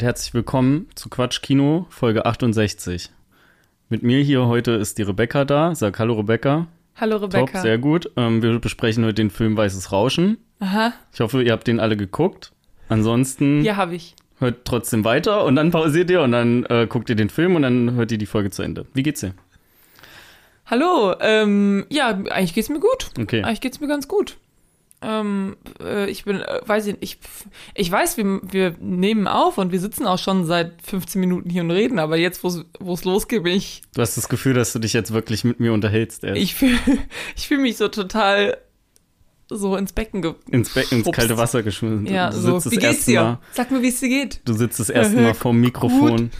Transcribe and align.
Und 0.00 0.06
herzlich 0.06 0.32
willkommen 0.32 0.88
zu 0.94 1.10
Quatsch 1.10 1.42
Kino, 1.42 1.84
Folge 1.90 2.24
68. 2.24 3.10
Mit 3.90 4.02
mir 4.02 4.22
hier 4.22 4.46
heute 4.46 4.70
ist 4.70 4.96
die 4.96 5.02
Rebecca 5.02 5.44
da. 5.44 5.74
Sag 5.74 5.98
Hallo 5.98 6.14
Rebecca. 6.14 6.68
Hallo 6.96 7.18
Rebecca. 7.18 7.52
Top, 7.52 7.60
sehr 7.60 7.76
gut. 7.76 8.10
Ähm, 8.16 8.42
wir 8.42 8.58
besprechen 8.60 9.04
heute 9.04 9.16
den 9.16 9.28
Film 9.28 9.58
Weißes 9.58 9.92
Rauschen. 9.92 10.38
Aha, 10.58 10.94
Ich 11.12 11.20
hoffe, 11.20 11.42
ihr 11.42 11.52
habt 11.52 11.66
den 11.66 11.80
alle 11.80 11.98
geguckt. 11.98 12.52
Ansonsten 12.88 13.62
ja, 13.62 13.76
habe 13.76 13.94
ich. 13.94 14.16
hört 14.38 14.64
trotzdem 14.64 15.04
weiter 15.04 15.44
und 15.44 15.56
dann 15.56 15.70
pausiert 15.70 16.08
ihr 16.10 16.22
und 16.22 16.32
dann 16.32 16.64
äh, 16.70 16.86
guckt 16.88 17.10
ihr 17.10 17.16
den 17.16 17.28
Film 17.28 17.54
und 17.54 17.60
dann 17.60 17.92
hört 17.92 18.10
ihr 18.10 18.16
die 18.16 18.24
Folge 18.24 18.50
zu 18.50 18.62
Ende. 18.62 18.86
Wie 18.94 19.02
geht's 19.02 19.20
dir? 19.20 19.34
Hallo, 20.64 21.14
ähm, 21.20 21.84
ja, 21.90 22.08
eigentlich 22.08 22.54
geht's 22.54 22.70
mir 22.70 22.80
gut. 22.80 23.10
Okay. 23.20 23.42
Eigentlich 23.42 23.60
geht's 23.60 23.80
mir 23.80 23.88
ganz 23.88 24.08
gut. 24.08 24.38
Ähm, 25.02 25.56
äh, 25.82 26.10
ich 26.10 26.24
bin, 26.24 26.40
äh, 26.40 26.60
weiß 26.66 26.86
ich 26.86 27.00
nicht, 27.00 27.02
ich, 27.02 27.18
ich 27.74 27.90
weiß, 27.90 28.18
wir, 28.18 28.40
wir 28.42 28.76
nehmen 28.80 29.26
auf 29.26 29.56
und 29.56 29.72
wir 29.72 29.80
sitzen 29.80 30.06
auch 30.06 30.18
schon 30.18 30.44
seit 30.44 30.82
15 30.82 31.18
Minuten 31.18 31.48
hier 31.48 31.62
und 31.62 31.70
reden, 31.70 31.98
aber 31.98 32.18
jetzt, 32.18 32.44
wo's 32.44 32.64
wo's 32.78 33.04
losgeht, 33.04 33.42
bin 33.44 33.54
ich, 33.54 33.80
Du 33.94 34.02
hast 34.02 34.16
das 34.18 34.28
Gefühl, 34.28 34.52
dass 34.54 34.74
du 34.74 34.78
dich 34.78 34.92
jetzt 34.92 35.12
wirklich 35.12 35.44
mit 35.44 35.58
mir 35.58 35.72
unterhältst. 35.72 36.22
Erst. 36.22 36.40
ich 36.40 36.54
fühle 36.54 36.78
ich 37.36 37.48
fühl 37.48 37.58
mich 37.58 37.78
so 37.78 37.88
total 37.88 38.58
so 39.48 39.74
ins 39.76 39.92
Becken 39.92 40.22
ge 40.22 40.34
ins, 40.50 40.74
Be 40.74 40.84
ins 40.90 41.10
kalte 41.10 41.36
Wasser 41.36 41.62
geschmissen. 41.62 42.06
Ja, 42.06 42.30
du 42.30 42.36
so, 42.60 42.70
wie 42.70 42.76
geht's 42.76 43.06
dir? 43.06 43.22
Mal, 43.22 43.38
Sag 43.52 43.70
mir, 43.70 43.82
wie 43.82 43.88
es 43.88 44.00
dir 44.00 44.08
geht. 44.08 44.40
Du 44.44 44.52
sitzt 44.52 44.78
das 44.78 44.90
erste 44.90 45.16
Mal 45.16 45.34
vorm 45.34 45.60
Mikrofon. 45.60 46.30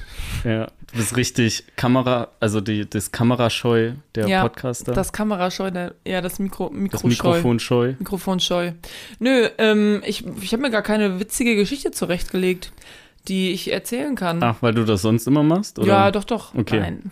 Ja, 0.44 0.68
du 0.92 0.98
bist 0.98 1.16
richtig 1.16 1.64
Kamera, 1.76 2.28
also 2.40 2.60
die, 2.60 2.88
das 2.88 3.12
Kamerascheu 3.12 3.92
der 4.14 4.28
Ja, 4.28 4.42
Podcaster. 4.42 4.92
Das 4.92 5.12
Kamerascheu, 5.12 5.70
der, 5.70 5.94
ja, 6.06 6.20
das 6.20 6.38
Mikro, 6.38 6.68
das 6.68 7.02
Mikroscheu. 7.02 7.08
Mikrofonscheu. 7.08 7.94
Mikrofonscheu. 7.98 8.72
Nö, 9.18 9.48
ähm, 9.58 10.02
ich, 10.04 10.26
ich 10.42 10.52
habe 10.52 10.62
mir 10.62 10.70
gar 10.70 10.82
keine 10.82 11.20
witzige 11.20 11.56
Geschichte 11.56 11.90
zurechtgelegt, 11.90 12.72
die 13.28 13.52
ich 13.52 13.72
erzählen 13.72 14.14
kann. 14.16 14.42
Ach, 14.42 14.56
weil 14.60 14.74
du 14.74 14.84
das 14.84 15.02
sonst 15.02 15.26
immer 15.26 15.42
machst? 15.42 15.78
Oder? 15.78 15.88
Ja, 15.88 16.10
doch, 16.10 16.24
doch. 16.24 16.54
Okay. 16.54 16.80
Nein. 16.80 17.10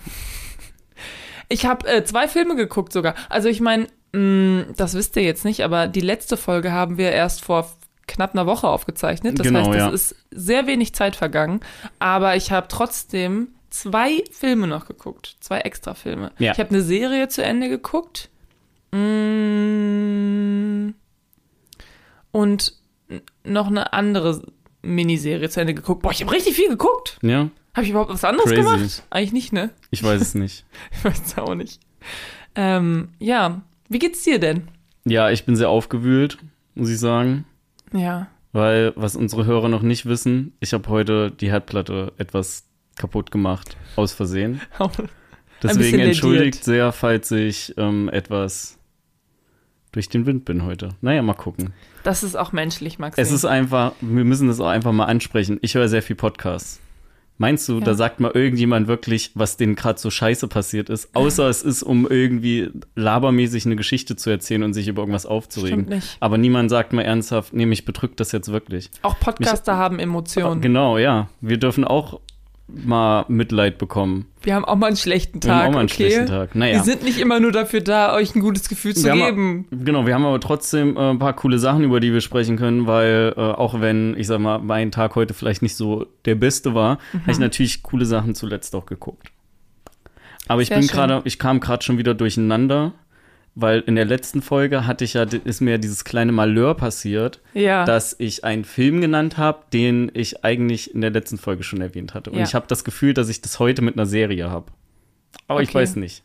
Ich 1.48 1.64
habe 1.66 1.86
äh, 1.88 2.04
zwei 2.04 2.28
Filme 2.28 2.56
geguckt 2.56 2.92
sogar. 2.92 3.14
Also 3.28 3.48
ich 3.48 3.60
meine, 3.60 3.86
das 4.12 4.94
wisst 4.94 5.16
ihr 5.16 5.22
jetzt 5.22 5.44
nicht, 5.44 5.62
aber 5.64 5.86
die 5.86 6.00
letzte 6.00 6.36
Folge 6.36 6.72
haben 6.72 6.96
wir 6.98 7.12
erst 7.12 7.44
vor 7.44 7.70
knapp 8.06 8.32
einer 8.32 8.46
Woche 8.46 8.66
aufgezeichnet. 8.66 9.38
Das 9.38 9.46
Genau, 9.46 9.60
heißt, 9.60 9.68
es 9.70 9.76
ja. 9.76 9.88
ist 9.90 10.16
sehr 10.30 10.66
wenig 10.66 10.94
Zeit 10.94 11.14
vergangen. 11.14 11.60
Aber 11.98 12.36
ich 12.36 12.50
habe 12.50 12.68
trotzdem 12.68 13.48
zwei 13.70 14.24
Filme 14.30 14.66
noch 14.66 14.86
geguckt. 14.86 15.36
Zwei 15.40 15.60
extra 15.60 15.94
Filme. 15.94 16.32
Ja. 16.38 16.52
Ich 16.52 16.58
habe 16.58 16.70
eine 16.70 16.82
Serie 16.82 17.28
zu 17.28 17.42
Ende 17.44 17.68
geguckt. 17.68 18.28
Mm, 19.58 20.90
Und 22.32 22.72
noch 23.44 23.66
eine 23.68 23.92
andere 23.92 24.42
Miniserie 24.82 25.48
zu 25.48 25.60
Ende 25.60 25.74
geguckt. 25.74 26.02
Boah, 26.02 26.12
ich 26.12 26.20
habe 26.22 26.32
richtig 26.32 26.54
viel 26.54 26.68
geguckt. 26.68 27.18
Ja, 27.22 27.50
Habe 27.74 27.84
ich 27.84 27.90
überhaupt 27.90 28.10
was 28.12 28.24
anderes 28.24 28.50
Crazy. 28.50 28.62
gemacht? 28.62 29.02
Eigentlich 29.10 29.32
nicht, 29.32 29.52
ne? 29.52 29.70
ich 29.90 30.02
weiß 30.02 30.20
es 30.20 30.34
nicht. 30.34 30.64
Ich 30.92 31.04
weiß 31.04 31.22
es 31.26 31.38
auch 31.38 31.54
nicht. 31.54 31.80
Ähm, 32.54 33.08
ja, 33.18 33.62
wie 33.88 33.98
geht's 33.98 34.22
dir 34.24 34.38
denn? 34.38 34.68
Ja, 35.04 35.30
ich 35.30 35.44
bin 35.44 35.56
sehr 35.56 35.68
aufgewühlt, 35.70 36.38
muss 36.74 36.90
ich 36.90 36.98
sagen. 36.98 37.44
Ja. 37.92 38.28
Weil, 38.52 38.92
was 38.96 39.16
unsere 39.16 39.44
Hörer 39.46 39.68
noch 39.68 39.82
nicht 39.82 40.06
wissen, 40.06 40.54
ich 40.60 40.72
habe 40.72 40.88
heute 40.88 41.30
die 41.30 41.50
Herdplatte 41.50 42.12
etwas 42.18 42.67
kaputt 42.98 43.30
gemacht, 43.30 43.76
aus 43.96 44.12
Versehen. 44.12 44.60
Deswegen 45.62 45.98
entschuldigt 45.98 46.62
sehr, 46.64 46.92
falls 46.92 47.30
ich 47.30 47.74
ähm, 47.76 48.08
etwas 48.08 48.78
durch 49.92 50.08
den 50.08 50.26
Wind 50.26 50.44
bin 50.44 50.64
heute. 50.64 50.90
Naja, 51.00 51.22
mal 51.22 51.34
gucken. 51.34 51.72
Das 52.04 52.22
ist 52.22 52.36
auch 52.36 52.52
menschlich, 52.52 52.98
Maxi. 52.98 53.20
Es 53.20 53.32
ist 53.32 53.44
einfach, 53.44 53.92
wir 54.00 54.24
müssen 54.24 54.46
das 54.48 54.60
auch 54.60 54.68
einfach 54.68 54.92
mal 54.92 55.06
ansprechen. 55.06 55.58
Ich 55.62 55.74
höre 55.74 55.88
sehr 55.88 56.02
viel 56.02 56.16
Podcasts. 56.16 56.80
Meinst 57.40 57.68
du, 57.68 57.78
Ja. 57.78 57.84
da 57.84 57.94
sagt 57.94 58.18
mal 58.18 58.32
irgendjemand 58.34 58.88
wirklich, 58.88 59.30
was 59.34 59.56
denen 59.56 59.76
gerade 59.76 59.98
so 59.98 60.10
scheiße 60.10 60.48
passiert 60.48 60.90
ist, 60.90 61.14
außer 61.14 61.48
es 61.48 61.62
ist, 61.62 61.84
um 61.84 62.06
irgendwie 62.08 62.70
labermäßig 62.96 63.64
eine 63.64 63.76
Geschichte 63.76 64.16
zu 64.16 64.28
erzählen 64.30 64.64
und 64.64 64.74
sich 64.74 64.88
über 64.88 65.02
irgendwas 65.02 65.24
aufzuregen. 65.24 65.84
Stimmt 65.84 65.90
nicht. 65.90 66.16
Aber 66.18 66.36
niemand 66.36 66.68
sagt 66.68 66.92
mal 66.92 67.02
ernsthaft, 67.02 67.52
nee, 67.52 67.64
mich 67.64 67.84
bedrückt 67.84 68.18
das 68.18 68.32
jetzt 68.32 68.50
wirklich. 68.50 68.90
Auch 69.02 69.18
Podcaster 69.20 69.76
haben 69.76 70.00
Emotionen. 70.00 70.60
Genau, 70.60 70.98
ja. 70.98 71.28
Wir 71.40 71.58
dürfen 71.58 71.84
auch 71.84 72.20
mal 72.68 73.24
Mitleid 73.28 73.78
bekommen. 73.78 74.26
Wir 74.42 74.54
haben 74.54 74.64
auch 74.66 74.76
mal 74.76 74.88
einen 74.88 74.96
schlechten 74.96 75.42
Wir 75.42 75.50
haben 75.52 75.58
Tag, 75.60 75.68
auch 75.68 75.72
mal 75.72 75.78
einen 75.80 75.88
okay? 75.88 75.94
schlechten 76.10 76.26
Tag. 76.26 76.54
Naja. 76.54 76.74
Wir 76.74 76.82
sind 76.84 77.02
nicht 77.02 77.18
immer 77.18 77.40
nur 77.40 77.50
dafür 77.50 77.80
da, 77.80 78.14
euch 78.14 78.34
ein 78.34 78.40
gutes 78.40 78.68
Gefühl 78.68 78.94
zu 78.94 79.04
Wir 79.04 79.12
haben 79.12 79.20
geben. 79.20 79.66
Genau, 79.84 80.06
wir 80.06 80.14
haben 80.14 80.24
aber 80.26 80.38
trotzdem 80.38 80.96
äh, 80.96 81.10
ein 81.10 81.18
paar 81.18 81.32
coole 81.34 81.58
Sachen, 81.58 81.82
über 81.82 81.98
die 82.00 82.12
wir 82.12 82.20
sprechen 82.20 82.56
können, 82.56 82.86
weil 82.86 83.32
äh, 83.36 83.40
auch 83.40 83.80
wenn, 83.80 84.14
ich 84.18 84.26
sag 84.26 84.38
mal, 84.40 84.58
mein 84.58 84.90
Tag 84.90 85.14
heute 85.16 85.32
vielleicht 85.34 85.62
nicht 85.62 85.76
so 85.76 86.06
der 86.26 86.34
beste 86.34 86.74
war, 86.74 86.98
Mhm. 87.12 87.20
habe 87.22 87.30
ich 87.32 87.38
natürlich 87.38 87.82
coole 87.82 88.04
Sachen 88.04 88.34
zuletzt 88.34 88.74
auch 88.74 88.86
geguckt. 88.86 89.28
Aber 90.46 90.62
ich 90.62 90.68
Sehr 90.68 90.78
bin 90.78 90.88
schön. 90.88 90.94
gerade, 90.96 91.20
ich 91.24 91.38
kam 91.38 91.60
gerade 91.60 91.82
schon 91.84 91.98
wieder 91.98 92.14
durcheinander, 92.14 92.92
weil 93.60 93.80
in 93.80 93.96
der 93.96 94.04
letzten 94.04 94.40
Folge 94.40 94.86
hatte 94.86 95.04
ich 95.04 95.14
ja, 95.14 95.24
ist 95.24 95.60
mir 95.60 95.72
ja 95.72 95.78
dieses 95.78 96.04
kleine 96.04 96.30
Malheur 96.32 96.74
passiert, 96.74 97.40
Ja. 97.54 97.84
dass 97.84 98.14
ich 98.18 98.44
einen 98.44 98.64
Film 98.64 99.00
genannt 99.00 99.36
habe, 99.36 99.64
den 99.72 100.10
ich 100.14 100.44
eigentlich 100.44 100.94
in 100.94 101.00
der 101.00 101.10
letzten 101.10 101.38
Folge 101.38 101.64
schon 101.64 101.80
erwähnt 101.80 102.14
hatte. 102.14 102.30
Und 102.30 102.38
Ja. 102.38 102.44
ich 102.44 102.54
habe 102.54 102.66
das 102.68 102.84
Gefühl, 102.84 103.14
dass 103.14 103.28
ich 103.28 103.40
das 103.42 103.58
heute 103.58 103.82
mit 103.82 103.96
einer 103.96 104.06
Serie 104.06 104.48
habe. 104.50 104.66
Aber 105.48 105.60
ich 105.62 105.70
Okay. 105.70 105.78
weiß 105.78 105.96
nicht. 105.96 106.22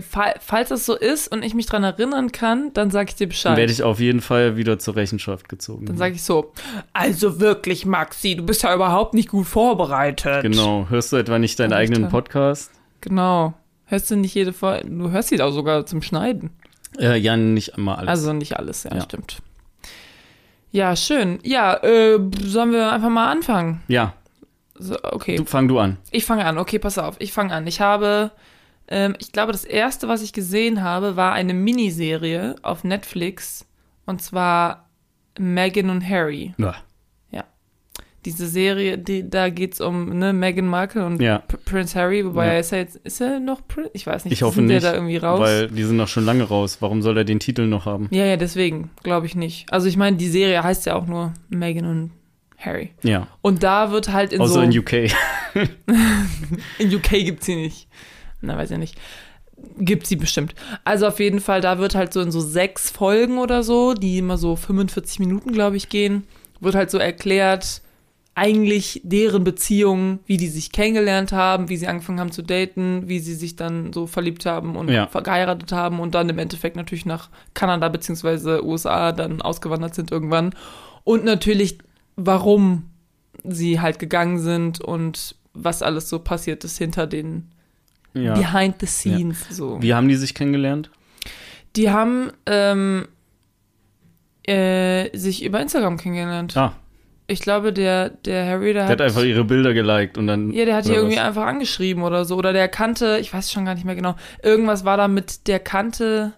Fa- 0.00 0.34
Falls 0.40 0.70
das 0.70 0.84
so 0.84 0.96
ist 0.96 1.28
und 1.28 1.44
ich 1.44 1.54
mich 1.54 1.66
dran 1.66 1.84
erinnern 1.84 2.32
kann, 2.32 2.72
dann 2.74 2.90
sage 2.90 3.10
ich 3.10 3.14
dir 3.14 3.26
Dann 3.26 3.30
Bescheid. 3.30 3.56
werde 3.56 3.72
ich 3.72 3.82
auf 3.84 4.00
jeden 4.00 4.20
Fall 4.20 4.56
wieder 4.56 4.78
zur 4.78 4.96
Rechenschaft 4.96 5.48
gezogen. 5.48 5.86
dann 5.86 5.96
sage 5.96 6.14
ich 6.16 6.22
so, 6.22 6.52
also 6.92 7.38
wirklich, 7.40 7.86
Maxi, 7.86 8.34
du 8.34 8.42
bist 8.44 8.62
ja 8.64 8.74
überhaupt 8.74 9.14
nicht 9.14 9.28
gut 9.28 9.46
vorbereitet. 9.46 10.42
Genau. 10.42 10.86
Hörst 10.90 11.12
du 11.12 11.16
etwa 11.16 11.38
nicht 11.38 11.58
deinen 11.60 11.70
ich 11.70 11.76
eigenen 11.76 12.02
dann. 12.02 12.10
Podcast? 12.10 12.72
Genau. 13.00 13.54
Hörst 13.90 14.10
du 14.10 14.16
nicht 14.16 14.34
jede 14.34 14.52
Folge, 14.52 14.88
du 14.88 15.10
hörst 15.10 15.28
sie 15.30 15.42
auch 15.42 15.50
sogar 15.50 15.84
zum 15.84 16.00
Schneiden. 16.00 16.50
Äh, 16.98 17.16
ja, 17.18 17.36
nicht 17.36 17.74
einmal 17.76 17.96
alles. 17.96 18.08
Also 18.08 18.32
nicht 18.32 18.56
alles, 18.56 18.84
ja, 18.84 18.94
Ja. 18.94 19.00
stimmt. 19.02 19.38
Ja, 20.72 20.94
schön. 20.94 21.40
Ja, 21.42 21.74
äh, 21.82 22.18
sollen 22.42 22.72
wir 22.72 22.92
einfach 22.92 23.08
mal 23.10 23.30
anfangen? 23.30 23.82
ja, 23.88 24.14
So, 24.78 24.96
okay. 25.02 25.36
du, 25.36 25.44
fang 25.44 25.66
du 25.68 25.78
an. 25.80 25.96
Ich 26.12 26.24
fange 26.24 26.44
an. 26.44 26.56
Okay, 26.58 26.78
pass 26.78 26.98
auf. 26.98 27.16
Ich 27.18 27.32
fange 27.32 27.52
an. 27.52 27.66
Ich 27.66 27.80
habe, 27.80 28.30
ähm, 28.88 29.14
ich 29.18 29.32
glaube, 29.32 29.50
das 29.52 29.64
erste, 29.64 30.06
was 30.08 30.22
ich 30.22 30.32
gesehen 30.32 30.82
habe, 30.82 31.16
war 31.16 31.32
eine 31.32 31.52
Miniserie 31.54 32.54
auf 32.62 32.84
Netflix. 32.84 33.66
Und 34.06 34.22
zwar 34.22 34.88
Meghan 35.38 35.90
und 35.90 36.08
Harry. 36.08 36.54
Ja. 36.58 36.76
Diese 38.26 38.46
Serie, 38.46 38.98
die, 38.98 39.28
da 39.30 39.48
geht's 39.48 39.80
um 39.80 40.18
ne, 40.18 40.32
Meghan 40.34 40.66
Markle 40.66 41.06
und 41.06 41.22
Ja. 41.22 41.42
Prince 41.64 41.98
Harry. 41.98 42.24
Wobei 42.26 42.46
Ja. 42.48 42.52
er 42.52 42.60
ist 42.60 42.72
er 42.72 42.78
jetzt, 42.80 42.96
ist 42.96 43.20
er 43.22 43.40
noch 43.40 43.66
Prince? 43.66 43.90
Ich 43.94 44.06
weiß 44.06 44.24
nicht. 44.26 44.32
Ich 44.34 44.42
hoffe 44.42 44.56
Sind 44.56 44.66
nicht, 44.66 44.82
Der 44.82 44.90
da 44.92 44.96
irgendwie 44.96 45.16
raus? 45.16 45.40
weil 45.40 45.68
die 45.68 45.84
sind 45.84 45.96
noch 45.96 46.08
schon 46.08 46.26
lange 46.26 46.44
raus. 46.44 46.78
Warum 46.80 47.00
soll 47.00 47.16
er 47.16 47.24
den 47.24 47.40
Titel 47.40 47.66
noch 47.66 47.86
haben? 47.86 48.08
ja, 48.10 48.24
ja, 48.26 48.36
deswegen 48.36 48.90
glaube 49.02 49.24
ich 49.26 49.36
nicht. 49.36 49.72
Also 49.72 49.88
ich 49.88 49.96
meine, 49.96 50.16
die 50.18 50.28
Serie 50.28 50.62
heißt 50.62 50.84
ja 50.86 50.96
auch 50.96 51.06
nur 51.06 51.32
Meghan 51.48 51.86
und 51.86 52.10
Harry. 52.58 52.90
Ja, 53.02 53.26
Und 53.40 53.62
da 53.62 53.90
wird 53.90 54.12
halt 54.12 54.34
in 54.34 54.40
außer 54.42 54.52
so 54.52 54.60
in 54.60 54.78
UK. 54.78 54.92
In 56.78 56.94
UK 56.94 57.10
gibt's 57.10 57.46
sie 57.46 57.56
nicht. 57.56 57.88
Na, 58.40 58.56
weiß 58.56 58.70
ich 58.72 58.78
nicht. 58.78 58.98
Gibt 59.78 60.06
sie 60.06 60.16
bestimmt. 60.16 60.54
Also 60.84 61.06
auf 61.06 61.20
jeden 61.20 61.40
Fall, 61.40 61.60
da 61.60 61.78
wird 61.78 61.94
halt 61.94 62.12
so 62.12 62.20
in 62.20 62.30
so 62.30 62.40
sechs 62.40 62.90
Folgen 62.90 63.38
oder 63.38 63.62
so, 63.62 63.92
die 63.94 64.18
immer 64.18 64.38
so 64.38 64.56
45 64.56 65.18
Minuten, 65.20 65.52
glaube 65.52 65.76
ich, 65.76 65.88
gehen, 65.88 66.24
wird 66.60 66.74
halt 66.74 66.90
so 66.90 66.98
erklärt, 66.98 67.82
eigentlich 68.34 69.00
deren 69.04 69.44
Beziehung, 69.44 70.20
wie 70.26 70.36
die 70.36 70.48
sich 70.48 70.72
kennengelernt 70.72 71.32
haben, 71.32 71.68
wie 71.68 71.76
sie 71.76 71.88
angefangen 71.88 72.20
haben 72.20 72.32
zu 72.32 72.42
daten, 72.42 73.08
wie 73.08 73.18
sie 73.18 73.34
sich 73.34 73.56
dann 73.56 73.92
so 73.92 74.06
verliebt 74.06 74.46
haben 74.46 74.76
und 74.76 74.88
Ja. 74.88 75.06
geheiratet 75.06 75.72
haben 75.72 76.00
und 76.00 76.14
dann 76.14 76.28
im 76.28 76.38
Endeffekt 76.38 76.76
natürlich 76.76 77.06
nach 77.06 77.28
Kanada 77.54 77.88
beziehungsweise 77.88 78.64
USA 78.64 79.12
dann 79.12 79.42
ausgewandert 79.42 79.94
sind 79.94 80.10
irgendwann. 80.10 80.54
Und 81.04 81.24
natürlich, 81.24 81.78
warum 82.16 82.84
sie 83.44 83.80
halt 83.80 83.98
gegangen 83.98 84.38
sind 84.38 84.80
und 84.80 85.34
was 85.52 85.82
alles 85.82 86.08
so 86.08 86.18
passiert 86.20 86.62
ist 86.64 86.78
hinter 86.78 87.06
den 87.06 87.50
ja. 88.14 88.34
Behind 88.34 88.76
the 88.80 88.86
Scenes. 88.86 89.44
So. 89.50 89.80
Wie 89.82 89.92
haben 89.94 90.08
die 90.08 90.16
sich 90.16 90.34
kennengelernt? 90.34 90.90
Die 91.76 91.90
haben 91.90 92.30
ähm, 92.46 93.06
äh, 94.46 95.16
sich 95.16 95.44
über 95.44 95.60
Instagram 95.60 95.96
kennengelernt. 95.96 96.56
Ah, 96.56 96.74
Ich 97.30 97.40
glaube, 97.40 97.72
der, 97.72 98.10
der 98.10 98.44
Harry, 98.44 98.72
der, 98.72 98.82
der 98.82 98.88
hat 98.88 99.00
einfach 99.00 99.22
ihre 99.22 99.44
Bilder 99.44 99.72
geliked 99.72 100.18
und 100.18 100.26
dann. 100.26 100.50
Ja, 100.50 100.64
der 100.64 100.76
hat 100.76 100.86
die 100.86 100.92
irgendwie 100.92 101.16
was? 101.16 101.24
einfach 101.24 101.46
angeschrieben 101.46 102.02
oder 102.02 102.24
so. 102.24 102.36
Oder 102.36 102.52
der 102.52 102.68
kannte, 102.68 103.18
ich 103.20 103.32
weiß 103.32 103.52
schon 103.52 103.64
gar 103.64 103.74
nicht 103.74 103.84
mehr 103.84 103.94
genau, 103.94 104.16
irgendwas 104.42 104.84
war 104.84 104.96
da 104.96 105.06
mit, 105.08 105.46
der 105.46 105.60
kannte, 105.60 106.32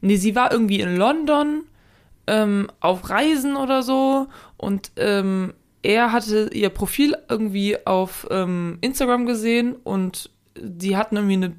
nee, 0.00 0.16
sie 0.16 0.36
war 0.36 0.52
irgendwie 0.52 0.80
in 0.80 0.96
London 0.96 1.64
ähm, 2.28 2.68
auf 2.80 3.10
Reisen 3.10 3.56
oder 3.56 3.82
so 3.82 4.28
und 4.56 4.92
ähm, 4.96 5.52
er 5.82 6.12
hatte 6.12 6.50
ihr 6.52 6.70
Profil 6.70 7.16
irgendwie 7.28 7.76
auf 7.86 8.26
ähm, 8.30 8.78
Instagram 8.80 9.26
gesehen 9.26 9.74
und 9.84 10.30
die 10.58 10.96
hatten 10.96 11.16
irgendwie 11.16 11.34
eine, 11.34 11.52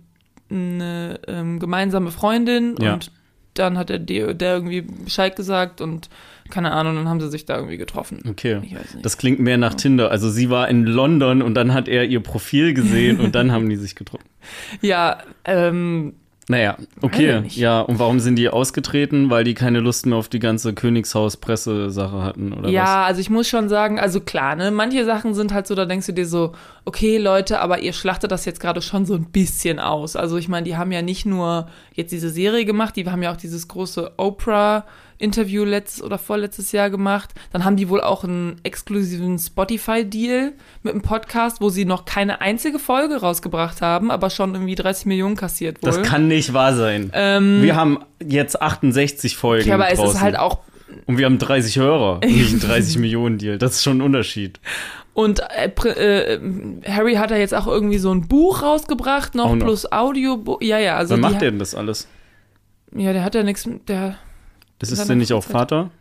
eine 0.49 1.19
ähm, 1.27 1.59
gemeinsame 1.59 2.11
Freundin 2.11 2.75
Ja. 2.81 2.93
und 2.93 3.11
dann 3.59 3.77
hat 3.77 3.89
der, 3.89 3.99
der 3.99 4.53
irgendwie 4.53 4.81
Bescheid 4.81 5.35
gesagt 5.35 5.81
und 5.81 6.09
keine 6.49 6.71
Ahnung, 6.71 6.95
dann 6.95 7.09
haben 7.09 7.19
sie 7.19 7.29
sich 7.29 7.45
da 7.45 7.55
irgendwie 7.57 7.77
getroffen. 7.77 8.19
Okay. 8.29 8.61
Das 9.01 9.17
klingt 9.17 9.39
mehr 9.39 9.57
nach 9.57 9.73
Tinder. 9.73 10.11
Also 10.11 10.29
sie 10.29 10.49
war 10.49 10.69
in 10.69 10.85
London 10.85 11.41
und 11.41 11.55
dann 11.55 11.73
hat 11.73 11.87
er 11.87 12.05
ihr 12.05 12.21
Profil 12.21 12.73
gesehen 12.73 13.19
und 13.19 13.35
dann 13.35 13.51
haben 13.51 13.69
die 13.69 13.75
sich 13.75 13.95
getroffen. 13.95 14.25
Ja, 14.81 15.17
ähm, 15.43 16.13
Naja, 16.49 16.77
okay. 17.01 17.43
Ja, 17.49 17.81
und 17.81 17.99
warum 17.99 18.21
sind 18.21 18.37
die 18.37 18.47
ausgetreten? 18.47 19.29
Weil 19.29 19.43
die 19.43 19.53
keine 19.53 19.81
Lust 19.81 20.05
mehr 20.05 20.17
auf 20.17 20.29
die 20.29 20.39
ganze 20.39 20.73
Königshaus-Presse-Sache 20.73 22.23
hatten, 22.23 22.53
oder 22.53 22.69
ja, 22.69 23.03
also 23.03 23.19
ich 23.19 23.29
muss 23.29 23.49
schon 23.49 23.67
sagen, 23.67 23.99
also 23.99 24.21
klar, 24.21 24.55
ne, 24.55 24.71
manche 24.71 25.03
Sachen 25.03 25.33
sind 25.33 25.53
halt 25.53 25.67
so, 25.67 25.75
da 25.75 25.83
denkst 25.83 26.05
du 26.05 26.13
dir 26.13 26.25
so, 26.25 26.53
okay, 26.85 27.17
Leute, 27.17 27.59
aber 27.59 27.79
ihr 27.79 27.91
schlachtet 27.91 28.31
das 28.31 28.45
jetzt 28.45 28.61
gerade 28.61 28.81
schon 28.81 29.05
so 29.05 29.15
ein 29.15 29.25
bisschen 29.25 29.77
aus. 29.79 30.15
Also 30.15 30.37
ich 30.37 30.47
meine, 30.47 30.63
die 30.63 30.77
haben 30.77 30.93
ja 30.93 31.01
nicht 31.01 31.25
nur 31.25 31.67
jetzt 31.93 32.13
diese 32.13 32.29
Serie 32.29 32.63
gemacht, 32.63 32.95
die 32.95 33.05
haben 33.05 33.21
ja 33.21 33.33
auch 33.33 33.37
dieses 33.37 33.67
große 33.67 34.13
Oprah-Interview 35.17 35.63
letztes 35.63 36.03
oder 36.03 36.17
vorletztes 36.17 36.71
Jahr 36.71 36.89
gemacht. 36.89 37.33
Dann 37.51 37.65
haben 37.65 37.75
die 37.75 37.89
wohl 37.89 38.01
auch 38.01 38.23
einen 38.23 38.59
exklusiven 38.63 39.37
Spotify-Deal 39.37 40.53
mit 40.83 40.93
einem 40.93 41.01
Podcast, 41.01 41.61
wo 41.61 41.69
sie 41.69 41.85
noch 41.85 42.05
keine 42.05 42.41
einzige 42.41 42.79
Folge 42.79 43.17
rausgebracht 43.17 43.81
haben, 43.81 44.11
aber 44.11 44.29
schon 44.29 44.53
irgendwie 44.53 44.75
30 44.75 45.05
Millionen 45.07 45.35
kassiert 45.35 45.81
wohl. 45.81 45.89
was? 45.89 45.97
Das 45.97 46.07
kann 46.07 46.27
nicht 46.27 46.53
wahr 46.53 46.75
sein. 46.75 47.11
ähm, 47.13 47.61
wir 47.61 47.75
haben 47.75 47.99
jetzt 48.25 48.61
68 48.61 49.35
Folgen 49.37 49.63
okay, 49.63 49.73
aber 49.73 49.91
es 49.91 49.99
draußen. 49.99 50.15
ist 50.15 50.21
halt 50.21 50.37
auch 50.37 50.59
und 51.05 51.17
wir 51.17 51.25
haben 51.25 51.37
30 51.37 51.77
Hörer, 51.77 52.21
nicht 52.25 52.51
einen 52.51 52.59
30 52.61 52.97
Millionen 52.99 53.37
Deal. 53.37 53.57
Das 53.57 53.73
ist 53.73 53.83
schon 53.83 53.97
ein 53.97 54.01
Unterschied. 54.01 54.59
Und 55.13 55.41
äh, 55.41 55.69
äh, 55.89 56.39
Harry 56.87 57.15
hat 57.15 57.31
da 57.31 57.35
jetzt 57.35 57.53
auch 57.53 57.67
irgendwie 57.67 57.97
so 57.97 58.11
ein 58.11 58.27
Buch 58.27 58.61
rausgebracht, 58.61 59.35
noch, 59.35 59.53
noch. 59.53 59.65
plus 59.65 59.91
Audio. 59.91 60.59
Ja, 60.61 60.79
ja, 60.79 60.95
also 60.95 61.15
Wann 61.15 61.21
macht 61.21 61.41
der 61.41 61.51
denn 61.51 61.59
das 61.59 61.75
alles? 61.75 62.07
Ja, 62.95 63.11
der 63.13 63.23
hat 63.23 63.35
ja 63.35 63.43
nichts. 63.43 63.67
Der, 63.87 64.15
Das 64.79 64.91
ist 64.91 65.07
denn 65.09 65.17
nicht 65.17 65.33
auch. 65.33 65.43
Vater? 65.43 65.91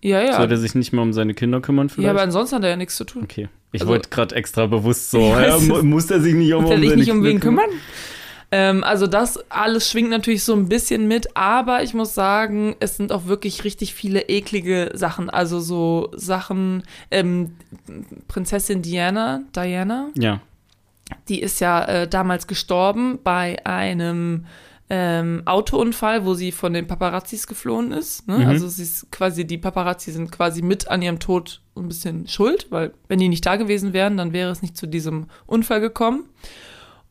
ja, 0.00 0.22
ja. 0.22 0.36
Soll 0.36 0.48
der 0.48 0.58
sich 0.58 0.74
nicht 0.74 0.92
mehr 0.92 1.02
um 1.02 1.12
seine 1.12 1.34
Kinder 1.34 1.60
kümmern 1.60 1.88
vielleicht? 1.88 2.04
ja, 2.06 2.10
aber 2.12 2.22
ansonsten 2.22 2.56
hat 2.56 2.62
er 2.64 2.70
ja 2.70 2.76
nichts 2.76 2.96
zu 2.96 3.04
tun. 3.04 3.24
okay. 3.24 3.48
Ich 3.72 3.80
Also- 3.82 3.92
wollte 3.92 4.08
gerade 4.10 4.34
extra 4.36 4.66
bewusst 4.66 5.10
so, 5.10 5.20
ja, 5.40 5.58
muss 5.58 6.06
der 6.06 6.20
sich 6.20 6.34
nicht 6.34 6.52
um, 6.54 6.62
Muss 6.62 6.70
er 6.70 6.76
um 6.76 6.80
sich 6.82 6.88
seine 6.90 7.00
nicht 7.00 7.10
um 7.10 7.16
Kinder 7.18 7.30
wen 7.30 7.40
kümmern? 7.40 7.70
Ähm, 8.50 8.82
also 8.82 9.06
das 9.06 9.38
alles 9.50 9.90
schwingt 9.90 10.08
natürlich 10.08 10.42
so 10.42 10.54
ein 10.54 10.68
bisschen 10.70 11.06
mit, 11.06 11.36
aber 11.36 11.82
ich 11.82 11.92
muss 11.92 12.14
sagen, 12.14 12.76
es 12.80 12.96
sind 12.96 13.12
auch 13.12 13.26
wirklich 13.26 13.62
richtig 13.64 13.92
viele 13.92 14.22
eklige 14.22 14.90
Sachen. 14.94 15.28
Also 15.28 15.60
so 15.60 16.10
Sachen, 16.16 16.82
ähm, 17.10 17.56
Prinzessin 18.26 18.80
Diana, 18.80 19.42
Diana, 19.54 20.08
Ja, 20.16 20.40
die 21.28 21.40
ist 21.42 21.60
ja 21.60 21.84
äh, 21.84 22.08
damals 22.08 22.46
gestorben 22.46 23.18
bei 23.22 23.64
einem 23.66 24.46
ähm, 24.90 25.42
Autounfall, 25.44 26.24
wo 26.24 26.34
sie 26.34 26.52
von 26.52 26.72
den 26.72 26.86
Paparazzis 26.86 27.46
geflohen 27.46 27.92
ist. 27.92 28.26
Ne? 28.26 28.38
Mhm. 28.38 28.46
Also 28.46 28.68
sie 28.68 28.82
ist 28.82 29.10
quasi, 29.10 29.46
die 29.46 29.58
Paparazzi 29.58 30.12
sind 30.12 30.32
quasi 30.32 30.62
mit 30.62 30.88
an 30.88 31.02
ihrem 31.02 31.18
Tod 31.18 31.60
ein 31.76 31.88
bisschen 31.88 32.26
schuld, 32.26 32.66
weil 32.70 32.92
wenn 33.06 33.18
die 33.18 33.28
nicht 33.28 33.44
da 33.44 33.56
gewesen 33.56 33.92
wären, 33.92 34.16
dann 34.16 34.32
wäre 34.32 34.50
es 34.50 34.62
nicht 34.62 34.76
zu 34.76 34.86
diesem 34.86 35.26
Unfall 35.46 35.80
gekommen. 35.80 36.28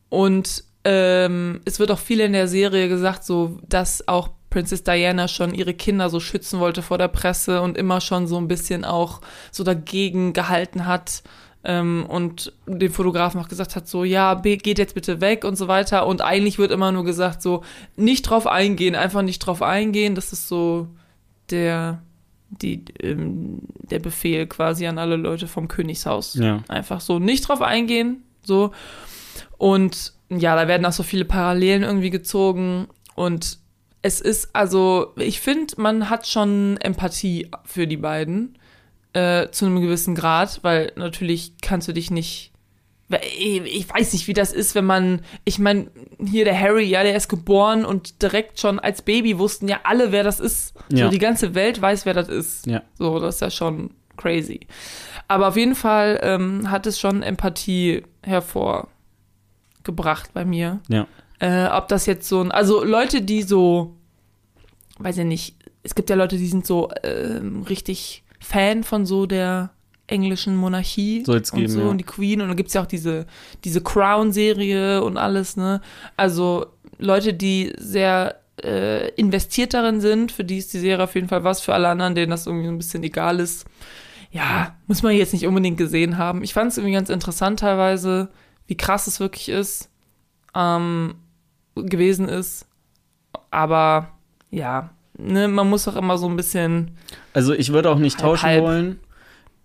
Und 0.10 0.64
ähm, 0.84 1.62
es 1.66 1.80
wird 1.80 1.92
auch 1.92 2.00
viel 2.00 2.20
in 2.20 2.34
der 2.34 2.48
Serie 2.48 2.90
gesagt, 2.90 3.24
so 3.24 3.60
dass 3.68 4.08
auch 4.08 4.30
Princess 4.50 4.84
Diana 4.84 5.28
schon 5.28 5.54
ihre 5.54 5.74
Kinder 5.74 6.10
so 6.10 6.20
schützen 6.20 6.60
wollte 6.60 6.82
vor 6.82 6.98
der 6.98 7.10
Presse 7.10 7.62
und 7.62 7.78
immer 7.78 8.02
schon 8.02 8.28
so 8.28 8.38
ein 8.38 8.48
bisschen 8.48 8.86
auch 8.86 9.22
so 9.52 9.64
dagegen 9.64 10.34
gehalten 10.34 10.86
hat 10.86 11.22
ähm, 11.64 12.06
und 12.08 12.54
dem 12.66 12.92
Fotografen 12.92 13.42
auch 13.42 13.48
gesagt 13.48 13.76
hat, 13.76 13.88
so 13.88 14.04
ja, 14.04 14.36
geht 14.36 14.78
jetzt 14.78 14.96
bitte 14.96 15.22
weg 15.22 15.44
und 15.44 15.58
so 15.58 15.68
weiter. 15.68 16.08
Und 16.08 16.22
eigentlich 16.22 16.58
wird 16.58 16.72
immer 16.72 16.92
nur 16.92 17.04
gesagt, 17.04 17.42
so 17.42 17.64
nicht 17.96 18.24
drauf 18.24 18.48
eingehen, 18.48 18.96
einfach 18.96 19.22
nicht 19.22 19.40
drauf 19.40 19.62
eingehen. 19.62 20.16
Das 20.16 20.34
ist 20.34 20.48
so 20.48 20.88
der, 21.50 22.02
die, 22.50 22.86
ähm, 23.02 23.60
der 23.78 24.00
Befehl 24.00 24.48
quasi 24.48 24.88
an 24.88 24.98
alle 24.98 25.16
Leute 25.16 25.48
vom 25.48 25.68
Königshaus. 25.68 26.36
ja. 26.36 26.64
Einfach 26.68 27.02
so 27.02 27.20
nicht 27.20 27.48
drauf 27.48 27.62
eingehen, 27.62 28.24
so. 28.44 28.72
Und 29.58 30.14
ja, 30.30 30.56
da 30.56 30.68
werden 30.68 30.86
auch 30.86 30.92
so 30.92 31.04
viele 31.04 31.26
Parallelen 31.26 31.84
irgendwie 31.84 32.10
gezogen 32.10 32.88
und 33.16 33.60
es 34.02 34.22
ist 34.22 34.56
also, 34.56 35.14
ich 35.18 35.42
finde, 35.42 35.74
man 35.78 36.10
hat 36.10 36.28
schon 36.28 36.78
Empathie 36.78 37.50
für 37.66 37.88
die 37.88 37.98
beiden 37.98 38.58
äh, 39.18 39.52
zu 39.52 39.66
einem 39.66 39.82
gewissen 39.82 40.14
Grad, 40.14 40.60
weil 40.62 40.92
natürlich 40.96 41.54
kannst 41.60 41.88
du 41.88 41.92
dich 41.92 42.12
nicht 42.12 42.52
Ich 43.10 43.90
weiß 43.90 44.14
nicht, 44.14 44.28
wie 44.28 44.34
das 44.34 44.54
ist, 44.54 44.76
wenn 44.76 44.86
man, 44.86 45.22
ich 45.44 45.58
meine, 45.58 45.88
hier 46.24 46.46
der 46.46 46.60
Harry, 46.60 46.84
ja, 46.84 47.02
der 47.02 47.16
ist 47.16 47.28
geboren 47.28 47.84
und 47.84 48.22
direkt 48.22 48.60
schon 48.60 48.80
als 48.80 49.02
Baby 49.02 49.40
wussten 49.40 49.68
ja 49.68 49.80
alle, 49.86 50.12
wer 50.12 50.24
das 50.24 50.40
ist. 50.40 50.76
Ja. 50.92 51.06
So 51.06 51.12
die 51.12 51.18
ganze 51.18 51.56
Welt 51.56 51.82
weiß, 51.82 52.06
wer 52.06 52.14
das 52.14 52.30
ist. 52.30 52.68
Ja. 52.68 52.84
So, 53.00 53.20
das 53.20 53.36
ist 53.36 53.42
ja 53.42 53.50
schon 53.50 53.90
crazy. 54.18 54.68
Aber 55.28 55.48
auf 55.48 55.58
jeden 55.58 55.76
Fall 55.76 56.20
ähm, 56.22 56.70
hat 56.70 56.86
es 56.86 57.00
schon 57.00 57.24
Empathie 57.24 58.04
hervorgebracht 58.22 60.32
bei 60.34 60.46
mir. 60.46 60.80
Ja. 60.90 61.08
Äh, 61.40 61.70
ob 61.70 61.88
das 61.88 62.06
jetzt 62.06 62.30
so 62.30 62.42
ein, 62.42 62.52
also 62.52 62.84
Leute, 62.84 63.24
die 63.24 63.42
so, 63.42 63.96
weiß 65.00 65.18
ich 65.20 65.26
nicht, 65.26 65.56
es 65.82 65.96
gibt 65.96 66.12
ja 66.12 66.16
Leute, 66.16 66.38
die 66.38 66.48
sind 66.48 66.68
so 66.68 66.90
ähm, 67.04 67.64
richtig 67.64 68.24
Fan 68.48 68.84
von 68.84 69.06
so 69.06 69.26
der 69.26 69.72
englischen 70.08 70.56
Monarchie 70.56 71.24
Soll's 71.26 71.52
und 71.52 71.60
geben, 71.60 71.72
so 71.72 71.82
ja. 71.82 71.88
und 71.88 71.98
die 71.98 72.06
Queen 72.06 72.42
und 72.42 72.48
dann 72.48 72.58
gibt's 72.58 72.74
ja 72.74 72.82
auch 72.82 72.88
diese, 72.88 73.26
diese 73.66 73.82
Crown-Serie 73.82 75.04
und 75.04 75.18
alles, 75.18 75.58
ne? 75.58 75.82
Also 76.16 76.68
Leute, 76.98 77.34
die 77.34 77.74
sehr 77.78 78.40
äh, 78.64 79.10
investiert 79.16 79.74
darin 79.74 80.00
sind, 80.00 80.32
für 80.32 80.46
die 80.46 80.58
ist 80.58 80.74
die 80.74 80.80
Serie 80.80 81.04
auf 81.04 81.16
jeden 81.16 81.28
Fall 81.28 81.44
was, 81.44 81.62
für 81.62 81.74
alle 81.74 81.90
anderen, 81.90 82.16
denen 82.16 82.32
das 82.32 82.48
irgendwie 82.48 82.68
so 82.68 82.72
ein 82.72 82.78
bisschen 82.78 83.04
egal 83.04 83.40
ist. 83.40 83.66
Ja, 84.32 84.76
muss 84.88 85.04
man 85.04 85.14
jetzt 85.14 85.34
nicht 85.34 85.46
unbedingt 85.46 85.78
gesehen 85.78 86.18
haben. 86.18 86.44
Ich 86.44 86.54
fand 86.54 86.72
es 86.72 86.78
irgendwie 86.78 86.96
ganz 86.96 87.10
interessant 87.10 87.60
teilweise, 87.60 88.30
wie 88.66 88.78
krass 88.78 89.08
es 89.08 89.20
wirklich 89.20 89.50
ist, 89.50 89.90
ähm, 90.56 91.16
gewesen 91.76 92.28
ist. 92.30 92.66
Aber 93.52 94.10
ja, 94.50 94.92
ne, 95.18 95.48
man 95.48 95.70
muss 95.70 95.88
auch 95.88 95.96
immer 95.96 96.18
so 96.18 96.28
ein 96.28 96.36
bisschen. 96.36 96.92
Also 97.34 97.54
ich 97.54 97.72
würde 97.74 97.90
auch 97.90 98.00
nicht 98.00 98.18
Halb, 98.18 98.24
tauschen 98.26 98.46
halb. 98.50 98.64
wollen. 98.64 99.00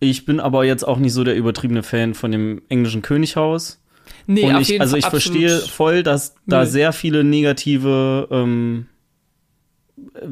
Ich 0.01 0.25
bin 0.25 0.41
aber 0.41 0.65
jetzt 0.65 0.83
auch 0.87 0.99
nicht 0.99 1.13
so 1.13 1.23
der 1.25 1.37
übertriebene 1.37 1.83
Fan 1.83 2.15
von 2.15 2.33
dem 2.33 2.63
englischen 2.69 3.03
Könighaus. 3.03 3.81
Nee, 4.27 4.45
Und 4.45 4.57
auf 4.57 4.63
ich, 4.63 4.69
jeden 4.69 4.81
also 4.83 4.97
ich 4.97 5.07
verstehe 5.07 5.59
voll, 5.59 6.03
dass 6.03 6.35
da 6.47 6.59
Null. 6.59 6.67
sehr 6.67 6.93
viele 6.93 7.23
negative 7.25 8.29
ähm, 8.31 8.87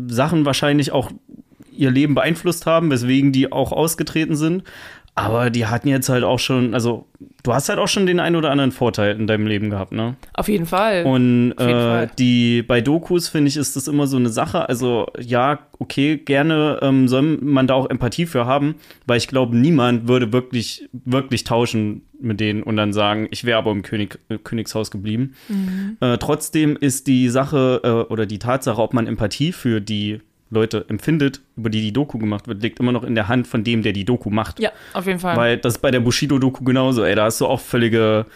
Sachen 0.08 0.44
wahrscheinlich 0.44 0.92
auch 0.92 1.10
ihr 1.72 1.90
Leben 1.90 2.14
beeinflusst 2.14 2.66
haben, 2.66 2.90
weswegen 2.90 3.32
die 3.32 3.52
auch 3.52 3.72
ausgetreten 3.72 4.36
sind. 4.36 4.64
Aber 5.14 5.50
die 5.50 5.66
hatten 5.66 5.88
jetzt 5.88 6.08
halt 6.08 6.24
auch 6.24 6.38
schon, 6.38 6.72
also 6.72 7.06
du 7.42 7.52
hast 7.52 7.68
halt 7.68 7.78
auch 7.78 7.88
schon 7.88 8.06
den 8.06 8.20
einen 8.20 8.36
oder 8.36 8.50
anderen 8.50 8.72
Vorteil 8.72 9.16
in 9.16 9.26
deinem 9.26 9.46
Leben 9.46 9.68
gehabt, 9.70 9.92
ne? 9.92 10.16
Auf 10.34 10.48
jeden 10.48 10.66
Fall. 10.66 11.04
Und 11.04 11.54
jeden 11.58 11.70
äh, 11.70 11.72
Fall. 11.72 12.10
die 12.18 12.62
bei 12.62 12.80
Dokus 12.80 13.28
finde 13.28 13.48
ich 13.48 13.56
ist 13.56 13.76
das 13.76 13.88
immer 13.88 14.06
so 14.06 14.16
eine 14.16 14.28
Sache. 14.28 14.68
Also 14.68 15.08
ja, 15.18 15.58
okay, 15.78 16.16
gerne 16.16 16.78
ähm, 16.82 17.08
soll 17.08 17.22
man 17.22 17.66
da 17.66 17.74
auch 17.74 17.90
Empathie 17.90 18.26
für 18.26 18.46
haben, 18.46 18.76
weil 19.06 19.18
ich 19.18 19.28
glaube, 19.28 19.56
niemand 19.56 20.08
würde 20.08 20.32
wirklich 20.32 20.88
wirklich 20.92 21.44
tauschen 21.44 22.02
mit 22.20 22.40
denen 22.40 22.62
und 22.62 22.76
dann 22.76 22.92
sagen, 22.92 23.28
ich 23.30 23.44
wäre 23.44 23.58
aber 23.58 23.72
im 23.72 23.82
König, 23.82 24.18
äh, 24.28 24.38
Königshaus 24.38 24.90
geblieben. 24.90 25.34
Mhm. 25.48 25.96
Äh, 26.00 26.18
trotzdem 26.18 26.76
ist 26.76 27.06
die 27.06 27.28
Sache 27.28 27.80
äh, 27.82 28.12
oder 28.12 28.26
die 28.26 28.38
Tatsache, 28.38 28.80
ob 28.80 28.94
man 28.94 29.06
Empathie 29.06 29.52
für 29.52 29.80
die 29.80 30.20
Leute 30.50 30.84
empfindet, 30.88 31.40
über 31.56 31.70
die 31.70 31.80
die 31.80 31.92
Doku 31.92 32.18
gemacht 32.18 32.48
wird, 32.48 32.60
liegt 32.62 32.80
immer 32.80 32.90
noch 32.92 33.04
in 33.04 33.14
der 33.14 33.28
Hand 33.28 33.46
von 33.46 33.62
dem, 33.64 33.82
der 33.82 33.92
die 33.92 34.04
Doku 34.04 34.30
macht. 34.30 34.58
ja, 34.60 34.70
auf 34.94 35.06
jeden 35.06 35.20
Fall. 35.20 35.36
Weil 35.36 35.56
das 35.58 35.74
ist 35.74 35.78
bei 35.80 35.90
der 35.92 36.00
Bushido-Doku 36.00 36.64
genauso, 36.64 37.04
ey. 37.04 37.14
Da 37.14 37.24
hast 37.24 37.40
du 37.40 37.46
auch 37.46 37.60
völlige 37.60 38.26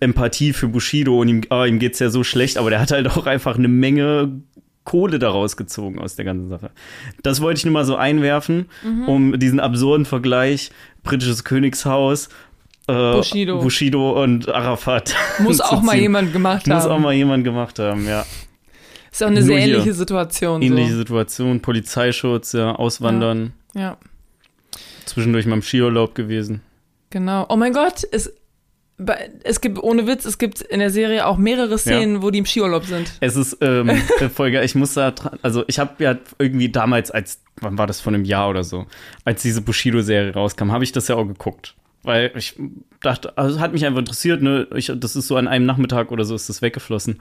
Empathie 0.00 0.52
für 0.52 0.68
Bushido 0.68 1.20
und 1.20 1.28
ihm, 1.28 1.42
ah, 1.50 1.64
ihm 1.64 1.78
geht's 1.78 1.98
ja 2.00 2.10
so 2.10 2.24
schlecht, 2.24 2.58
aber 2.58 2.70
der 2.70 2.80
hat 2.80 2.90
halt 2.90 3.06
auch 3.08 3.26
einfach 3.26 3.56
eine 3.56 3.68
Menge 3.68 4.40
Kohle 4.84 5.20
daraus 5.20 5.56
gezogen 5.56 6.00
aus 6.00 6.16
der 6.16 6.24
ganzen 6.24 6.48
Sache. 6.48 6.70
Das 7.22 7.40
wollte 7.40 7.58
ich 7.58 7.64
nur 7.64 7.72
mal 7.72 7.84
so 7.84 7.94
einwerfen, 7.94 8.66
Mhm. 8.82 9.08
um 9.08 9.38
diesen 9.38 9.60
absurden 9.60 10.04
Vergleich, 10.04 10.72
britisches 11.04 11.44
Königshaus, 11.44 12.28
äh, 12.88 12.92
Bushido. 13.12 13.60
Bushido 13.60 14.20
und 14.20 14.48
Arafat. 14.48 15.14
Muss 15.38 15.60
auch 15.60 15.80
mal 15.82 15.96
jemand 15.96 16.32
gemacht 16.32 16.66
Muss 16.66 16.82
haben. 16.82 16.90
auch 16.90 16.98
mal 16.98 17.12
jemand 17.14 17.44
gemacht 17.44 17.78
haben, 17.78 18.08
ja. 18.08 18.26
Ist 19.12 19.22
auch 19.22 19.28
eine 19.28 19.40
Nur 19.40 19.46
sehr 19.46 19.58
hier. 19.60 19.74
ähnliche 19.74 19.94
Situation. 19.94 20.62
Ähnliche 20.62 20.92
so. 20.92 20.98
Situation, 20.98 21.60
Polizeischutz, 21.60 22.52
ja, 22.54 22.74
Auswandern, 22.74 23.52
Ja, 23.74 23.96
zwischendurch 25.06 25.46
mal 25.46 25.54
im 25.56 25.62
Skiurlaub 25.62 26.14
gewesen. 26.14 26.62
genau. 27.10 27.46
Oh 27.48 27.56
mein 27.56 27.72
Gott, 27.72 28.02
es, 28.10 28.32
es 29.42 29.60
gibt, 29.60 29.78
ohne 29.82 30.06
Witz, 30.06 30.24
es 30.24 30.38
gibt 30.38 30.60
in 30.62 30.78
der 30.80 30.90
Serie 30.90 31.26
auch 31.26 31.36
mehrere 31.36 31.76
Szenen, 31.78 32.22
wo 32.22 32.30
die 32.30 32.38
im 32.38 32.46
Skiurlaub 32.46 32.84
sind. 32.84 33.12
Es 33.20 33.36
ist 33.36 33.58
ähm, 33.60 33.88
äh, 34.20 34.28
voll 34.28 34.50
geil. 34.52 34.64
Ich 34.64 34.74
muss 34.74 34.94
da 34.94 35.10
dran, 35.10 35.38
also 35.42 35.64
ich 35.66 35.78
habe 35.78 36.02
ja 36.02 36.16
irgendwie 36.38 36.68
damals 36.70 37.10
als, 37.10 37.42
wann 37.60 37.76
war 37.78 37.86
das, 37.86 38.00
vor 38.00 38.12
einem 38.12 38.24
Jahr 38.24 38.48
oder 38.48 38.64
so, 38.64 38.86
als 39.24 39.42
diese 39.42 39.60
Bushido-Serie 39.60 40.32
rauskam, 40.34 40.70
habe 40.72 40.84
ich 40.84 40.92
das 40.92 41.08
ja 41.08 41.16
auch 41.16 41.26
geguckt. 41.26 41.74
Weil 42.02 42.32
ich 42.36 42.56
dachte, 43.00 43.36
also 43.36 43.56
es 43.56 43.60
hat 43.60 43.72
mich 43.72 43.84
einfach 43.86 44.00
interessiert, 44.00 44.42
ne? 44.42 44.66
Ich, 44.74 44.92
das 44.94 45.16
ist 45.16 45.28
so 45.28 45.36
an 45.36 45.48
einem 45.48 45.66
Nachmittag 45.66 46.10
oder 46.10 46.24
so 46.24 46.34
ist 46.34 46.48
das 46.48 46.62
weggeflossen. 46.62 47.20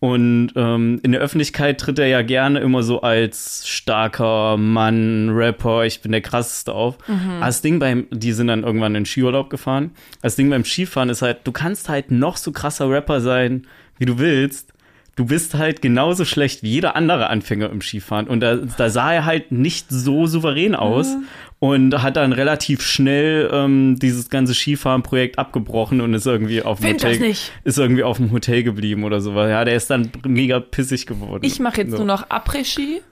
Und 0.00 0.52
ähm, 0.56 1.00
in 1.02 1.12
der 1.12 1.20
Öffentlichkeit 1.20 1.78
tritt 1.78 1.98
er 1.98 2.06
ja 2.06 2.22
gerne 2.22 2.60
immer 2.60 2.82
so 2.82 3.02
als 3.02 3.68
starker 3.68 4.56
Mann, 4.56 5.30
Rapper, 5.30 5.84
ich 5.84 6.00
bin 6.00 6.12
der 6.12 6.22
krasseste 6.22 6.72
auf. 6.72 6.96
Mhm. 7.08 7.30
Aber 7.36 7.46
Das 7.46 7.62
Ding 7.62 7.78
beim, 7.78 8.06
die 8.10 8.32
sind 8.32 8.46
dann 8.46 8.62
irgendwann 8.62 8.94
in 8.94 9.02
den 9.02 9.06
Skiurlaub 9.06 9.50
gefahren. 9.50 9.90
Das 10.22 10.36
Ding 10.36 10.48
beim 10.50 10.64
Skifahren 10.64 11.10
ist 11.10 11.22
halt, 11.22 11.38
du 11.44 11.52
kannst 11.52 11.88
halt 11.88 12.10
noch 12.10 12.36
so 12.36 12.52
krasser 12.52 12.88
Rapper 12.88 13.20
sein, 13.20 13.66
wie 13.98 14.06
du 14.06 14.18
willst. 14.18 14.72
Du 15.14 15.26
bist 15.26 15.54
halt 15.54 15.82
genauso 15.82 16.24
schlecht 16.24 16.62
wie 16.62 16.70
jeder 16.70 16.96
andere 16.96 17.28
Anfänger 17.28 17.68
im 17.70 17.82
Skifahren. 17.82 18.28
Und 18.28 18.40
da, 18.40 18.56
da 18.56 18.88
sah 18.88 19.12
er 19.12 19.24
halt 19.26 19.52
nicht 19.52 19.86
so 19.90 20.26
souverän 20.26 20.74
aus 20.74 21.16
und 21.58 22.02
hat 22.02 22.16
dann 22.16 22.32
relativ 22.32 22.82
schnell 22.82 23.48
ähm, 23.52 23.96
dieses 24.00 24.30
ganze 24.30 24.54
Skifahren-Projekt 24.54 25.38
abgebrochen 25.38 26.00
und 26.00 26.14
ist 26.14 26.26
irgendwie 26.26 26.62
auf 26.62 26.80
dem 26.80 26.94
Hotel, 26.94 27.34
ist 27.62 27.78
irgendwie 27.78 28.02
auf 28.02 28.16
dem 28.16 28.32
Hotel 28.32 28.62
geblieben 28.62 29.04
oder 29.04 29.20
so. 29.20 29.32
Ja, 29.34 29.64
der 29.64 29.76
ist 29.76 29.90
dann 29.90 30.10
mega 30.26 30.60
pissig 30.60 31.06
geworden. 31.06 31.44
Ich 31.44 31.60
mache 31.60 31.82
jetzt 31.82 31.90
so. 31.90 31.98
nur 31.98 32.06
noch 32.06 32.30
Après-Ski 32.30 33.02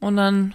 und 0.00 0.16
dann, 0.16 0.54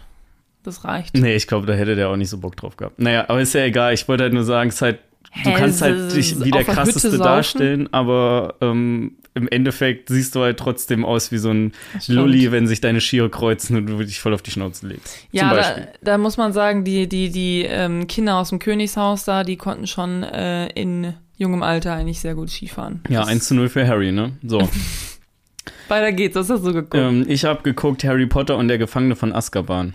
das 0.64 0.84
reicht. 0.84 1.16
Nee, 1.16 1.36
ich 1.36 1.48
glaube, 1.48 1.68
da 1.68 1.74
hätte 1.74 1.96
der 1.96 2.10
auch 2.10 2.18
nicht 2.18 2.30
so 2.30 2.40
Bock 2.40 2.58
drauf 2.58 2.76
gehabt. 2.76 3.00
Naja, 3.00 3.26
aber 3.30 3.40
ist 3.40 3.54
ja 3.54 3.64
egal. 3.64 3.94
Ich 3.94 4.08
wollte 4.08 4.24
halt 4.24 4.34
nur 4.34 4.44
sagen, 4.44 4.70
es 4.70 4.76
ist 4.76 4.82
halt, 4.82 5.00
du 5.44 5.54
kannst 5.54 5.82
halt 5.82 6.14
dich 6.16 6.44
wie 6.44 6.52
der 6.52 6.64
krasseste 6.64 7.18
darstellen, 7.18 7.92
aber 7.94 8.56
ähm, 8.62 9.14
im 9.34 9.48
Endeffekt 9.48 10.10
siehst 10.10 10.36
du 10.36 10.42
halt 10.42 10.58
trotzdem 10.58 11.06
aus 11.06 11.32
wie 11.32 11.38
so 11.38 11.52
ein. 11.52 11.72
Lulli, 12.08 12.52
wenn 12.52 12.68
sich 12.68 12.82
deine 12.82 13.00
Skier 13.00 13.30
kreuzen 13.30 13.78
und 13.78 13.88
du 13.88 13.98
dich 14.04 14.20
voll 14.20 14.34
auf 14.34 14.42
die 14.42 14.52
Schnauze 14.52 14.88
legst. 14.88 15.26
Ja, 15.32 15.54
da, 15.54 15.76
da 16.02 16.18
muss 16.18 16.38
man 16.38 16.52
sagen, 16.52 16.84
die, 16.84 17.08
die, 17.08 17.30
die 17.30 17.64
ähm, 17.64 18.08
Kinder 18.08 18.36
aus 18.38 18.50
dem 18.50 18.60
Königshaus 18.60 19.24
da, 19.24 19.44
die 19.44 19.56
konnten 19.56 19.88
schon 19.88 20.24
äh, 20.24 20.68
in 20.70 21.14
jungem 21.38 21.64
Alter 21.64 21.94
eigentlich 21.94 22.20
sehr 22.20 22.36
gut 22.36 22.50
Skifahren. 22.50 23.02
Ja, 23.10 23.22
Das- 23.22 23.30
1 23.30 23.48
zu 23.48 23.56
0 23.56 23.70
für 23.70 23.88
Harry, 23.88 24.12
ne? 24.12 24.34
So. 24.46 24.68
Weiter 25.88 26.12
geht's, 26.12 26.36
was 26.36 26.50
hast 26.50 26.66
du 26.66 26.74
geguckt? 26.74 26.96
ähm, 26.96 27.26
ich 27.28 27.46
habe 27.46 27.62
geguckt 27.64 28.04
Harry 28.04 28.26
Potter 28.26 28.58
und 28.58 28.68
der 28.68 28.78
Gefangene 28.78 29.16
von 29.16 29.34
Azkaban. 29.34 29.94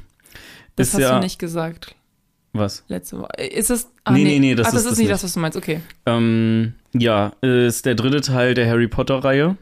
das 0.77 0.89
ist 0.89 0.95
hast 0.95 1.01
ja, 1.01 1.15
du 1.15 1.21
nicht 1.25 1.39
gesagt 1.39 1.96
Was? 2.59 2.85
letzte 2.89 3.19
Woche. 3.19 3.29
Ist 3.43 3.71
es? 3.71 3.91
Ah, 4.05 4.13
Nee, 4.13 4.25
nee, 4.25 4.39
nee, 4.39 4.55
das 4.55 4.69
Ach, 4.69 4.73
das 4.73 4.85
ist 4.85 4.93
ist, 4.93 4.99
nicht 4.99 5.11
das, 5.11 5.23
was 5.25 5.33
du 5.35 5.41
meinst. 5.41 5.57
Okay. 5.57 5.81
Ähm, 6.07 6.75
ja, 6.95 7.33
ist 7.41 7.87
der 7.87 7.95
dritte 7.95 8.21
Teil 8.21 8.55
der 8.55 8.69
Harry 8.69 8.89
Potter-Reihe. 8.89 9.57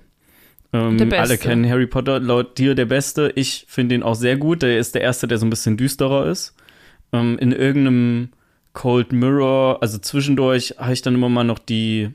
Ähm, 0.73 0.99
Der 0.99 1.05
beste. 1.07 1.21
alle 1.23 1.39
kennen 1.39 1.69
Harry 1.69 1.87
Potter, 1.87 2.19
laut 2.21 2.59
dir 2.59 2.75
der 2.75 2.87
beste. 2.87 3.33
Ich 3.37 3.65
finde 3.69 3.95
ihn 3.95 4.03
auch 4.03 4.15
sehr 4.17 4.37
gut. 4.37 4.63
Der 4.63 4.79
ist 4.79 4.95
der 4.95 5.03
erste, 5.03 5.29
der 5.29 5.39
so 5.39 5.47
ein 5.47 5.51
bisschen 5.51 5.77
düsterer 5.77 6.27
ist. 6.27 6.55
Ähm, 7.13 7.39
in 7.39 7.53
irgendeinem 7.53 8.31
Cold 8.73 9.13
Mirror, 9.13 9.79
also 9.83 9.99
zwischendurch 9.99 10.75
habe 10.79 10.93
ich 10.93 11.03
dann 11.03 11.15
immer 11.15 11.29
mal 11.29 11.45
noch 11.45 11.61
die 11.61 12.11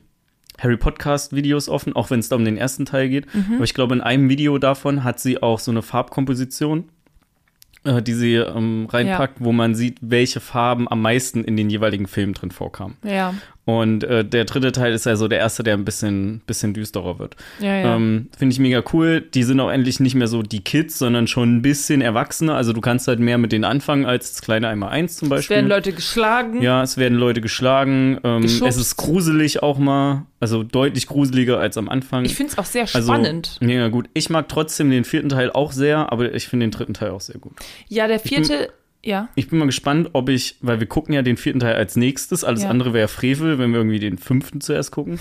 Harry 0.58 0.76
Podcast-Videos 0.76 1.70
offen, 1.70 1.94
auch 1.96 2.10
wenn 2.10 2.20
es 2.20 2.28
da 2.28 2.36
um 2.36 2.44
den 2.44 2.58
ersten 2.58 2.84
Teil 2.84 3.08
geht. 3.08 3.34
Mhm. 3.34 3.54
Aber 3.54 3.64
ich 3.64 3.72
glaube, 3.72 3.94
in 3.94 4.02
einem 4.02 4.28
Video 4.28 4.58
davon 4.58 5.04
hat 5.04 5.18
sie 5.20 5.42
auch 5.42 5.58
so 5.58 5.70
eine 5.70 5.80
Farbkomposition, 5.80 6.80
äh, 6.80 6.82
die 7.84 8.12
sie 8.12 8.34
ähm, 8.34 8.86
reinpackt, 8.90 9.36
wo 9.40 9.52
man 9.52 9.74
sieht, 9.74 9.98
welche 10.00 10.40
Farben 10.40 10.90
am 10.90 11.00
meisten 11.00 11.44
in 11.44 11.56
den 11.56 11.70
jeweiligen 11.70 12.06
Filmen 12.06 12.34
drin 12.34 12.50
vorkamen. 12.50 12.96
Ja. 13.02 13.34
Und 13.78 14.04
äh, 14.04 14.24
der 14.24 14.44
dritte 14.44 14.72
Teil 14.72 14.92
ist 14.92 15.06
ja 15.06 15.16
so 15.16 15.28
der 15.28 15.38
erste, 15.38 15.62
der 15.62 15.74
ein 15.74 15.84
bisschen, 15.84 16.40
bisschen 16.46 16.74
düsterer 16.74 17.18
wird. 17.18 17.36
Ja, 17.60 17.76
ja. 17.76 17.96
Ähm, 17.96 18.28
Finde 18.36 18.52
ich 18.52 18.58
mega 18.58 18.82
cool. 18.92 19.20
Die 19.20 19.42
sind 19.42 19.60
auch 19.60 19.70
endlich 19.70 20.00
nicht 20.00 20.14
mehr 20.14 20.26
so 20.26 20.42
die 20.42 20.60
Kids, 20.62 20.98
sondern 20.98 21.26
schon 21.26 21.56
ein 21.56 21.62
bisschen 21.62 22.00
erwachsener. 22.00 22.54
Also 22.56 22.72
du 22.72 22.80
kannst 22.80 23.06
halt 23.08 23.20
mehr 23.20 23.38
mit 23.38 23.52
denen 23.52 23.64
anfangen 23.64 24.06
als 24.06 24.32
das 24.32 24.42
kleine 24.42 24.68
einmal 24.68 24.90
eins 24.90 25.16
zum 25.16 25.26
es 25.26 25.30
Beispiel. 25.30 25.56
werden 25.56 25.68
Leute 25.68 25.92
geschlagen. 25.92 26.60
ja, 26.62 26.82
es 26.82 26.96
werden 26.96 27.18
Leute 27.18 27.40
geschlagen. 27.40 28.18
Ähm, 28.24 28.44
es 28.44 28.60
ist 28.60 28.96
gruselig 28.96 29.62
auch 29.62 29.78
mal. 29.78 30.26
Also 30.40 30.62
deutlich 30.62 31.06
gruseliger 31.06 31.58
als 31.58 31.76
am 31.76 31.90
Anfang. 31.90 32.24
Ich 32.24 32.34
finde 32.34 32.52
es 32.52 32.58
auch 32.58 32.64
sehr 32.64 32.86
also, 32.92 33.12
spannend. 33.12 33.58
Ja, 33.60 33.88
gut. 33.88 34.08
Ich 34.14 34.30
mag 34.30 34.48
trotzdem 34.48 34.90
den 34.90 35.04
vierten 35.04 35.28
Teil 35.28 35.50
auch 35.50 35.70
sehr, 35.70 36.10
aber 36.10 36.34
ich 36.34 36.48
finde 36.48 36.64
den 36.64 36.70
dritten 36.70 36.94
Teil 36.94 37.10
auch 37.10 37.20
sehr 37.20 37.38
gut. 37.38 37.52
Ja, 37.88 38.08
der 38.08 38.18
vierte, 38.18 38.70
ja. 39.04 39.28
Ich 39.34 39.48
bin 39.48 39.58
mal 39.58 39.64
gespannt, 39.66 40.10
ob 40.12 40.28
ich, 40.28 40.56
weil 40.60 40.78
wir 40.80 40.86
gucken 40.86 41.14
ja 41.14 41.22
den 41.22 41.36
vierten 41.36 41.60
Teil 41.60 41.74
als 41.74 41.96
nächstes, 41.96 42.44
alles 42.44 42.62
Ja. 42.64 42.70
andere 42.70 42.92
wäre 42.92 43.08
Frevel, 43.08 43.58
wenn 43.58 43.70
wir 43.72 43.78
irgendwie 43.80 43.98
den 43.98 44.18
fünften 44.18 44.60
zuerst 44.60 44.90
gucken. 44.92 45.18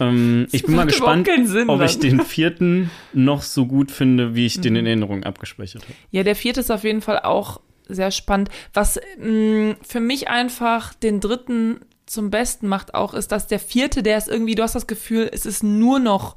Ähm, 0.00 0.46
ich 0.52 0.64
bin 0.64 0.74
mal 0.74 0.86
gespannt, 0.86 1.28
Sinn 1.44 1.68
ob 1.68 1.80
ich 1.82 1.98
den 1.98 2.20
vierten 2.24 2.90
noch 3.12 3.42
so 3.42 3.66
gut 3.66 3.90
finde, 3.90 4.34
wie 4.34 4.46
ich 4.46 4.58
Mhm. 4.58 4.62
den 4.62 4.76
in 4.76 4.86
Erinnerung 4.86 5.22
abgespeichert 5.24 5.82
habe. 5.84 5.94
Ja, 6.10 6.22
der 6.22 6.34
vierte 6.36 6.60
ist 6.60 6.70
auf 6.70 6.84
jeden 6.84 7.00
Fall 7.00 7.20
auch 7.20 7.60
sehr 7.88 8.10
spannend. 8.10 8.48
Was 8.74 8.98
mh, 9.20 9.76
für 9.82 10.00
mich 10.00 10.28
einfach 10.28 10.94
den 10.94 11.20
dritten 11.20 11.80
zum 12.06 12.30
Besten 12.30 12.66
macht 12.68 12.94
auch, 12.94 13.14
ist, 13.14 13.32
dass 13.32 13.46
der 13.46 13.58
vierte, 13.58 14.02
der 14.02 14.18
ist 14.18 14.28
irgendwie, 14.28 14.54
du 14.54 14.62
hast 14.62 14.74
das 14.74 14.86
Gefühl, 14.86 15.30
es 15.32 15.46
ist 15.46 15.62
nur 15.62 15.98
noch 15.98 16.36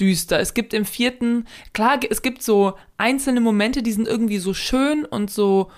düster. 0.00 0.38
Es 0.40 0.52
gibt 0.54 0.74
im 0.74 0.84
vierten, 0.84 1.46
klar, 1.72 1.98
es 2.10 2.20
gibt 2.22 2.42
so 2.42 2.74
einzelne 2.98 3.40
Momente, 3.40 3.82
die 3.82 3.92
sind 3.92 4.06
irgendwie 4.06 4.38
so 4.38 4.52
schön 4.52 5.04
und 5.06 5.30
so 5.30 5.70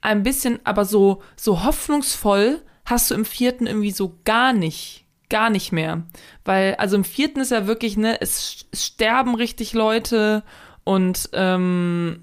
ein 0.00 0.22
bisschen, 0.22 0.60
aber 0.64 0.84
so, 0.84 1.22
so 1.36 1.64
hoffnungsvoll 1.64 2.62
hast 2.84 3.10
du 3.10 3.14
im 3.14 3.24
vierten 3.24 3.66
irgendwie 3.66 3.90
so 3.90 4.18
gar 4.24 4.52
nicht. 4.52 5.04
Gar 5.28 5.50
nicht 5.50 5.72
mehr. 5.72 6.04
Weil, 6.44 6.76
also 6.76 6.96
im 6.96 7.04
vierten 7.04 7.40
ist 7.40 7.50
ja 7.50 7.66
wirklich, 7.66 7.96
ne, 7.96 8.20
es, 8.20 8.66
sterben 8.72 9.34
richtig 9.34 9.72
Leute 9.72 10.44
und 10.84 11.30
ähm, 11.32 12.22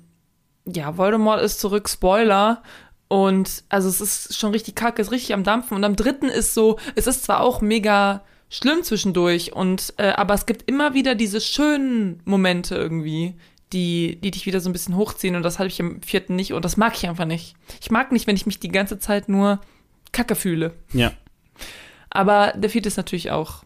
ja, 0.66 0.98
Voldemort 0.98 1.42
ist 1.42 1.60
zurück, 1.60 1.90
Spoiler. 1.90 2.64
Und 3.10 3.66
also 3.68 3.90
es 3.90 4.00
ist 4.00 4.38
schon 4.38 4.54
richtig 4.54 4.76
kacke, 4.76 5.02
ist 5.02 5.12
richtig 5.12 5.34
am 5.34 5.44
Dampfen. 5.44 5.76
Und 5.76 5.84
am 5.84 5.98
dritten 5.98 6.30
ist 6.30 6.54
so, 6.54 6.80
es 6.96 7.08
ist 7.08 7.26
zwar 7.26 7.42
auch 7.42 7.60
mega 7.60 8.24
schlimm 8.50 8.84
zwischendurch, 8.84 9.54
und 9.54 9.94
äh, 9.98 10.10
aber 10.12 10.36
es 10.36 10.46
gibt 10.46 10.70
immer 10.70 10.94
wieder 10.94 11.16
diese 11.16 11.42
schönen 11.42 12.22
Momente 12.24 12.76
irgendwie, 12.76 13.36
die, 13.74 14.20
die 14.24 14.32
dich 14.32 14.46
wieder 14.46 14.60
so 14.60 14.70
ein 14.70 14.74
bisschen 14.74 14.96
hochziehen. 14.96 15.36
Und 15.36 15.44
das 15.44 15.60
hatte 15.60 15.68
ich 15.68 15.80
im 15.80 16.02
vierten 16.02 16.36
nicht 16.36 16.54
und 16.54 16.64
das 16.64 16.78
mag 16.78 16.94
ich 16.96 17.08
einfach 17.10 17.26
nicht. 17.26 17.56
Ich 17.82 17.92
mag 17.92 18.12
nicht, 18.12 18.28
wenn 18.28 18.36
ich 18.36 18.46
mich 18.46 18.60
die 18.60 18.70
ganze 18.70 19.00
Zeit 19.00 19.28
nur 19.28 19.60
kacke 20.12 20.36
fühle. 20.36 20.74
Ja, 20.94 21.12
Aber 22.10 22.54
der 22.56 22.70
vierte 22.70 22.88
ist 22.88 22.98
natürlich 22.98 23.32
auch 23.32 23.64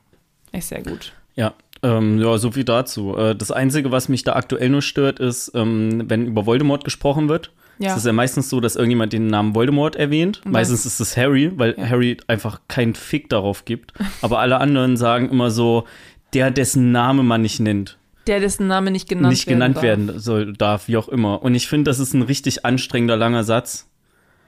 echt 0.51 0.67
sehr 0.67 0.81
gut. 0.81 1.13
ja. 1.35 1.53
Ähm, 1.83 2.17
ja, 2.19 2.35
so 2.39 2.49
viel 2.49 2.63
dazu. 2.63 3.15
Äh, 3.15 3.35
das 3.35 3.51
Einzige, 3.51 3.91
was 3.91 4.09
mich 4.09 4.23
da 4.23 4.33
aktuell 4.33 4.69
nur 4.69 4.81
stört, 4.81 5.19
ist, 5.19 5.51
ähm, 5.53 6.09
wenn 6.09 6.25
über 6.25 6.47
Voldemort 6.47 6.83
gesprochen 6.83 7.29
wird. 7.29 7.51
Ja. 7.77 7.91
Es 7.91 7.97
ist 7.97 8.07
ja 8.07 8.13
meistens 8.13 8.49
so, 8.49 8.59
dass 8.59 8.75
irgendjemand 8.75 9.13
den 9.13 9.27
Namen 9.27 9.53
Voldemort 9.53 9.95
erwähnt. 9.95 10.41
Und 10.43 10.53
Meistens 10.53 10.87
ist 10.87 10.99
es 10.99 11.15
Harry, 11.15 11.51
weil 11.55 11.75
Ja. 11.77 11.87
Harry 11.89 12.17
einfach 12.25 12.61
keinen 12.67 12.95
Fick 12.95 13.29
darauf 13.29 13.63
gibt. 13.65 13.93
Aber 14.23 14.39
alle 14.39 14.57
anderen 14.59 14.97
sagen 14.97 15.29
immer 15.29 15.51
so, 15.51 15.85
der, 16.33 16.49
dessen 16.49 16.91
Name 16.91 17.21
man 17.21 17.43
nicht 17.43 17.59
nennt. 17.59 17.99
Der, 18.27 18.39
dessen 18.39 18.67
Name 18.67 18.91
nicht 18.91 19.07
genannt 19.07 19.29
nicht 19.29 19.48
genannt 19.48 19.77
darf. 19.77 19.84
werden 19.84 20.19
soll, 20.19 20.53
darf, 20.53 20.88
wie 20.88 20.98
auch 20.98 21.07
immer. 21.07 21.41
Und 21.41 21.55
ich 21.55 21.67
finde, 21.67 21.89
das 21.89 22.00
ist 22.00 22.13
ein 22.13 22.22
richtig 22.22 22.65
anstrengender, 22.65 23.15
langer 23.15 23.43
Satz. 23.43 23.88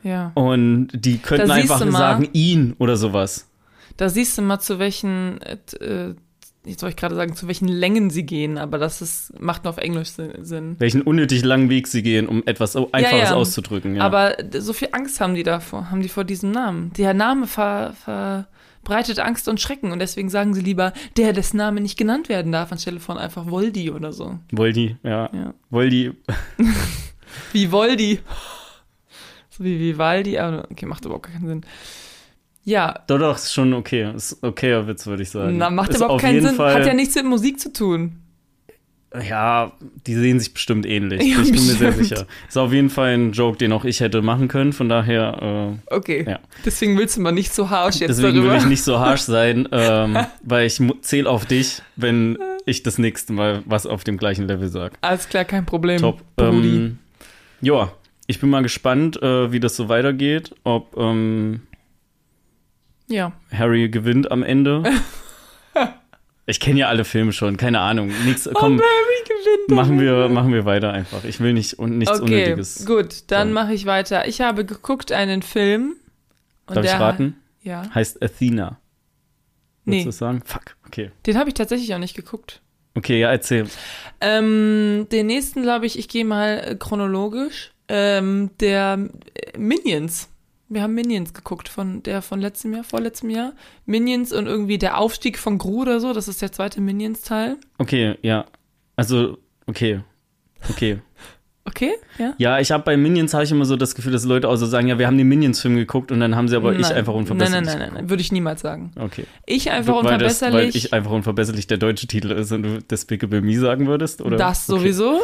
Ja. 0.03 0.31
Und 0.35 0.89
die 0.93 1.17
könnten 1.17 1.47
Da 1.47 1.53
einfach 1.55 1.83
mal. 1.85 1.91
sagen, 1.97 2.29
ihn 2.33 2.75
oder 2.77 2.97
sowas. 2.97 3.49
Da 3.97 4.09
siehst 4.09 4.37
du 4.37 4.41
mal, 4.41 4.59
zu 4.59 4.79
welchen, 4.79 5.41
äh, 5.41 5.57
äh, 5.83 6.15
jetzt 6.65 6.79
soll 6.79 6.89
ich 6.89 6.95
gerade 6.95 7.15
sagen, 7.15 7.35
zu 7.35 7.47
welchen 7.47 7.67
Längen 7.67 8.09
sie 8.09 8.23
gehen, 8.23 8.57
aber 8.57 8.77
das 8.77 9.01
ist, 9.01 9.39
macht 9.41 9.63
nur 9.63 9.71
auf 9.71 9.77
Englisch 9.77 10.09
Sinn-. 10.09 10.75
Welchen 10.79 11.01
unnötig 11.01 11.43
langen 11.43 11.69
Weg 11.69 11.87
sie 11.87 12.01
gehen, 12.01 12.27
um 12.27 12.43
etwas 12.45 12.73
so 12.73 12.89
Einfaches 12.91 13.29
ja. 13.29 13.35
auszudrücken. 13.35 13.97
Ja. 13.97 14.03
Aber 14.03 14.37
so 14.57 14.71
viel 14.73 14.89
Angst 14.93 15.19
haben 15.19 15.35
die 15.35 15.43
davor, 15.43 15.91
haben 15.91 16.01
die 16.01 16.09
vor 16.09 16.23
diesem 16.23 16.51
Namen. 16.51 16.93
Der 16.97 17.13
Name 17.13 17.47
ver, 17.47 17.93
verbreitet 18.83 19.19
Angst 19.19 19.47
und 19.47 19.59
Schrecken 19.61 19.91
und 19.91 19.99
deswegen 19.99 20.29
sagen 20.29 20.53
sie 20.53 20.61
lieber, 20.61 20.93
der, 21.17 21.33
dessen 21.33 21.57
Name 21.57 21.81
nicht 21.81 21.97
genannt 21.97 22.29
werden 22.29 22.51
darf, 22.51 22.71
anstelle 22.71 22.99
von 22.99 23.17
einfach 23.17 23.49
Voldi 23.49 23.91
oder 23.91 24.11
so. 24.11 24.39
Voldi, 24.51 24.97
ja. 25.03 25.29
Ja. 25.33 25.53
Voldi, 25.69 26.11
Wie 27.53 27.71
Voldi. 27.71 28.19
So 29.49 29.63
wie 29.63 29.79
Vivaldi, 29.79 30.37
aber 30.37 30.67
okay, 30.71 30.85
macht 30.85 31.05
überhaupt 31.05 31.25
keinen 31.25 31.47
Sinn. 31.47 31.61
Ja, 32.63 33.03
doch, 33.07 33.19
doch, 33.19 33.35
ist 33.35 33.53
schon 33.53 33.73
okay. 33.73 34.13
Ist 34.15 34.43
okayer 34.43 34.87
Witz, 34.87 35.07
würde 35.07 35.23
ich 35.23 35.29
sagen. 35.29 35.57
na, 35.57 35.69
macht 35.69 35.91
ist 35.91 35.97
überhaupt 35.97 36.21
keinen 36.21 36.41
Sinn. 36.41 36.55
Fall, 36.55 36.75
Hat 36.75 36.85
ja 36.85 36.93
nichts 36.93 37.15
mit 37.15 37.25
Musik 37.25 37.59
zu 37.59 37.73
tun. 37.73 38.21
Ja, 39.27 39.71
die 40.05 40.13
sehen 40.13 40.39
sich 40.39 40.53
bestimmt 40.53 40.85
ähnlich. 40.85 41.21
Ja, 41.23 41.41
ich 41.41 41.51
bin 41.51 41.53
mir 41.53 41.73
sehr 41.73 41.87
bestimmt. 41.91 42.07
sicher. 42.09 42.27
Ist 42.47 42.57
auf 42.57 42.71
jeden 42.71 42.91
Fall 42.91 43.15
ein 43.15 43.31
Joke, 43.31 43.57
den 43.57 43.71
auch 43.71 43.83
ich 43.83 44.01
hätte 44.01 44.21
machen 44.21 44.47
können. 44.47 44.71
Von 44.71 44.87
daher, 44.87 45.77
Okay. 45.87 46.25
Ja. 46.27 46.39
Deswegen 46.63 46.95
willst 46.97 47.17
du 47.17 47.21
mal 47.21 47.31
nicht 47.31 47.53
so 47.53 47.69
harsh 47.71 47.95
äh, 47.95 47.99
jetzt 48.01 48.17
deswegen 48.17 48.35
darüber. 48.37 48.51
will 48.53 48.59
ich 48.59 48.65
nicht 48.67 48.83
so 48.83 48.99
harsh 48.99 49.21
sein, 49.21 49.67
ähm, 49.71 50.17
weil 50.43 50.67
ich 50.67 50.79
zähle 51.01 51.27
auf 51.29 51.45
dich, 51.45 51.81
wenn 51.95 52.37
ich 52.65 52.83
das 52.83 52.99
nächste 52.99 53.33
Mal 53.33 53.63
was 53.65 53.87
auf 53.87 54.03
dem 54.03 54.17
gleichen 54.17 54.47
Level 54.47 54.69
sage. 54.69 54.95
Alles 55.01 55.27
klar, 55.27 55.43
kein 55.43 55.65
Problem. 55.65 55.99
Top. 55.99 56.21
Ähm, 56.37 56.99
ja, 57.61 57.91
ich 58.27 58.39
bin 58.39 58.51
mal 58.51 58.61
gespannt, 58.61 59.19
äh, 59.23 59.51
wie 59.51 59.59
das 59.59 59.75
so 59.75 59.89
weitergeht. 59.89 60.53
Ob 60.63 60.95
ähm, 60.97 61.61
ja. 63.07 63.31
Harry 63.51 63.89
gewinnt 63.89 64.31
am 64.31 64.43
Ende. 64.43 64.83
ich 66.49 66.59
kenne 66.59 66.79
ja 66.81 66.87
alle 66.87 67.05
Filme 67.05 67.31
schon, 67.31 67.57
keine 67.57 67.79
Ahnung. 67.79 68.11
Nichts, 68.25 68.49
komm, 68.53 68.75
Ob 68.77 68.81
Harry 68.81 69.23
gewinnt. 69.27 69.69
machen 69.75 69.99
wir, 69.99 70.27
machen 70.29 70.51
wir 70.53 70.65
weiter 70.65 70.91
einfach. 70.91 71.23
Ich 71.23 71.39
will 71.39 71.53
nicht 71.53 71.79
und 71.79 71.97
nichts 71.97 72.19
Okay, 72.21 72.23
Unnötiges. 72.43 72.85
gut, 72.85 73.23
dann 73.31 73.53
mache 73.53 73.73
ich 73.73 73.85
weiter. 73.85 74.27
Ich 74.27 74.41
habe 74.41 74.65
geguckt 74.65 75.11
einen 75.11 75.41
Film. 75.41 75.95
Und 76.67 76.75
Darf 76.75 76.85
ich 76.85 76.91
raten? 76.93 77.35
Ja. 77.61 77.83
Heißt 77.93 78.21
Athena. 78.23 78.79
Würdest 79.85 79.85
Nee, 79.85 80.03
du 80.03 80.11
sagen? 80.11 80.41
Fuck, 80.45 80.75
okay. 80.85 81.11
den 81.25 81.37
habe 81.37 81.49
ich 81.49 81.55
tatsächlich 81.55 81.93
auch 81.93 81.99
nicht 81.99 82.15
geguckt. 82.15 82.61
Okay, 82.95 83.19
ja, 83.19 83.31
erzähl. 83.31 83.67
Ähm, 84.21 85.07
den 85.11 85.27
nächsten, 85.27 85.61
glaube 85.61 85.85
ich, 85.85 85.97
ich 85.97 86.07
gehe 86.09 86.25
mal 86.25 86.59
äh, 86.65 86.75
chronologisch. 86.75 87.71
Ähm, 87.87 88.51
der 88.59 89.09
äh, 89.35 89.57
Minions. 89.57 90.29
Wir 90.69 90.83
haben 90.83 90.93
Minions 90.93 91.33
geguckt, 91.33 91.67
von 91.67 92.03
der 92.03 92.21
von 92.21 92.39
letztem 92.39 92.73
Jahr, 92.73 92.83
vorletztem 92.83 93.31
Jahr. 93.31 93.53
Minions 93.85 94.31
und 94.31 94.45
irgendwie 94.45 94.77
der 94.77 94.99
Aufstieg 94.99 95.39
von 95.39 95.57
Gru 95.57 95.81
oder 95.81 95.99
so, 95.99 96.13
das 96.13 96.27
ist 96.27 96.41
der 96.43 96.51
zweite 96.51 96.79
Minions-Teil. 96.79 97.57
Okay, 97.79 98.15
ja. 98.21 98.45
Also, 98.95 99.39
okay. 99.65 100.01
Okay. 100.69 100.99
Okay, 101.65 101.91
ja? 102.17 102.33
Ja, 102.37 102.59
ich 102.59 102.71
habe 102.71 102.83
bei 102.83 102.97
Minions 102.97 103.33
habe 103.33 103.43
ich 103.43 103.51
immer 103.51 103.65
so 103.65 103.75
das 103.75 103.93
Gefühl, 103.93 104.11
dass 104.11 104.25
Leute 104.25 104.47
auch 104.49 104.55
so 104.55 104.65
sagen, 104.65 104.87
ja, 104.87 104.97
wir 104.97 105.05
haben 105.07 105.17
den 105.17 105.27
Minions-Film 105.27 105.75
geguckt 105.75 106.11
und 106.11 106.19
dann 106.19 106.35
haben 106.35 106.47
sie 106.47 106.55
aber 106.55 106.73
ich 106.73 106.81
Nein. 106.81 106.93
einfach 106.93 107.13
Nein, 107.13 107.19
unverbesserlich. 107.19 107.65
nein, 107.67 107.77
nein, 107.77 107.87
nein, 107.89 107.93
nein, 108.01 108.09
würde 108.09 108.21
ich 108.21 108.31
niemals 108.31 108.61
sagen. 108.61 108.91
Okay. 108.95 109.25
Ich 109.45 109.69
einfach 109.69 110.03
weil, 110.03 110.17
das, 110.17 110.41
weil 110.41 110.49
unverbesserlich. 110.49 110.75
ich 110.75 110.93
einfach 110.93 111.11
unverbesserlich 111.11 111.67
der 111.67 111.77
deutsche 111.77 112.07
Titel 112.07 112.31
ist 112.31 112.51
und 112.51 112.63
du 112.63 112.79
Despicable 112.81 113.41
Me 113.41 113.59
sagen 113.59 113.85
würdest, 113.87 114.21
oder? 114.21 114.37
Das 114.37 114.67
Okay. 114.69 114.79
sowieso. 114.79 115.19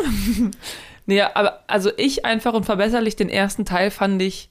nee, 1.08 1.22
aber 1.22 1.64
also 1.68 1.90
ich 1.98 2.26
einfach 2.26 2.54
unverbesserlich 2.54 3.16
den 3.16 3.30
ersten 3.30 3.66
Teil 3.66 3.90
fand 3.90 4.22
ich 4.22 4.50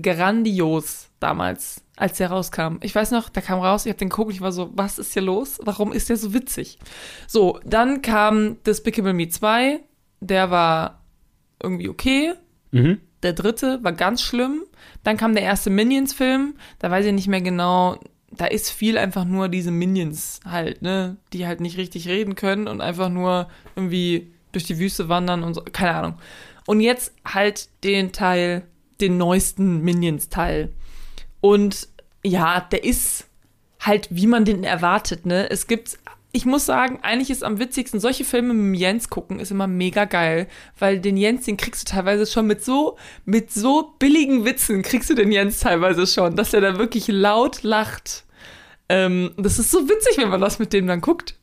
grandios 0.00 1.08
damals, 1.20 1.82
als 1.96 2.18
der 2.18 2.30
rauskam. 2.30 2.78
Ich 2.82 2.94
weiß 2.94 3.10
noch, 3.10 3.28
der 3.28 3.42
kam 3.42 3.60
raus, 3.60 3.86
ich 3.86 3.90
hab 3.90 3.98
den 3.98 4.08
geguckt, 4.08 4.32
ich 4.32 4.40
war 4.40 4.52
so, 4.52 4.70
was 4.74 4.98
ist 4.98 5.12
hier 5.12 5.22
los? 5.22 5.58
Warum 5.62 5.92
ist 5.92 6.08
der 6.08 6.16
so 6.16 6.34
witzig? 6.34 6.78
So, 7.26 7.60
dann 7.64 8.02
kam 8.02 8.62
Despicable 8.64 9.12
Me 9.12 9.28
2, 9.28 9.80
der 10.20 10.50
war 10.50 11.02
irgendwie 11.62 11.88
okay. 11.88 12.34
Mhm. 12.72 13.00
Der 13.22 13.32
dritte 13.32 13.82
war 13.82 13.92
ganz 13.92 14.20
schlimm. 14.20 14.64
Dann 15.02 15.16
kam 15.16 15.34
der 15.34 15.44
erste 15.44 15.70
Minions-Film. 15.70 16.56
Da 16.78 16.90
weiß 16.90 17.06
ich 17.06 17.12
nicht 17.12 17.28
mehr 17.28 17.40
genau. 17.40 17.98
Da 18.30 18.46
ist 18.46 18.70
viel 18.70 18.98
einfach 18.98 19.24
nur 19.24 19.48
diese 19.48 19.70
Minions 19.70 20.40
halt, 20.44 20.82
ne? 20.82 21.16
Die 21.32 21.46
halt 21.46 21.60
nicht 21.60 21.78
richtig 21.78 22.06
reden 22.08 22.34
können 22.34 22.68
und 22.68 22.80
einfach 22.80 23.08
nur 23.08 23.48
irgendwie 23.76 24.34
durch 24.52 24.64
die 24.64 24.78
Wüste 24.78 25.08
wandern 25.08 25.42
und 25.42 25.54
so. 25.54 25.62
Keine 25.62 25.94
Ahnung. 25.94 26.14
Und 26.66 26.80
jetzt 26.80 27.14
halt 27.24 27.68
den 27.82 28.12
Teil, 28.12 28.66
den 29.00 29.16
neuesten 29.18 29.80
Minions-Teil. 29.80 30.72
Und 31.40 31.88
ja, 32.24 32.60
der 32.60 32.84
ist 32.84 33.26
halt, 33.80 34.08
wie 34.10 34.26
man 34.26 34.44
den 34.44 34.64
erwartet, 34.64 35.26
ne? 35.26 35.50
Es 35.50 35.66
gibt, 35.66 35.98
ich 36.32 36.46
muss 36.46 36.64
sagen, 36.64 37.00
eigentlich 37.02 37.30
ist 37.30 37.44
am 37.44 37.58
witzigsten, 37.58 38.00
solche 38.00 38.24
Filme 38.24 38.54
mit 38.54 38.80
Jens 38.80 39.10
gucken, 39.10 39.38
ist 39.40 39.50
immer 39.50 39.66
mega 39.66 40.04
geil, 40.06 40.48
weil 40.78 41.00
den 41.00 41.16
Jens, 41.16 41.44
den 41.44 41.56
kriegst 41.56 41.88
du 41.88 41.92
teilweise 41.92 42.26
schon 42.26 42.46
mit 42.46 42.64
so, 42.64 42.96
mit 43.24 43.52
so 43.52 43.94
billigen 43.98 44.44
Witzen, 44.44 44.82
kriegst 44.82 45.10
du 45.10 45.14
den 45.14 45.30
Jens 45.32 45.60
teilweise 45.60 46.06
schon, 46.06 46.34
dass 46.34 46.54
er 46.54 46.62
da 46.62 46.78
wirklich 46.78 47.08
laut 47.08 47.62
lacht. 47.62 48.24
Ähm, 48.88 49.32
das 49.36 49.58
ist 49.58 49.70
so 49.70 49.88
witzig, 49.88 50.18
wenn 50.18 50.30
man 50.30 50.40
das 50.40 50.58
mit 50.58 50.72
dem 50.72 50.86
dann 50.86 51.00
guckt. 51.00 51.38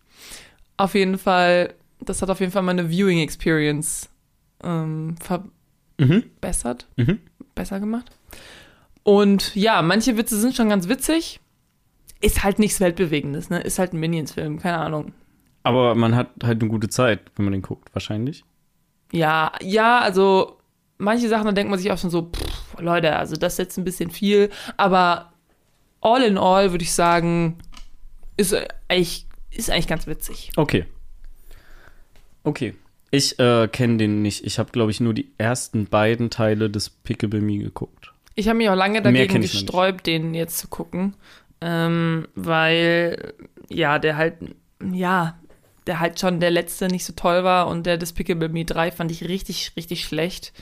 Auf 0.77 0.95
jeden 0.95 1.17
Fall, 1.17 1.75
das 1.99 2.21
hat 2.21 2.29
auf 2.29 2.39
jeden 2.39 2.51
Fall 2.51 2.63
meine 2.63 2.89
Viewing 2.89 3.19
Experience 3.19 4.09
ähm, 4.63 5.15
Mhm. 5.97 6.23
verbessert 6.39 6.87
Mhm. 6.97 7.19
Besser 7.55 7.79
gemacht. 7.79 8.09
Und 9.03 9.55
ja, 9.55 9.81
manche 9.81 10.17
Witze 10.17 10.39
sind 10.39 10.55
schon 10.55 10.69
ganz 10.69 10.87
witzig. 10.87 11.39
Ist 12.19 12.43
halt 12.43 12.59
nichts 12.59 12.79
Weltbewegendes, 12.79 13.49
ne? 13.49 13.59
Ist 13.61 13.79
halt 13.79 13.93
ein 13.93 13.99
Minions-Film, 13.99 14.59
keine 14.59 14.77
Ahnung. 14.77 15.13
Aber 15.63 15.95
man 15.95 16.15
hat 16.15 16.29
halt 16.43 16.61
eine 16.61 16.69
gute 16.69 16.89
Zeit, 16.89 17.19
wenn 17.35 17.45
man 17.45 17.51
den 17.51 17.61
guckt, 17.61 17.93
wahrscheinlich. 17.93 18.43
Ja, 19.11 19.51
ja, 19.61 19.99
also 19.99 20.57
manche 20.97 21.27
Sachen, 21.29 21.45
da 21.45 21.51
denkt 21.51 21.69
man 21.69 21.79
sich 21.79 21.91
auch 21.91 21.97
schon 21.97 22.09
so, 22.09 22.29
pff, 22.31 22.79
Leute, 22.79 23.15
also 23.15 23.35
das 23.35 23.53
ist 23.53 23.59
jetzt 23.59 23.77
ein 23.77 23.83
bisschen 23.83 24.11
viel. 24.11 24.49
Aber 24.77 25.33
all 25.99 26.23
in 26.23 26.37
all 26.37 26.71
würde 26.71 26.83
ich 26.83 26.93
sagen, 26.93 27.57
ist 28.37 28.55
eigentlich, 28.87 29.27
ist 29.49 29.69
eigentlich 29.69 29.87
ganz 29.87 30.07
witzig. 30.07 30.51
Okay. 30.55 30.85
Okay. 32.43 32.75
Ich 33.11 33.37
äh, 33.39 33.67
kenne 33.67 33.97
den 33.97 34.21
nicht. 34.21 34.45
Ich 34.45 34.57
habe, 34.57 34.71
glaube 34.71 34.91
ich, 34.91 34.99
nur 35.01 35.13
die 35.13 35.31
ersten 35.37 35.85
beiden 35.85 36.29
Teile 36.29 36.69
des 36.69 36.89
Pickable 36.89 37.41
Me 37.41 37.57
geguckt. 37.57 38.13
Ich 38.35 38.47
habe 38.47 38.57
mich 38.57 38.69
auch 38.69 38.75
lange 38.75 39.01
dagegen 39.01 39.41
gesträubt, 39.41 40.07
den 40.07 40.33
jetzt 40.33 40.57
zu 40.57 40.69
gucken. 40.69 41.15
Ähm, 41.59 42.27
weil, 42.33 43.33
ja, 43.69 43.99
der 43.99 44.15
halt, 44.15 44.35
ja, 44.93 45.37
der 45.87 45.99
halt 45.99 46.19
schon 46.19 46.39
der 46.39 46.51
letzte 46.51 46.87
nicht 46.87 47.05
so 47.05 47.13
toll 47.13 47.43
war 47.43 47.67
und 47.67 47.85
der 47.85 47.97
Despicable 47.97 48.49
Me 48.49 48.63
3 48.65 48.91
fand 48.91 49.11
ich 49.11 49.27
richtig, 49.27 49.73
richtig 49.75 50.05
schlecht. 50.05 50.53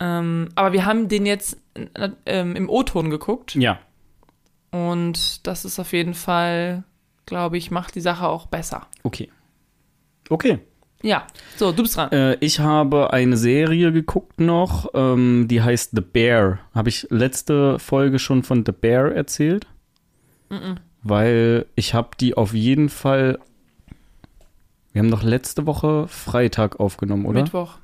Ähm, 0.00 0.48
aber 0.54 0.72
wir 0.72 0.86
haben 0.86 1.08
den 1.08 1.26
jetzt 1.26 1.58
äh, 1.74 2.40
im 2.40 2.68
O-Ton 2.68 3.10
geguckt 3.10 3.54
Ja. 3.54 3.78
und 4.72 5.46
das 5.46 5.64
ist 5.64 5.78
auf 5.78 5.92
jeden 5.92 6.14
Fall, 6.14 6.82
glaube 7.26 7.58
ich, 7.58 7.70
macht 7.70 7.94
die 7.94 8.00
Sache 8.00 8.26
auch 8.26 8.46
besser. 8.46 8.86
Okay. 9.04 9.30
Okay. 10.28 10.58
Ja, 11.04 11.26
so, 11.56 11.70
du 11.70 11.82
bist 11.82 11.98
dran. 11.98 12.10
Äh, 12.12 12.36
ich 12.40 12.60
habe 12.60 13.12
eine 13.12 13.36
Serie 13.36 13.92
geguckt 13.92 14.40
noch, 14.40 14.88
ähm, 14.94 15.46
die 15.48 15.60
heißt 15.60 15.90
The 15.94 16.00
Bear. 16.00 16.60
Habe 16.74 16.88
ich 16.88 17.06
letzte 17.10 17.78
Folge 17.78 18.18
schon 18.18 18.42
von 18.42 18.64
The 18.64 18.72
Bear 18.72 19.12
erzählt? 19.12 19.66
Weil 21.02 21.66
ich 21.74 21.92
habe 21.92 22.10
die 22.18 22.36
auf 22.36 22.54
jeden 22.54 22.88
Fall. 22.88 23.38
Wir 24.92 25.02
haben 25.02 25.10
doch 25.10 25.22
letzte 25.22 25.66
Woche 25.66 26.08
Freitag 26.08 26.80
aufgenommen, 26.80 27.26
oder? 27.26 27.42
Mittwoch. 27.42 27.78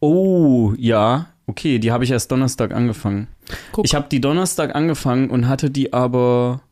Oh, 0.00 0.72
ja. 0.78 1.26
Okay, 1.46 1.78
die 1.78 1.92
habe 1.92 2.04
ich 2.04 2.10
erst 2.10 2.32
Donnerstag 2.32 2.72
angefangen. 2.72 3.28
Guck. 3.72 3.84
Ich 3.84 3.94
habe 3.94 4.06
die 4.10 4.20
Donnerstag 4.20 4.74
angefangen 4.74 5.28
und 5.28 5.46
hatte 5.46 5.70
die 5.70 5.92
aber, 5.92 6.62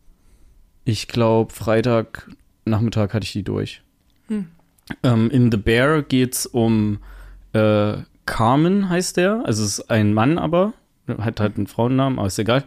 ich 0.86 1.08
glaube, 1.08 1.52
Freitag 1.52 2.30
Nachmittag 2.64 3.12
hatte 3.12 3.24
ich 3.24 3.32
die 3.32 3.42
durch. 3.42 3.82
Hm. 4.28 4.46
Ähm, 5.02 5.30
in 5.30 5.50
The 5.50 5.56
Bear 5.56 6.02
geht's 6.02 6.46
um 6.46 6.98
äh, 7.52 7.94
Carmen, 8.26 8.88
heißt 8.88 9.16
der. 9.16 9.42
Also 9.44 9.64
es 9.64 9.78
ist 9.78 9.90
ein 9.90 10.14
Mann, 10.14 10.38
aber 10.38 10.72
hat 11.18 11.40
halt 11.40 11.56
einen 11.56 11.66
Frauennamen, 11.66 12.18
aber 12.18 12.28
ist 12.28 12.38
egal. 12.38 12.64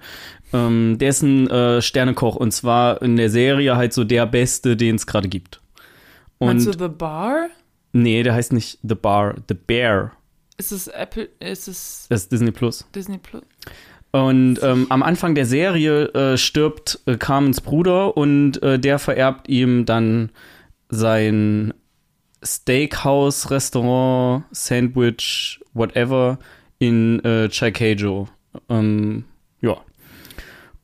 Ähm, 0.54 0.98
der 1.00 1.10
ist 1.10 1.22
ein 1.22 1.50
äh, 1.50 1.82
Sternekoch 1.82 2.36
und 2.36 2.52
zwar 2.52 3.02
in 3.02 3.16
der 3.16 3.30
Serie 3.30 3.76
halt 3.76 3.94
so 3.94 4.04
der 4.04 4.26
Beste, 4.26 4.76
den 4.76 4.96
es 4.96 5.08
gerade 5.08 5.30
gibt. 5.30 5.62
Und 6.38 6.60
The 6.60 6.88
Bar? 6.88 7.48
nee, 7.94 8.24
der 8.24 8.34
heißt 8.34 8.52
nicht 8.52 8.80
The 8.84 8.96
Bar, 8.96 9.36
The 9.48 9.56
Bear. 9.56 10.12
Ist 10.58 10.72
es 10.72 10.88
Apple, 10.88 11.30
ist 11.40 11.68
es 11.68 12.08
Das 12.10 12.24
ist 12.24 12.32
Disney 12.32 12.52
Plus. 12.52 12.86
Disney 12.94 13.18
Plus? 13.18 13.44
Und 14.12 14.60
ähm, 14.64 14.86
am 14.90 15.04
Anfang 15.04 15.36
der 15.36 15.46
Serie 15.46 16.06
äh, 16.14 16.38
stirbt 16.38 17.02
äh, 17.06 17.18
Carmens 17.18 17.60
Bruder 17.60 18.16
und 18.16 18.62
äh, 18.64 18.80
der 18.80 19.00
vererbt 19.00 19.50
ihm 19.50 19.86
dann 19.86 20.30
sein 20.90 21.74
Steakhouse, 22.44 23.50
Restaurant, 23.52 24.44
Sandwich, 24.52 25.60
whatever 25.74 26.40
in 26.80 27.24
äh, 27.24 27.50
Chicago. 27.52 28.28
Ähm, 28.70 29.26
ja. 29.62 29.78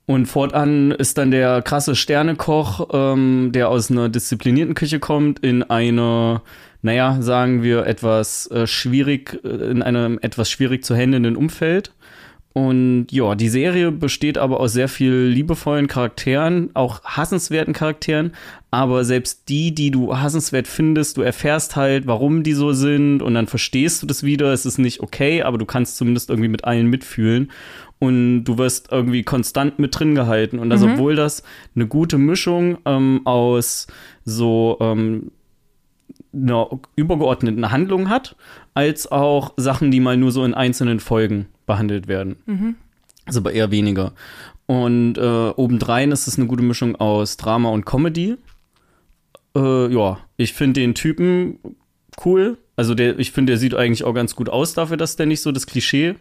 Und 0.06 0.26
fortan 0.26 0.92
ist 0.92 1.18
dann 1.18 1.32
der 1.32 1.62
krasse 1.62 1.96
Sternekoch, 1.96 2.90
ähm, 2.92 3.52
der 3.54 3.70
aus 3.70 3.90
einer 3.90 4.10
disziplinierten 4.10 4.76
Küche 4.76 5.00
kommt, 5.00 5.40
in 5.40 5.64
eine, 5.64 6.42
naja, 6.82 7.22
sagen 7.22 7.64
wir, 7.64 7.86
etwas 7.86 8.48
äh, 8.52 8.68
schwierig, 8.68 9.40
äh, 9.44 9.48
in 9.48 9.82
einem 9.82 10.20
etwas 10.22 10.50
schwierig 10.50 10.84
zu 10.84 10.96
handelnden 10.96 11.38
Umfeld. 11.38 11.94
Und 12.54 13.08
ja, 13.12 13.36
die 13.36 13.48
Serie 13.48 13.92
besteht 13.92 14.38
aber 14.38 14.60
aus 14.60 14.74
sehr 14.74 14.90
viel 14.90 15.14
liebevollen 15.14 15.88
Charakteren, 15.88 16.70
auch 16.74 17.02
hassenswerten 17.04 17.74
Charakteren. 17.74 18.34
Aber 18.72 19.06
selbst 19.06 19.48
die, 19.48 19.74
die 19.74 19.92
du 19.92 20.18
hassenswert 20.18 20.68
findest, 20.68 21.18
du 21.18 21.22
erfährst 21.22 21.76
halt, 21.76 22.08
warum 22.08 22.44
die 22.44 22.54
so 22.54 22.74
sind 22.74 23.22
und 23.22 23.34
dann 23.36 23.48
verstehst 23.48 24.04
du 24.04 24.08
das 24.08 24.24
wieder. 24.24 24.52
Es 24.52 24.66
ist 24.66 24.80
nicht 24.80 25.00
okay, 25.00 25.44
aber 25.44 25.58
du 25.58 25.66
kannst 25.66 25.96
zumindest 25.96 26.30
irgendwie 26.30 26.50
mit 26.50 26.66
allen 26.66 26.88
mitfühlen. 26.88 27.52
Und 28.00 28.46
du 28.46 28.58
wirst 28.58 28.92
irgendwie 28.92 29.24
konstant 29.24 29.78
mit 29.78 29.98
drin 29.98 30.16
gehalten. 30.16 30.58
Und 30.58 30.72
das, 30.72 30.82
obwohl 30.82 31.16
das 31.16 31.44
eine 31.76 31.86
gute 31.86 32.18
Mischung 32.18 32.80
ähm, 32.86 33.22
aus 33.26 33.86
so 34.26 34.78
ähm, 34.82 35.32
einer 36.34 36.68
übergeordneten 36.96 37.72
Handlung 37.72 38.10
hat, 38.10 38.36
als 38.74 39.12
auch 39.12 39.54
Sachen, 39.56 39.92
die 39.92 40.00
mal 40.00 40.18
nur 40.18 40.32
so 40.32 40.44
in 40.44 40.56
einzelnen 40.56 41.00
Folgen 41.00 41.48
behandelt 41.72 42.08
werden. 42.08 42.36
Also 43.26 43.40
aber 43.40 43.54
eher 43.54 43.72
weniger. 43.72 44.12
Und 44.66 45.18
äh, 45.18 45.22
obendrein 45.56 46.12
ist 46.12 46.28
es 46.28 46.38
eine 46.38 46.48
gute 46.48 46.64
Mischung 46.64 46.98
aus 46.98 47.38
Drama 47.38 47.70
und 47.70 47.86
Comedy. 47.86 48.36
Äh, 49.56 49.94
ja, 49.94 50.20
ich 50.36 50.54
finde 50.54 50.82
den 50.82 50.96
Typen 50.96 51.60
cool. 52.26 52.58
Also 52.76 52.94
der, 52.94 53.18
ich 53.20 53.32
finde, 53.32 53.52
der 53.52 53.58
sieht 53.58 53.74
eigentlich 53.74 54.04
auch 54.04 54.14
ganz 54.14 54.36
gut 54.36 54.50
aus 54.50 54.74
dafür, 54.74 54.98
dass 54.98 55.16
der 55.16 55.28
nicht 55.28 55.42
so 55.42 55.52
das 55.52 55.66
Klischee 55.66 56.16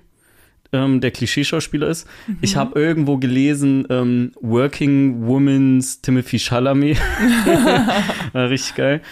ähm, 0.73 1.01
der 1.01 1.11
Klischeeschauspieler 1.11 1.89
ist. 1.89 2.07
Ich 2.43 2.55
habe 2.55 2.79
irgendwo 2.79 3.19
gelesen, 3.19 3.87
ähm, 3.91 4.33
Working 4.41 5.27
Woman's 5.27 6.01
Timothy 6.01 6.39
Chalamet. 6.39 6.97
War 8.33 8.51
richtig 8.51 8.77
geil. 8.77 9.03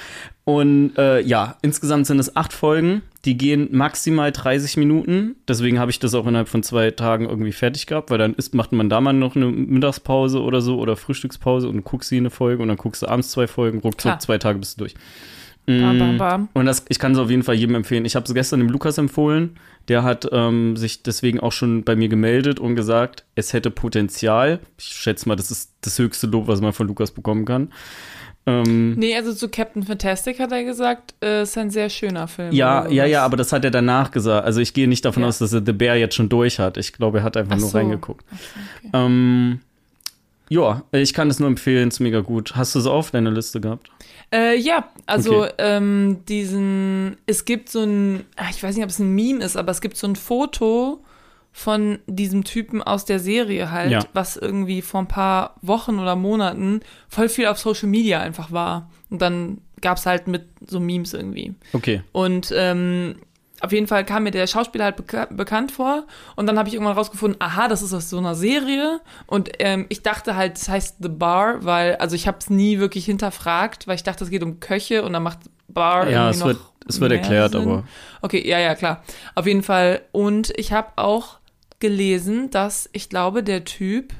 Und 0.48 0.96
äh, 0.96 1.20
ja, 1.20 1.58
insgesamt 1.60 2.06
sind 2.06 2.18
es 2.18 2.34
acht 2.34 2.54
Folgen. 2.54 3.02
Die 3.26 3.36
gehen 3.36 3.68
maximal 3.70 4.32
30 4.32 4.78
Minuten. 4.78 5.36
Deswegen 5.46 5.78
habe 5.78 5.90
ich 5.90 5.98
das 5.98 6.14
auch 6.14 6.26
innerhalb 6.26 6.48
von 6.48 6.62
zwei 6.62 6.90
Tagen 6.90 7.28
irgendwie 7.28 7.52
fertig 7.52 7.86
gehabt, 7.86 8.10
weil 8.10 8.16
dann 8.16 8.32
ist, 8.32 8.54
macht 8.54 8.72
man 8.72 8.88
da 8.88 9.02
mal 9.02 9.12
noch 9.12 9.36
eine 9.36 9.44
Mittagspause 9.44 10.40
oder 10.40 10.62
so 10.62 10.78
oder 10.78 10.96
Frühstückspause 10.96 11.68
und 11.68 11.84
guckst 11.84 12.08
sie 12.08 12.16
eine 12.16 12.30
Folge 12.30 12.62
und 12.62 12.68
dann 12.68 12.78
guckst 12.78 13.02
du 13.02 13.08
abends 13.08 13.30
zwei 13.30 13.46
Folgen, 13.46 13.80
ruckzuck 13.80 14.22
zwei 14.22 14.38
Tage 14.38 14.58
bist 14.58 14.80
du 14.80 14.84
durch. 14.84 14.94
Bam, 15.66 15.98
bam, 15.98 16.14
Mm, 16.14 16.16
bam. 16.16 16.48
Und 16.54 16.64
das, 16.64 16.82
ich 16.88 16.98
kann 16.98 17.12
es 17.12 17.18
auf 17.18 17.28
jeden 17.28 17.42
Fall 17.42 17.56
jedem 17.56 17.74
empfehlen. 17.74 18.06
Ich 18.06 18.16
habe 18.16 18.24
es 18.24 18.32
gestern 18.32 18.60
dem 18.60 18.70
Lukas 18.70 18.96
empfohlen. 18.96 19.58
Der 19.88 20.02
hat 20.02 20.26
ähm, 20.32 20.78
sich 20.78 21.02
deswegen 21.02 21.40
auch 21.40 21.52
schon 21.52 21.84
bei 21.84 21.94
mir 21.94 22.08
gemeldet 22.08 22.58
und 22.58 22.74
gesagt, 22.74 23.26
es 23.34 23.52
hätte 23.52 23.70
Potenzial. 23.70 24.60
Ich 24.78 24.86
schätze 24.86 25.28
mal, 25.28 25.36
das 25.36 25.50
ist 25.50 25.74
das 25.82 25.98
höchste 25.98 26.26
Lob, 26.26 26.48
was 26.48 26.62
man 26.62 26.72
von 26.72 26.86
Lukas 26.86 27.10
bekommen 27.10 27.44
kann. 27.44 27.70
Ähm, 28.48 28.94
Nee, 28.96 29.14
also 29.14 29.34
zu 29.34 29.48
Captain 29.48 29.82
Fantastic 29.82 30.40
hat 30.40 30.52
er 30.52 30.64
gesagt, 30.64 31.14
äh, 31.22 31.42
ist 31.42 31.58
ein 31.58 31.70
sehr 31.70 31.90
schöner 31.90 32.26
Film. 32.28 32.52
ja, 32.52 32.88
ja, 32.88 33.04
ja, 33.04 33.24
aber 33.24 33.36
das 33.36 33.52
hat 33.52 33.64
er 33.64 33.70
danach 33.70 34.10
gesagt. 34.10 34.44
Also 34.46 34.60
ich 34.60 34.72
gehe 34.74 34.88
nicht 34.88 35.04
davon 35.04 35.22
Ja. 35.22 35.28
aus, 35.28 35.38
dass 35.38 35.52
er 35.52 35.62
The 35.64 35.72
Bear 35.72 35.96
jetzt 35.96 36.14
schon 36.14 36.28
durch 36.28 36.58
hat. 36.58 36.76
Ich 36.76 36.92
glaube, 36.92 37.18
er 37.18 37.24
hat 37.24 37.36
einfach 37.36 37.56
Ach 37.56 37.60
nur 37.60 37.68
so. 37.68 37.76
reingeguckt. 37.78 38.24
Okay. 38.78 38.90
Ähm, 38.94 39.60
ja, 40.48 40.82
ich 40.92 41.12
kann 41.12 41.28
es 41.28 41.38
nur 41.40 41.48
empfehlen, 41.48 41.88
ist 41.88 42.00
mega 42.00 42.20
gut. 42.20 42.56
Hast 42.56 42.74
du 42.74 42.78
es 42.78 42.86
auf 42.86 43.10
deiner 43.10 43.30
Liste 43.30 43.60
gehabt? 43.60 43.90
Äh, 44.32 44.56
ja, 44.58 44.88
also 45.06 45.42
Okay. 45.44 45.52
ähm, 45.58 46.18
diesen, 46.28 47.16
es 47.26 47.44
gibt 47.44 47.68
so 47.68 47.82
ein, 47.82 48.24
ah, 48.36 48.46
ich 48.50 48.62
weiß 48.62 48.74
nicht, 48.76 48.84
ob 48.84 48.90
es 48.90 48.98
ein 48.98 49.14
Meme 49.14 49.44
ist, 49.44 49.56
aber 49.56 49.70
es 49.72 49.80
gibt 49.82 49.96
so 49.98 50.06
ein 50.06 50.16
Foto 50.16 51.00
von 51.58 51.98
diesem 52.06 52.44
Typen 52.44 52.80
aus 52.84 53.04
der 53.04 53.18
Serie 53.18 53.72
halt, 53.72 53.90
Ja. 53.90 54.04
was 54.12 54.36
irgendwie 54.36 54.80
vor 54.80 55.00
ein 55.00 55.08
paar 55.08 55.56
Wochen 55.60 55.98
oder 55.98 56.14
Monaten 56.14 56.82
voll 57.08 57.28
viel 57.28 57.48
auf 57.48 57.58
Social 57.58 57.88
Media 57.88 58.20
einfach 58.20 58.52
war. 58.52 58.88
Und 59.10 59.20
dann 59.22 59.58
gab 59.80 59.96
es 59.98 60.06
halt 60.06 60.28
mit 60.28 60.46
so 60.64 60.78
Memes 60.78 61.14
irgendwie. 61.14 61.54
Okay. 61.72 62.02
Und 62.12 62.52
ähm, 62.56 63.16
auf 63.60 63.72
jeden 63.72 63.88
Fall 63.88 64.04
kam 64.04 64.22
mir 64.22 64.30
der 64.30 64.46
Schauspieler 64.46 64.84
halt 64.84 64.94
beka 64.98 65.26
bekannt 65.32 65.72
vor. 65.72 66.04
Und 66.36 66.46
dann 66.46 66.58
habe 66.60 66.68
ich 66.68 66.74
irgendwann 66.76 66.96
rausgefunden, 66.96 67.40
aha, 67.40 67.66
das 67.66 67.82
ist 67.82 67.92
aus 67.92 68.08
so 68.08 68.18
einer 68.18 68.36
Serie. 68.36 69.00
Und 69.26 69.50
ähm, 69.58 69.86
ich 69.88 70.02
dachte 70.04 70.36
halt, 70.36 70.52
das 70.54 70.68
heißt 70.68 70.98
The 71.00 71.08
Bar, 71.08 71.64
weil, 71.64 71.96
also 71.96 72.14
ich 72.14 72.28
habe 72.28 72.38
es 72.38 72.50
nie 72.50 72.78
wirklich 72.78 73.04
hinterfragt, 73.04 73.88
weil 73.88 73.96
ich 73.96 74.04
dachte, 74.04 74.22
es 74.22 74.30
geht 74.30 74.44
um 74.44 74.60
Köche 74.60 75.02
und 75.02 75.12
dann 75.12 75.24
macht 75.24 75.40
Bar 75.66 76.08
Ja, 76.08 76.26
irgendwie 76.26 76.30
es 76.34 76.38
noch 76.38 76.46
wird, 76.46 76.58
es 76.88 77.00
wird 77.00 77.10
erklärt, 77.12 77.50
Sinn. 77.52 77.62
aber 77.62 77.84
Okay, 78.22 78.48
ja, 78.48 78.60
ja, 78.60 78.76
klar. 78.76 79.02
Auf 79.34 79.46
jeden 79.48 79.64
Fall. 79.64 80.02
Und 80.12 80.52
ich 80.56 80.72
habe 80.72 80.90
auch 80.94 81.37
gelesen, 81.80 82.50
dass 82.50 82.88
ich 82.92 83.08
glaube, 83.08 83.42
der 83.42 83.64
Typ 83.64 84.12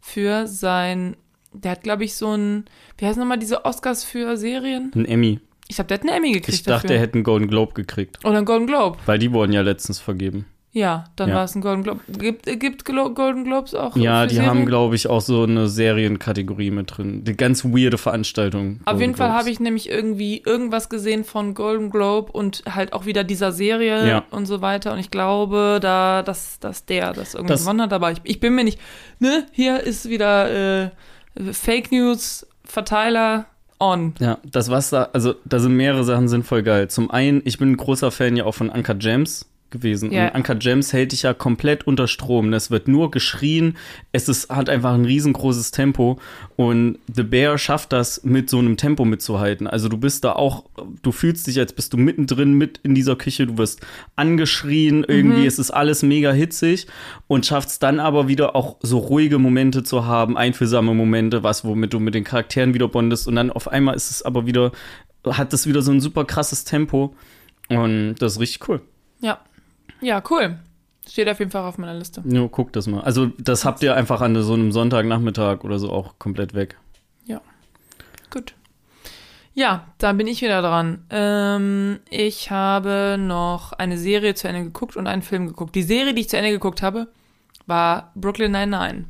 für 0.00 0.46
sein, 0.46 1.16
der 1.52 1.72
hat, 1.72 1.82
glaube 1.82 2.04
ich, 2.04 2.14
so 2.14 2.32
ein, 2.36 2.64
wie 2.98 3.06
heißen 3.06 3.20
nochmal 3.20 3.38
diese 3.38 3.64
Oscars 3.64 4.04
für 4.04 4.36
Serien? 4.36 4.92
ein 4.94 5.04
Emmy. 5.04 5.40
Ich 5.68 5.76
glaube, 5.76 5.88
der 5.88 5.98
hat 5.98 6.06
einen 6.06 6.16
Emmy 6.16 6.32
gekriegt 6.32 6.58
Ich 6.58 6.62
dachte, 6.62 6.82
dafür. 6.88 6.96
er 6.96 7.02
hätte 7.02 7.14
einen 7.14 7.24
Golden 7.24 7.48
Globe 7.48 7.74
gekriegt. 7.74 8.24
Oder 8.24 8.36
einen 8.38 8.46
Golden 8.46 8.66
Globe. 8.66 8.98
Weil 9.06 9.18
die 9.18 9.32
wurden 9.32 9.52
ja 9.52 9.62
letztens 9.62 9.98
vergeben. 9.98 10.46
Ja, 10.76 11.04
dann 11.16 11.30
Ja. 11.30 11.36
war 11.36 11.44
es 11.44 11.54
ein 11.54 11.62
Golden 11.62 11.84
Globe. 11.84 12.00
Gibt, 12.06 12.44
gibt 12.60 12.84
Glo 12.84 13.08
Golden 13.14 13.44
Globes 13.44 13.74
auch? 13.74 13.96
Ja, 13.96 14.26
die 14.26 14.34
Serien? 14.34 14.50
haben, 14.50 14.66
glaube 14.66 14.94
ich, 14.94 15.06
auch 15.08 15.22
so 15.22 15.44
eine 15.44 15.68
Serienkategorie 15.68 16.70
mit 16.70 16.98
drin. 16.98 17.24
Die 17.24 17.34
ganz 17.34 17.64
weirde 17.64 17.96
Veranstaltung. 17.96 18.80
Auf 18.84 19.00
jeden 19.00 19.14
Fall 19.14 19.30
habe 19.32 19.48
ich 19.48 19.58
nämlich 19.58 19.88
irgendwie 19.88 20.42
irgendwas 20.44 20.90
gesehen 20.90 21.24
von 21.24 21.54
Golden 21.54 21.88
Globe 21.88 22.30
und 22.30 22.62
halt 22.68 22.92
auch 22.92 23.06
wieder 23.06 23.24
dieser 23.24 23.52
Serie 23.52 24.06
Ja. 24.06 24.24
und 24.30 24.44
so 24.44 24.60
weiter. 24.60 24.92
Und 24.92 24.98
ich 24.98 25.10
glaube, 25.10 25.78
da, 25.80 26.22
dass, 26.22 26.60
dass 26.60 26.84
der 26.84 27.14
das 27.14 27.32
irgendwie 27.32 27.52
Das- 27.54 27.62
gewonnen 27.62 27.80
hat. 27.80 27.94
Aber 27.94 28.12
ich, 28.12 28.18
ich 28.24 28.38
bin 28.40 28.54
mir 28.54 28.64
nicht. 28.64 28.78
Ne, 29.18 29.46
hier 29.52 29.80
ist 29.80 30.10
wieder 30.10 30.84
äh, 30.84 30.90
Fake 31.52 31.90
News, 31.90 32.46
Verteiler 32.64 33.46
on. 33.80 34.14
Ja, 34.20 34.36
das 34.44 34.70
was 34.70 34.90
da, 34.90 35.08
also 35.14 35.36
da 35.46 35.58
sind 35.58 35.74
mehrere 35.74 36.04
Sachen 36.04 36.28
sind 36.28 36.44
voll 36.44 36.62
geil. 36.62 36.88
Zum 36.88 37.10
einen, 37.10 37.40
ich 37.46 37.56
bin 37.58 37.70
ein 37.72 37.76
großer 37.78 38.10
Fan 38.10 38.36
ja 38.36 38.44
auch 38.44 38.54
von 38.54 38.68
Anka 38.70 38.94
James 39.00 39.46
gewesen. 39.76 40.12
Ja. 40.12 40.26
Und 40.26 40.34
Anka 40.34 40.56
James 40.60 40.92
hält 40.92 41.12
dich 41.12 41.22
ja 41.22 41.34
komplett 41.34 41.86
unter 41.86 42.08
Strom. 42.08 42.52
Es 42.52 42.70
wird 42.70 42.88
nur 42.88 43.10
geschrien. 43.10 43.76
Es 44.12 44.28
ist, 44.28 44.50
hat 44.50 44.68
einfach 44.68 44.94
ein 44.94 45.04
riesengroßes 45.04 45.70
Tempo. 45.70 46.18
Und 46.56 46.98
The 47.14 47.22
Bear 47.22 47.58
schafft 47.58 47.92
das, 47.92 48.24
mit 48.24 48.50
so 48.50 48.58
einem 48.58 48.76
Tempo 48.76 49.04
mitzuhalten. 49.04 49.66
Also 49.66 49.88
du 49.88 49.98
bist 49.98 50.24
da 50.24 50.32
auch, 50.32 50.64
du 51.02 51.12
fühlst 51.12 51.46
dich, 51.46 51.58
als 51.58 51.72
bist 51.72 51.92
du 51.92 51.96
mittendrin 51.96 52.54
mit 52.54 52.80
in 52.82 52.94
dieser 52.94 53.16
Küche. 53.16 53.46
Du 53.46 53.58
wirst 53.58 53.80
angeschrien. 54.16 55.04
Irgendwie 55.06 55.46
es 55.46 55.58
ist 55.58 55.70
alles 55.70 56.02
mega 56.02 56.32
hitzig. 56.32 56.86
Und 57.26 57.46
schaffst 57.46 57.82
dann 57.82 58.00
aber 58.00 58.28
wieder 58.28 58.56
auch 58.56 58.76
so 58.80 58.98
ruhige 58.98 59.38
Momente 59.38 59.82
zu 59.82 60.06
haben, 60.06 60.36
einfühlsame 60.36 60.94
Momente, 60.94 61.42
was, 61.42 61.64
womit 61.64 61.92
du 61.92 62.00
mit 62.00 62.14
den 62.14 62.24
Charakteren 62.24 62.74
wieder 62.74 62.88
bondest. 62.88 63.28
Und 63.28 63.36
dann 63.36 63.50
auf 63.50 63.68
einmal 63.68 63.94
ist 63.94 64.10
es 64.10 64.22
aber 64.22 64.46
wieder, 64.46 64.72
hat 65.24 65.52
es 65.52 65.66
wieder 65.66 65.82
so 65.82 65.92
ein 65.92 66.00
super 66.00 66.24
krasses 66.24 66.64
Tempo. 66.64 67.14
Und 67.68 68.16
das 68.18 68.34
ist 68.34 68.40
richtig 68.40 68.68
cool. 68.68 68.80
Ja. 69.20 69.40
Ja, 70.00 70.22
cool. 70.30 70.58
Steht 71.08 71.28
auf 71.28 71.38
jeden 71.38 71.50
Fall 71.50 71.62
auf 71.62 71.78
meiner 71.78 71.94
Liste. 71.94 72.22
Ja, 72.26 72.48
guck 72.50 72.72
das 72.72 72.86
mal. 72.88 73.00
Also, 73.02 73.26
das 73.38 73.64
habt 73.64 73.82
ihr 73.82 73.94
einfach 73.94 74.20
an 74.20 74.40
so 74.42 74.54
einem 74.54 74.72
Sonntagnachmittag 74.72 75.62
oder 75.62 75.78
so 75.78 75.90
auch 75.90 76.18
komplett 76.18 76.54
weg. 76.54 76.76
Gut. 78.30 78.54
Ja, 79.54 79.86
dann 79.98 80.18
bin 80.18 80.26
ich 80.26 80.42
wieder 80.42 80.60
dran. 80.60 81.04
Ähm, 81.08 82.00
ich 82.10 82.50
habe 82.50 83.16
noch 83.18 83.72
eine 83.72 83.96
Serie 83.96 84.34
zu 84.34 84.48
Ende 84.48 84.64
geguckt 84.64 84.96
und 84.96 85.06
einen 85.06 85.22
Film 85.22 85.46
geguckt. 85.46 85.74
Die 85.74 85.82
Serie, 85.82 86.12
die 86.12 86.20
ich 86.22 86.28
zu 86.28 86.36
Ende 86.36 86.50
geguckt 86.50 86.82
habe, 86.82 87.08
war 87.66 88.12
Brooklyn 88.14 88.52
Nine-Nine. 88.52 89.06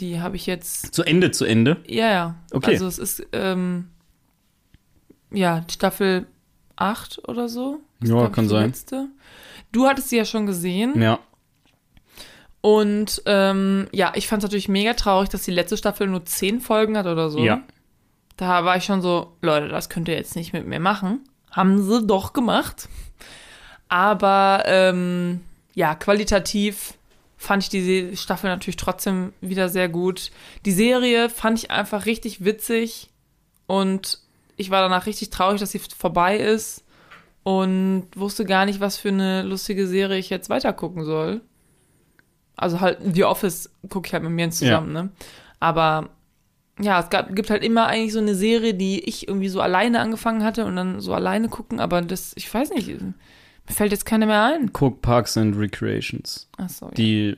Die 0.00 0.20
habe 0.20 0.36
ich 0.36 0.46
jetzt. 0.46 0.94
Zu 0.94 1.02
Ende, 1.02 1.30
zu 1.30 1.44
Ende. 1.44 1.78
Ja, 1.86 2.10
ja. 2.10 2.34
Okay. 2.52 2.72
Also 2.72 2.86
es 2.86 2.98
ist, 2.98 3.26
ähm, 3.32 3.88
ja, 5.30 5.64
Staffel 5.70 6.26
8 6.76 7.28
oder 7.28 7.48
so. 7.48 7.80
Ja, 8.02 8.28
kann 8.28 8.48
sein. 8.48 8.68
Letzte. 8.68 9.08
Du 9.72 9.86
hattest 9.86 10.08
sie 10.08 10.16
ja 10.16 10.24
schon 10.24 10.46
gesehen. 10.46 11.00
Ja. 11.00 11.18
Und 12.60 13.22
ähm, 13.26 13.86
ja, 13.92 14.12
ich 14.16 14.26
fand 14.26 14.42
es 14.42 14.48
natürlich 14.48 14.68
mega 14.68 14.94
traurig, 14.94 15.28
dass 15.28 15.44
die 15.44 15.52
letzte 15.52 15.76
Staffel 15.76 16.08
nur 16.08 16.24
10 16.24 16.60
Folgen 16.60 16.96
hat 16.96 17.06
oder 17.06 17.30
so. 17.30 17.38
Ja. 17.38 17.62
Da 18.36 18.64
war 18.64 18.76
ich 18.76 18.84
schon 18.84 19.02
so, 19.02 19.36
Leute, 19.40 19.68
das 19.68 19.88
könnt 19.88 20.08
ihr 20.08 20.14
jetzt 20.14 20.36
nicht 20.36 20.52
mit 20.52 20.66
mir 20.66 20.80
machen. 20.80 21.20
Haben 21.50 21.82
sie 21.82 22.04
doch 22.04 22.32
gemacht. 22.32 22.88
Aber 23.88 24.64
ähm, 24.66 25.42
ja, 25.74 25.94
qualitativ 25.94 26.94
fand 27.36 27.62
ich 27.62 27.68
die 27.68 28.16
Staffel 28.16 28.50
natürlich 28.50 28.76
trotzdem 28.76 29.32
wieder 29.40 29.68
sehr 29.68 29.88
gut. 29.88 30.30
Die 30.64 30.72
Serie 30.72 31.28
fand 31.28 31.58
ich 31.58 31.70
einfach 31.70 32.06
richtig 32.06 32.44
witzig 32.44 33.10
und 33.66 34.20
ich 34.56 34.70
war 34.70 34.82
danach 34.82 35.06
richtig 35.06 35.30
traurig, 35.30 35.60
dass 35.60 35.70
sie 35.70 35.78
vorbei 35.78 36.36
ist 36.36 36.82
und 37.46 38.08
wusste 38.16 38.44
gar 38.44 38.66
nicht, 38.66 38.80
was 38.80 38.96
für 38.96 39.10
eine 39.10 39.44
lustige 39.44 39.86
Serie 39.86 40.18
ich 40.18 40.30
jetzt 40.30 40.50
weiter 40.50 40.72
gucken 40.72 41.04
soll. 41.04 41.42
Also 42.56 42.80
halt 42.80 42.98
The 43.14 43.22
Office 43.22 43.70
gucke 43.88 44.08
ich 44.08 44.12
halt 44.14 44.24
mit 44.24 44.32
mir 44.32 44.50
zusammen, 44.50 44.92
ne? 44.92 45.10
Aber 45.60 46.08
ja, 46.80 46.98
es 46.98 47.08
gab, 47.08 47.36
gibt 47.36 47.48
halt 47.50 47.62
immer 47.62 47.86
eigentlich 47.86 48.12
so 48.12 48.18
eine 48.18 48.34
Serie, 48.34 48.74
die 48.74 48.98
ich 48.98 49.28
irgendwie 49.28 49.48
so 49.48 49.60
alleine 49.60 50.00
angefangen 50.00 50.42
hatte 50.42 50.64
und 50.64 50.74
dann 50.74 50.98
so 50.98 51.14
alleine 51.14 51.48
gucken, 51.48 51.78
aber 51.78 52.02
das, 52.02 52.32
ich 52.34 52.52
weiß 52.52 52.70
nicht, 52.70 52.88
mir 52.88 53.14
fällt 53.68 53.92
jetzt 53.92 54.06
keine 54.06 54.26
mehr 54.26 54.42
ein. 54.42 54.72
Guck 54.72 55.00
Parks 55.00 55.36
and 55.36 55.56
Recreations. 55.56 56.48
Achso, 56.56 56.86
ja. 56.86 56.94
Die, 56.94 57.36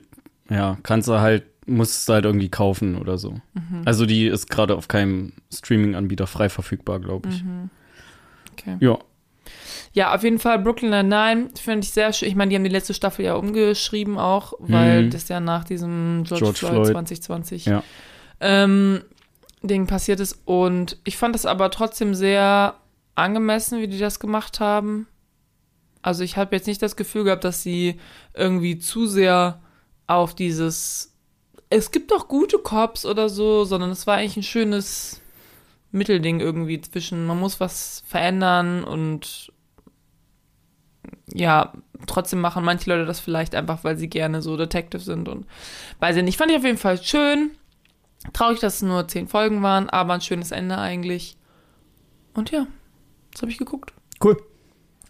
ja, 0.49 0.79
kannst 0.81 1.07
du 1.07 1.19
halt, 1.19 1.43
musst 1.67 2.09
du 2.09 2.13
halt 2.13 2.25
irgendwie 2.25 2.49
kaufen 2.49 2.97
oder 2.97 3.19
so. 3.19 3.33
Mhm. 3.53 3.83
Also, 3.85 4.07
die 4.07 4.25
ist 4.25 4.49
gerade 4.49 4.75
auf 4.75 4.87
keinem 4.87 5.33
Streaming-Anbieter 5.53 6.25
frei 6.25 6.49
verfügbar, 6.49 6.99
glaube 6.99 7.29
ich. 7.29 7.43
Mhm. 7.43 7.69
Okay. 8.53 8.77
Ja. 8.79 8.97
Ja, 9.93 10.13
auf 10.13 10.23
jeden 10.23 10.39
Fall 10.39 10.59
Brooklyn 10.59 10.91
Nine-Nine 10.91 11.49
finde 11.59 11.85
ich 11.85 11.91
sehr 11.91 12.13
schön. 12.13 12.29
Ich 12.29 12.35
meine, 12.35 12.49
die 12.49 12.55
haben 12.55 12.63
die 12.63 12.69
letzte 12.69 12.93
Staffel 12.93 13.25
ja 13.25 13.35
umgeschrieben 13.35 14.17
auch, 14.17 14.53
weil 14.59 15.05
Mhm. 15.05 15.09
das 15.09 15.27
ja 15.29 15.39
nach 15.39 15.63
diesem 15.63 16.23
George, 16.27 16.43
George 16.45 16.59
Floyd, 16.59 16.73
Floyd. 16.73 16.87
2020 16.93 17.65
Ja. 17.65 17.83
ähm, 18.39 19.03
Ding 19.63 19.87
passiert 19.87 20.19
ist. 20.19 20.39
Und 20.45 20.97
ich 21.03 21.17
fand 21.17 21.35
das 21.35 21.45
aber 21.45 21.69
trotzdem 21.71 22.13
sehr 22.13 22.75
angemessen, 23.15 23.81
wie 23.81 23.87
die 23.87 23.97
das 23.99 24.19
gemacht 24.19 24.59
haben. 24.59 25.07
Also 26.01 26.23
ich 26.23 26.37
habe 26.37 26.55
jetzt 26.55 26.67
nicht 26.67 26.81
das 26.81 26.95
Gefühl 26.95 27.25
gehabt, 27.25 27.43
dass 27.43 27.61
sie 27.63 27.99
irgendwie 28.33 28.79
zu 28.79 29.05
sehr 29.07 29.59
auf 30.07 30.33
dieses 30.35 31.07
es 31.71 31.91
gibt 31.91 32.09
doch 32.11 32.27
gute 32.27 32.57
Cops 32.57 33.05
oder 33.05 33.29
so, 33.29 33.63
sondern 33.63 33.91
es 33.91 34.07
war 34.07 34.15
eigentlich 34.17 34.37
ein 34.37 34.43
schönes 34.43 35.21
Mittelding 35.91 36.39
irgendwie 36.39 36.79
zwischen 36.81 37.25
man 37.27 37.39
muss 37.39 37.59
was 37.59 38.03
verändern 38.07 38.83
und 38.83 39.51
ja, 41.33 41.73
trotzdem 42.07 42.41
machen 42.41 42.63
manche 42.63 42.89
Leute 42.89 43.05
das 43.05 43.19
vielleicht 43.19 43.55
einfach, 43.55 43.83
weil 43.83 43.97
sie 43.97 44.09
gerne 44.09 44.41
so 44.41 44.57
Detective 44.57 45.01
sind 45.01 45.27
und 45.27 45.45
weiß 45.99 46.15
ich 46.17 46.23
nicht. 46.23 46.37
Fand 46.37 46.51
ich 46.51 46.57
auf 46.57 46.63
jeden 46.65 46.77
Fall 46.77 47.01
schön. 47.01 47.51
Traurig, 48.33 48.59
dass 48.59 48.75
es 48.75 48.81
nur 48.81 49.07
zehn 49.07 49.27
Folgen 49.27 49.61
waren, 49.63 49.89
aber 49.89 50.13
ein 50.13 50.21
schönes 50.21 50.51
Ende 50.51 50.77
eigentlich. 50.77 51.37
Und 52.33 52.51
ja, 52.51 52.67
das 53.31 53.41
habe 53.41 53.51
ich 53.51 53.57
geguckt. 53.57 53.93
Cool. 54.23 54.37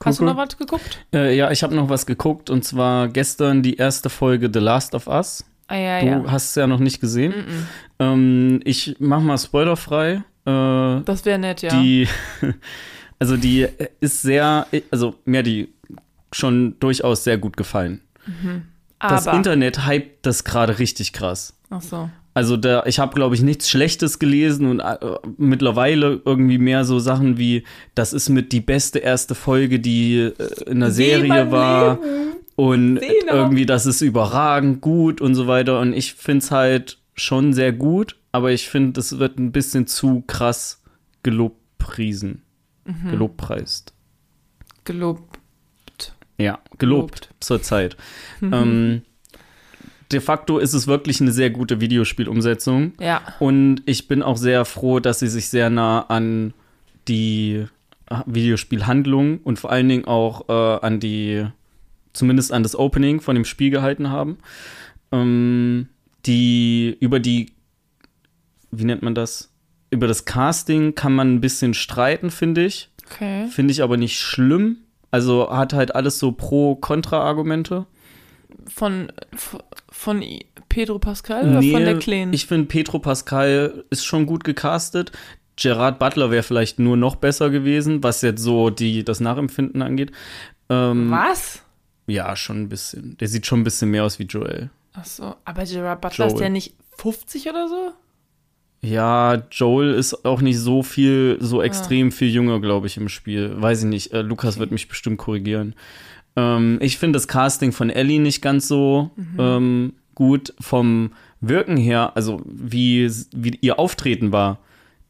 Hast 0.03 0.19
du 0.19 0.23
noch 0.23 0.37
was 0.37 0.57
geguckt? 0.57 1.05
Äh, 1.13 1.35
ja, 1.35 1.51
ich 1.51 1.61
habe 1.61 1.75
noch 1.75 1.89
was 1.89 2.05
geguckt 2.05 2.49
und 2.49 2.63
zwar 2.63 3.09
gestern 3.09 3.61
die 3.63 3.75
erste 3.75 4.09
Folge 4.09 4.49
The 4.51 4.59
Last 4.59 4.95
of 4.95 5.07
Us. 5.07 5.43
Ah, 5.67 5.75
ja, 5.75 5.99
Du 5.99 6.05
ja. 6.07 6.31
hast 6.31 6.49
es 6.49 6.55
ja 6.55 6.67
noch 6.67 6.79
nicht 6.79 7.01
gesehen. 7.01 7.33
Mm-mm. 7.33 7.65
Ähm, 7.99 8.59
ich 8.63 8.95
mach 8.99 9.19
mal 9.21 9.37
spoilerfrei. 9.37 10.23
Äh, 10.45 11.01
Das 11.03 11.25
wäre 11.25 11.37
nett, 11.37 11.61
ja. 11.61 11.69
Die, 11.71 12.07
also 13.19 13.35
die 13.35 13.67
ist 13.99 14.21
sehr, 14.21 14.67
also 14.89 15.15
hat 15.27 15.45
die 15.45 15.73
schon 16.31 16.75
durchaus 16.79 17.23
sehr 17.23 17.37
gut 17.37 17.57
gefallen. 17.57 18.01
Das 18.99 19.27
Aber, 19.27 19.37
Internet 19.37 19.87
hypt 19.87 20.25
das 20.25 20.43
gerade 20.43 20.79
richtig 20.79 21.13
krass. 21.13 21.57
ach 21.69 21.81
so. 21.81 22.09
Also 22.35 22.55
da, 22.55 22.83
ich 22.85 22.99
habe, 22.99 23.15
glaube 23.15 23.35
ich, 23.35 23.41
nichts 23.41 23.69
Schlechtes 23.69 24.19
gelesen 24.19 24.67
und 24.67 24.79
äh, 24.79 24.97
mittlerweile 25.37 26.21
irgendwie 26.23 26.57
mehr 26.57 26.85
so 26.85 26.99
Sachen 26.99 27.37
wie, 27.37 27.63
das 27.95 28.13
ist 28.13 28.29
mit 28.29 28.53
die 28.53 28.61
beste 28.61 28.99
erste 28.99 29.35
Folge, 29.35 29.79
die 29.79 30.19
äh, 30.19 30.33
in 30.67 30.79
der 30.79 30.91
Serie 30.91 31.51
war. 31.51 31.95
Leben. 31.95 32.35
Und 32.55 32.99
Sena. 32.99 33.33
irgendwie, 33.33 33.65
das 33.65 33.85
ist 33.85 34.01
überragend 34.01 34.81
gut 34.81 35.21
und 35.21 35.33
so 35.33 35.47
weiter. 35.47 35.79
Und 35.79 35.93
ich 35.93 36.13
finde 36.13 36.43
es 36.45 36.51
halt 36.51 36.99
schon 37.15 37.53
sehr 37.53 37.71
gut, 37.73 38.17
aber 38.31 38.51
ich 38.51 38.69
finde, 38.69 38.99
es 38.99 39.17
wird 39.17 39.39
ein 39.39 39.51
bisschen 39.51 39.87
zu 39.87 40.23
krass 40.27 40.81
gelobpriesen. 41.23 42.43
Mhm. 42.85 43.11
Gelobpreist. 43.11 43.93
Gelobt. 44.83 45.38
Ja, 46.39 46.59
gelobt 46.77 47.21
Gelobt. 47.21 47.29
zur 47.39 47.61
Zeit. 47.61 47.97
Ähm, 48.41 49.01
de 50.11 50.21
facto 50.21 50.57
ist 50.57 50.73
es 50.73 50.87
wirklich 50.87 51.21
eine 51.21 51.31
sehr 51.31 51.49
gute 51.49 51.81
Videospielumsetzung. 51.81 52.93
Ja. 52.99 53.21
Und 53.39 53.83
ich 53.85 54.07
bin 54.07 54.23
auch 54.23 54.37
sehr 54.37 54.65
froh, 54.65 54.99
dass 54.99 55.19
sie 55.19 55.27
sich 55.27 55.49
sehr 55.49 55.69
nah 55.69 56.01
an 56.07 56.53
die 57.07 57.65
äh, 58.09 58.15
Videospielhandlung 58.25 59.39
und 59.39 59.59
vor 59.59 59.71
allen 59.71 59.89
Dingen 59.89 60.05
auch 60.05 60.47
äh, 60.49 60.85
an 60.85 60.99
die, 60.99 61.45
zumindest 62.13 62.51
an 62.53 62.63
das 62.63 62.75
Opening 62.75 63.19
von 63.19 63.35
dem 63.35 63.45
Spiel 63.45 63.69
gehalten 63.69 64.09
haben. 64.09 64.37
Ähm, 65.11 65.89
die 66.25 66.95
über 66.99 67.19
die, 67.19 67.51
wie 68.71 68.85
nennt 68.85 69.01
man 69.01 69.15
das? 69.15 69.51
Über 69.91 70.07
das 70.07 70.25
Casting 70.25 70.95
kann 70.95 71.13
man 71.13 71.35
ein 71.35 71.41
bisschen 71.41 71.73
streiten, 71.73 72.29
finde 72.29 72.65
ich. 72.65 72.89
Okay. 73.05 73.47
Finde 73.47 73.71
ich 73.71 73.81
aber 73.81 73.97
nicht 73.97 74.19
schlimm. 74.19 74.77
Also 75.11 75.49
hat 75.49 75.73
halt 75.73 75.95
alles 75.95 76.19
so 76.19 76.31
Pro-Kontra-Argumente. 76.31 77.85
Von, 78.67 79.11
von, 79.89 80.23
Pedro 80.69 80.99
Pascal 80.99 81.49
oder 81.49 81.61
von 81.61 81.83
der 81.83 81.97
Kleinen? 81.97 82.33
Ich 82.33 82.45
finde, 82.45 82.67
Petro 82.67 82.99
Pascal 82.99 83.83
ist 83.89 84.05
schon 84.05 84.25
gut 84.25 84.43
gecastet. 84.43 85.11
Gerard 85.55 85.99
Butler 85.99 86.31
wäre 86.31 86.43
vielleicht 86.43 86.79
nur 86.79 86.95
noch 86.95 87.15
besser 87.15 87.49
gewesen, 87.49 88.03
was 88.03 88.21
jetzt 88.21 88.41
so 88.41 88.69
die, 88.69 89.03
das 89.03 89.19
Nachempfinden 89.19 89.81
angeht. 89.81 90.11
Ähm, 90.69 91.11
Was? 91.11 91.63
ja, 92.07 92.35
schon 92.35 92.61
ein 92.61 92.69
bisschen. 92.69 93.17
Der 93.17 93.27
sieht 93.27 93.45
schon 93.45 93.61
ein 93.61 93.63
bisschen 93.63 93.91
mehr 93.91 94.05
aus 94.05 94.19
wie 94.19 94.23
Joel. 94.23 94.69
Ach 94.93 95.05
so. 95.05 95.35
Aber 95.45 95.65
Gerard 95.65 96.01
Butler 96.01 96.27
ist 96.27 96.33
Joel. 96.33 96.41
der 96.41 96.49
nicht 96.49 96.75
50 96.97 97.49
oder 97.49 97.67
so? 97.67 97.91
Ja, 98.81 99.43
Joel 99.51 99.93
ist 99.93 100.25
auch 100.25 100.41
nicht 100.41 100.57
so 100.57 100.83
viel, 100.83 101.37
so 101.41 101.61
extrem 101.61 102.11
viel 102.11 102.29
jünger, 102.29 102.61
glaube 102.61 102.87
ich, 102.87 102.95
im 102.95 103.09
Spiel. 103.09 103.53
Weiß 103.59 103.83
ich 103.83 103.89
nicht. 103.89 104.13
Äh, 104.13 104.21
Lukas 104.21 104.57
wird 104.57 104.71
mich 104.71 104.87
bestimmt 104.87 105.17
korrigieren. 105.17 105.75
Ähm, 106.35 106.77
ich 106.81 106.97
finde 106.97 107.17
das 107.17 107.27
Casting 107.27 107.71
von 107.71 107.89
Ellie 107.89 108.19
nicht 108.19 108.41
ganz 108.41 108.67
so 108.67 109.11
ähm, 109.37 109.93
gut. 110.15 110.53
Vom 110.59 111.11
Wirken 111.41 111.77
her, 111.77 112.13
also 112.15 112.41
wie, 112.45 113.09
wie 113.35 113.57
ihr 113.61 113.79
Auftreten 113.79 114.31
war 114.31 114.59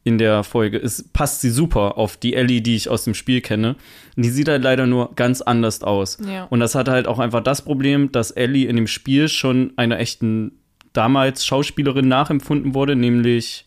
in 0.02 0.18
der 0.18 0.42
Folge, 0.42 0.78
ist, 0.78 1.12
passt 1.12 1.40
sie 1.40 1.50
super 1.50 1.96
auf 1.96 2.16
die 2.16 2.34
Ellie, 2.34 2.62
die 2.62 2.74
ich 2.74 2.88
aus 2.88 3.04
dem 3.04 3.14
Spiel 3.14 3.40
kenne. 3.40 3.76
Die 4.16 4.30
sieht 4.30 4.48
halt 4.48 4.62
leider 4.62 4.86
nur 4.86 5.14
ganz 5.14 5.42
anders 5.42 5.82
aus. 5.82 6.18
Ja. 6.26 6.44
Und 6.44 6.58
das 6.58 6.74
hat 6.74 6.88
halt 6.88 7.06
auch 7.06 7.20
einfach 7.20 7.42
das 7.42 7.62
Problem, 7.62 8.10
dass 8.10 8.32
Ellie 8.32 8.66
in 8.66 8.76
dem 8.76 8.86
Spiel 8.88 9.28
schon 9.28 9.72
einer 9.76 9.98
echten 9.98 10.52
damals 10.92 11.44
Schauspielerin 11.46 12.08
nachempfunden 12.08 12.74
wurde, 12.74 12.96
nämlich 12.96 13.66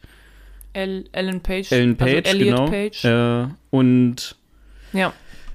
El 0.74 1.06
Ellen 1.12 1.42
Page. 1.42 1.72
Ellen 1.72 1.96
Page, 1.96 2.26
also 2.26 2.30
Elliot 2.30 2.56
genau. 2.58 2.70
Page. 2.70 3.06
Äh, 3.06 3.48
und 3.70 4.36
Ja. 4.92 5.14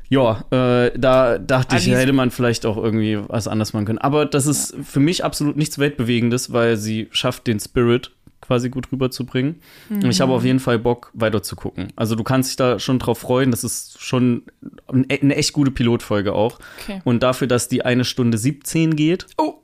ja, 0.09 0.45
äh, 0.51 0.93
da 0.97 1.39
dachte 1.39 1.75
Ah, 1.77 1.79
ich, 1.79 1.89
hätte 1.89 2.13
man 2.13 2.31
vielleicht 2.31 2.65
auch 2.67 2.77
irgendwie 2.77 3.19
was 3.29 3.49
anderes 3.49 3.73
machen 3.73 3.87
können. 3.87 3.99
Aber 3.99 4.27
das 4.27 4.47
ist 4.47 4.77
für 4.85 5.01
mich 5.01 5.25
absolut 5.25 5.57
nichts 5.57 5.79
Weltbewegendes, 5.79 6.53
weil 6.53 6.77
sie 6.77 7.09
schafft, 7.11 7.47
den 7.49 7.59
Spirit 7.61 8.13
quasi 8.41 8.71
gut 8.71 8.91
rüberzubringen. 8.93 9.57
Und 9.91 10.07
ich 10.07 10.19
Mhm. 10.21 10.23
habe 10.23 10.33
auf 10.33 10.45
jeden 10.45 10.61
Fall 10.61 10.79
Bock, 10.79 11.11
weiter 11.13 11.43
zu 11.43 11.57
gucken. 11.57 11.89
Also 11.97 12.15
du 12.15 12.23
kannst 12.23 12.51
dich 12.51 12.57
da 12.57 12.79
schon 12.79 12.99
drauf 13.01 13.19
freuen. 13.19 13.51
Das 13.51 13.65
ist 13.65 14.01
schon 14.01 14.45
ein- 14.87 15.07
eine 15.11 15.35
echt 15.37 15.53
gute 15.53 15.73
Pilotfolge 15.73 16.33
auch. 16.33 16.59
Okay. 16.81 17.03
Und 17.05 17.23
dafür, 17.25 17.49
dass 17.49 17.69
die 17.69 17.85
eine 17.85 18.05
Stunde 18.05 18.39
17 18.39 18.95
geht, 18.97 19.27
Oh. 19.37 19.55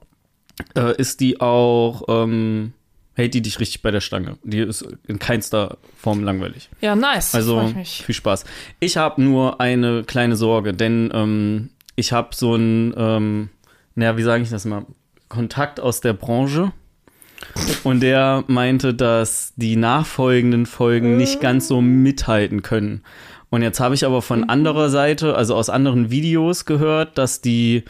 Äh, 0.76 0.96
ist 0.96 1.20
die 1.20 1.40
auch, 1.40 2.02
ähm, 2.08 2.72
hält 3.14 3.34
die 3.34 3.42
dich 3.42 3.60
richtig 3.60 3.82
bei 3.82 3.90
der 3.90 4.00
Stange. 4.00 4.36
Die 4.42 4.58
ist 4.58 4.86
in 5.06 5.18
keinster 5.18 5.78
Form 5.96 6.22
langweilig. 6.22 6.68
Ja, 6.80 6.96
nice. 6.96 7.34
Also 7.34 7.72
viel 7.84 8.14
Spaß. 8.14 8.44
Ich 8.80 8.96
habe 8.96 9.22
nur 9.22 9.60
eine 9.60 10.04
kleine 10.04 10.36
Sorge, 10.36 10.74
denn 10.74 11.10
ähm, 11.14 11.70
ich 11.96 12.12
habe 12.12 12.34
so 12.34 12.54
einen, 12.54 12.94
ähm, 12.96 13.48
naja, 13.94 14.16
wie 14.16 14.22
sage 14.22 14.42
ich 14.42 14.50
das 14.50 14.64
mal, 14.64 14.86
Kontakt 15.28 15.80
aus 15.80 16.00
der 16.00 16.12
Branche. 16.12 16.72
Und 17.82 18.00
der 18.00 18.44
meinte, 18.46 18.94
dass 18.94 19.52
die 19.56 19.76
nachfolgenden 19.76 20.66
Folgen 20.66 21.16
nicht 21.16 21.40
ganz 21.40 21.68
so 21.68 21.80
mithalten 21.80 22.62
können. 22.62 23.02
Und 23.50 23.62
jetzt 23.62 23.80
habe 23.80 23.94
ich 23.94 24.04
aber 24.04 24.22
von 24.22 24.48
anderer 24.48 24.88
Seite, 24.88 25.36
also 25.36 25.54
aus 25.54 25.68
anderen 25.68 26.10
Videos 26.10 26.64
gehört, 26.64 27.18
dass 27.18 27.40
die 27.40 27.84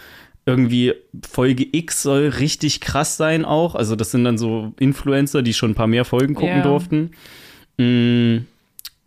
irgendwie 0.47 0.95
Folge 1.29 1.67
X 1.73 2.03
soll 2.03 2.29
richtig 2.29 2.81
krass 2.81 3.17
sein 3.17 3.45
auch. 3.45 3.75
Also 3.75 3.97
das 3.97 4.11
sind 4.11 4.25
dann 4.25 4.37
so 4.39 4.73
Influencer, 4.79 5.43
die 5.43 5.55
schon 5.55 5.71
ein 5.71 5.75
paar 5.75 5.87
mehr 5.87 6.05
Folgen 6.05 6.35
gucken 6.35 6.59
Ja. 6.59 6.63
durften. 6.63 7.11
Mm, 7.79 8.47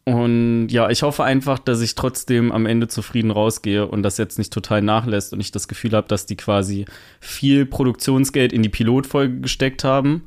Und 0.06 0.70
ja, 0.70 0.90
ich 0.90 1.04
hoffe 1.04 1.26
einfach, 1.26 1.60
dass 1.60 1.82
ich 1.82 1.96
trotzdem 1.96 2.52
am 2.54 2.66
Ende 2.66 2.88
zufrieden 2.88 3.30
rausgehe 3.30 3.86
und 3.86 4.04
das 4.04 4.18
jetzt 4.18 4.38
nicht 4.38 4.54
total 4.54 4.82
nachlässt 4.82 5.34
und 5.34 5.42
ich 5.42 5.52
das 5.52 5.68
Gefühl 5.68 5.92
habe, 5.92 6.08
dass 6.08 6.26
die 6.26 6.38
quasi 6.38 6.86
viel 7.20 7.66
Produktionsgeld 7.66 8.54
in 8.54 8.64
die 8.64 8.70
Pilotfolge 8.70 9.42
gesteckt 9.42 9.84
haben 9.84 10.24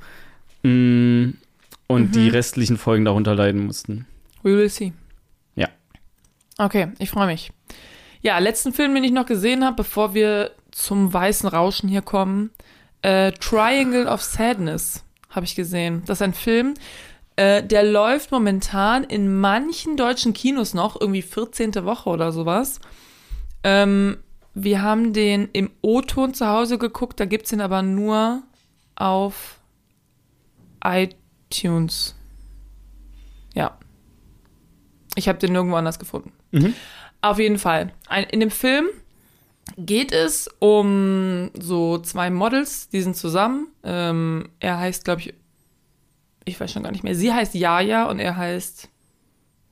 mm, 0.65 1.31
und 1.87 2.15
die 2.15 2.29
restlichen 2.29 2.77
Folgen 2.77 3.07
darunter 3.07 3.35
leiden 3.35 3.65
mussten. 3.65 4.05
We 4.43 4.55
will 4.57 4.69
see. 4.69 4.93
Ja. 5.57 5.69
Okay, 6.59 6.89
ich 6.99 7.09
freue 7.11 7.27
mich. 7.29 7.51
Ja, 8.23 8.39
letzten 8.39 8.75
Film, 8.75 8.95
den 8.95 9.03
ich 9.05 9.13
noch 9.13 9.25
gesehen 9.27 9.65
habe, 9.65 9.77
bevor 9.77 10.13
wir 10.13 10.51
zum 10.73 11.13
weißen 11.13 11.49
Rauschen 11.49 11.89
hier 11.89 12.03
kommen, 12.03 12.51
äh, 13.03 13.33
Triangle 13.33 14.07
of 14.07 14.23
Sadness 14.23 15.05
habe 15.31 15.47
ich 15.47 15.55
gesehen. 15.55 16.03
Das 16.07 16.19
ist 16.19 16.23
ein 16.23 16.35
Film, 16.35 16.75
äh, 17.37 17.63
der 17.63 17.85
läuft 17.85 18.33
momentan 18.33 19.05
in 19.05 19.41
manchen 19.41 19.97
deutschen 19.97 20.33
Kinos 20.33 20.75
noch, 20.75 21.01
irgendwie 21.01 21.23
14. 21.23 21.85
Woche 21.85 22.11
oder 22.11 22.33
sowas. 22.33 22.81
Ähm, 23.63 24.19
wir 24.53 24.83
haben 24.83 25.13
den 25.13 25.49
im 25.53 25.71
O-Ton 25.81 26.35
zu 26.35 26.47
Hause 26.49 26.79
geguckt, 26.79 27.21
da 27.21 27.25
gibt's 27.25 27.51
den 27.51 27.61
aber 27.61 27.83
nur 27.83 28.43
auf 28.97 29.61
iTunes. 30.85 32.17
Ja. 33.55 33.79
Ich 35.15 35.29
habe 35.29 35.39
den 35.39 35.53
nirgendwo 35.53 35.77
anders 35.77 35.99
gefunden. 35.99 36.33
Mhm. 36.51 36.75
Auf 37.21 37.39
jeden 37.39 37.59
Fall. 37.59 37.93
Ein, 38.09 38.25
in 38.25 38.41
dem 38.41 38.51
Film 38.51 38.87
geht 39.77 40.13
es 40.13 40.49
um 40.59 41.51
so 41.59 41.99
zwei 41.99 42.31
Models, 42.31 42.89
die 42.89 43.03
sind 43.03 43.17
zusammen. 43.17 43.69
Ähm, 43.83 44.49
er 44.61 44.79
heißt, 44.79 45.05
glaube 45.05 45.21
ich, 45.21 45.35
ich 46.45 46.59
weiß 46.59 46.73
schon 46.73 46.83
gar 46.83 46.93
nicht 46.93 47.05
mehr. 47.05 47.15
Sie 47.15 47.33
heißt 47.33 47.55
Jaja 47.55 48.09
und 48.09 48.19
er 48.19 48.37
heißt, 48.37 48.89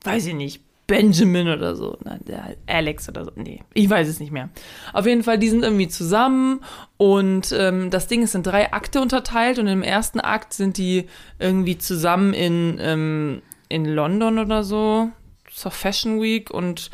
weiß 0.03 0.27
ich 0.27 0.33
nicht, 0.33 0.63
Benjamin 0.89 1.47
oder 1.47 1.75
so. 1.75 1.97
Nein, 2.03 2.19
der 2.27 2.55
Alex 2.65 3.07
oder 3.07 3.23
so. 3.23 3.31
Nee, 3.35 3.61
ich 3.75 3.89
weiß 3.89 4.07
es 4.07 4.19
nicht 4.19 4.31
mehr. 4.31 4.49
Auf 4.91 5.05
jeden 5.05 5.23
Fall, 5.23 5.37
die 5.37 5.49
sind 5.49 5.63
irgendwie 5.63 5.87
zusammen 5.87 6.61
und 6.97 7.53
ähm, 7.55 7.91
das 7.91 8.07
Ding 8.07 8.23
ist 8.23 8.33
in 8.33 8.41
drei 8.41 8.73
Akte 8.73 8.99
unterteilt 8.99 9.59
und 9.59 9.67
im 9.67 9.83
ersten 9.83 10.19
Akt 10.19 10.53
sind 10.53 10.77
die 10.77 11.05
irgendwie 11.37 11.77
zusammen 11.77 12.33
in, 12.33 12.79
ähm, 12.81 13.41
in 13.69 13.85
London 13.85 14.39
oder 14.39 14.63
so 14.63 15.11
zur 15.53 15.71
Fashion 15.71 16.21
Week 16.21 16.49
und 16.49 16.89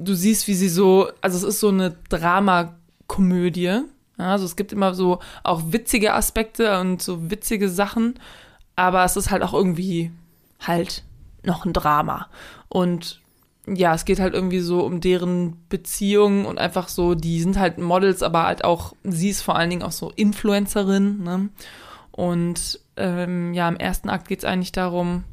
du 0.00 0.14
siehst, 0.14 0.48
wie 0.48 0.54
sie 0.54 0.68
so, 0.68 1.08
also 1.20 1.36
es 1.36 1.42
ist 1.42 1.60
so 1.60 1.68
eine 1.68 1.96
Dramakomödie. 2.08 3.82
Ja, 4.18 4.32
also 4.32 4.44
es 4.44 4.56
gibt 4.56 4.72
immer 4.72 4.94
so 4.94 5.20
auch 5.44 5.62
witzige 5.72 6.14
Aspekte 6.14 6.78
und 6.80 7.00
so 7.00 7.30
witzige 7.30 7.68
Sachen, 7.68 8.18
aber 8.76 9.04
es 9.04 9.16
ist 9.16 9.30
halt 9.30 9.42
auch 9.42 9.54
irgendwie 9.54 10.10
halt 10.60 11.04
noch 11.42 11.64
ein 11.64 11.72
Drama. 11.72 12.28
Und 12.68 13.20
ja, 13.66 13.94
es 13.94 14.04
geht 14.04 14.20
halt 14.20 14.34
irgendwie 14.34 14.60
so 14.60 14.84
um 14.84 15.00
deren 15.00 15.56
Beziehung 15.68 16.44
und 16.44 16.58
einfach 16.58 16.88
so, 16.88 17.14
die 17.14 17.40
sind 17.40 17.58
halt 17.58 17.78
Models, 17.78 18.22
aber 18.22 18.44
halt 18.44 18.64
auch, 18.64 18.94
sie 19.04 19.30
ist 19.30 19.42
vor 19.42 19.56
allen 19.56 19.70
Dingen 19.70 19.82
auch 19.82 19.92
so 19.92 20.10
Influencerin, 20.10 21.22
ne? 21.22 21.48
Und 22.10 22.80
ähm, 22.96 23.54
ja, 23.54 23.68
im 23.68 23.76
ersten 23.76 24.10
Akt 24.10 24.28
geht 24.28 24.40
es 24.40 24.44
eigentlich 24.44 24.72
darum, 24.72 25.24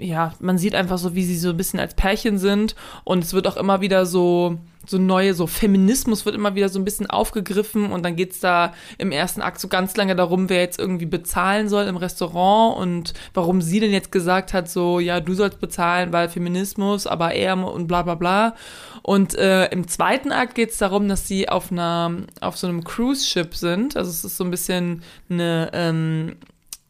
ja, 0.00 0.32
man 0.40 0.58
sieht 0.58 0.74
einfach 0.74 0.98
so, 0.98 1.14
wie 1.14 1.24
sie 1.24 1.36
so 1.36 1.50
ein 1.50 1.56
bisschen 1.56 1.80
als 1.80 1.94
Pärchen 1.94 2.38
sind 2.38 2.74
und 3.04 3.22
es 3.22 3.34
wird 3.34 3.46
auch 3.46 3.56
immer 3.56 3.80
wieder 3.80 4.06
so, 4.06 4.58
so 4.86 4.98
neue, 4.98 5.34
so 5.34 5.46
Feminismus 5.46 6.24
wird 6.24 6.34
immer 6.34 6.54
wieder 6.54 6.68
so 6.68 6.78
ein 6.78 6.84
bisschen 6.84 7.08
aufgegriffen 7.08 7.92
und 7.92 8.02
dann 8.02 8.16
geht's 8.16 8.40
da 8.40 8.72
im 8.98 9.12
ersten 9.12 9.42
Akt 9.42 9.60
so 9.60 9.68
ganz 9.68 9.96
lange 9.96 10.16
darum, 10.16 10.48
wer 10.48 10.60
jetzt 10.60 10.78
irgendwie 10.78 11.06
bezahlen 11.06 11.68
soll 11.68 11.84
im 11.84 11.96
Restaurant 11.96 12.78
und 12.78 13.14
warum 13.34 13.60
sie 13.60 13.80
denn 13.80 13.92
jetzt 13.92 14.10
gesagt 14.10 14.54
hat, 14.54 14.68
so, 14.68 15.00
ja, 15.00 15.20
du 15.20 15.34
sollst 15.34 15.60
bezahlen, 15.60 16.12
weil 16.12 16.28
Feminismus, 16.28 17.06
aber 17.06 17.32
er 17.32 17.50
und 17.50 17.86
bla 17.86 18.02
bla 18.02 18.14
bla. 18.14 18.54
Und 19.02 19.34
äh, 19.34 19.66
im 19.66 19.88
zweiten 19.88 20.32
Akt 20.32 20.54
geht's 20.54 20.78
darum, 20.78 21.08
dass 21.08 21.26
sie 21.26 21.48
auf 21.48 21.72
einer, 21.72 22.12
auf 22.40 22.56
so 22.56 22.66
einem 22.66 22.84
Cruise-Ship 22.84 23.54
sind. 23.54 23.96
Also 23.96 24.10
es 24.10 24.24
ist 24.24 24.36
so 24.36 24.44
ein 24.44 24.50
bisschen 24.50 25.02
eine, 25.28 25.70
ähm, 25.72 26.36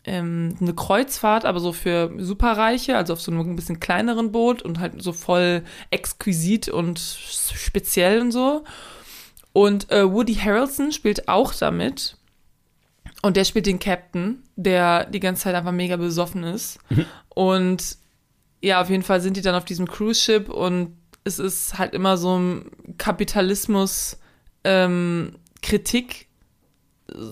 ähm, 0.05 0.57
eine 0.61 0.75
Kreuzfahrt, 0.75 1.45
aber 1.45 1.61
so 1.61 1.73
für 1.73 2.11
Superreiche, 2.19 2.97
also 2.97 3.13
auf 3.13 3.21
so 3.21 3.31
einem 3.31 3.41
ein 3.41 3.57
bisschen 3.57 3.81
kleineren 3.81 4.33
Boot 4.33 4.63
und 4.63 4.79
halt 4.81 5.03
so 5.03 5.13
voll 5.13 5.63
exquisit 5.91 6.69
und 6.69 6.99
speziell 6.99 8.21
und 8.21 8.33
so. 8.33 8.65
Und 9.53 9.91
äh, 9.91 10.11
Woody 10.11 10.35
Harrelson 10.35 10.93
spielt 10.93 11.29
auch 11.29 11.55
damit. 11.55 12.17
Und 13.23 13.37
der 13.37 13.45
spielt 13.45 13.67
den 13.67 13.79
Captain, 13.79 14.43
der 14.57 15.05
die 15.05 15.21
ganze 15.21 15.43
Zeit 15.43 15.55
einfach 15.55 15.73
mega 15.73 15.97
besoffen 15.97 16.45
ist. 16.45 16.79
Und 17.29 17.99
ja, 18.63 18.81
auf 18.81 18.91
jeden 18.91 19.03
Fall 19.03 19.21
sind 19.21 19.37
die 19.37 19.43
dann 19.43 19.55
auf 19.55 19.65
diesem 19.65 19.87
Cruise-Ship 19.87 20.49
und 20.49 20.97
es 21.25 21.39
ist 21.39 21.79
halt 21.79 21.95
immer 21.95 22.17
so 22.17 22.39
ein 22.39 22.71
Kapitalismus 22.99 24.19
ähm, 24.65 25.37
Kritik 25.63 26.29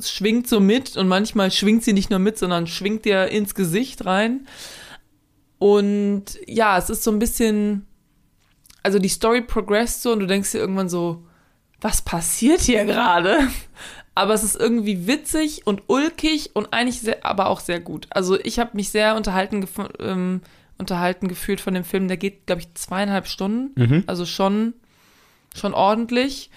schwingt 0.03 0.49
so 0.49 0.61
mit 0.61 0.97
und 0.97 1.09
manchmal 1.09 1.51
schwingt 1.51 1.85
sie 1.85 1.93
nicht 1.93 2.11
nur 2.11 2.19
mit, 2.19 2.39
sondern 2.39 2.67
schwingt 2.67 3.05
dir 3.05 3.29
ins 3.29 3.55
Gesicht 3.55 4.07
rein. 4.07 4.47
Und 5.59 6.25
ja, 6.47 6.79
es 6.79 6.89
ist 6.91 7.03
so 7.03 7.11
ein 7.11 7.19
bisschen, 7.19 7.87
also 8.83 8.99
die 8.99 9.09
Story 9.09 9.43
progresst 9.43 10.03
so 10.03 10.13
und 10.13 10.21
du 10.21 10.27
denkst 10.27 10.53
dir 10.53 10.59
irgendwann 10.59 10.89
so, 10.89 11.25
was 11.81 12.03
passiert 12.03 12.61
hier 12.61 12.85
gerade? 12.85 13.39
Aber 14.15 14.35
es 14.35 14.43
ist 14.43 14.57
irgendwie 14.57 15.07
witzig 15.07 15.65
und 15.65 15.83
ulkig 15.87 16.51
und 16.55 16.73
eigentlich 16.73 17.01
sehr, 17.01 17.25
aber 17.25 17.47
auch 17.47 17.61
sehr 17.61 17.79
gut. 17.79 18.09
Also 18.11 18.37
ich 18.41 18.59
habe 18.59 18.71
mich 18.73 18.91
sehr 18.91 19.15
unterhalten, 19.15 19.65
ähm, 20.01 20.41
unterhalten 20.77 21.29
gefühlt 21.29 21.61
von 21.61 21.73
dem 21.73 21.85
Film. 21.85 22.09
Der 22.09 22.17
geht, 22.17 22.45
glaube 22.47 22.63
ich, 22.63 22.75
zweieinhalb 22.75 23.29
Stunden. 23.29 23.81
Mhm. 23.81 24.03
Also 24.09 24.27
schon, 24.27 24.75
schon 25.55 25.73
ordentlich. 25.73 26.51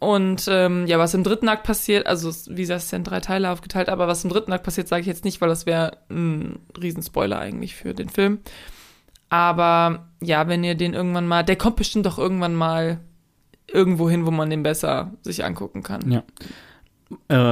Und 0.00 0.46
ähm, 0.48 0.86
ja, 0.86 0.98
was 0.98 1.12
im 1.12 1.22
dritten 1.24 1.48
Akt 1.48 1.62
passiert, 1.62 2.06
also 2.06 2.30
wie 2.54 2.62
gesagt, 2.62 2.78
es 2.78 2.84
ist 2.86 2.90
ja 2.92 2.96
in 2.98 3.04
drei 3.04 3.20
Teile 3.20 3.50
aufgeteilt, 3.50 3.90
aber 3.90 4.08
was 4.08 4.24
im 4.24 4.30
dritten 4.30 4.50
Akt 4.52 4.64
passiert, 4.64 4.88
sage 4.88 5.02
ich 5.02 5.06
jetzt 5.06 5.24
nicht, 5.26 5.40
weil 5.42 5.50
das 5.50 5.66
wäre 5.66 5.98
ein 6.08 6.58
Riesenspoiler 6.80 7.38
eigentlich 7.38 7.76
für 7.76 7.92
den 7.92 8.08
Film. 8.08 8.38
Aber 9.28 10.08
ja, 10.22 10.48
wenn 10.48 10.64
ihr 10.64 10.74
den 10.74 10.94
irgendwann 10.94 11.26
mal, 11.26 11.44
der 11.44 11.56
kommt 11.56 11.76
bestimmt 11.76 12.06
doch 12.06 12.18
irgendwann 12.18 12.54
mal 12.54 13.00
irgendwo 13.68 14.08
hin, 14.10 14.26
wo 14.26 14.30
man 14.30 14.50
den 14.50 14.62
besser 14.62 15.12
sich 15.22 15.44
angucken 15.44 15.82
kann. 15.82 16.10
Ja. 16.10 16.22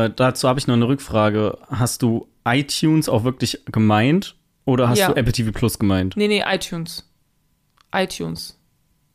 Äh, 0.05 0.11
dazu 0.15 0.49
habe 0.49 0.59
ich 0.59 0.67
noch 0.67 0.75
eine 0.75 0.89
Rückfrage. 0.89 1.59
Hast 1.69 2.03
du 2.03 2.29
iTunes 2.47 3.09
auch 3.09 3.25
wirklich 3.25 3.61
gemeint 3.67 4.37
oder 4.65 4.89
hast 4.89 4.99
Ja. 4.99 5.09
du 5.09 5.17
Apple 5.17 5.33
TV 5.33 5.53
Plus 5.53 5.79
gemeint? 5.79 6.17
Nee, 6.17 6.29
nee, 6.29 6.43
iTunes. 6.47 7.05
iTunes. 7.95 8.59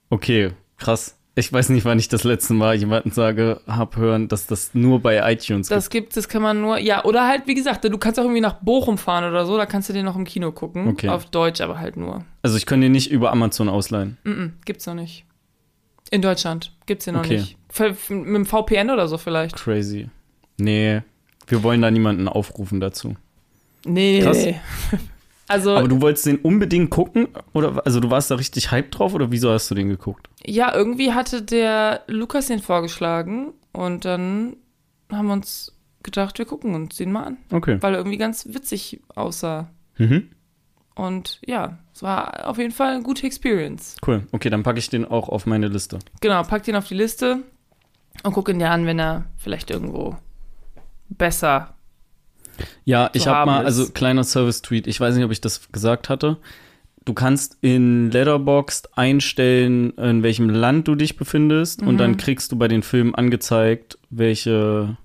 Okay, 0.10 0.52
krass. 0.78 1.18
Ich 1.36 1.52
weiß 1.52 1.70
nicht, 1.70 1.84
wann 1.84 1.98
ich 1.98 2.10
das 2.10 2.24
letzte 2.24 2.54
Mal 2.54 2.76
jemanden 2.76 3.10
sage, 3.10 3.60
hab 3.66 3.98
hören, 3.98 4.28
dass 4.28 4.46
das 4.46 4.76
nur 4.76 5.00
bei 5.00 5.32
iTunes 5.32 5.68
Das 5.68 5.90
gibt, 5.90 6.16
das 6.16 6.30
kann 6.30 6.44
man 6.44 6.62
nur, 6.62 6.78
ja, 6.78 7.04
oder 7.06 7.28
halt, 7.28 7.48
wie 7.48 7.56
gesagt, 7.56 7.84
du 7.86 7.98
kannst 7.98 8.20
auch 8.20 8.24
irgendwie 8.24 8.42
nach 8.42 8.60
Bochum 8.62 9.00
fahren 9.00 9.24
oder 9.24 9.46
so, 9.48 9.58
da 9.58 9.66
kannst 9.66 9.90
du 9.90 9.94
den 9.94 10.06
noch 10.06 10.16
im 10.16 10.26
Kino 10.26 10.52
gucken. 10.52 10.88
Okay. 10.90 11.10
Auf 11.10 11.26
Deutsch 11.26 11.60
aber 11.62 11.80
halt 11.80 11.98
nur. 11.98 12.18
gibt. 12.20 12.26
Also 12.44 12.58
ich 12.58 12.68
kann 12.68 12.82
den 12.82 12.92
nicht 12.92 13.10
über 13.10 13.32
Amazon 13.32 13.68
ausleihen. 13.68 14.18
Mm 14.24 14.30
-mm, 14.30 14.52
gibt's 14.66 14.86
noch 14.86 14.94
nicht. 14.94 15.26
In 16.12 16.22
Deutschland 16.22 16.72
gibt's 16.86 17.06
den 17.06 17.16
noch 17.16 17.22
Okay. 17.26 17.38
nicht. 17.40 17.58
Mit 18.12 18.36
dem 18.36 18.46
VPN 18.46 18.92
oder 18.92 19.08
so 19.08 19.18
vielleicht. 19.18 19.56
Crazy. 19.56 20.10
Nee, 20.60 21.02
wir 21.48 21.64
wollen 21.64 21.82
da 21.82 21.90
niemanden 21.90 22.28
aufrufen 22.28 22.80
dazu. 22.80 23.16
Nee, 23.86 24.22
Krass. 24.22 24.46
Also, 25.48 25.76
Aber 25.76 25.88
du 25.90 26.02
wolltest 26.02 26.26
den 26.26 26.38
unbedingt 26.38 26.90
gucken? 26.90 27.28
Oder 27.54 27.86
also 27.86 28.00
du 28.00 28.10
warst 28.10 28.32
da 28.32 28.36
richtig 28.36 28.72
hyped 28.72 28.98
drauf 28.98 29.14
oder 29.14 29.30
wieso 29.32 29.52
hast 29.52 29.70
du 29.70 29.76
den 29.76 29.90
geguckt? 29.90 30.30
ja, 30.46 30.74
irgendwie 30.74 31.14
hatte 31.14 31.42
der 31.42 32.02
Lukas 32.08 32.48
den 32.48 32.60
vorgeschlagen 32.60 33.54
und 33.72 34.06
dann 34.06 34.56
haben 35.12 35.28
wir 35.28 35.34
uns 35.34 35.74
gedacht, 36.02 36.38
wir 36.38 36.46
gucken 36.46 36.76
uns 36.76 36.98
den 36.98 37.12
mal 37.12 37.24
an, 37.24 37.38
Okay. 37.52 37.78
weil 37.82 37.94
er 37.94 38.00
irgendwie 38.00 38.18
ganz 38.18 38.46
witzig 38.50 39.02
aussah. 39.16 39.70
Mhm. 39.98 40.30
Und 40.96 41.40
ja, 41.46 41.78
es 41.94 42.04
war 42.04 42.48
auf 42.48 42.58
jeden 42.58 42.72
Fall 42.72 42.94
eine 42.94 43.04
gute 43.04 43.26
Experience. 43.26 43.96
Cool. 44.06 44.28
Okay, 44.32 44.50
dann 44.50 44.64
packe 44.64 44.80
ich 44.80 44.90
den 44.90 45.06
auch 45.06 45.28
auf 45.30 45.46
meine 45.46 45.68
Liste. 45.68 46.00
Genau, 46.22 46.44
pack 46.44 46.64
den 46.64 46.76
auf 46.76 46.88
die 46.88 46.94
Liste 46.96 47.40
und 48.24 48.34
guck 48.34 48.48
ihn 48.50 48.60
dir 48.60 48.70
an, 48.70 48.86
wenn 48.86 49.00
er 49.00 49.26
vielleicht 49.38 49.72
irgendwo 49.72 50.16
besser. 51.10 51.73
Ja, 52.86 53.10
ich 53.14 53.28
habe 53.28 53.50
mal, 53.50 53.62
ist. 53.62 53.66
also 53.80 53.92
kleiner 53.92 54.24
Service-Tweet, 54.24 54.88
ich 54.88 55.00
weiß 55.00 55.16
nicht, 55.16 55.26
ob 55.26 55.32
ich 55.32 55.42
das 55.42 55.72
gesagt 55.72 56.10
hatte. 56.10 56.38
Du 57.06 57.14
kannst 57.14 57.58
in 57.62 58.12
Letterboxd 58.12 58.98
einstellen, 58.98 59.92
in 59.98 60.24
welchem 60.24 60.50
Land 60.50 60.88
du 60.88 60.96
dich 60.96 61.18
befindest 61.18 61.82
und 61.82 61.96
Mhm. 61.96 61.98
dann 61.98 62.18
kriegst 62.18 62.52
du 62.52 62.56
bei 62.58 62.68
den 62.70 62.82
Filmen 62.84 63.14
angezeigt, 63.14 63.98
welche, 64.10 64.98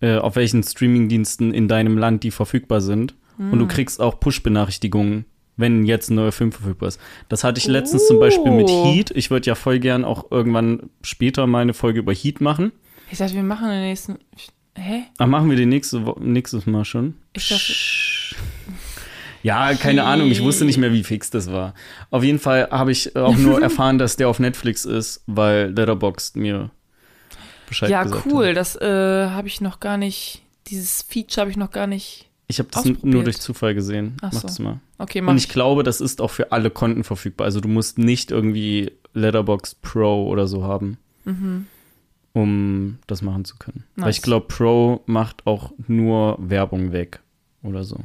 äh, 0.00 0.16
auf 0.18 0.36
welchen 0.36 0.62
Streamingdiensten 0.62 1.54
in 1.54 1.66
deinem 1.68 1.96
Land 1.96 2.24
die 2.24 2.30
verfügbar 2.30 2.80
sind. 2.82 3.14
Und 3.38 3.52
Mhm. 3.54 3.58
du 3.60 3.66
kriegst 3.68 4.00
auch 4.00 4.20
Push-Benachrichtigungen, 4.20 5.24
wenn 5.56 5.84
jetzt 5.86 6.10
ein 6.10 6.16
neuer 6.16 6.30
Film 6.32 6.52
verfügbar 6.52 6.88
ist. 6.88 7.00
Das 7.30 7.42
hatte 7.42 7.58
ich 7.58 7.66
letztens 7.66 8.06
zum 8.06 8.18
Beispiel 8.20 8.52
mit 8.52 8.68
Oh. 8.68 8.84
Heat. 8.84 9.10
Ich 9.14 9.30
würde 9.30 9.46
ja 9.46 9.54
voll 9.54 9.78
gern 9.78 10.04
auch 10.04 10.30
irgendwann 10.30 10.90
später 11.02 11.46
mal 11.46 11.60
eine 11.60 11.74
Folge 11.74 12.00
über 12.00 12.12
Heat 12.12 12.40
machen. 12.42 12.70
Ich 13.10 13.18
dachte, 13.18 13.34
wir 13.34 13.42
machen 13.42 13.68
den 13.70 13.80
nächsten. 13.80 14.18
Hä? 14.76 15.04
Ach, 15.18 15.26
machen 15.26 15.48
wir 15.50 15.56
den 15.56 15.68
nächste, 15.68 16.04
Wo- 16.06 16.18
nächstes 16.20 16.66
Mal 16.66 16.84
schon? 16.84 17.14
Ich 17.32 17.48
dachte-. 17.48 17.72
Ja, 19.42 19.74
keine 19.74 20.04
Ahnung, 20.04 20.30
ich 20.30 20.42
wusste 20.42 20.64
nicht 20.64 20.78
mehr, 20.78 20.92
wie 20.92 21.04
fix 21.04 21.28
das 21.30 21.52
war. 21.52 21.74
Auf 22.10 22.24
jeden 22.24 22.38
Fall 22.38 22.68
habe 22.70 22.92
ich 22.92 23.14
auch 23.14 23.36
nur 23.36 23.60
erfahren, 23.62 23.98
dass 23.98 24.16
der 24.16 24.28
auf 24.28 24.40
Netflix 24.40 24.84
ist, 24.86 25.22
weil 25.26 25.70
Letterboxd 25.70 26.36
mir 26.36 26.70
Bescheid 27.68 27.90
Ja, 27.90 28.04
gesagt 28.04 28.26
cool. 28.30 28.48
hat. 28.48 28.56
Das 28.56 28.74
äh, 28.76 29.28
habe 29.28 29.46
ich 29.46 29.60
noch 29.60 29.80
gar 29.80 29.98
nicht. 29.98 30.40
Dieses 30.68 31.02
Feature 31.02 31.42
habe 31.42 31.50
ich 31.50 31.58
noch 31.58 31.70
gar 31.70 31.86
nicht. 31.86 32.30
Ich 32.46 32.58
habe 32.58 32.68
das 32.72 32.84
nur 33.02 33.22
durch 33.24 33.38
Zufall 33.38 33.74
gesehen. 33.74 34.16
Ach 34.22 34.30
Mach 34.32 34.40
so. 34.40 34.46
das 34.48 34.58
mal. 34.58 34.80
Okay, 34.98 35.20
mach 35.20 35.30
Und 35.32 35.36
ich 35.36 35.44
ich. 35.44 35.50
glaube, 35.50 35.82
das 35.82 36.00
ist 36.00 36.20
auch 36.22 36.30
für 36.30 36.52
alle 36.52 36.70
Konten 36.70 37.04
verfügbar. 37.04 37.44
Also 37.46 37.60
du 37.60 37.68
musst 37.68 37.98
nicht 37.98 38.30
irgendwie 38.30 38.92
Letterboxd 39.12 39.80
Pro 39.82 40.26
oder 40.26 40.46
so 40.46 40.64
haben, 40.64 40.96
Mhm. 41.26 41.66
Um 42.34 42.98
das 43.06 43.22
machen 43.22 43.46
zu 43.46 43.56
können. 43.56 43.84
Weil 43.96 44.06
Nice. 44.06 44.16
ich 44.16 44.22
glaube, 44.22 44.46
Pro 44.48 45.00
macht 45.06 45.46
auch 45.46 45.72
nur 45.86 46.36
Werbung 46.38 46.92
weg 46.92 47.20
oder 47.62 47.82
so. 47.84 47.98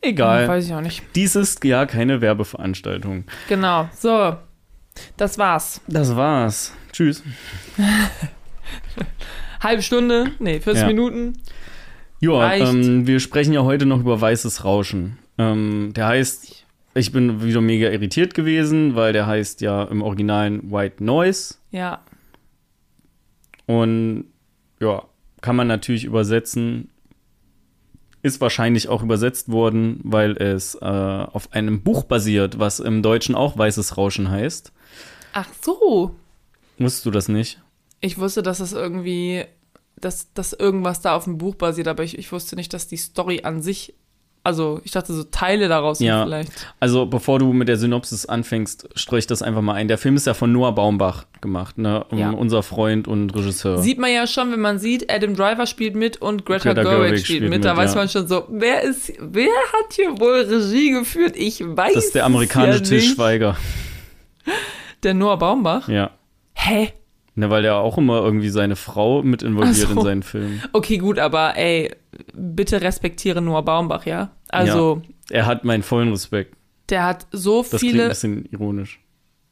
Egal. 0.00 0.46
Weiß 0.48 0.66
ich 0.66 0.74
auch 0.74 0.80
nicht. 0.80 1.02
Dies 1.16 1.34
ist 1.34 1.64
ja 1.64 1.86
keine 1.86 2.20
Werbeveranstaltung. 2.20 3.24
Genau. 3.48 3.88
So. 3.96 4.36
Das 5.16 5.38
war's. 5.38 5.80
Das 5.86 6.14
war's. 6.14 6.72
Tschüss. 6.92 7.22
Halbe 9.60 9.82
Stunde. 9.82 10.32
Nee, 10.38 10.60
40 10.60 10.82
Ja. 10.82 10.86
Minuten. 10.88 11.34
Ja, 12.20 12.52
ähm, 12.54 13.06
wir 13.06 13.18
sprechen 13.20 13.52
ja 13.52 13.62
heute 13.62 13.86
noch 13.86 14.00
über 14.00 14.20
weißes 14.20 14.64
Rauschen. 14.64 15.18
Ähm, 15.38 15.92
der 15.94 16.06
heißt, 16.08 16.64
ich 16.94 17.12
bin 17.12 17.42
wieder 17.42 17.60
mega 17.60 17.88
irritiert 17.88 18.34
gewesen, 18.34 18.94
weil 18.94 19.12
der 19.12 19.26
heißt 19.26 19.60
ja 19.60 19.84
im 19.84 20.02
Originalen 20.02 20.70
White 20.70 21.02
Noise. 21.02 21.54
Ja. 21.70 22.00
Und 23.72 24.26
ja, 24.80 25.04
kann 25.40 25.56
man 25.56 25.66
natürlich 25.66 26.04
übersetzen. 26.04 26.90
Ist 28.20 28.40
wahrscheinlich 28.40 28.88
auch 28.88 29.02
übersetzt 29.02 29.50
worden, 29.50 29.98
weil 30.04 30.36
es 30.36 30.74
äh, 30.76 30.84
auf 30.84 31.52
einem 31.52 31.82
Buch 31.82 32.04
basiert, 32.04 32.58
was 32.58 32.80
im 32.80 33.02
Deutschen 33.02 33.34
auch 33.34 33.56
weißes 33.56 33.96
Rauschen 33.96 34.30
heißt. 34.30 34.72
Ach 35.32 35.48
so. 35.62 36.14
Wusstest 36.78 37.06
du 37.06 37.10
das 37.10 37.28
nicht? 37.28 37.62
Ich 38.00 38.18
wusste, 38.18 38.42
dass 38.42 38.60
es 38.60 38.74
irgendwie, 38.74 39.44
dass, 39.96 40.32
dass 40.34 40.52
irgendwas 40.52 41.00
da 41.00 41.16
auf 41.16 41.24
dem 41.24 41.38
Buch 41.38 41.54
basiert, 41.54 41.88
aber 41.88 42.04
ich, 42.04 42.18
ich 42.18 42.30
wusste 42.30 42.54
nicht, 42.54 42.74
dass 42.74 42.86
die 42.86 42.98
Story 42.98 43.40
an 43.42 43.62
sich, 43.62 43.94
also 44.44 44.80
ich 44.84 44.90
dachte 44.90 45.12
so 45.12 45.22
Teile 45.24 45.68
daraus 45.68 46.00
Ja. 46.00 46.24
vielleicht. 46.24 46.52
Also, 46.80 47.06
bevor 47.06 47.38
du 47.38 47.52
mit 47.52 47.68
der 47.68 47.76
Synopsis 47.76 48.26
anfängst, 48.26 48.88
streue 48.94 49.20
ich 49.20 49.26
das 49.26 49.42
einfach 49.42 49.62
mal 49.62 49.74
ein. 49.74 49.88
Der 49.88 49.98
Film 49.98 50.16
ist 50.16 50.26
ja 50.26 50.34
von 50.34 50.52
Noah 50.52 50.74
Baumbach 50.74 51.24
gemacht, 51.40 51.78
ne? 51.78 52.04
Ja. 52.12 52.30
Unser 52.30 52.62
Freund 52.62 53.06
und 53.06 53.30
Regisseur. 53.34 53.78
Sieht 53.78 53.98
man 53.98 54.10
ja 54.12 54.26
schon, 54.26 54.52
wenn 54.52 54.60
man 54.60 54.78
sieht, 54.78 55.12
Adam 55.12 55.34
Driver 55.34 55.66
spielt 55.66 55.94
mit 55.94 56.20
und 56.20 56.44
Greta, 56.44 56.72
Greta 56.72 56.82
Gerwig, 56.82 56.96
Gerwig 56.96 57.24
spielt 57.24 57.36
spielt 57.38 57.50
mit. 57.50 57.64
Da 57.64 57.74
mit, 57.74 57.82
weiß 57.82 57.94
ja. 57.94 57.98
man 58.00 58.08
schon 58.08 58.26
so, 58.26 58.44
wer 58.48 58.82
ist, 58.82 59.12
wer 59.20 59.44
hat 59.46 59.92
hier 59.92 60.18
wohl 60.18 60.40
Regie 60.40 60.90
geführt? 60.92 61.36
Ich 61.36 61.60
weiß 61.60 61.94
das 61.94 62.04
ist 62.06 62.14
der 62.14 62.24
amerikanische 62.24 62.78
ja 62.78 62.84
Til 62.84 62.96
nicht. 62.98 63.14
Schweiger. 63.14 63.56
Der 65.02 65.14
Noah 65.14 65.38
Baumbach? 65.38 65.88
Ja. 65.88 66.10
Hä? 66.54 66.92
Ne, 67.34 67.48
weil 67.48 67.62
der 67.62 67.76
auch 67.76 67.96
immer 67.96 68.20
irgendwie 68.22 68.50
seine 68.50 68.76
Frau 68.76 69.22
mit 69.22 69.42
involviert 69.42 69.88
so. 69.88 69.94
in 69.94 70.02
seinen 70.02 70.22
Filmen. 70.22 70.62
Okay, 70.74 70.98
gut, 70.98 71.18
aber 71.18 71.56
ey, 71.56 71.90
bitte 72.34 72.82
respektiere 72.82 73.40
Noah 73.40 73.62
Baumbach, 73.64 74.04
ja? 74.04 74.32
Also, 74.48 75.00
er 75.30 75.46
hat 75.46 75.64
meinen 75.64 75.82
vollen 75.82 76.10
Respekt. 76.10 76.54
Der 76.90 77.04
hat 77.04 77.26
so 77.32 77.62
Das 77.62 77.80
klingt 77.80 77.94
ein 77.94 77.98
viele. 77.98 78.08
bisschen 78.10 78.44
ironisch. 78.50 79.00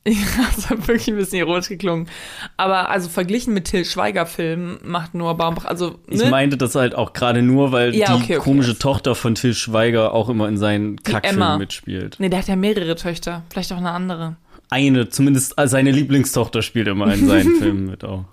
Ja, 0.07 0.15
das 0.57 0.71
hat 0.71 0.89
wirklich 0.89 1.09
ein 1.09 1.17
bisschen 1.17 1.41
ironisch 1.41 1.69
geklungen. 1.69 2.09
Aber 2.57 2.89
also 2.89 3.11
verglichen 3.11 3.53
mit 3.53 3.67
Till 3.67 3.85
Schweiger-Filmen 3.85 4.79
macht 4.83 5.15
Noah 5.15 5.37
Baumbach, 5.37 5.67
also. 5.67 5.99
Ich 6.07 6.23
ne? 6.23 6.31
meinte 6.31 6.57
das 6.57 6.75
halt 6.75 6.95
auch 6.95 7.13
gerade 7.13 7.43
nur, 7.43 7.71
weil 7.71 7.95
Ja, 7.95 8.07
die 8.07 8.13
okay, 8.23 8.37
okay. 8.37 8.45
komische 8.45 8.79
Tochter 8.79 9.15
von 9.15 9.35
Till 9.35 9.53
Schweiger 9.55 10.15
auch 10.15 10.31
immer 10.31 10.49
in 10.49 10.57
seinen. 10.57 11.03
Kackfilmen 11.03 11.59
mitspielt. 11.59 12.17
Nee, 12.19 12.31
der 12.31 12.39
hat 12.41 12.49
ja 12.49 12.57
mehrere 12.57 12.95
Töchter. 12.97 13.43
Vielleicht 13.51 13.73
auch 13.73 13.77
eine 13.79 13.91
andere. 13.91 14.37
Eine, 14.71 15.09
zumindest 15.09 15.55
seine 15.65 15.91
Lieblingstochter 15.91 16.63
spielt 16.63 16.89
immer 16.89 17.13
in 17.13 17.27
seinen 17.27 17.57
Filmen 17.59 17.87
mit 17.87 18.05
auch. 18.05 18.25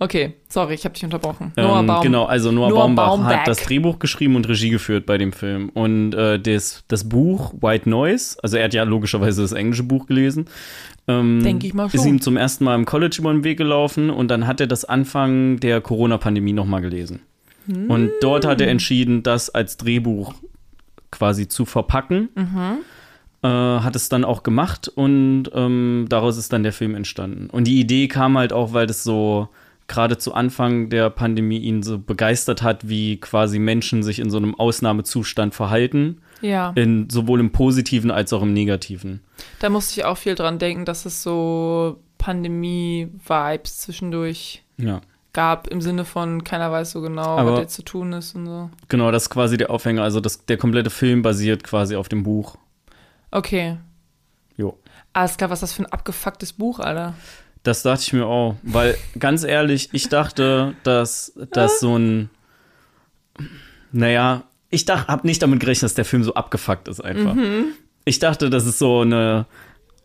Okay, 0.00 0.34
sorry, 0.48 0.74
ich 0.74 0.84
habe 0.84 0.94
dich 0.94 1.04
unterbrochen. 1.04 1.52
Ähm, 1.56 1.64
Noah 1.64 1.82
Baum. 1.84 2.02
Genau, 2.02 2.24
also 2.24 2.50
Noah, 2.50 2.68
Noah 2.70 2.78
Baumbach 2.80 3.08
Baumbach. 3.10 3.36
hat 3.38 3.48
das 3.48 3.58
Drehbuch 3.62 4.00
geschrieben 4.00 4.34
und 4.34 4.48
Regie 4.48 4.70
geführt 4.70 5.06
bei 5.06 5.18
dem 5.18 5.32
Film. 5.32 5.68
Und 5.68 6.14
äh, 6.14 6.40
das, 6.40 6.84
das 6.88 7.08
Buch 7.08 7.54
White 7.60 7.88
Noise, 7.88 8.36
also 8.42 8.56
er 8.56 8.64
hat 8.64 8.74
ja 8.74 8.82
logischerweise 8.82 9.42
das 9.42 9.52
englische 9.52 9.84
Buch 9.84 10.06
gelesen, 10.06 10.46
ähm, 11.06 11.42
Denke 11.44 11.66
ich 11.68 11.74
mal 11.74 11.86
ist 11.86 11.94
schon. 11.96 12.06
ihm 12.08 12.20
zum 12.20 12.36
ersten 12.36 12.64
Mal 12.64 12.74
im 12.74 12.86
College 12.86 13.16
über 13.20 13.32
den 13.32 13.44
Weg 13.44 13.56
gelaufen 13.56 14.10
und 14.10 14.28
dann 14.28 14.46
hat 14.48 14.60
er 14.60 14.66
das 14.66 14.84
Anfang 14.84 15.60
der 15.60 15.80
Corona-Pandemie 15.80 16.52
nochmal 16.52 16.80
gelesen. 16.80 17.20
Und 17.66 18.10
dort 18.20 18.44
hat 18.46 18.60
er 18.60 18.68
entschieden, 18.68 19.22
das 19.22 19.48
als 19.48 19.78
Drehbuch 19.78 20.34
quasi 21.10 21.48
zu 21.48 21.64
verpacken. 21.64 22.28
Äh, 23.44 23.48
hat 23.48 23.94
es 23.94 24.08
dann 24.08 24.24
auch 24.24 24.42
gemacht 24.42 24.88
und 24.88 25.50
ähm, 25.52 26.06
daraus 26.08 26.38
ist 26.38 26.50
dann 26.54 26.62
der 26.62 26.72
Film 26.72 26.94
entstanden. 26.94 27.50
Und 27.50 27.64
die 27.66 27.78
Idee 27.78 28.08
kam 28.08 28.38
halt 28.38 28.54
auch, 28.54 28.72
weil 28.72 28.86
das 28.86 29.04
so 29.04 29.48
gerade 29.86 30.16
zu 30.16 30.32
Anfang 30.32 30.88
der 30.88 31.10
Pandemie 31.10 31.58
ihn 31.58 31.82
so 31.82 31.98
begeistert 31.98 32.62
hat, 32.62 32.88
wie 32.88 33.18
quasi 33.20 33.58
Menschen 33.58 34.02
sich 34.02 34.18
in 34.18 34.30
so 34.30 34.38
einem 34.38 34.54
Ausnahmezustand 34.54 35.54
verhalten, 35.54 36.22
Ja, 36.40 36.72
in, 36.74 37.10
sowohl 37.10 37.38
im 37.38 37.52
Positiven 37.52 38.10
als 38.10 38.32
auch 38.32 38.40
im 38.40 38.54
Negativen. 38.54 39.20
da 39.60 39.68
musste 39.68 40.00
ich 40.00 40.06
auch 40.06 40.16
viel 40.16 40.36
dran 40.36 40.58
denken, 40.58 40.86
dass 40.86 41.04
es 41.04 41.22
so 41.22 41.98
Pandemie-Vibes 42.16 43.78
zwischendurch 43.78 44.62
Ja. 44.78 45.00
gab, 45.32 45.68
im 45.68 45.80
Sinne 45.82 46.04
von 46.06 46.44
keiner 46.44 46.70
weiß 46.72 46.92
so 46.92 47.00
genau, 47.02 47.36
Aber- 47.36 47.52
was 47.52 47.60
jetzt 47.60 47.74
zu 47.74 47.82
tun 47.82 48.12
ist 48.14 48.34
und 48.34 48.46
so. 48.46 48.70
Genau, 48.88 49.10
das 49.10 49.24
ist 49.24 49.30
quasi 49.30 49.56
der 49.56 49.70
Aufhänger. 49.70 50.02
Also 50.02 50.20
das, 50.20 50.44
der 50.46 50.56
komplette 50.56 50.90
Film 50.90 51.22
basiert 51.22 51.62
quasi 51.64 51.96
auf 51.96 52.08
dem 52.08 52.22
Buch. 52.22 52.56
Okay. 53.34 53.76
Jo. 54.56 54.78
Alles 55.12 55.36
klar, 55.36 55.50
was 55.50 55.58
ist 55.58 55.62
das 55.62 55.72
für 55.72 55.82
ein 55.82 55.92
abgefucktes 55.92 56.52
Buch, 56.52 56.78
Alter? 56.78 57.14
Das 57.64 57.82
dachte 57.82 58.02
ich 58.02 58.12
mir 58.12 58.26
auch. 58.26 58.54
Weil, 58.62 58.96
ganz 59.18 59.42
ehrlich, 59.42 59.88
ich 59.92 60.08
dachte, 60.08 60.74
dass 60.84 61.32
das 61.50 61.80
so 61.80 61.98
ein. 61.98 62.30
Naja, 63.90 64.44
ich 64.70 64.84
dachte, 64.84 65.08
hab 65.08 65.24
nicht 65.24 65.42
damit 65.42 65.58
gerechnet, 65.60 65.84
dass 65.84 65.94
der 65.94 66.04
Film 66.04 66.22
so 66.22 66.34
abgefuckt 66.34 66.86
ist 66.86 67.00
einfach. 67.00 67.34
Ich 68.04 68.20
dachte, 68.20 68.50
das 68.50 68.66
ist 68.66 68.78
so 68.78 69.00
eine. 69.00 69.46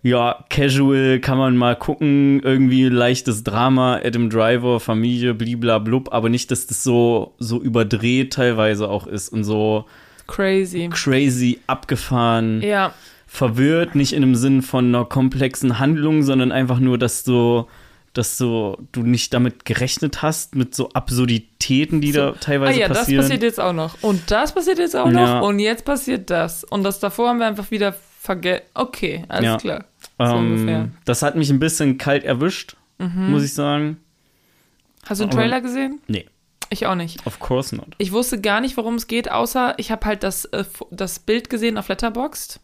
Ja, 0.02 0.46
casual, 0.50 1.20
kann 1.20 1.38
man 1.38 1.58
mal 1.58 1.76
gucken, 1.76 2.40
irgendwie 2.42 2.88
leichtes 2.88 3.44
Drama, 3.44 4.00
Adam 4.02 4.30
Driver, 4.30 4.80
Familie, 4.80 5.34
bliblablub, 5.34 6.14
aber 6.14 6.30
nicht, 6.30 6.50
dass 6.52 6.68
das 6.68 6.84
so, 6.84 7.36
so 7.38 7.62
überdreht 7.62 8.32
teilweise 8.34 8.88
auch 8.90 9.08
ist 9.08 9.28
und 9.28 9.44
so 9.44 9.86
Crazy. 10.26 10.88
crazy 10.90 11.60
abgefahren 11.68 12.62
Ja, 12.62 12.94
verwirrt, 13.32 13.94
nicht 13.96 14.14
in 14.14 14.24
einem 14.24 14.36
Sinn 14.36 14.62
von 14.64 14.88
einer 14.88 15.06
komplexen 15.06 15.78
Handlung, 15.80 16.24
sondern 16.24 16.52
einfach 16.52 16.80
nur, 16.80 16.98
dass 16.98 17.24
du, 17.24 17.68
dass 18.14 18.38
du, 18.38 18.76
du 18.92 19.04
nicht 19.04 19.34
damit 19.34 19.66
gerechnet 19.66 20.24
hast, 20.24 20.56
mit 20.56 20.74
so 20.74 20.90
Absurditäten, 20.94 22.02
die 22.02 22.12
da 22.12 22.30
ah 22.30 22.36
teilweise 22.40 22.80
ja, 22.80 22.88
das 22.88 23.00
passieren. 23.00 23.22
passiert 23.22 23.44
jetzt 23.44 23.60
auch 23.60 23.72
noch. 23.74 24.02
Und 24.02 24.32
das 24.32 24.52
passiert 24.54 24.80
jetzt 24.80 24.96
auch 24.96 25.12
Ja. 25.12 25.40
noch. 25.42 25.48
Und 25.48 25.60
jetzt 25.60 25.86
passiert 25.86 26.30
das. 26.32 26.64
Und 26.64 26.84
das 26.84 27.00
davor 27.00 27.30
haben 27.30 27.38
wir 27.40 27.46
einfach 27.46 27.70
wieder 27.70 27.94
vergessen. 28.20 28.64
Okay, 28.74 29.24
alles 29.30 29.46
Ja. 29.46 29.58
klar. 29.58 29.86
So. 30.18 30.38
Mhm. 30.38 30.68
ähm, 30.68 30.92
das 31.06 31.22
hat 31.22 31.36
mich 31.36 31.50
ein 31.52 31.60
bisschen 31.60 31.98
kalt 32.00 32.24
erwischt, 32.24 32.76
muss 32.98 33.44
ich 33.44 33.54
sagen. 33.54 33.98
Hast 35.06 35.20
du 35.22 35.24
einen 35.26 35.32
aber- 35.32 35.42
Trailer 35.42 35.62
gesehen? 35.62 36.02
Nee, 36.08 36.26
Ich 36.72 36.86
auch 36.88 36.96
nicht. 36.96 37.26
of 37.26 37.40
course 37.40 37.74
not. 37.76 37.88
Ich 38.00 38.12
wusste 38.12 38.42
gar 38.42 38.60
nicht, 38.60 38.76
worum 38.76 38.96
es 38.96 39.08
geht, 39.08 39.32
außer 39.32 39.76
ich 39.78 39.92
habe 39.92 40.06
halt 40.06 40.24
das, 40.24 40.46
äh, 40.46 40.66
das 40.92 41.20
Bild 41.20 41.50
gesehen 41.50 41.78
auf 41.78 41.88
Letterboxd. 41.88 42.60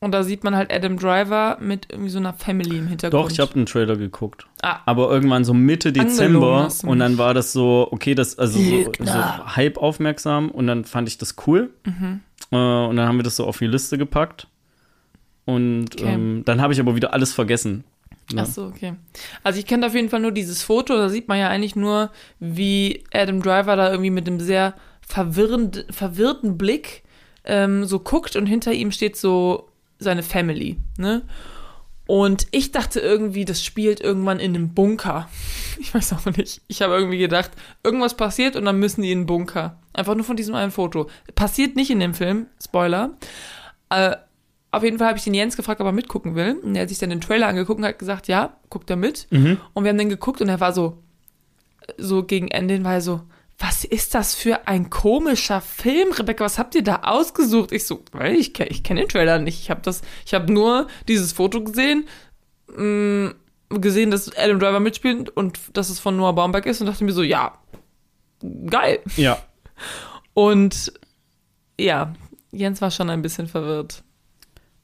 Und 0.00 0.12
da 0.12 0.22
sieht 0.22 0.44
man 0.44 0.54
halt 0.54 0.72
Adam 0.72 0.96
Driver 0.96 1.58
mit 1.60 1.88
irgendwie 1.90 2.10
so 2.10 2.18
einer 2.18 2.32
Family 2.32 2.78
im 2.78 2.86
Hintergrund. 2.86 3.24
Doch, 3.24 3.30
ich 3.30 3.40
habe 3.40 3.54
einen 3.54 3.66
Trailer 3.66 3.96
geguckt. 3.96 4.46
Ah. 4.62 4.78
Aber 4.86 5.10
irgendwann 5.10 5.44
so 5.44 5.54
Mitte 5.54 5.92
Dezember 5.92 6.68
und 6.84 6.98
dann 7.00 7.18
war 7.18 7.34
das 7.34 7.52
so, 7.52 7.88
okay, 7.90 8.14
das, 8.14 8.38
also 8.38 8.60
so, 8.60 8.92
so 9.00 9.12
halb 9.12 9.76
aufmerksam 9.78 10.50
und 10.50 10.68
dann 10.68 10.84
fand 10.84 11.08
ich 11.08 11.18
das 11.18 11.34
cool. 11.46 11.70
Mhm. 11.84 12.20
Äh, 12.52 12.56
und 12.56 12.96
dann 12.96 13.08
haben 13.08 13.16
wir 13.16 13.24
das 13.24 13.36
so 13.36 13.44
auf 13.44 13.58
die 13.58 13.66
Liste 13.66 13.98
gepackt. 13.98 14.46
Und 15.44 15.94
Okay. 15.94 16.12
ähm, 16.14 16.42
dann 16.44 16.60
habe 16.60 16.72
ich 16.72 16.80
aber 16.80 16.94
wieder 16.94 17.12
alles 17.12 17.32
vergessen. 17.32 17.84
Ne? 18.32 18.42
Ach 18.42 18.46
so, 18.46 18.66
okay. 18.66 18.94
Also 19.42 19.58
ich 19.58 19.66
kenne 19.66 19.86
auf 19.86 19.94
jeden 19.94 20.10
Fall 20.10 20.20
nur 20.20 20.32
dieses 20.32 20.62
Foto, 20.62 20.94
da 20.94 21.08
sieht 21.08 21.28
man 21.28 21.38
ja 21.38 21.48
eigentlich 21.48 21.74
nur, 21.74 22.10
wie 22.38 23.02
Adam 23.12 23.40
Driver 23.42 23.74
da 23.74 23.90
irgendwie 23.90 24.10
mit 24.10 24.28
einem 24.28 24.38
sehr 24.40 24.74
verwirrend, 25.00 25.86
verwirrten 25.90 26.58
Blick 26.58 27.02
ähm, 27.44 27.86
so 27.86 27.98
guckt 28.00 28.36
und 28.36 28.44
hinter 28.46 28.72
ihm 28.72 28.92
steht 28.92 29.16
so 29.16 29.67
seine 29.98 30.22
Family, 30.22 30.76
ne? 30.96 31.22
Und 32.06 32.46
ich 32.52 32.72
dachte 32.72 33.00
irgendwie, 33.00 33.44
das 33.44 33.62
spielt 33.62 34.00
irgendwann 34.00 34.40
in 34.40 34.54
einem 34.54 34.74
Bunker. 34.74 35.28
Ich 35.80 35.94
weiß 35.94 36.12
auch 36.14 36.24
nicht. 36.36 36.60
Ich 36.66 36.82
habe 36.82 36.94
irgendwie 36.94 37.18
gedacht, 37.18 37.52
irgendwas 37.84 38.16
passiert 38.16 38.56
und 38.56 38.64
dann 38.64 38.80
müssen 38.80 39.02
die 39.02 39.12
in 39.12 39.20
den 39.20 39.26
Bunker. 39.26 39.78
Einfach 39.92 40.16
nur 40.16 40.24
von 40.24 40.34
diesem 40.34 40.56
einen 40.56 40.72
Foto. 40.72 41.08
Passiert 41.36 41.76
nicht 41.76 41.92
in 41.92 42.00
dem 42.00 42.14
Film, 42.14 42.46
Spoiler. 42.60 43.10
Äh, 43.88 44.16
auf 44.72 44.82
jeden 44.82 44.98
Fall 44.98 45.06
habe 45.06 45.18
ich 45.18 45.24
den 45.24 45.34
Jens 45.34 45.56
gefragt, 45.56 45.80
ob 45.80 45.86
er 45.86 45.92
mitgucken 45.92 46.34
will. 46.34 46.58
Und 46.64 46.74
er 46.74 46.82
hat 46.82 46.88
sich 46.88 46.98
dann 46.98 47.10
den 47.10 47.20
Trailer 47.20 47.46
angeguckt 47.46 47.78
und 47.78 47.86
hat 47.86 47.96
gesagt, 47.96 48.26
ja, 48.26 48.56
guckt 48.70 48.90
er 48.90 48.96
mit. 48.96 49.28
Mhm. 49.30 49.58
Und 49.72 49.84
wir 49.84 49.90
haben 49.90 49.98
den 49.98 50.08
geguckt 50.08 50.40
und 50.40 50.48
er 50.48 50.58
war 50.58 50.72
so, 50.72 50.98
so 51.96 52.24
gegen 52.24 52.48
Ende 52.48 52.74
hin 52.74 52.82
war 52.82 52.94
er 52.94 53.00
so, 53.00 53.20
was 53.58 53.84
ist 53.84 54.14
das 54.14 54.34
für 54.34 54.68
ein 54.68 54.88
komischer 54.88 55.60
Film, 55.60 56.12
Rebecca? 56.12 56.44
Was 56.44 56.58
habt 56.58 56.74
ihr 56.76 56.84
da 56.84 57.00
ausgesucht? 57.02 57.72
Ich 57.72 57.86
so, 57.86 58.02
weil 58.12 58.36
ich, 58.36 58.58
ich 58.60 58.82
kenne 58.84 59.00
den 59.00 59.08
Trailer 59.08 59.38
nicht. 59.38 59.60
Ich 59.60 59.70
habe 59.70 59.80
das, 59.82 60.02
ich 60.24 60.32
habe 60.34 60.52
nur 60.52 60.86
dieses 61.08 61.32
Foto 61.32 61.62
gesehen, 61.64 62.06
mh, 62.76 63.34
gesehen, 63.70 64.10
dass 64.12 64.36
Adam 64.36 64.58
Driver 64.60 64.80
mitspielt 64.80 65.28
und 65.30 65.58
dass 65.74 65.90
es 65.90 65.98
von 65.98 66.16
Noah 66.16 66.34
Baumbach 66.34 66.64
ist 66.66 66.80
und 66.80 66.86
dachte 66.86 67.02
mir 67.04 67.12
so, 67.12 67.22
ja, 67.22 67.58
geil. 68.66 69.00
Ja. 69.16 69.38
Und 70.34 70.92
ja, 71.80 72.12
Jens 72.52 72.80
war 72.80 72.90
schon 72.92 73.10
ein 73.10 73.22
bisschen 73.22 73.48
verwirrt. 73.48 74.02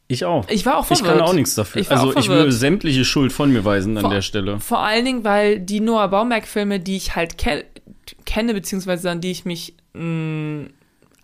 Ich 0.08 0.24
auch. 0.24 0.48
Ich 0.48 0.66
war 0.66 0.78
auch 0.78 0.90
Ich 0.90 0.98
verwirrt. 0.98 1.18
kann 1.18 1.26
auch 1.28 1.32
nichts 1.32 1.54
dafür. 1.54 1.80
Ich 1.80 1.90
also 1.90 2.10
ich 2.10 2.16
will 2.28 2.36
verwirrt. 2.38 2.52
sämtliche 2.54 3.04
Schuld 3.04 3.32
von 3.32 3.52
mir 3.52 3.64
weisen 3.64 3.96
an 3.96 4.02
Vor- 4.02 4.10
der 4.10 4.22
Stelle. 4.22 4.58
Vor 4.60 4.80
allen 4.80 5.04
Dingen, 5.04 5.24
weil 5.24 5.60
die 5.60 5.78
Noah 5.80 6.08
Baumbach-Filme, 6.08 6.80
die 6.80 6.96
ich 6.96 7.14
halt 7.16 7.38
ke 7.38 7.64
kenne, 8.24 8.54
beziehungsweise 8.54 9.10
an 9.10 9.20
die 9.20 9.30
ich 9.30 9.44
mich 9.44 9.74
mh, 9.94 10.68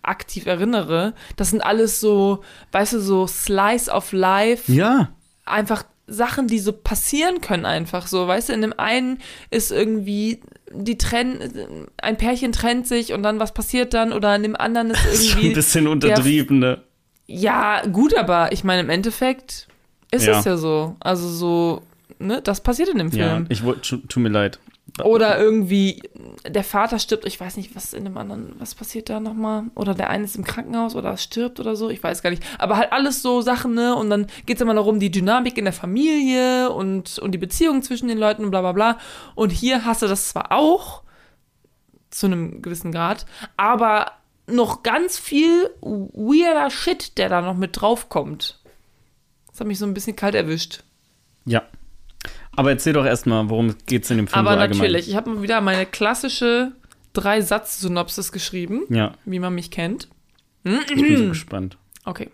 aktiv 0.03 0.45
erinnere, 0.47 1.13
das 1.35 1.51
sind 1.51 1.61
alles 1.61 1.99
so, 1.99 2.41
weißt 2.71 2.93
du, 2.93 2.99
so 3.01 3.27
Slice 3.27 3.89
of 3.91 4.11
Life, 4.13 4.71
Ja. 4.71 5.09
einfach 5.45 5.83
Sachen, 6.07 6.47
die 6.47 6.59
so 6.59 6.73
passieren 6.73 7.39
können, 7.39 7.65
einfach 7.65 8.07
so. 8.07 8.27
Weißt 8.27 8.49
du, 8.49 8.53
in 8.53 8.61
dem 8.61 8.73
einen 8.77 9.19
ist 9.49 9.71
irgendwie, 9.71 10.41
die 10.73 10.97
trennen, 10.97 11.87
ein 12.01 12.17
Pärchen 12.17 12.51
trennt 12.51 12.85
sich 12.87 13.13
und 13.13 13.23
dann 13.23 13.39
was 13.39 13.53
passiert 13.53 13.93
dann, 13.93 14.11
oder 14.11 14.35
in 14.35 14.43
dem 14.43 14.55
anderen 14.57 14.89
ist 14.91 15.05
ist 15.13 15.27
schon 15.27 15.37
irgendwie. 15.37 15.47
ein 15.49 15.53
bisschen 15.55 15.87
untertrieben, 15.87 16.59
ne? 16.59 16.81
Ja, 17.27 17.85
gut, 17.85 18.13
aber 18.17 18.51
ich 18.51 18.63
meine, 18.65 18.81
im 18.81 18.89
Endeffekt 18.89 19.67
ist 20.11 20.25
Ja. 20.25 20.39
es 20.39 20.45
ja 20.45 20.57
so. 20.57 20.97
Also 20.99 21.29
so, 21.29 21.81
ne, 22.19 22.41
das 22.41 22.59
passiert 22.61 22.89
in 22.89 22.97
dem 22.97 23.11
Ja, 23.11 23.29
Film. 23.29 23.45
ich 23.47 23.63
wollte, 23.63 24.05
tut 24.07 24.21
mir 24.21 24.27
leid. 24.29 24.59
Oder 25.03 25.39
irgendwie 25.39 26.03
der 26.45 26.63
Vater 26.63 26.99
stirbt, 26.99 27.25
ich 27.25 27.39
weiß 27.39 27.55
nicht, 27.57 27.75
was 27.75 27.93
in 27.93 28.03
dem 28.03 28.17
anderen, 28.17 28.53
was 28.59 28.75
passiert 28.75 29.09
da 29.09 29.19
nochmal? 29.19 29.63
Oder 29.73 29.93
der 29.93 30.09
eine 30.09 30.25
ist 30.25 30.35
im 30.35 30.43
Krankenhaus 30.43 30.95
oder 30.95 31.15
stirbt 31.17 31.59
oder 31.59 31.75
so, 31.75 31.89
ich 31.89 32.03
weiß 32.03 32.21
gar 32.21 32.29
nicht. 32.29 32.43
Aber 32.59 32.77
halt 32.77 32.91
alles 32.91 33.21
so 33.21 33.41
Sachen, 33.41 33.73
ne? 33.73 33.95
Und 33.95 34.09
dann 34.09 34.27
geht 34.45 34.57
es 34.57 34.61
immer 34.61 34.73
darum, 34.73 34.99
die 34.99 35.09
Dynamik 35.09 35.57
in 35.57 35.63
der 35.63 35.73
Familie 35.73 36.69
und, 36.71 37.19
und 37.19 37.31
die 37.31 37.37
Beziehung 37.37 37.83
zwischen 37.83 38.09
den 38.09 38.17
Leuten 38.17 38.43
und 38.43 38.51
bla 38.51 38.61
bla 38.61 38.73
bla. 38.73 38.97
Und 39.33 39.51
hier 39.51 39.85
hast 39.85 40.01
du 40.01 40.07
das 40.07 40.27
zwar 40.29 40.51
auch, 40.51 41.03
zu 42.09 42.25
einem 42.25 42.61
gewissen 42.61 42.91
Grad, 42.91 43.25
aber 43.55 44.11
noch 44.45 44.83
ganz 44.83 45.17
viel 45.17 45.69
weirder 45.81 46.69
Shit, 46.69 47.17
der 47.17 47.29
da 47.29 47.41
noch 47.41 47.55
mit 47.55 47.79
draufkommt. 47.79 48.59
Das 49.49 49.61
hat 49.61 49.67
mich 49.67 49.79
so 49.79 49.85
ein 49.85 49.93
bisschen 49.93 50.15
kalt 50.15 50.35
erwischt. 50.35 50.83
Ja. 51.45 51.63
Aber 52.55 52.69
erzähl 52.71 52.93
doch 52.93 53.05
erstmal, 53.05 53.49
worum 53.49 53.75
geht's 53.85 54.09
in 54.11 54.17
dem 54.17 54.27
Film 54.27 54.45
Aber 54.45 54.53
so 54.53 54.59
natürlich, 54.59 55.07
ich 55.09 55.15
habe 55.15 55.29
mal 55.31 55.41
wieder 55.41 55.61
meine 55.61 55.85
klassische 55.85 56.73
Drei-Satz-Synopsis 57.13 58.31
geschrieben, 58.31 58.81
Ja, 58.89 59.13
wie 59.25 59.39
man 59.39 59.55
mich 59.55 59.71
kennt. 59.71 60.09
ich 60.63 60.87
bin 60.95 61.17
so 61.17 61.27
gespannt. 61.29 61.77
Okay. 62.05 62.29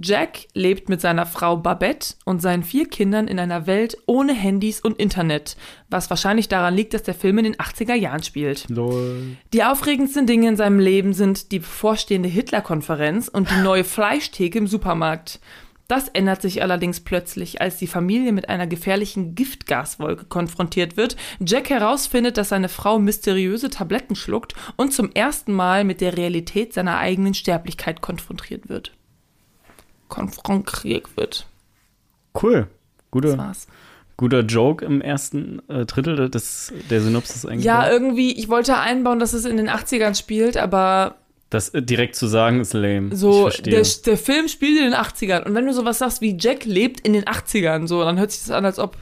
Jack 0.00 0.46
lebt 0.54 0.88
mit 0.88 1.00
seiner 1.00 1.26
Frau 1.26 1.56
Babette 1.56 2.14
und 2.24 2.40
seinen 2.40 2.62
vier 2.62 2.88
Kindern 2.88 3.26
in 3.26 3.38
einer 3.38 3.66
Welt 3.66 3.96
ohne 4.06 4.32
Handys 4.32 4.80
und 4.80 4.98
Internet, 4.98 5.56
was 5.90 6.08
wahrscheinlich 6.10 6.48
daran 6.48 6.74
liegt, 6.76 6.94
dass 6.94 7.02
der 7.02 7.14
Film 7.14 7.38
in 7.38 7.44
den 7.44 7.56
80er 7.56 7.94
Jahren 7.94 8.22
spielt. 8.22 8.68
Lol. 8.68 9.36
Die 9.52 9.64
aufregendsten 9.64 10.26
Dinge 10.26 10.48
in 10.48 10.56
seinem 10.56 10.78
Leben 10.78 11.12
sind 11.12 11.50
die 11.50 11.58
bevorstehende 11.58 12.28
Hitler-Konferenz 12.28 13.28
und 13.28 13.50
die 13.50 13.60
neue 13.62 13.84
Fleischtheke 13.84 14.58
im 14.58 14.68
Supermarkt. 14.68 15.40
Das 15.90 16.06
ändert 16.06 16.40
sich 16.40 16.62
allerdings 16.62 17.00
plötzlich, 17.00 17.60
als 17.60 17.78
die 17.78 17.88
Familie 17.88 18.30
mit 18.30 18.48
einer 18.48 18.68
gefährlichen 18.68 19.34
Giftgaswolke 19.34 20.24
konfrontiert 20.26 20.96
wird, 20.96 21.16
Jack 21.44 21.68
herausfindet, 21.68 22.36
dass 22.36 22.50
seine 22.50 22.68
Frau 22.68 23.00
mysteriöse 23.00 23.70
Tabletten 23.70 24.14
schluckt 24.14 24.54
und 24.76 24.92
zum 24.94 25.10
ersten 25.10 25.52
Mal 25.52 25.82
mit 25.82 26.00
der 26.00 26.16
Realität 26.16 26.74
seiner 26.74 26.98
eigenen 26.98 27.34
Sterblichkeit 27.34 28.02
konfrontiert 28.02 28.68
wird. 28.68 28.92
Konfrontiert 30.06 31.16
wird. 31.16 31.48
Cool. 32.40 32.68
Das 32.68 33.10
Guter, 33.10 33.38
war's. 33.38 33.66
guter 34.16 34.40
Joke 34.42 34.84
im 34.84 35.00
ersten 35.00 35.60
äh, 35.68 35.86
Drittel 35.86 36.30
des, 36.30 36.72
der 36.88 37.00
Synopsis 37.00 37.44
eigentlich. 37.44 37.64
Ja, 37.64 37.78
war. 37.78 37.90
irgendwie, 37.90 38.38
ich 38.38 38.48
wollte 38.48 38.78
einbauen, 38.78 39.18
dass 39.18 39.32
es 39.32 39.44
in 39.44 39.56
den 39.56 39.68
80ern 39.68 40.16
spielt, 40.16 40.56
aber 40.56 41.16
Das 41.50 41.68
äh, 41.70 41.82
direkt 41.82 42.14
zu 42.16 42.26
sagen 42.26 42.60
ist 42.60 42.72
lame. 42.72 43.14
So, 43.14 43.48
ich 43.48 43.62
der, 43.62 43.74
verstehe. 43.74 44.04
der 44.06 44.18
Film 44.18 44.48
spielt 44.48 44.78
in 44.78 44.84
den 44.84 44.94
80ern. 44.94 45.44
Und 45.44 45.54
wenn 45.54 45.66
du 45.66 45.72
sowas 45.74 45.98
sagst 45.98 46.20
wie 46.20 46.36
Jack 46.38 46.64
lebt 46.64 47.00
in 47.00 47.12
den 47.12 47.24
80ern, 47.24 47.86
so, 47.86 48.02
dann 48.02 48.18
hört 48.18 48.30
sich 48.30 48.40
das 48.42 48.50
an, 48.52 48.64
als 48.64 48.78
ob, 48.78 48.96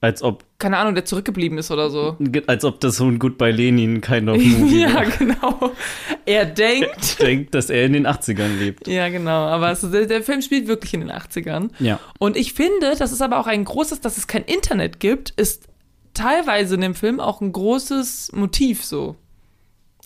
Als 0.00 0.22
ob, 0.22 0.44
keine 0.58 0.78
Ahnung, 0.78 0.94
der 0.94 1.04
zurückgeblieben 1.04 1.58
ist 1.58 1.70
oder 1.70 1.90
so. 1.90 2.16
als 2.46 2.64
ob 2.64 2.80
das 2.80 2.96
so 2.96 3.06
ein 3.06 3.18
Goodbye 3.18 3.50
Lenin 3.50 4.00
kind 4.00 4.28
of 4.28 4.36
movie 4.42 4.82
ja, 4.82 4.94
war. 4.94 5.04
genau. 5.06 5.72
Er 6.24 6.46
denkt. 6.46 7.20
denkt, 7.20 7.54
dass 7.56 7.70
er 7.70 7.84
in 7.86 7.92
den 7.94 8.06
80ern 8.06 8.56
lebt. 8.58 8.86
Ja, 8.86 9.08
genau. 9.08 9.46
Aber 9.46 9.72
es, 9.72 9.80
der, 9.80 10.06
der 10.06 10.22
Film 10.22 10.42
spielt 10.42 10.68
wirklich 10.68 10.94
in 10.94 11.00
den 11.00 11.10
80ern. 11.10 11.70
Ja. 11.80 11.98
Und 12.20 12.36
ich 12.36 12.52
finde, 12.52 12.94
das 12.98 13.10
ist 13.10 13.20
aber 13.20 13.40
auch 13.40 13.46
ein 13.48 13.64
großes, 13.64 14.00
dass 14.00 14.16
es 14.16 14.28
kein 14.28 14.44
Internet 14.44 15.00
gibt, 15.00 15.30
ist 15.30 15.64
teilweise 16.14 16.76
in 16.76 16.80
dem 16.82 16.94
Film 16.94 17.18
auch 17.18 17.40
ein 17.40 17.50
großes 17.52 18.30
Motiv 18.32 18.84
so. 18.84 19.16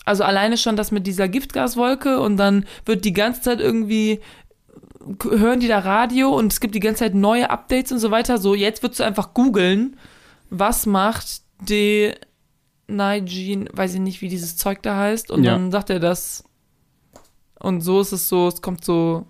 Also 0.05 0.23
alleine 0.23 0.57
schon 0.57 0.75
das 0.75 0.91
mit 0.91 1.07
dieser 1.07 1.27
Giftgaswolke 1.27 2.19
und 2.19 2.37
dann 2.37 2.65
wird 2.85 3.03
die 3.05 3.13
ganze 3.13 3.41
Zeit 3.41 3.59
irgendwie 3.59 4.21
hören 5.23 5.59
die 5.59 5.67
da 5.67 5.79
Radio 5.79 6.29
und 6.35 6.51
es 6.51 6.59
gibt 6.59 6.73
die 6.73 6.79
ganze 6.79 6.99
Zeit 6.99 7.13
neue 7.13 7.49
Updates 7.49 7.91
und 7.91 7.99
so 7.99 8.09
weiter. 8.11 8.37
So, 8.37 8.55
jetzt 8.55 8.81
würdest 8.81 8.99
du 8.99 9.03
einfach 9.03 9.33
googeln, 9.33 9.97
was 10.49 10.85
macht 10.85 11.41
die 11.61 12.13
Nigene, 12.87 13.69
weiß 13.73 13.95
ich 13.95 13.99
nicht, 13.99 14.21
wie 14.21 14.29
dieses 14.29 14.57
Zeug 14.57 14.81
da 14.83 14.97
heißt, 14.97 15.31
und 15.31 15.43
Ja. 15.43 15.51
dann 15.53 15.71
sagt 15.71 15.89
er 15.89 15.99
das. 15.99 16.43
Und 17.59 17.81
so 17.81 18.01
ist 18.01 18.11
es 18.11 18.27
so, 18.29 18.47
es 18.47 18.61
kommt 18.61 18.83
so 18.85 19.25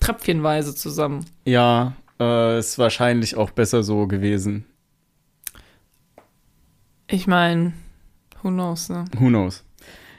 tröpfchenweise 0.00 0.74
zusammen. 0.74 1.24
Ja, 1.44 1.92
äh, 2.20 2.58
ist 2.58 2.78
wahrscheinlich 2.78 3.36
auch 3.36 3.50
besser 3.50 3.82
so 3.82 4.06
gewesen. 4.06 4.64
Ich 7.06 7.26
meine, 7.26 7.72
who 8.42 8.50
knows, 8.50 8.88
ne? 8.88 9.04
Who 9.18 9.28
knows? 9.28 9.64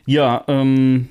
Ja, 0.05 0.43
ähm, 0.47 1.09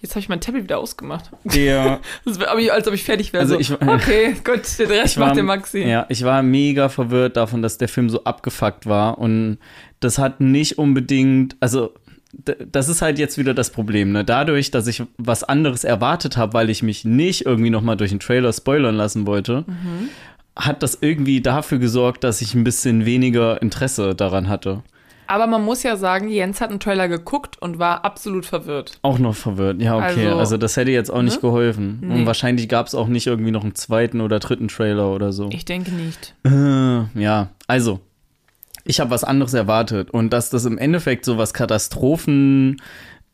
Jetzt 0.00 0.12
habe 0.12 0.20
ich 0.20 0.28
mein 0.28 0.40
Tablet 0.40 0.64
wieder 0.64 0.78
ausgemacht. 0.78 1.30
der, 1.44 2.00
Das 2.24 2.38
ich- 2.58 2.72
als 2.72 2.86
ob 2.86 2.94
ich 2.94 3.02
fertig 3.04 3.32
wäre. 3.32 3.42
Also 3.42 3.54
so, 3.54 3.60
ich- 3.60 3.72
okay, 3.72 4.34
gut, 4.44 4.62
den 4.78 4.86
Rest 4.88 5.18
war- 5.18 5.26
macht 5.28 5.36
der 5.36 5.44
Maxi. 5.44 5.80
ja, 5.80 6.06
ich 6.08 6.24
war 6.24 6.42
mega 6.42 6.88
verwirrt 6.88 7.36
davon, 7.36 7.62
dass 7.62 7.78
der 7.78 7.88
Film 7.88 8.08
so 8.10 8.22
abgefuckt 8.24 8.86
war 8.86 9.18
und 9.18 9.58
das 10.00 10.18
hat 10.18 10.40
nicht 10.40 10.78
unbedingt, 10.78 11.56
also 11.60 11.94
das 12.70 12.88
ist 12.88 13.00
halt 13.02 13.18
jetzt 13.18 13.38
wieder 13.38 13.54
das 13.54 13.70
Problem, 13.70 14.12
ne? 14.12 14.22
Dadurch, 14.24 14.70
dass 14.70 14.86
ich 14.86 15.02
was 15.16 15.42
anderes 15.44 15.82
erwartet 15.82 16.36
habe, 16.36 16.52
weil 16.52 16.68
ich 16.70 16.82
mich 16.82 17.04
nicht 17.04 17.46
irgendwie 17.46 17.70
noch 17.70 17.80
mal 17.82 17.96
durch 17.96 18.10
den 18.10 18.20
Trailer 18.20 18.52
spoilern 18.52 18.94
lassen 18.96 19.26
wollte, 19.26 19.64
Mhm. 19.66 20.10
hat 20.54 20.82
das 20.82 20.98
irgendwie 21.00 21.40
dafür 21.40 21.78
gesorgt, 21.78 22.22
dass 22.24 22.42
ich 22.42 22.54
ein 22.54 22.64
bisschen 22.64 23.06
weniger 23.06 23.60
Interesse 23.62 24.14
daran 24.14 24.48
hatte. 24.48 24.82
Aber 25.28 25.46
man 25.46 25.62
muss 25.62 25.82
ja 25.82 25.96
sagen, 25.96 26.28
Jens 26.28 26.60
hat 26.60 26.70
einen 26.70 26.80
Trailer 26.80 27.06
geguckt 27.06 27.60
und 27.60 27.78
war 27.78 28.04
absolut 28.04 28.46
verwirrt. 28.46 28.98
Auch 29.02 29.18
noch 29.18 29.36
verwirrt. 29.36 29.80
Ja, 29.82 29.96
okay. 29.96 30.26
Also, 30.26 30.38
Also, 30.38 30.56
das 30.56 30.76
hätte 30.76 30.90
jetzt 30.90 31.10
auch 31.10 31.22
nicht 31.22 31.34
ne? 31.36 31.40
geholfen. 31.42 31.98
Nee. 32.02 32.14
Und 32.14 32.26
wahrscheinlich 32.26 32.68
gab 32.68 32.86
es 32.86 32.94
auch 32.94 33.06
nicht 33.08 33.26
irgendwie 33.26 33.50
noch 33.50 33.62
einen 33.62 33.74
zweiten 33.74 34.20
oder 34.22 34.38
dritten 34.40 34.68
Trailer 34.68 35.12
oder 35.12 35.32
so. 35.32 35.48
Ich 35.52 35.64
denke 35.66 35.92
nicht. 35.92 36.34
Äh, 36.44 37.20
ja, 37.20 37.50
also, 37.66 38.00
ich 38.84 39.00
habe 39.00 39.10
was 39.10 39.22
anderes 39.22 39.52
erwartet. 39.52 40.10
Und 40.10 40.32
dass 40.32 40.48
das 40.50 40.64
im 40.64 40.78
Endeffekt 40.78 41.26
so 41.26 41.36
was 41.36 41.52
Katastrophen 41.52 42.80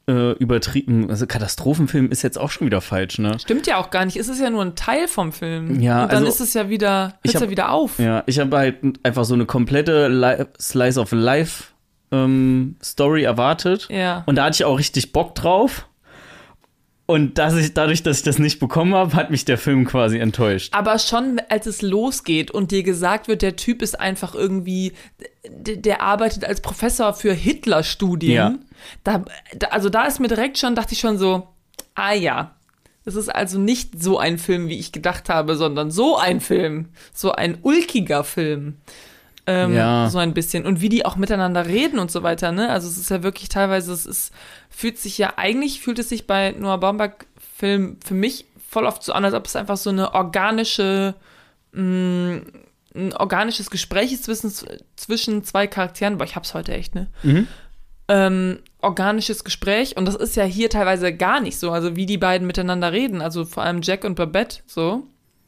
äh, 0.09 0.33
übertrieben, 0.33 1.09
also 1.09 1.27
Katastrophenfilm 1.27 2.11
ist 2.11 2.23
jetzt 2.23 2.39
auch 2.39 2.51
schon 2.51 2.67
wieder 2.67 2.81
falsch, 2.81 3.19
ne? 3.19 3.39
Stimmt 3.39 3.67
ja 3.67 3.77
auch 3.79 3.91
gar 3.91 4.05
nicht. 4.05 4.17
Es 4.17 4.29
ist 4.29 4.41
ja 4.41 4.51
nur 4.51 4.63
ein 4.63 4.75
Teil 4.75 5.09
vom 5.09 5.33
Film. 5.33 5.81
Ja, 5.81 6.03
und 6.03 6.13
dann 6.13 6.25
also- 6.25 6.29
ist 6.29 6.41
es 6.41 6.55
ja 6.55 6.69
wieder, 6.69 7.15
hört 7.25 7.35
hab- 7.37 7.43
ja 7.43 7.51
wieder 7.51 7.71
auf. 7.71 7.99
Ja, 7.99 8.23
ich 8.27 8.39
habe 8.39 8.57
halt 8.57 8.77
einfach 9.03 9.25
so 9.25 9.35
eine 9.35 9.47
komplette 9.47 10.09
Li 10.09 10.45
Slice 10.61 10.99
of 11.01 11.13
Life 11.13 11.65
ähm, 12.15 12.77
Story 12.83 13.25
erwartet. 13.25 13.89
Ja. 13.91 14.23
Und 14.27 14.37
da 14.37 14.45
hatte 14.45 14.57
ich 14.57 14.65
auch 14.65 14.79
richtig 14.79 15.12
Bock 15.12 15.35
drauf. 15.35 15.89
Und 17.07 17.37
dass 17.37 17.55
ich, 17.55 17.75
dadurch, 17.75 18.03
dass 18.03 18.19
ich 18.19 18.23
das 18.23 18.39
nicht 18.39 18.59
bekommen 18.59 18.95
habe, 18.95 19.12
hat 19.15 19.31
mich 19.31 19.45
der 19.45 19.59
Film 19.59 19.85
quasi 19.85 20.19
enttäuscht. 20.19 20.73
Aber 20.75 20.99
schon, 20.99 21.39
als 21.51 21.67
es 21.67 21.83
losgeht 21.83 22.51
und 22.51 22.71
dir 22.71 22.83
gesagt 22.83 23.29
wird, 23.29 23.43
der 23.43 23.57
Typ 23.57 23.83
ist 23.83 24.01
einfach 24.01 24.35
irgendwie, 24.35 24.95
der, 25.47 26.01
arbeitet 26.01 26.47
als 26.47 26.62
Professor 26.62 27.12
für 27.12 27.35
Hitler-Studien. 27.35 28.33
Ja. 28.33 28.55
Da, 29.03 29.25
da, 29.55 29.67
also 29.67 29.91
da 29.91 30.07
ist 30.07 30.19
mir 30.19 30.29
direkt 30.29 30.57
schon, 30.57 30.75
dachte 30.75 30.95
ich 30.95 31.01
schon 31.01 31.19
so, 31.19 31.49
ah 31.95 32.15
ja. 32.15 32.55
Das 33.05 33.17
ist 33.17 33.29
also 33.29 33.59
nicht 33.59 34.03
so 34.03 34.19
ein 34.19 34.39
Film, 34.39 34.69
wie 34.69 34.79
ich 34.79 34.91
gedacht 34.91 35.29
habe, 35.29 35.57
sondern 35.57 35.91
so 35.91 36.17
ein 36.17 36.41
Film. 36.41 36.89
So 37.12 37.33
ein 37.33 37.59
ulkiger 37.61 38.25
Film. 38.25 38.79
Ähm, 39.47 39.75
Ja. 39.75 40.09
So 40.11 40.19
ein 40.19 40.33
bisschen. 40.35 40.65
Und 40.65 40.81
wie 40.81 40.89
die 40.89 41.05
auch 41.05 41.17
miteinander 41.17 41.67
reden 41.67 41.99
und 41.99 42.11
so 42.11 42.23
weiter, 42.23 42.51
ne? 42.53 42.71
Also 42.71 42.89
es 42.89 42.97
ist 42.97 43.11
ja 43.11 43.23
wirklich 43.23 43.49
teilweise, 43.49 43.93
es 43.93 44.07
ist, 44.07 44.33
fühlt 44.71 44.99
sich 44.99 45.19
ja, 45.19 45.35
eigentlich 45.37 45.81
fühlt 45.81 45.99
es 45.99 46.09
sich 46.09 46.27
bei 46.27 46.53
Noah 46.53 46.79
Baumbach-Filmen 46.79 47.99
für 48.05 48.15
mich 48.15 48.47
voll 48.71 48.87
oft 48.87 49.03
so 49.03 49.13
an, 49.13 49.25
als 49.25 49.35
ob 49.35 49.47
es 49.47 49.55
einfach 49.57 49.77
so 49.77 49.91
eine 49.91 50.15
organische, 50.15 51.15
mh, 51.73 52.41
ein 52.97 53.13
organisches 53.17 53.71
Gespräch 53.71 54.13
ist 54.13 54.25
zwischen, 54.25 54.53
zwischen 54.97 55.45
zwei 55.45 55.67
Charakteren. 55.67 56.17
Boah, 56.19 56.25
ich 56.25 56.37
hab's 56.37 56.55
heute 56.55 56.73
echt, 56.73 56.95
ne? 56.95 57.09
Mhm. 57.23 57.47
ähm, 58.09 58.59
organisches 58.81 59.45
Gespräch 59.45 59.97
und 59.97 60.05
das 60.07 60.15
ist 60.15 60.37
ja 60.37 60.45
hier 60.45 60.69
teilweise 60.71 61.15
gar 61.15 61.41
nicht 61.41 61.59
so, 61.59 61.71
also 61.73 61.97
wie 61.97 62.05
die 62.07 62.19
beiden 62.19 62.47
miteinander 62.47 62.93
reden, 62.93 63.23
also 63.23 63.45
vor 63.47 63.63
allem 63.63 63.81
Jack 63.83 64.05
und 64.05 64.15
Babette 64.15 64.59
so. 64.67 65.05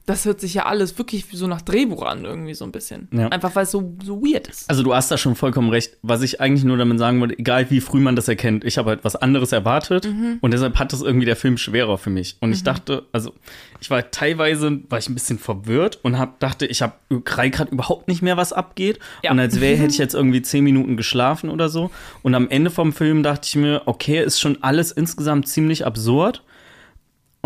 Das 0.07 0.25
hört 0.25 0.41
sich 0.41 0.55
ja 0.55 0.67
alles 0.67 0.97
wirklich 0.99 1.27
so 1.33 1.47
nach 1.47 1.63
Drehbuch 1.63 2.03
an, 2.03 2.25
irgendwie 2.25 2.55
so 2.55 2.65
ein 2.65 2.73
bisschen. 2.73 3.09
Ja. 3.13 3.29
Einfach 3.29 3.55
weil 3.55 3.65
es 3.65 3.71
so, 3.71 3.97
so 4.03 4.23
weird 4.23 4.47
ist. 4.49 4.71
Also 4.71 4.83
du 4.83 4.95
hast 4.95 5.11
da 5.11 5.19
schon 5.19 5.35
vollkommen 5.35 5.69
recht. 5.71 5.97
Was 6.03 6.23
ich 6.23 6.41
eigentlich 6.41 6.65
nur 6.65 6.77
damit 6.77 6.99
sagen 6.99 7.21
wollte, 7.21 7.39
egal 7.39 7.71
wie 7.71 7.81
früh 7.81 8.01
man 8.01 8.17
das 8.17 8.29
erkennt, 8.29 8.65
ich 8.65 8.79
habe 8.79 8.91
halt 8.91 9.05
was 9.05 9.17
anderes 9.17 9.53
erwartet 9.53 10.07
und 10.41 10.55
deshalb 10.55 10.79
hat 10.79 10.93
das 10.93 11.03
irgendwie 11.03 11.27
der 11.27 11.37
Film 11.37 11.59
schwerer 11.59 11.99
für 11.99 12.11
mich. 12.11 12.37
Und 12.41 12.53
ich 12.53 12.63
dachte, 12.63 13.05
also 13.13 13.35
ich 13.81 13.91
war 13.91 14.11
teilweise, 14.11 14.81
war 14.89 14.99
ich 14.99 15.09
ein 15.09 15.15
bisschen 15.15 15.39
verwirrt 15.39 15.99
und 16.03 16.19
hab, 16.19 16.41
dachte, 16.41 16.67
ich 16.67 16.83
habe 16.83 16.95
gerade 17.25 17.71
überhaupt 17.71 18.09
nicht 18.09 18.23
mehr, 18.23 18.37
was 18.37 18.53
abgeht. 18.53 18.99
Ja. 19.23 19.31
Und 19.31 19.39
als 19.39 19.61
wäre, 19.61 19.77
hätte 19.77 19.93
ich 19.93 19.99
jetzt 20.07 20.15
irgendwie 20.15 20.43
zehn 20.43 20.65
Minuten 20.65 20.97
geschlafen 20.97 21.51
oder 21.51 21.69
so. 21.69 21.91
Und 22.23 22.35
am 22.35 22.49
Ende 22.49 22.71
vom 22.71 22.93
Film 22.93 23.23
dachte 23.23 23.47
ich 23.49 23.57
mir, 23.57 23.83
okay, 23.87 24.23
ist 24.23 24.41
schon 24.41 24.63
alles 24.63 24.93
insgesamt 24.93 25.49
ziemlich 25.49 25.87
absurd. 25.87 26.43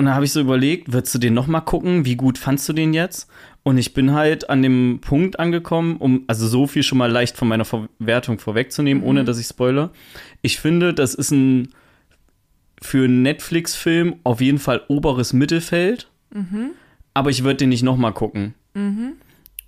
Und 0.01 0.07
dann 0.07 0.15
habe 0.15 0.25
ich 0.25 0.33
so 0.33 0.41
überlegt, 0.41 0.95
würdest 0.95 1.15
du 1.15 1.19
den 1.19 1.35
noch 1.35 1.47
mal 1.47 1.61
gucken? 1.61 2.07
Wie 2.07 2.17
gut 2.17 2.39
fandst 2.39 2.67
du 2.67 2.73
den 2.73 2.95
jetzt? 2.95 3.29
Und 3.65 3.77
ich 3.77 3.93
bin 3.93 4.15
halt 4.15 4.49
an 4.49 4.63
dem 4.63 5.01
Punkt 5.03 5.39
angekommen, 5.39 5.99
um 5.99 6.25
also 6.27 6.49
so 6.49 6.67
viel 6.67 6.83
schon 6.83 6.97
mal 6.97 7.11
leicht 7.13 7.37
von 7.37 7.49
meiner 7.49 7.67
Verwertung 7.67 8.39
vorwegzunehmen, 8.39 9.03
ohne 9.03 9.25
dass 9.25 9.39
ich 9.39 9.45
spoilere. 9.45 9.91
Ich 10.41 10.59
finde, 10.59 10.95
das 10.95 11.15
ist 11.15 11.33
ein 11.33 11.69
für 12.81 13.05
einen 13.05 13.21
Netflix-Film 13.21 14.17
auf 14.25 14.41
jeden 14.41 14.59
Fall 14.59 14.81
oberes 14.89 15.35
Mittelfeld. 15.35 16.09
Aber 17.13 17.29
ich 17.29 17.45
würde 17.45 17.57
den 17.57 17.69
nicht 17.69 17.83
noch 17.83 17.99
mal 17.99 18.13
gucken. 18.13 18.55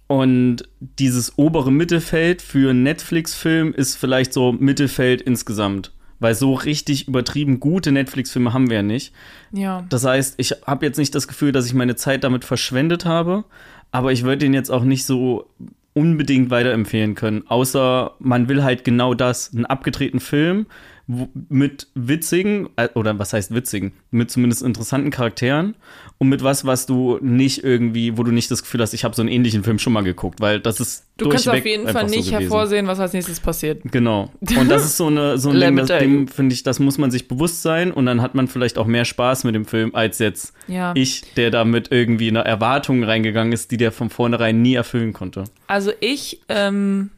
Und 0.06 0.62
dieses 0.80 1.36
obere 1.36 1.70
Mittelfeld 1.70 2.40
für 2.40 2.70
einen 2.70 2.84
Netflix-Film 2.84 3.74
ist 3.74 3.96
vielleicht 3.96 4.32
so 4.32 4.52
Mittelfeld 4.52 5.20
insgesamt. 5.20 5.92
Weil 6.22 6.34
so 6.34 6.54
richtig 6.54 7.08
übertrieben 7.08 7.60
gute 7.60 7.92
Netflix-Filme 7.92 8.52
haben 8.52 8.70
wir 8.70 8.78
ja 8.78 8.82
nicht. 8.82 9.12
Ja. 9.52 9.84
Das 9.88 10.04
heißt, 10.04 10.34
ich 10.38 10.54
habe 10.66 10.86
jetzt 10.86 10.98
nicht 10.98 11.14
das 11.14 11.28
Gefühl, 11.28 11.52
dass 11.52 11.66
ich 11.66 11.74
meine 11.74 11.96
Zeit 11.96 12.24
damit 12.24 12.44
verschwendet 12.44 13.04
habe, 13.04 13.44
aber 13.90 14.12
ich 14.12 14.22
würde 14.22 14.38
den 14.38 14.54
jetzt 14.54 14.70
auch 14.70 14.84
nicht 14.84 15.04
so 15.04 15.50
unbedingt 15.94 16.50
weiterempfehlen 16.50 17.14
können. 17.14 17.44
Außer 17.48 18.12
man 18.18 18.48
will 18.48 18.62
halt 18.62 18.84
genau 18.84 19.14
das, 19.14 19.52
einen 19.52 19.66
abgedrehten 19.66 20.20
Film 20.20 20.66
mit 21.06 21.88
witzigen, 21.94 22.68
äh, 22.76 22.88
oder 22.94 23.18
was 23.18 23.32
heißt 23.32 23.54
witzigen, 23.54 23.92
mit 24.10 24.30
zumindest 24.30 24.62
interessanten 24.62 25.10
Charakteren 25.10 25.74
und 26.18 26.28
mit 26.28 26.42
was, 26.44 26.64
was 26.64 26.86
du 26.86 27.18
nicht 27.20 27.64
irgendwie, 27.64 28.16
wo 28.16 28.22
du 28.22 28.30
nicht 28.30 28.50
das 28.50 28.62
Gefühl 28.62 28.80
hast, 28.80 28.94
ich 28.94 29.02
habe 29.04 29.14
so 29.14 29.22
einen 29.22 29.28
ähnlichen 29.28 29.64
Film 29.64 29.78
schon 29.78 29.92
mal 29.92 30.04
geguckt, 30.04 30.40
weil 30.40 30.60
das 30.60 30.80
ist 30.80 31.06
Du 31.18 31.28
kannst 31.28 31.48
auf 31.48 31.64
jeden 31.64 31.86
Fall 31.88 32.08
so 32.08 32.14
nicht 32.14 32.30
gewesen. 32.30 32.40
hervorsehen, 32.40 32.86
was 32.86 32.98
als 32.98 33.12
nächstes 33.12 33.38
passiert. 33.40 33.82
Genau. 33.90 34.30
Und 34.58 34.68
das 34.70 34.84
ist 34.84 34.96
so, 34.96 35.08
eine, 35.08 35.38
so 35.38 35.50
ein 35.50 35.60
Ding, 35.60 35.76
das 35.76 35.88
dem, 35.88 36.28
finde 36.28 36.54
ich, 36.54 36.62
das 36.62 36.78
muss 36.78 36.98
man 36.98 37.10
sich 37.10 37.28
bewusst 37.28 37.62
sein 37.62 37.92
und 37.92 38.06
dann 38.06 38.22
hat 38.22 38.34
man 38.34 38.48
vielleicht 38.48 38.78
auch 38.78 38.86
mehr 38.86 39.04
Spaß 39.04 39.44
mit 39.44 39.54
dem 39.54 39.64
Film 39.66 39.94
als 39.94 40.18
jetzt 40.20 40.52
Ja. 40.68 40.92
ich, 40.96 41.22
der 41.36 41.50
da 41.50 41.64
mit 41.64 41.90
irgendwie 41.90 42.28
einer 42.28 42.40
Erwartung 42.40 43.04
reingegangen 43.04 43.52
ist, 43.52 43.70
die 43.70 43.76
der 43.76 43.92
von 43.92 44.08
vornherein 44.08 44.62
nie 44.62 44.74
erfüllen 44.74 45.12
konnte. 45.12 45.44
Also 45.66 45.92
ich, 46.00 46.40
ähm, 46.48 47.10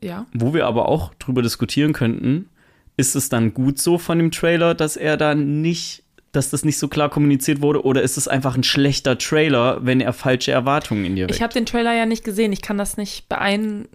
ja. 0.00 0.26
Wo 0.32 0.54
wir 0.54 0.66
aber 0.66 0.88
auch 0.88 1.12
drüber 1.14 1.42
diskutieren 1.42 1.92
könnten, 1.92 2.48
ist 2.96 3.14
es 3.14 3.28
dann 3.28 3.54
gut 3.54 3.78
so 3.78 3.98
von 3.98 4.18
dem 4.18 4.30
Trailer, 4.30 4.74
dass 4.74 4.96
er 4.96 5.16
da 5.16 5.34
nicht, 5.34 6.02
dass 6.32 6.50
das 6.50 6.64
nicht 6.64 6.78
so 6.78 6.88
klar 6.88 7.08
kommuniziert 7.08 7.60
wurde, 7.60 7.84
oder 7.84 8.02
ist 8.02 8.16
es 8.16 8.28
einfach 8.28 8.56
ein 8.56 8.64
schlechter 8.64 9.18
Trailer, 9.18 9.84
wenn 9.84 10.00
er 10.00 10.12
falsche 10.12 10.52
Erwartungen 10.52 11.04
in 11.04 11.16
dir 11.16 11.24
weckt? 11.24 11.34
Ich 11.34 11.42
habe 11.42 11.52
den 11.52 11.66
Trailer 11.66 11.94
ja 11.94 12.06
nicht 12.06 12.24
gesehen. 12.24 12.52
Ich 12.52 12.62
kann 12.62 12.78
das 12.78 12.96
nicht 12.96 13.28
beein, 13.28 13.88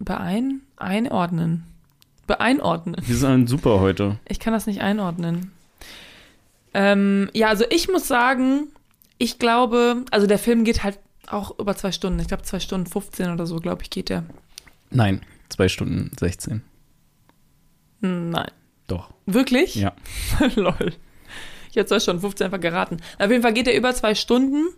beein, 0.00 0.60
einordnen. 0.76 1.64
Beeinordnen. 2.26 2.96
Wir 3.06 3.16
sind 3.16 3.48
super 3.48 3.80
heute. 3.80 4.18
Ich 4.28 4.38
kann 4.38 4.52
das 4.52 4.66
nicht 4.66 4.82
einordnen. 4.82 5.50
Ähm, 6.74 7.30
ja, 7.32 7.48
also 7.48 7.64
ich 7.70 7.88
muss 7.88 8.06
sagen, 8.06 8.68
ich 9.16 9.38
glaube, 9.38 10.04
also 10.10 10.26
der 10.26 10.38
Film 10.38 10.64
geht 10.64 10.84
halt 10.84 10.98
auch 11.26 11.58
über 11.58 11.74
zwei 11.76 11.92
Stunden. 11.92 12.20
Ich 12.20 12.28
glaube, 12.28 12.42
zwei 12.42 12.60
Stunden 12.60 12.86
15 12.86 13.32
oder 13.32 13.46
so, 13.46 13.56
glaube 13.56 13.82
ich, 13.82 13.90
geht 13.90 14.10
der. 14.10 14.24
Nein, 14.90 15.22
zwei 15.48 15.68
Stunden 15.68 16.10
16. 16.18 16.62
Nein. 18.00 18.50
Doch. 18.86 19.10
Wirklich? 19.26 19.74
Ja. 19.74 19.92
Lol. 20.54 20.92
Ich 21.70 21.76
hätte 21.76 21.86
zwei 21.86 22.00
Stunden 22.00 22.22
15 22.22 22.46
einfach 22.46 22.60
geraten. 22.60 22.98
Auf 23.18 23.30
jeden 23.30 23.42
Fall 23.42 23.52
geht 23.52 23.68
er 23.68 23.76
über 23.76 23.94
zwei 23.94 24.14
Stunden 24.14 24.68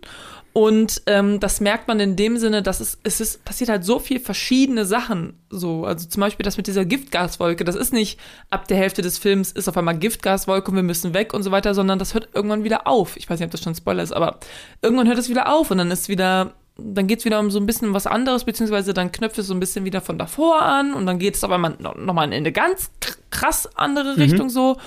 und 0.53 1.03
ähm, 1.05 1.39
das 1.39 1.61
merkt 1.61 1.87
man 1.87 2.01
in 2.01 2.17
dem 2.17 2.37
Sinne, 2.37 2.61
dass 2.61 2.81
es, 2.81 2.97
es 3.03 3.21
ist, 3.21 3.45
passiert 3.45 3.69
halt 3.69 3.85
so 3.85 3.99
viel 3.99 4.19
verschiedene 4.19 4.85
Sachen. 4.85 5.39
So, 5.49 5.85
also 5.85 6.09
zum 6.09 6.19
Beispiel 6.19 6.43
das 6.43 6.57
mit 6.57 6.67
dieser 6.67 6.83
Giftgaswolke, 6.83 7.63
das 7.63 7.75
ist 7.75 7.93
nicht 7.93 8.19
ab 8.49 8.67
der 8.67 8.75
Hälfte 8.75 9.01
des 9.01 9.17
Films 9.17 9.53
ist 9.53 9.69
auf 9.69 9.77
einmal 9.77 9.97
Giftgaswolke 9.97 10.69
und 10.69 10.75
wir 10.75 10.83
müssen 10.83 11.13
weg 11.13 11.33
und 11.33 11.43
so 11.43 11.51
weiter, 11.51 11.73
sondern 11.73 11.99
das 11.99 12.13
hört 12.13 12.29
irgendwann 12.33 12.65
wieder 12.65 12.85
auf. 12.85 13.15
Ich 13.15 13.29
weiß 13.29 13.39
nicht, 13.39 13.45
ob 13.45 13.51
das 13.51 13.61
schon 13.61 13.71
ein 13.71 13.77
Spoiler 13.77 14.03
ist, 14.03 14.11
aber 14.11 14.39
irgendwann 14.81 15.07
hört 15.07 15.19
es 15.19 15.29
wieder 15.29 15.53
auf 15.53 15.71
und 15.71 15.77
dann 15.77 15.89
ist 15.89 16.09
wieder, 16.09 16.53
dann 16.83 17.07
geht 17.07 17.19
es 17.19 17.25
wieder 17.25 17.39
um 17.39 17.51
so 17.51 17.59
ein 17.59 17.65
bisschen 17.65 17.93
was 17.93 18.07
anderes, 18.07 18.43
beziehungsweise 18.43 18.93
dann 18.93 19.11
knöpft 19.11 19.37
es 19.39 19.47
so 19.47 19.53
ein 19.53 19.59
bisschen 19.59 19.85
wieder 19.85 20.01
von 20.01 20.17
davor 20.17 20.61
an 20.61 20.93
und 20.93 21.05
dann 21.05 21.19
geht 21.19 21.35
es 21.35 21.43
auf 21.43 21.51
einmal 21.51 21.75
noch, 21.79 21.95
noch 21.95 22.13
mal 22.13 22.25
in 22.25 22.33
eine 22.33 22.51
ganz 22.51 22.91
kr- 23.01 23.17
krass 23.29 23.69
andere 23.75 24.17
Richtung 24.17 24.49
so. 24.49 24.77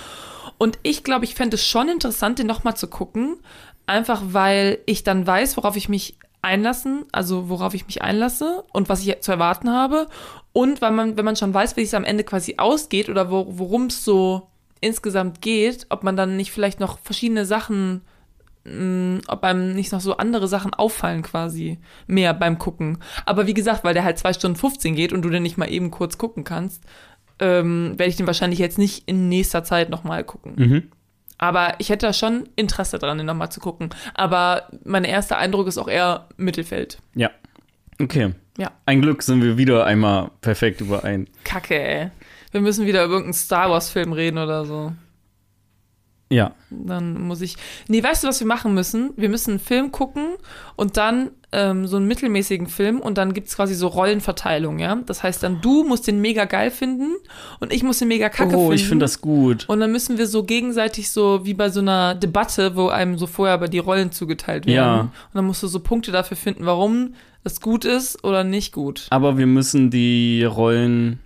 Und 0.57 0.79
ich 0.83 1.03
glaube, 1.03 1.25
ich 1.25 1.35
fände 1.35 1.55
es 1.55 1.65
schon 1.65 1.89
interessant, 1.89 2.39
den 2.39 2.47
nochmal 2.47 2.77
zu 2.77 2.87
gucken. 2.87 3.37
Einfach 3.87 4.21
weil 4.27 4.79
ich 4.85 5.03
dann 5.03 5.27
weiß, 5.27 5.57
worauf 5.57 5.75
ich 5.75 5.89
mich 5.89 6.17
einlassen, 6.41 7.05
also 7.11 7.49
worauf 7.49 7.73
ich 7.73 7.87
mich 7.87 8.01
einlasse 8.01 8.63
und 8.71 8.87
was 8.87 9.05
ich 9.05 9.21
zu 9.21 9.31
erwarten 9.31 9.71
habe. 9.71 10.07
Und 10.53 10.81
weil 10.81 10.91
man, 10.91 11.17
wenn 11.17 11.25
man 11.25 11.35
schon 11.35 11.53
weiß, 11.53 11.75
wie 11.75 11.81
es 11.81 11.93
am 11.93 12.03
Ende 12.03 12.23
quasi 12.23 12.55
ausgeht 12.57 13.09
oder 13.09 13.29
wo, 13.29 13.45
worum 13.49 13.87
es 13.87 14.05
so 14.05 14.47
insgesamt 14.79 15.41
geht, 15.41 15.87
ob 15.89 16.03
man 16.03 16.15
dann 16.15 16.37
nicht 16.37 16.51
vielleicht 16.51 16.79
noch 16.79 16.99
verschiedene 16.99 17.45
Sachen, 17.45 18.01
mh, 18.65 19.21
ob 19.27 19.43
einem 19.43 19.73
nicht 19.73 19.91
noch 19.91 20.01
so 20.01 20.17
andere 20.17 20.47
Sachen 20.47 20.73
auffallen 20.73 21.21
quasi 21.21 21.79
mehr 22.07 22.33
beim 22.33 22.59
Gucken. 22.59 22.97
Aber 23.25 23.47
wie 23.47 23.53
gesagt, 23.53 23.83
weil 23.83 23.93
der 23.93 24.03
halt 24.03 24.17
zwei 24.17 24.33
Stunden 24.33 24.57
15 24.57 24.95
geht 24.95 25.13
und 25.13 25.21
du 25.21 25.29
den 25.29 25.43
nicht 25.43 25.57
mal 25.57 25.71
eben 25.71 25.91
kurz 25.91 26.17
gucken 26.17 26.43
kannst, 26.43 26.83
ähm, 27.39 27.93
werde 27.97 28.09
ich 28.09 28.15
den 28.15 28.27
wahrscheinlich 28.27 28.59
jetzt 28.59 28.77
nicht 28.77 29.07
in 29.07 29.29
nächster 29.29 29.63
Zeit 29.63 29.89
nochmal 29.89 30.23
gucken. 30.23 30.53
Mhm. 30.55 30.83
Aber 31.37 31.75
ich 31.79 31.89
hätte 31.89 32.07
da 32.07 32.13
schon 32.13 32.47
Interesse 32.55 32.97
dran, 32.97 33.17
den 33.17 33.27
nochmal 33.27 33.51
zu 33.51 33.59
gucken. 33.59 33.89
Aber 34.13 34.69
mein 34.85 35.03
erster 35.03 35.37
Eindruck 35.37 35.67
ist 35.67 35.77
auch 35.77 35.89
eher 35.89 36.29
Mittelfeld. 36.37 36.99
Ja. 37.13 37.29
Okay. 38.01 38.33
Ja. 38.57 38.71
Ein 38.85 39.01
Glück 39.01 39.21
sind 39.21 39.43
wir 39.43 39.57
wieder 39.57 39.85
einmal 39.85 40.31
perfekt 40.41 40.79
überein. 40.79 41.27
Kacke, 41.43 41.77
ey. 41.77 42.09
Wir 42.51 42.61
müssen 42.61 42.85
wieder 42.85 43.03
über 43.03 43.15
irgendeinen 43.15 43.33
Star 43.33 43.69
Wars-Film 43.69 44.13
reden 44.13 44.37
oder 44.37 44.63
so. 44.63 44.93
Ja. 46.35 46.51
Dann 46.69 47.21
muss 47.21 47.41
ich. 47.41 47.55
Nee, 47.87 48.03
weißt 48.03 48.23
du, 48.23 48.27
was 48.27 48.39
wir 48.39 48.47
machen 48.47 48.73
müssen? 48.73 49.11
Wir 49.15 49.29
müssen 49.29 49.51
einen 49.51 49.59
Film 49.59 49.91
gucken 49.91 50.35
und 50.75 50.97
dann 50.97 51.31
ähm, 51.51 51.87
so 51.87 51.97
einen 51.97 52.07
mittelmäßigen 52.07 52.67
Film 52.67 52.99
und 52.99 53.17
dann 53.17 53.33
gibt's 53.33 53.55
quasi 53.55 53.75
so 53.75 53.87
Rollenverteilung, 53.87 54.79
ja? 54.79 54.95
Das 55.05 55.23
heißt 55.23 55.41
dann, 55.43 55.61
du 55.61 55.83
musst 55.83 56.07
den 56.07 56.19
mega 56.19 56.45
geil 56.45 56.69
finden 56.69 57.15
und 57.59 57.71
ich 57.71 57.83
muss 57.83 57.99
den 57.99 58.09
mega 58.09 58.29
kacke 58.29 58.55
oh, 58.55 58.59
finden. 58.59 58.73
ich 58.73 58.87
finde 58.87 59.05
das 59.05 59.21
gut. 59.21 59.63
Und 59.69 59.79
dann 59.79 59.91
müssen 59.91 60.17
wir 60.17 60.27
so 60.27 60.43
gegenseitig 60.43 61.09
so 61.09 61.45
wie 61.45 61.53
bei 61.53 61.69
so 61.69 61.79
einer 61.79 62.13
Debatte, 62.15 62.75
wo 62.75 62.89
einem 62.89 63.17
so 63.17 63.27
vorher 63.27 63.53
aber 63.53 63.69
die 63.69 63.79
Rollen 63.79 64.11
zugeteilt 64.11 64.65
werden. 64.65 64.75
Ja. 64.75 64.99
Und 65.01 65.11
dann 65.33 65.45
musst 65.45 65.63
du 65.63 65.67
so 65.67 65.79
Punkte 65.79 66.11
dafür 66.11 66.35
finden, 66.35 66.65
warum 66.65 67.13
es 67.45 67.61
gut 67.61 67.85
ist 67.85 68.23
oder 68.23 68.43
nicht 68.43 68.73
gut 68.73 69.05
Aber 69.11 69.37
wir 69.37 69.45
müssen 69.45 69.91
die 69.91 70.43
Rollen 70.43 71.19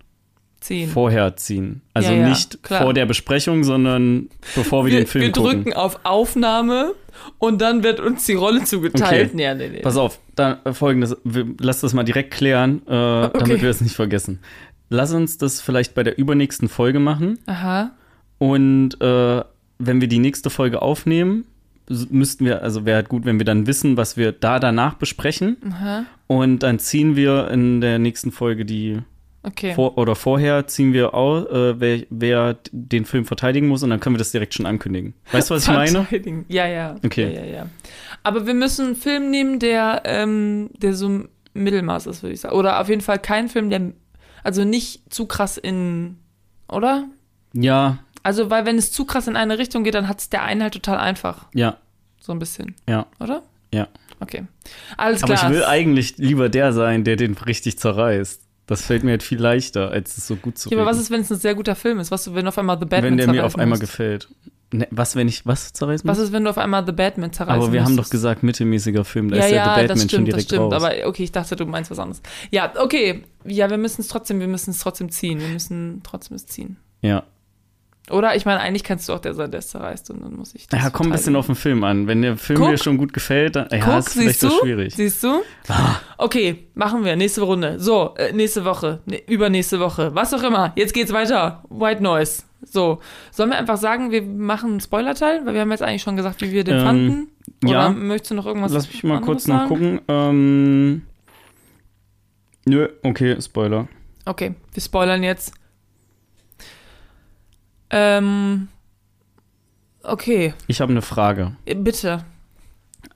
ziehen. 0.69 0.89
vorher 0.89 1.35
ziehen. 1.35 1.81
Also 1.93 2.11
Ja, 2.11 2.17
ja, 2.19 2.29
nicht 2.29 2.63
klar. 2.63 2.83
vor 2.83 2.93
der 2.93 3.05
Besprechung, 3.05 3.63
sondern 3.63 4.29
bevor 4.55 4.85
wir, 4.85 4.93
wir, 4.93 4.99
den 4.99 5.07
Film 5.07 5.25
wir 5.25 5.31
gucken. 5.31 5.63
drücken 5.63 5.73
auf 5.73 5.99
Aufnahme 6.03 6.93
und 7.39 7.59
dann 7.61 7.83
wird 7.83 7.99
uns 7.99 8.25
die 8.25 8.33
Rolle 8.35 8.63
zugeteilt. 8.63 9.31
Okay. 9.33 9.43
Ja, 9.43 9.53
nee, 9.55 9.69
nee. 9.69 9.81
Pass 9.81 9.97
auf, 9.97 10.19
dann 10.35 10.57
äh, 10.63 10.73
folgendes, 10.73 11.17
wir, 11.23 11.45
lass 11.59 11.81
das 11.81 11.93
mal 11.93 12.03
direkt 12.03 12.31
klären, 12.31 12.81
äh, 12.87 12.89
damit 12.89 13.61
wir 13.61 13.69
es 13.69 13.81
nicht 13.81 13.95
vergessen. 13.95 14.39
Lass 14.89 15.13
uns 15.13 15.37
das 15.37 15.59
vielleicht 15.61 15.93
bei 15.95 16.03
der 16.03 16.17
übernächsten 16.17 16.69
Folge 16.69 16.99
machen 16.99 17.37
Aha. 17.45 17.91
und 18.37 18.99
äh, 19.01 19.43
wenn 19.79 20.01
wir 20.01 20.07
die 20.07 20.19
nächste 20.19 20.49
Folge 20.49 20.81
aufnehmen, 20.81 21.45
müssten 22.09 22.45
wir, 22.45 22.61
also 22.61 22.85
wäre 22.85 22.97
halt 22.97 23.09
gut, 23.09 23.25
wenn 23.25 23.39
wir 23.39 23.45
dann 23.45 23.65
wissen, 23.65 23.97
was 23.97 24.15
wir 24.17 24.31
da 24.31 24.59
danach 24.59 24.93
besprechen 24.95 25.57
Aha. 25.71 26.05
und 26.27 26.59
dann 26.63 26.77
ziehen 26.79 27.15
wir 27.15 27.49
in 27.49 27.81
der 27.81 27.97
nächsten 27.99 28.31
Folge 28.31 28.65
die 28.65 28.99
Okay. 29.49 29.73
vor, 29.73 29.97
oder 29.97 30.15
vorher 30.15 30.67
ziehen 30.67 30.93
wir 30.93 31.13
aus, 31.13 31.45
äh, 31.47 31.79
wer, 31.79 32.05
wer 32.09 32.57
den 32.71 33.05
Film 33.05 33.25
verteidigen 33.25 33.67
muss 33.67 33.83
und 33.83 33.89
dann 33.89 33.99
können 33.99 34.15
wir 34.15 34.19
das 34.19 34.31
direkt 34.31 34.53
schon 34.53 34.65
ankündigen. 34.65 35.13
Weißt 35.31 35.49
du, 35.49 35.55
was 35.55 35.63
ich 35.63 35.69
meine? 35.69 36.07
Ja, 36.47 36.67
ja. 36.67 36.95
Okay. 37.05 37.33
Ja, 37.33 37.41
ja, 37.41 37.45
ja. 37.45 37.69
Aber 38.23 38.45
wir 38.47 38.53
müssen 38.53 38.87
einen 38.87 38.95
Film 38.95 39.29
nehmen, 39.31 39.59
der, 39.59 40.01
ähm, 40.05 40.69
der 40.77 40.93
so 40.93 41.23
Mittelmaß 41.53 42.07
ist, 42.07 42.21
würde 42.23 42.33
ich 42.33 42.41
sagen. 42.41 42.55
Oder 42.55 42.79
auf 42.79 42.89
jeden 42.89 43.01
Fall 43.01 43.19
kein 43.19 43.49
Film, 43.49 43.69
der, 43.69 43.93
also 44.43 44.63
nicht 44.63 45.13
zu 45.13 45.25
krass 45.25 45.57
in, 45.57 46.17
oder? 46.67 47.05
Ja, 47.53 47.99
Also, 48.23 48.49
weil 48.49 48.65
wenn 48.65 48.77
es 48.77 48.91
zu 48.91 49.05
krass 49.05 49.27
in 49.27 49.35
eine 49.35 49.57
Richtung 49.57 49.83
geht, 49.83 49.95
dann 49.95 50.07
hat 50.07 50.19
es 50.19 50.29
der 50.29 50.43
einen 50.43 50.61
halt 50.61 50.73
total 50.73 50.97
einfach. 50.97 51.47
ja, 51.53 51.77
So 52.19 52.31
ein 52.33 52.39
bisschen, 52.39 52.75
ja, 52.87 53.05
oder? 53.19 53.43
ja. 53.73 53.87
Okay. 54.21 54.43
Alles 54.97 55.23
Aber 55.23 55.35
klar. 55.35 55.49
ich 55.49 55.55
will 55.55 55.63
eigentlich 55.63 56.17
lieber 56.17 56.49
der 56.49 56.73
sein, 56.73 57.05
der 57.05 57.15
den 57.15 57.35
richtig 57.35 57.79
zerreißt. 57.79 58.41
Das 58.69 58.83
fällt 58.83 59.03
mir 59.03 59.09
halt 59.09 59.23
viel 59.23 59.39
leichter, 59.39 59.89
als 59.89 60.15
es 60.15 60.27
so 60.27 60.35
gut 60.35 60.59
zu 60.59 60.69
ja, 60.69 60.77
aber 60.77 60.85
was 60.85 60.97
reden. 60.97 61.03
ist, 61.03 61.09
wenn 61.09 61.21
es 61.21 61.31
ein 61.31 61.39
sehr 61.39 61.55
guter 61.55 61.73
Film 61.73 61.97
ist? 61.97 62.11
Was, 62.11 62.27
ist, 62.27 62.35
wenn 62.35 62.45
du 62.45 62.49
auf 62.49 62.57
einmal 62.59 62.77
The 62.79 62.85
Batman 62.85 63.11
wenn 63.11 63.17
der 63.17 63.27
mir 63.27 63.43
auf 63.43 63.57
einmal 63.57 63.79
musst? 63.79 63.81
gefällt? 63.81 64.29
Ne, 64.71 64.87
was, 64.91 65.15
wenn 65.15 65.27
ich 65.27 65.43
was 65.47 65.73
zerreißen 65.73 66.07
Was 66.07 66.19
muss? 66.19 66.27
ist, 66.27 66.33
wenn 66.33 66.43
du 66.43 66.51
auf 66.51 66.59
einmal 66.59 66.85
The 66.85 66.91
Batman 66.91 67.33
zerreißen 67.33 67.63
Aber 67.63 67.73
wir 67.73 67.83
haben 67.83 67.97
doch 67.97 68.11
gesagt, 68.11 68.43
mittelmäßiger 68.43 69.03
Film, 69.03 69.29
da 69.29 69.37
ja, 69.37 69.45
ist 69.45 69.51
ja, 69.51 69.63
The 69.63 69.69
Batman 69.69 69.87
das 69.87 69.99
schon 70.01 70.09
stimmt, 70.09 70.27
das 70.27 70.33
direkt 70.33 70.49
stimmt. 70.49 70.61
raus. 70.61 70.83
Aber 70.83 71.07
okay, 71.07 71.23
ich 71.23 71.31
dachte, 71.31 71.55
du 71.55 71.65
meinst 71.65 71.89
was 71.89 71.97
anderes. 71.97 72.21
Ja, 72.51 72.71
okay. 72.77 73.23
Ja, 73.43 73.67
wir 73.71 73.77
müssen 73.79 74.01
es 74.01 74.07
trotzdem, 74.07 74.39
wir 74.39 74.47
müssen 74.47 74.69
es 74.69 74.77
trotzdem 74.77 75.09
ziehen. 75.09 75.39
Wir 75.39 75.47
müssen 75.47 76.01
trotzdem 76.03 76.35
es 76.35 76.45
ziehen. 76.45 76.77
ja. 77.01 77.23
Oder 78.11 78.35
ich 78.35 78.45
meine, 78.45 78.59
eigentlich 78.59 78.83
kannst 78.83 79.07
du 79.07 79.13
auch 79.13 79.19
der 79.19 79.33
sein, 79.33 79.51
der 79.51 79.59
es 79.59 79.67
zerreißt 79.69 80.09
und 80.11 80.21
dann 80.21 80.35
muss 80.35 80.55
ich 80.55 80.67
das 80.67 80.81
Ja, 80.81 80.89
komm 80.89 81.07
ein 81.07 81.11
bisschen 81.11 81.35
auf 81.35 81.45
den 81.45 81.55
Film 81.55 81.83
an. 81.83 82.07
Wenn 82.07 82.21
der 82.21 82.37
Film 82.37 82.59
Guck. 82.59 82.69
dir 82.71 82.77
schon 82.77 82.97
gut 82.97 83.13
gefällt, 83.13 83.55
dann 83.55 83.67
ja, 83.71 83.79
Guck, 83.79 83.99
ist 83.99 84.13
vielleicht 84.13 84.39
so 84.39 84.49
schwierig. 84.61 84.95
Siehst 84.95 85.23
du? 85.23 85.41
Okay, 86.17 86.67
machen 86.73 87.05
wir. 87.05 87.15
Nächste 87.15 87.41
Runde. 87.41 87.79
So, 87.79 88.15
äh, 88.17 88.31
nächste 88.33 88.65
Woche. 88.65 89.01
Ne, 89.05 89.21
übernächste 89.27 89.79
Woche. 89.79 90.13
Was 90.15 90.33
auch 90.33 90.43
immer. 90.43 90.73
Jetzt 90.75 90.93
geht's 90.93 91.13
weiter. 91.13 91.63
White 91.69 92.01
Noise. 92.03 92.43
So. 92.61 92.99
Sollen 93.31 93.51
wir 93.51 93.57
einfach 93.57 93.77
sagen, 93.77 94.11
wir 94.11 94.21
machen 94.21 94.71
einen 94.71 94.79
Spoiler-Teil? 94.81 95.45
Weil 95.45 95.53
wir 95.53 95.61
haben 95.61 95.71
jetzt 95.71 95.83
eigentlich 95.83 96.01
schon 96.01 96.15
gesagt, 96.17 96.41
wie 96.41 96.51
wir 96.51 96.63
den 96.63 96.77
Ähm, 96.77 96.83
fanden. 96.85 97.27
Oder 97.63 97.71
ja. 97.71 97.89
möchtest 97.89 98.31
du 98.31 98.35
noch 98.35 98.45
irgendwas 98.45 98.71
Lass 98.73 98.87
mich 98.91 99.03
mal 99.03 99.21
kurz 99.21 99.47
noch 99.47 99.57
sagen? 99.59 99.69
gucken. 99.69 100.01
Ähm, 100.07 101.01
nö, 102.65 102.87
okay, 103.03 103.39
Spoiler. 103.41 103.87
Okay, 104.25 104.53
wir 104.73 104.81
spoilern 104.83 105.23
jetzt. 105.23 105.53
Ähm. 107.89 108.67
Okay, 110.03 110.53
Ich 110.67 110.79
habe 110.81 110.91
eine 110.91 111.01
Frage. 111.01 111.55
äh, 111.65 111.75
bitte. 111.75 112.23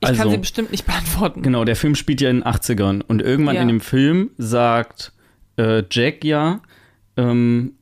Ich 0.00 0.08
Also- 0.08 0.22
kann 0.22 0.30
sie 0.30 0.36
bestimmt 0.38 0.70
nicht 0.70 0.84
beantworten. 0.86 1.42
Genau, 1.42 1.64
der 1.64 1.76
Film 1.76 1.94
spielt 1.94 2.20
ja 2.20 2.28
in 2.30 2.38
den 2.40 2.46
80ern 2.46 3.00
und 3.02 3.22
irgendwann 3.22 3.56
Ja. 3.56 3.62
in 3.62 3.68
dem 3.68 3.80
Film 3.80 4.30
sagt 4.38 5.12
äh, 5.56 5.82
Jack 5.90 6.24
ja, 6.24 6.60
ähm, 7.16 7.74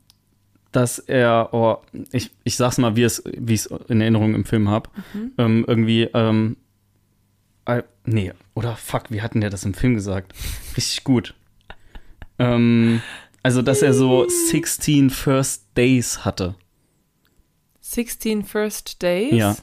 dass 0.72 0.98
er, 0.98 1.48
oh, 1.52 1.78
ich, 2.12 2.30
ich 2.44 2.56
sag's 2.56 2.76
mal, 2.78 2.96
wie 2.96 3.02
es, 3.02 3.22
wie 3.26 3.54
ich 3.54 3.60
es 3.60 3.66
in 3.88 4.00
Erinnerung 4.02 4.34
im 4.34 4.44
Film 4.44 4.68
habe, 4.68 4.90
Mhm. 5.14 5.32
ähm, 5.38 5.64
irgendwie, 5.66 6.02
ähm, 6.14 6.56
äh, 7.64 7.82
nee, 8.04 8.32
oder 8.54 8.76
fuck, 8.76 9.04
wie 9.10 9.22
hatten 9.22 9.40
der 9.40 9.50
das 9.50 9.64
im 9.64 9.72
Film 9.74 9.94
gesagt? 9.94 10.32
Richtig 10.76 11.02
gut. 11.04 11.34
ähm, 12.38 13.00
also, 13.42 13.62
dass 13.62 13.82
er 13.82 13.92
so 13.94 14.26
16 14.28 15.10
First 15.10 15.64
Days 15.76 16.24
hatte. 16.24 16.54
16 17.94 18.44
First 18.44 19.02
Days? 19.02 19.34
Ja. 19.34 19.56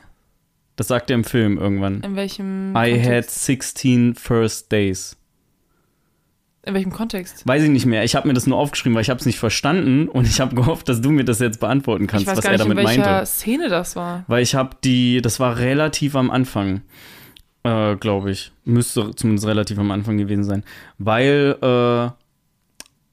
Das 0.76 0.88
sagt 0.88 1.10
er 1.10 1.16
im 1.16 1.26
Film 1.26 1.58
irgendwann. 1.58 2.02
In 2.04 2.16
welchem 2.16 2.74
I 2.74 2.98
had 2.98 3.26
Kontext? 3.26 3.46
16 3.46 4.16
first 4.16 4.72
days. 4.72 5.18
In 6.64 6.74
welchem 6.74 6.94
Kontext? 6.94 7.46
Weiß 7.46 7.64
ich 7.64 7.70
nicht 7.70 7.86
mehr. 7.86 8.06
Ich 8.06 8.16
habe 8.16 8.30
mir 8.30 8.34
das 8.34 8.48
nur 8.48 8.58
aufgeschrieben, 8.58 8.96
weil 8.96 9.02
ich 9.02 9.10
habe 9.10 9.20
es 9.20 9.26
nicht 9.26 9.40
verstanden 9.40 10.08
und 10.08 10.26
ich 10.26 10.40
habe 10.40 10.56
gehofft, 10.56 10.88
dass 10.88 11.02
du 11.02 11.10
mir 11.10 11.26
das 11.26 11.40
jetzt 11.40 11.60
beantworten 11.60 12.08
kannst, 12.08 12.24
ich 12.24 12.28
weiß 12.30 12.38
was 12.38 12.44
gar 12.46 12.54
er 12.54 12.58
nicht, 12.60 12.66
in 12.66 12.70
damit 12.70 12.88
welcher 12.88 13.12
meinte. 13.12 13.26
Szene 13.26 13.68
das 13.68 13.98
war. 13.98 14.24
Weil 14.28 14.42
ich 14.42 14.56
habe 14.56 14.78
die, 14.84 15.22
das 15.22 15.42
war 15.42 15.58
relativ 15.58 16.16
am 16.16 16.32
Anfang, 16.32 16.82
äh, 17.64 17.98
glaube 17.98 18.32
ich. 18.32 18.54
Müsste 18.64 19.14
zumindest 19.16 19.48
relativ 19.48 19.80
am 19.80 19.92
Anfang 19.92 20.18
gewesen 20.18 20.46
sein. 20.46 20.64
Weil 20.98 21.58
äh, 21.62 22.19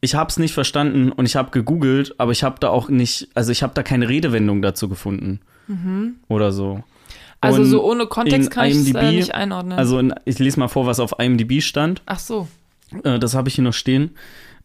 ich 0.07 0.15
habe 0.15 0.31
es 0.31 0.39
nicht 0.39 0.55
verstanden 0.55 1.13
und 1.13 1.27
ich 1.27 1.37
habe 1.37 1.51
gegoogelt, 1.51 2.15
aber 2.19 2.33
ich 2.33 2.43
habe 2.43 2.57
da 2.61 2.69
auch 2.69 2.89
nicht, 2.89 3.29
also 3.35 3.53
ich 3.53 3.63
habe 3.63 3.75
da 3.75 3.83
keine 3.83 4.09
Redewendung 4.09 4.63
dazu 4.63 4.89
gefunden. 4.89 5.41
Oder 6.29 6.53
so. 6.53 6.85
Also 7.41 7.61
Und 7.61 7.67
so 7.67 7.85
ohne 7.85 8.07
Kontext 8.07 8.51
kann 8.51 8.69
ich 8.69 8.77
es 8.77 8.95
äh, 8.95 9.13
nicht 9.13 9.35
einordnen. 9.35 9.79
Also 9.79 9.99
in, 9.99 10.15
ich 10.25 10.39
lese 10.39 10.59
mal 10.59 10.69
vor, 10.69 10.87
was 10.87 11.01
auf 11.01 11.15
IMDb 11.19 11.61
stand. 11.61 12.03
Ach 12.07 12.19
so. 12.19 12.49
Äh, 13.03 13.19
das 13.19 13.35
habe 13.35 13.49
ich 13.49 13.57
hier 13.57 13.65
noch 13.65 13.75
stehen. 13.75 14.13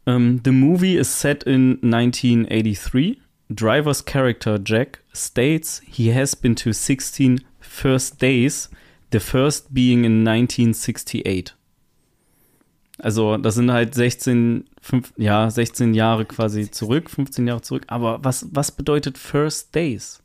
Um, 0.06 0.42
the 0.44 0.52
movie 0.52 0.96
is 0.96 1.20
set 1.20 1.44
in 1.44 1.80
1983. 1.84 3.20
Driver's 3.50 4.06
character 4.06 4.60
Jack 4.64 5.04
states 5.14 5.82
he 5.86 6.14
has 6.14 6.36
been 6.36 6.56
to 6.56 6.72
16 6.72 7.42
first 7.60 8.22
days, 8.22 8.70
the 9.12 9.20
first 9.20 9.74
being 9.74 10.06
in 10.06 10.24
1968. 10.24 11.54
Also, 13.02 13.38
das 13.38 13.56
sind 13.56 13.72
halt 13.72 13.95
16, 13.95 14.66
fünf, 14.80 15.12
ja, 15.18 15.49
16 15.49 15.95
Jahre 15.95 16.26
quasi 16.26 16.70
zurück, 16.70 17.10
15 17.10 17.47
Jahre 17.47 17.62
zurück. 17.62 17.84
Aber 17.88 18.24
was, 18.24 18.47
was 18.52 18.72
bedeutet 18.72 19.18
First 19.18 19.74
Days? 19.74 20.20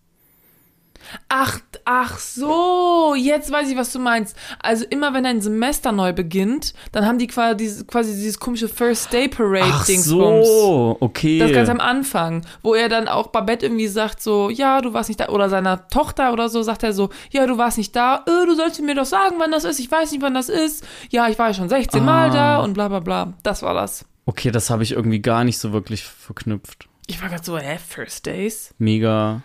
Ach, 1.28 1.58
ach 1.84 2.18
so, 2.18 3.14
jetzt 3.16 3.50
weiß 3.50 3.68
ich, 3.70 3.76
was 3.76 3.92
du 3.92 3.98
meinst. 3.98 4.36
Also 4.60 4.84
immer 4.90 5.14
wenn 5.14 5.26
ein 5.26 5.40
Semester 5.40 5.92
neu 5.92 6.12
beginnt, 6.12 6.74
dann 6.92 7.06
haben 7.06 7.18
die 7.18 7.26
quasi, 7.26 7.56
dieses- 7.56 7.86
quasi 7.86 8.14
dieses 8.14 8.38
komische 8.38 8.68
First 8.68 9.12
Day 9.12 9.28
Parade 9.28 9.64
Ach 9.72 9.86
Dingsbums. 9.86 10.46
so, 10.46 10.96
okay. 11.00 11.38
Das 11.38 11.52
ganz 11.52 11.68
am 11.68 11.80
Anfang, 11.80 12.44
wo 12.62 12.74
er 12.74 12.88
dann 12.88 13.08
auch 13.08 13.28
Babette 13.28 13.66
irgendwie 13.66 13.88
sagt 13.88 14.22
so, 14.22 14.50
ja, 14.50 14.80
du 14.80 14.92
warst 14.92 15.08
nicht 15.08 15.20
da, 15.20 15.28
oder 15.28 15.48
seiner 15.48 15.88
Tochter 15.88 16.32
oder 16.32 16.48
so, 16.48 16.62
sagt 16.62 16.82
er 16.82 16.92
so, 16.92 17.10
ja, 17.30 17.46
du 17.46 17.58
warst 17.58 17.78
nicht 17.78 17.94
da, 17.96 18.24
äh, 18.26 18.46
du 18.46 18.54
sollst 18.54 18.80
mir 18.80 18.94
doch 18.94 19.04
sagen, 19.04 19.36
wann 19.38 19.50
das 19.52 19.64
ist, 19.64 19.78
ich 19.80 19.90
weiß 19.90 20.10
nicht, 20.12 20.22
wann 20.22 20.34
das 20.34 20.48
ist, 20.48 20.84
ja, 21.10 21.28
ich 21.28 21.38
war 21.38 21.48
ja 21.48 21.54
schon 21.54 21.68
16 21.68 22.04
Mal 22.04 22.30
Ah. 22.30 22.32
da 22.32 22.58
und 22.60 22.74
bla 22.74 22.88
bla 22.88 23.00
bla. 23.00 23.32
Das 23.42 23.62
war 23.62 23.74
das. 23.74 24.04
Okay, 24.26 24.50
das 24.50 24.70
habe 24.70 24.82
ich 24.82 24.92
irgendwie 24.92 25.20
gar 25.20 25.44
nicht 25.44 25.58
so 25.58 25.72
wirklich 25.72 26.02
verknüpft. 26.04 26.88
Ich 27.06 27.22
war 27.22 27.28
gerade 27.28 27.44
so, 27.44 27.56
hä, 27.56 27.78
First 27.78 28.26
Days? 28.26 28.74
Mega 28.78 29.42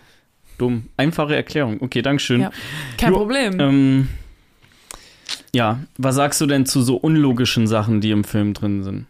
dumm. 0.62 0.88
Einfache 0.96 1.36
Erklärung. 1.36 1.82
Okay, 1.82 2.00
Dankeschön. 2.02 2.40
Ja, 2.42 2.50
kein 2.96 3.12
Jo, 3.12 3.18
Problem. 3.18 3.60
Ähm, 3.60 4.08
ja, 5.54 5.80
was 5.98 6.14
sagst 6.14 6.40
du 6.40 6.46
denn 6.46 6.64
zu 6.66 6.80
so 6.82 6.96
unlogischen 6.96 7.66
Sachen, 7.66 8.00
die 8.00 8.10
im 8.10 8.24
Film 8.24 8.54
drin 8.54 8.82
sind? 8.82 9.06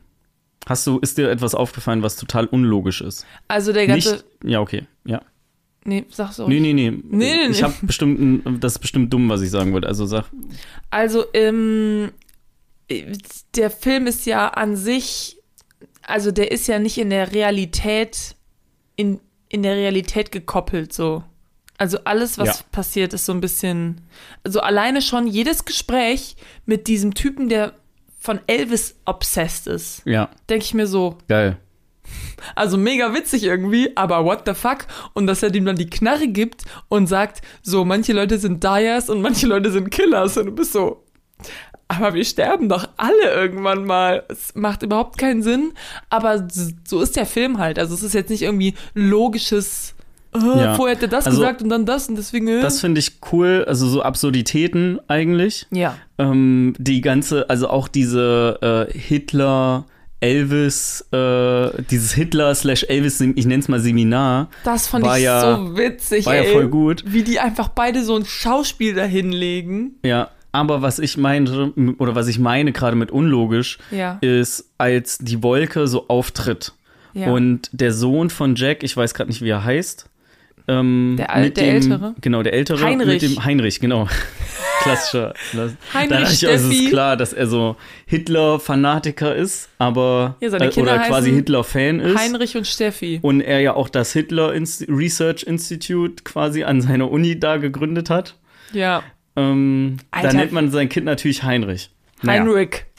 Hast 0.67 0.87
du, 0.87 0.99
ist 0.99 1.19
dir 1.19 1.29
etwas 1.31 1.55
aufgefallen, 1.55 2.03
was 2.03 2.17
total 2.17 2.47
unlogisch 2.47 3.01
ist? 3.01 3.27
also 3.49 3.73
der 3.73 3.87
ganze, 3.87 4.13
Nicht, 4.13 4.25
ja, 4.45 4.61
okay, 4.61 4.87
ja. 5.05 5.21
nee, 5.85 6.05
sag 6.09 6.33
so. 6.33 6.49
Nee, 6.49 6.61
nee, 6.61 6.73
nee. 6.73 6.91
Nee, 6.91 7.01
nee, 7.11 7.47
Ich 7.51 7.59
nee. 7.59 7.63
habe 7.65 7.75
bestimmt, 7.83 8.63
das 8.63 8.75
ist 8.75 8.79
bestimmt 8.79 9.13
dumm, 9.13 9.29
was 9.29 9.43
ich 9.43 9.51
sagen 9.51 9.73
würde. 9.73 9.89
Also 9.89 10.07
sag, 10.07 10.25
Also, 10.91 11.25
ähm, 11.35 12.13
der 13.57 13.71
Film 13.71 14.07
ist 14.07 14.27
ja 14.27 14.49
an 14.49 14.77
sich, 14.77 15.37
also 16.03 16.31
der 16.31 16.51
ist 16.53 16.67
ja 16.69 16.79
nicht 16.79 16.99
in 16.99 17.11
der 17.11 17.33
Realität, 17.33 18.37
in, 18.97 19.19
in 19.49 19.63
der 19.63 19.75
Realität 19.77 20.31
gekoppelt, 20.33 20.93
so. 20.93 21.25
Also 21.83 21.99
alles, 22.05 22.39
was 22.39 22.47
Ja. 22.61 22.65
passiert, 22.71 23.13
ist 23.13 23.27
so 23.27 23.33
ein 23.33 23.41
bisschen, 23.41 24.03
also 24.45 24.61
alleine 24.61 25.03
schon 25.03 25.27
jedes 25.27 25.65
Gespräch 25.65 26.37
mit 26.65 26.87
diesem 26.87 27.13
Typen, 27.15 27.49
der 27.49 27.73
von 28.21 28.39
Elvis 28.47 28.95
obsessed 29.05 29.67
ist, 29.67 30.03
ja, 30.05 30.31
denke 30.49 30.65
ich 30.65 30.75
mir 30.75 30.87
so, 30.87 31.19
geil. 31.27 31.57
also 32.55 32.77
mega 32.77 33.13
witzig 33.15 33.43
irgendwie, 33.43 33.97
aber 33.97 34.25
what 34.25 34.43
the 34.47 34.55
fuck? 34.55 34.87
Und 35.13 35.27
dass 35.27 35.43
er 35.43 35.51
dem 35.51 35.65
dann 35.65 35.75
die 35.75 35.91
Knarre 35.91 36.29
gibt 36.29 36.63
und 36.89 37.09
sagt, 37.09 37.43
so, 37.63 37.85
manche 37.85 38.13
Leute 38.13 38.39
sind 38.39 38.63
Dyers 38.63 39.11
und 39.11 39.21
manche 39.21 39.49
Leute 39.49 39.73
sind 39.73 39.91
Killers. 39.91 40.37
Und 40.37 40.47
du 40.47 40.53
bist 40.53 40.73
so, 40.73 41.03
aber 41.89 42.15
wir 42.15 42.25
sterben 42.25 42.69
doch 42.69 42.89
alle 42.97 43.35
irgendwann 43.35 43.85
mal. 43.87 44.23
Es 44.29 44.55
macht 44.55 44.85
überhaupt 44.85 45.19
keinen 45.19 45.43
Sinn, 45.43 45.73
aber 46.11 46.47
so 46.87 47.01
ist 47.01 47.17
der 47.17 47.27
Film 47.27 47.59
halt. 47.59 47.77
Also 47.81 47.93
es 47.95 48.05
ist 48.05 48.15
jetzt 48.15 48.31
nicht 48.31 48.43
irgendwie 48.43 48.75
logisches, 48.95 49.95
äh, 50.35 50.39
Ja. 50.63 50.75
vorher 50.75 50.97
hat 50.97 51.03
er 51.03 51.09
das 51.09 51.27
Also, 51.27 51.39
gesagt 51.41 51.63
und 51.63 51.69
dann 51.69 51.85
das 51.87 52.09
und 52.09 52.17
deswegen. 52.17 52.49
Äh. 52.49 52.61
Das 52.63 52.81
finde 52.81 52.99
ich 53.01 53.13
cool. 53.33 53.65
Also 53.69 53.87
so 53.89 54.03
Absurditäten 54.03 54.99
eigentlich. 55.09 55.67
ja. 55.71 55.97
Ähm, 56.19 56.75
die 56.79 57.01
ganze, 57.01 57.51
also 57.51 57.69
auch 57.69 57.89
diese 57.89 58.89
äh, 58.93 58.97
Hitler, 58.99 59.87
Elvis, 60.21 61.05
äh, 61.13 61.83
dieses 61.91 62.13
Hitler 62.13 62.55
slash 62.55 62.85
Elvis, 62.89 63.21
ich 63.21 63.45
nenne 63.47 63.59
es 63.61 63.69
mal 63.69 63.81
Seminar, 63.81 64.49
Das 64.65 64.87
fand 64.87 65.05
ich 65.05 65.23
ja- 65.25 65.57
so 65.57 65.77
witzig, 65.77 66.27
war 66.27 66.37
ja 66.37 66.43
ey. 66.43 66.53
voll 66.53 66.69
gut. 66.69 67.03
Wie 67.07 67.23
die 67.25 67.41
einfach 67.41 67.69
beide 67.69 68.05
so 68.05 68.15
ein 68.17 68.25
Schauspiel 68.25 68.95
dahinlegen. 68.95 69.97
Ja, 70.05 70.31
aber 70.53 70.81
was 70.81 71.01
ich 71.01 71.17
meinte, 71.17 71.73
oder 71.99 72.15
was 72.15 72.29
ich 72.29 72.39
meine 72.39 72.71
gerade 72.73 72.97
mit 72.97 73.11
unlogisch, 73.11 73.79
Ja. 73.91 74.19
ist, 74.21 74.71
als 74.79 75.19
die 75.19 75.43
Wolke 75.43 75.89
so 75.89 76.07
auftritt 76.09 76.73
Ja. 77.15 77.33
und 77.33 77.69
der 77.73 77.93
Sohn 77.93 78.31
von 78.31 78.55
Jack, 78.55 78.85
ich 78.85 78.97
weiß 78.97 79.15
gerade 79.15 79.29
nicht, 79.31 79.43
wie 79.43 79.51
er 79.51 79.65
heißt, 79.65 80.09
ähm, 80.69 81.15
Der 81.19 81.31
Al- 81.35 81.51
der 81.51 81.65
dem, 81.65 81.75
Ältere? 81.75 82.15
Genau, 82.21 82.43
der 82.43 82.53
Ältere. 82.53 82.83
Heinrich. 82.83 83.23
Mit 83.23 83.37
dem 83.37 83.45
Heinrich, 83.45 83.81
genau. 83.81 84.09
Klassischer. 84.83 85.35
Klass- 85.51 85.77
Heinrich 85.95 86.09
Da 86.11 86.21
dachte 86.21 86.35
ich, 86.35 86.49
also 86.49 86.69
es 86.69 86.75
ist 86.81 86.89
klar, 86.89 87.17
dass 87.17 87.33
er 87.33 87.47
so 87.47 87.77
Hitler-Fanatiker 88.07 89.35
ist, 89.35 89.69
aber 89.79 90.37
Ja, 90.41 90.49
äh, 90.49 90.69
oder 90.81 90.99
quasi 91.01 91.31
Hitler-Fan 91.33 92.01
ist. 92.01 92.19
Heinrich 92.19 92.57
und 92.57 92.67
Steffi. 92.67 93.19
Und 93.23 93.41
er 93.41 93.61
ja 93.61 93.75
auch 93.75 93.89
das 93.89 94.13
Hitler 94.13 94.53
Inst 94.55 94.85
Research 94.89 95.45
Institute 95.45 96.23
quasi 96.25 96.65
an 96.65 96.81
seiner 96.81 97.11
Uni 97.11 97.39
da 97.39 97.57
gegründet 97.59 98.11
hat. 98.11 98.37
Ja. 98.73 99.03
Ähm, 99.37 99.99
da 100.11 100.33
nennt 100.33 100.53
man 100.53 100.71
sein 100.71 100.89
Kind 100.89 101.07
natürlich 101.07 101.43
Heinrich. 101.43 101.91
Naja. 102.23 102.43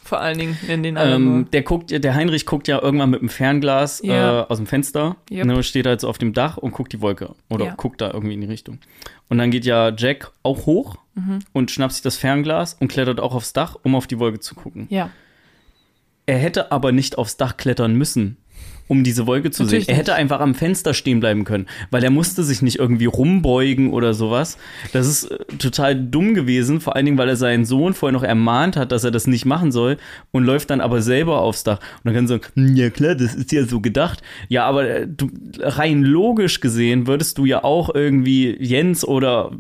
Vor 0.04 0.20
allen 0.20 0.38
Dingen 0.38 0.58
nennen 0.68 0.84
den 0.84 0.94
nur. 0.96 1.04
Ähm, 1.04 1.48
der 1.54 1.62
guckt, 1.64 1.90
der 1.92 2.14
Heinrich 2.14 2.46
guckt 2.46 2.68
ja 2.68 2.82
irgendwann 2.82 3.10
mit 3.10 3.22
dem 3.22 3.30
Fernglas 3.30 4.02
Ja. 4.04 4.42
äh, 4.42 4.46
aus 4.50 4.58
dem 4.58 4.68
Fenster, 4.68 5.16
Yep. 5.32 5.46
ne, 5.46 5.64
steht 5.64 5.86
halt 5.88 6.02
so 6.02 6.10
auf 6.10 6.18
dem 6.18 6.34
Dach 6.34 6.58
und 6.58 6.72
guckt 6.74 6.92
die 6.92 7.02
Wolke 7.02 7.34
oder 7.50 7.66
Ja. 7.66 7.74
guckt 7.76 8.02
da 8.02 8.12
irgendwie 8.12 8.34
in 8.34 8.42
die 8.42 8.48
Richtung. 8.48 8.80
Und 9.30 9.38
dann 9.38 9.50
geht 9.50 9.64
ja 9.66 9.94
Jack 9.96 10.32
auch 10.44 10.66
hoch 10.66 10.98
Mhm. 11.16 11.40
und 11.54 11.72
schnappt 11.72 11.94
sich 11.94 12.02
das 12.02 12.18
Fernglas 12.18 12.74
und 12.80 12.90
klettert 12.90 13.20
auch 13.22 13.34
aufs 13.34 13.54
Dach, 13.54 13.78
um 13.84 13.96
auf 13.96 14.06
die 14.08 14.20
Wolke 14.20 14.40
zu 14.40 14.56
gucken. 14.56 14.88
Ja. 14.90 15.10
Er 16.26 16.38
hätte 16.38 16.72
aber 16.72 16.92
nicht 16.92 17.18
aufs 17.18 17.38
Dach 17.38 17.58
klettern 17.58 17.96
müssen, 17.96 18.38
um 18.94 19.04
diese 19.04 19.26
Wolke 19.26 19.50
zu 19.50 19.64
Natürlich 19.64 19.86
sehen. 19.86 19.94
Er 19.94 19.98
hätte 19.98 20.12
nicht. 20.12 20.20
einfach 20.20 20.40
am 20.40 20.54
Fenster 20.54 20.94
stehen 20.94 21.20
bleiben 21.20 21.46
können, 21.46 21.66
weil 21.90 22.04
er 22.04 22.12
musste 22.12 22.44
sich 22.44 22.62
nicht 22.62 22.78
irgendwie 22.78 23.06
rumbeugen 23.06 23.92
oder 23.92 24.14
sowas. 24.14 24.58
Das 24.94 25.08
ist 25.08 25.26
äh, 25.32 25.38
total 25.58 25.96
dumm 25.96 26.36
gewesen, 26.36 26.80
vor 26.80 26.96
allen 26.96 27.06
Dingen, 27.06 27.18
weil 27.18 27.28
er 27.28 27.36
seinen 27.36 27.66
Sohn 27.66 27.94
vorher 27.96 28.14
noch 28.14 28.24
ermahnt 28.24 28.78
hat, 28.78 28.92
dass 28.92 29.04
er 29.04 29.10
das 29.10 29.26
nicht 29.26 29.46
machen 29.46 29.72
soll 29.72 29.98
und 30.32 30.44
läuft 30.46 30.70
dann 30.70 30.80
aber 30.80 31.02
selber 31.02 31.42
aufs 31.42 31.64
Dach. 31.64 31.80
Und 31.80 32.06
dann 32.06 32.14
kann 32.14 32.26
er 32.26 32.28
sagen, 32.28 32.44
"Hm, 32.54 32.76
ja 32.76 32.90
klar, 32.92 33.16
das 33.16 33.34
ist 33.34 33.52
ja 33.52 33.66
so 33.66 33.82
gedacht. 33.82 34.22
Ja, 34.48 34.66
aber 34.66 34.88
äh, 34.88 35.08
du, 35.08 35.30
rein 35.60 36.04
logisch 36.04 36.60
gesehen 36.60 37.08
würdest 37.08 37.40
du 37.40 37.46
ja 37.46 37.64
auch 37.64 37.94
irgendwie 37.94 38.56
Jens 38.60 39.04
oder 39.04 39.52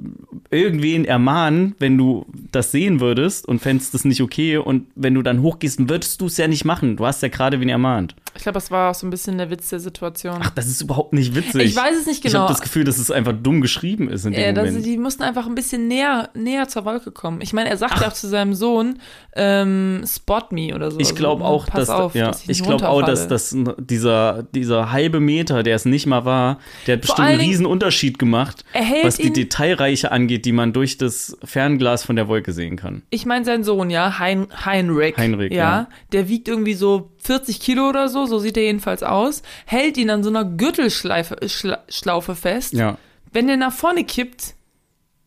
irgendwen 0.51 1.05
ermahnen, 1.05 1.73
wenn 1.79 1.97
du 1.97 2.27
das 2.51 2.71
sehen 2.71 2.99
würdest 2.99 3.47
und 3.47 3.59
fändest 3.59 3.95
das 3.95 4.05
nicht 4.05 4.21
okay 4.21 4.57
und 4.57 4.85
wenn 4.95 5.15
du 5.15 5.23
dann 5.23 5.41
hochgehst, 5.41 5.89
würdest 5.89 6.21
du 6.21 6.27
es 6.27 6.37
ja 6.37 6.47
nicht 6.47 6.65
machen. 6.65 6.97
Du 6.97 7.05
hast 7.07 7.23
ja 7.23 7.29
gerade 7.29 7.59
wen 7.59 7.69
ermahnt. 7.69 8.15
Ich 8.35 8.43
glaube, 8.43 8.55
das 8.55 8.71
war 8.71 8.91
auch 8.91 8.95
so 8.95 9.05
ein 9.05 9.09
bisschen 9.09 9.37
der 9.37 9.49
Witz 9.49 9.69
der 9.69 9.79
Situation. 9.79 10.39
Ach, 10.41 10.49
das 10.51 10.67
ist 10.67 10.81
überhaupt 10.81 11.13
nicht 11.13 11.35
witzig. 11.35 11.61
ich 11.63 11.75
weiß 11.75 11.95
es 11.99 12.05
nicht 12.07 12.25
Ich 12.25 12.31
genau. 12.31 12.43
habe 12.43 12.53
das 12.53 12.61
Gefühl, 12.61 12.83
dass 12.83 12.97
es 12.97 13.11
einfach 13.11 13.33
dumm 13.33 13.61
geschrieben 13.61 14.09
ist 14.09 14.25
in 14.25 14.33
dem 14.33 14.55
das, 14.55 14.65
Moment. 14.67 14.85
die 14.85 14.97
mussten 14.97 15.23
einfach 15.23 15.45
ein 15.45 15.55
bisschen 15.55 15.87
näher, 15.87 16.29
näher 16.33 16.67
zur 16.67 16.85
Wolke 16.85 17.11
kommen. 17.11 17.41
Ich 17.41 17.53
meine, 17.53 17.69
er 17.69 17.77
sagt 17.77 17.99
ja 18.01 18.07
auch 18.07 18.13
zu 18.13 18.27
seinem 18.27 18.53
Sohn, 18.53 18.99
ähm, 19.35 20.03
spot 20.07 20.47
me 20.51 20.73
oder 20.75 20.91
so. 20.91 20.99
Ich 20.99 21.15
glaube 21.15 21.43
Also, 21.43 21.53
auch, 21.55 21.65
dass, 21.69 21.89
auf, 21.89 22.15
ja, 22.15 22.27
dass 22.27 22.43
ich, 22.43 22.49
ich 22.49 22.63
glaube 22.63 22.87
auch, 22.89 23.03
dass, 23.03 23.27
dass 23.27 23.55
dieser, 23.79 24.43
dieser 24.43 24.91
halbe 24.91 25.19
Meter, 25.19 25.63
der 25.63 25.75
es 25.75 25.85
nicht 25.85 26.05
mal 26.05 26.25
war, 26.25 26.59
der 26.87 26.95
hat 26.95 27.01
bestimmt 27.01 27.27
einen 27.27 27.39
riesen 27.39 27.65
Unterschied 27.65 28.19
gemacht, 28.19 28.63
was 29.03 29.17
die 29.17 29.31
Detailreiche 29.31 30.11
angeht, 30.11 30.45
die 30.45 30.51
man 30.51 30.73
durch 30.73 30.97
das 30.97 31.37
Fernglas 31.43 32.03
von 32.03 32.15
der 32.15 32.27
Wolke 32.27 32.51
sehen 32.53 32.75
kann. 32.75 33.03
Ich 33.09 33.25
meine, 33.25 33.45
sein 33.45 33.63
Sohn, 33.63 33.89
ja, 33.89 34.19
hein, 34.19 34.47
Heinrich. 34.65 35.17
Heinrich, 35.17 35.51
ja, 35.51 35.57
ja. 35.57 35.87
Der 36.11 36.27
wiegt 36.29 36.47
irgendwie 36.47 36.73
so 36.73 37.11
40 37.23 37.59
Kilo 37.59 37.89
oder 37.89 38.09
so, 38.09 38.25
so 38.25 38.39
sieht 38.39 38.57
er 38.57 38.63
jedenfalls 38.63 39.03
aus. 39.03 39.41
Hält 39.65 39.97
ihn 39.97 40.09
an 40.09 40.23
so 40.23 40.29
einer 40.29 40.45
Gürtelschleife 40.45 41.37
Schla 41.47 42.21
fest. 42.21 42.73
Ja. 42.73 42.97
Wenn 43.31 43.47
der 43.47 43.57
nach 43.57 43.73
vorne 43.73 44.03
kippt, 44.03 44.55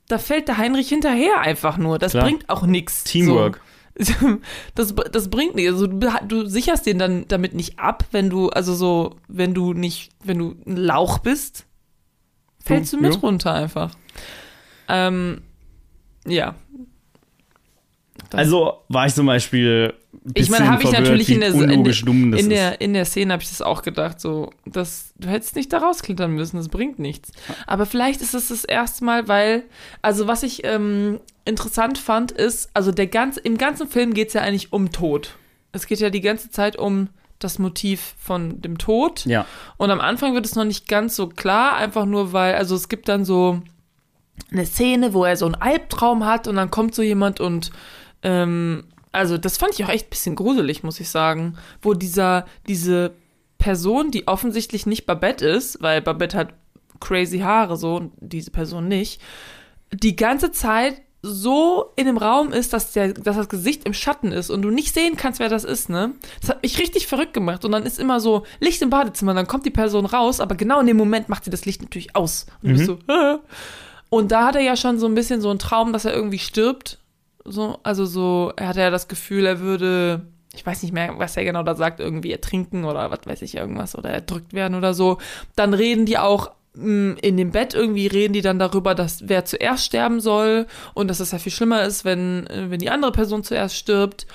da 0.09 0.18
fällt 0.18 0.49
der 0.49 0.59
Heinrich 0.59 0.88
hinterher 0.88 1.40
einfach 1.40 1.78
nur. 1.78 1.99
Das 1.99 2.12
Klar. 2.12 2.24
bringt 2.24 2.49
auch 2.49 2.62
nichts. 2.62 3.05
Teamwork. 3.05 3.61
So. 3.61 3.66
Das, 4.74 4.94
das 5.11 5.30
bringt 5.30 5.55
nichts. 5.55 5.72
Also 5.72 5.86
du, 5.86 6.11
du 6.28 6.44
sicherst 6.47 6.84
den 6.84 6.99
dann 6.99 7.26
damit 7.28 7.55
nicht 7.55 7.78
ab, 7.78 8.05
wenn 8.12 8.28
du, 8.28 8.51
also 8.51 8.74
so, 8.74 9.16
wenn 9.26 9.55
du 9.55 9.72
nicht, 9.72 10.11
wenn 10.22 10.38
du 10.38 10.55
ein 10.66 10.76
Lauch 10.76 11.16
bist. 11.18 11.64
fällst 12.62 12.92
du 12.92 12.99
mit 12.99 13.14
Ja. 13.14 13.20
runter 13.20 13.55
einfach. 13.55 13.92
Ähm, 14.88 15.40
ja. 16.26 16.55
Das- 18.31 18.39
Also 18.41 18.74
war 18.89 19.07
ich 19.07 19.14
zum 19.14 19.27
Beispiel. 19.27 19.95
Ich 20.35 20.51
meine, 20.51 20.68
habe 20.68 20.83
ich 20.83 20.91
natürlich 20.91 21.31
in 21.31 21.41
der, 21.41 21.53
in, 21.70 21.85
das 22.33 22.41
in, 22.41 22.51
der, 22.51 22.81
in 22.81 22.93
der 22.95 23.05
Szene 23.05 23.33
habe 23.33 23.43
ich 23.43 23.49
das 23.49 23.62
auch 23.62 23.83
gedacht, 23.83 24.20
so, 24.20 24.51
das, 24.64 25.12
du 25.18 25.29
hättest 25.29 25.55
nicht 25.55 25.72
da 25.72 25.79
rausklettern 25.79 26.33
müssen, 26.33 26.57
das 26.57 26.68
bringt 26.68 26.99
nichts. 26.99 27.31
Aber 27.66 27.87
vielleicht 27.87 28.22
ist 28.22 28.35
es 28.35 28.49
das 28.49 28.64
erste 28.64 29.05
Mal, 29.05 29.29
weil, 29.29 29.62
also 30.03 30.27
was 30.27 30.43
ich 30.43 30.64
ähm, 30.64 31.20
interessant 31.45 31.99
fand, 31.99 32.33
ist, 32.33 32.70
also 32.74 32.91
der 32.91 33.07
ganz, 33.07 33.37
im 33.37 33.57
ganzen 33.57 33.87
Film 33.89 34.14
geht 34.14 34.29
es 34.29 34.35
ja 34.35 34.43
eigentlich 34.43 34.72
um 34.72 34.91
Tod. 34.91 35.37
Es 35.70 35.87
geht 35.87 36.01
ja 36.01 36.11
die 36.11 36.22
ganze 36.22 36.51
Zeit 36.51 36.77
um 36.77 37.09
das 37.39 37.59
Motiv 37.61 38.14
von 38.18 38.61
dem 38.62 38.79
Tod. 38.79 39.27
Ja. 39.27 39.47
Und 39.77 39.91
am 39.91 40.01
Anfang 40.01 40.35
wird 40.35 40.47
es 40.47 40.57
noch 40.57 40.64
nicht 40.64 40.89
ganz 40.89 41.14
so 41.14 41.29
klar, 41.29 41.77
einfach 41.77 42.07
nur 42.07 42.33
weil, 42.33 42.55
also 42.57 42.74
es 42.74 42.89
gibt 42.89 43.09
dann 43.09 43.24
so 43.24 43.61
eine 44.51 44.66
Szene, 44.66 45.14
wo 45.14 45.24
er 45.24 45.37
so 45.37 45.45
einen 45.47 45.55
Albtraum 45.55 46.24
hat 46.27 46.49
und 46.49 46.57
dann 46.57 46.70
kommt 46.70 46.95
so 46.95 47.03
jemand 47.03 47.39
und, 47.41 47.70
ähm, 48.27 48.85
also 49.12 49.39
das 49.39 49.57
fand 49.57 49.72
ich 49.74 49.85
auch 49.85 49.89
echt 49.89 50.09
ein 50.09 50.11
bisschen 50.11 50.35
gruselig, 50.35 50.83
muss 50.83 51.01
ich 51.01 51.09
sagen, 51.09 51.57
wo 51.81 51.95
dieser, 51.95 52.45
diese 52.66 53.12
Person, 53.57 54.11
die 54.11 54.27
offensichtlich 54.27 54.85
nicht 54.85 55.07
Babette 55.07 55.47
ist, 55.47 55.81
weil 55.81 56.03
Babette 56.03 56.37
hat 56.37 56.55
crazy 57.01 57.39
Haare 57.39 57.77
so 57.77 57.97
und 57.97 58.12
diese 58.20 58.51
Person 58.51 58.89
nicht, 58.89 59.20
die 59.93 60.16
ganze 60.16 60.51
Zeit 60.51 61.01
so 61.22 61.93
in 61.97 62.07
dem 62.07 62.18
Raum 62.18 62.53
ist, 62.53 62.72
dass, 62.72 62.93
der, 62.93 63.12
dass 63.12 63.37
das 63.37 63.49
Gesicht 63.49 63.85
im 63.85 63.95
Schatten 63.95 64.33
ist 64.33 64.51
und 64.51 64.62
du 64.62 64.70
nicht 64.70 64.93
sehen 64.93 65.16
kannst, 65.16 65.41
wer 65.41 65.49
das 65.49 65.64
ist, 65.64 65.89
ne? 65.89 66.12
Das 66.41 66.51
hat 66.51 66.62
mich 66.62 66.79
richtig 66.79 67.07
verrückt 67.07 67.33
gemacht. 67.33 67.64
Und 67.64 67.72
dann 67.72 67.85
ist 67.85 67.99
immer 67.99 68.20
so 68.20 68.45
Licht 68.61 68.83
im 68.83 68.91
Badezimmer, 68.91 69.35
dann 69.35 69.47
kommt 69.47 69.66
die 69.66 69.70
Person 69.70 70.07
raus, 70.07 70.41
aber 70.41 70.57
genau 70.57 70.81
in 70.81 70.87
dem 70.87 70.97
Moment 70.97 71.29
macht 71.29 71.45
sie 71.45 71.51
das 71.51 71.64
Licht 71.64 71.83
natürlich 71.83 72.14
aus. 72.14 72.47
Und 72.62 72.68
du 72.68 72.74
bist 72.74 72.87
so, 72.87 72.99
Hä? 73.09 73.39
Und 74.09 74.31
da 74.31 74.47
hat 74.47 74.57
er 74.57 74.62
ja 74.62 74.77
schon 74.77 74.99
so 74.99 75.07
ein 75.07 75.14
bisschen 75.14 75.41
so 75.41 75.51
einen 75.51 75.59
Traum, 75.59 75.93
dass 75.93 76.05
er 76.05 76.14
irgendwie 76.14 76.39
stirbt. 76.39 76.99
So, 77.49 77.78
also 77.82 78.05
so, 78.05 78.53
er 78.57 78.68
hatte 78.68 78.80
ja 78.80 78.90
das 78.90 79.09
Gefühl, 79.09 79.47
er 79.47 79.61
würde, 79.61 80.26
ich 80.55 80.64
weiß 80.64 80.82
nicht 80.82 80.92
mehr, 80.92 81.18
was 81.18 81.36
er 81.36 81.44
genau 81.44 81.62
da 81.62 81.74
sagt, 81.74 82.01
irgendwie 82.01 82.32
ertrinken 82.32 82.84
oder 82.84 83.11
was 83.11 83.20
weiß 83.24 83.42
ich, 83.42 83.57
irgendwas 83.57 83.97
oder 83.97 84.11
erdrückt 84.11 84.53
werden 84.53 84.74
oder 84.74 84.94
so. 84.94 85.18
Dann 85.55 85.74
reden 85.74 86.07
die 86.07 86.18
auch 86.18 86.51
mh, 86.74 87.16
in 87.22 87.36
dem 87.36 87.51
Bett 87.51 87.74
irgendwie 87.74 88.07
reden 88.07 88.32
die 88.32 88.42
dann 88.42 88.59
darüber, 88.59 88.94
dass 88.94 89.28
wer 89.28 89.44
zuerst 89.44 89.84
sterben 89.84 90.20
soll 90.20 90.66
und 90.94 91.09
dass 91.09 91.20
es 91.20 91.32
ja 91.32 91.38
viel 91.38 91.53
schlimmer 91.53 91.84
ist, 91.84 92.05
wenn, 92.05 92.47
äh, 92.47 92.70
wenn 92.70 92.78
die 92.78 92.90
andere 92.90 93.12
Person 93.12 93.42
zuerst 93.42 93.76
stirbt. 93.76 94.26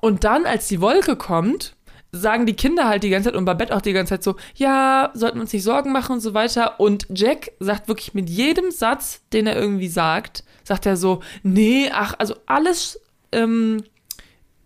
Und 0.00 0.24
dann, 0.24 0.46
als 0.46 0.68
die 0.68 0.80
Wolke 0.80 1.16
kommt, 1.16 1.76
sagen 2.12 2.44
die 2.44 2.54
Kinder 2.54 2.86
halt 2.88 3.02
die 3.02 3.10
ganze 3.10 3.30
Zeit 3.30 3.36
und 3.36 3.46
Babette 3.46 3.74
auch 3.74 3.80
die 3.80 3.94
ganze 3.94 4.10
Zeit 4.10 4.22
so, 4.22 4.36
ja, 4.54 5.10
sollten 5.14 5.38
wir 5.38 5.42
uns 5.42 5.52
nicht 5.52 5.62
Sorgen 5.62 5.92
machen 5.92 6.12
und 6.12 6.20
so 6.20 6.34
weiter. 6.34 6.78
Und 6.78 7.06
Jack 7.08 7.52
sagt 7.58 7.88
wirklich 7.88 8.12
mit 8.12 8.28
jedem 8.28 8.70
Satz, 8.70 9.22
den 9.32 9.46
er 9.46 9.56
irgendwie 9.56 9.88
sagt, 9.88 10.44
sagt 10.62 10.84
er 10.84 10.98
so, 10.98 11.22
nee, 11.42 11.90
ach, 11.90 12.14
also 12.18 12.34
alles 12.44 13.00
ähm, 13.32 13.82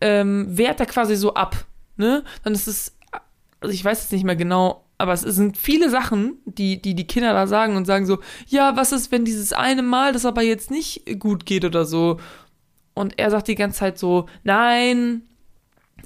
ähm, 0.00 0.46
wehrt 0.58 0.80
er 0.80 0.86
quasi 0.86 1.14
so 1.14 1.34
ab. 1.34 1.66
Ne? 1.96 2.24
Dann 2.42 2.52
ist 2.52 2.66
es, 2.66 2.96
also 3.60 3.72
ich 3.72 3.84
weiß 3.84 4.02
jetzt 4.02 4.12
nicht 4.12 4.24
mehr 4.24 4.36
genau, 4.36 4.84
aber 4.98 5.12
es 5.12 5.20
sind 5.20 5.56
viele 5.56 5.88
Sachen, 5.88 6.38
die, 6.46 6.82
die 6.82 6.94
die 6.94 7.06
Kinder 7.06 7.32
da 7.32 7.46
sagen 7.46 7.76
und 7.76 7.84
sagen 7.84 8.06
so, 8.06 8.18
ja, 8.48 8.76
was 8.76 8.90
ist, 8.90 9.12
wenn 9.12 9.24
dieses 9.24 9.52
eine 9.52 9.82
Mal 9.82 10.12
das 10.12 10.26
aber 10.26 10.42
jetzt 10.42 10.72
nicht 10.72 11.20
gut 11.20 11.46
geht 11.46 11.64
oder 11.64 11.84
so. 11.84 12.18
Und 12.94 13.18
er 13.18 13.30
sagt 13.30 13.46
die 13.46 13.54
ganze 13.54 13.78
Zeit 13.78 13.98
so, 13.98 14.26
nein, 14.42 15.22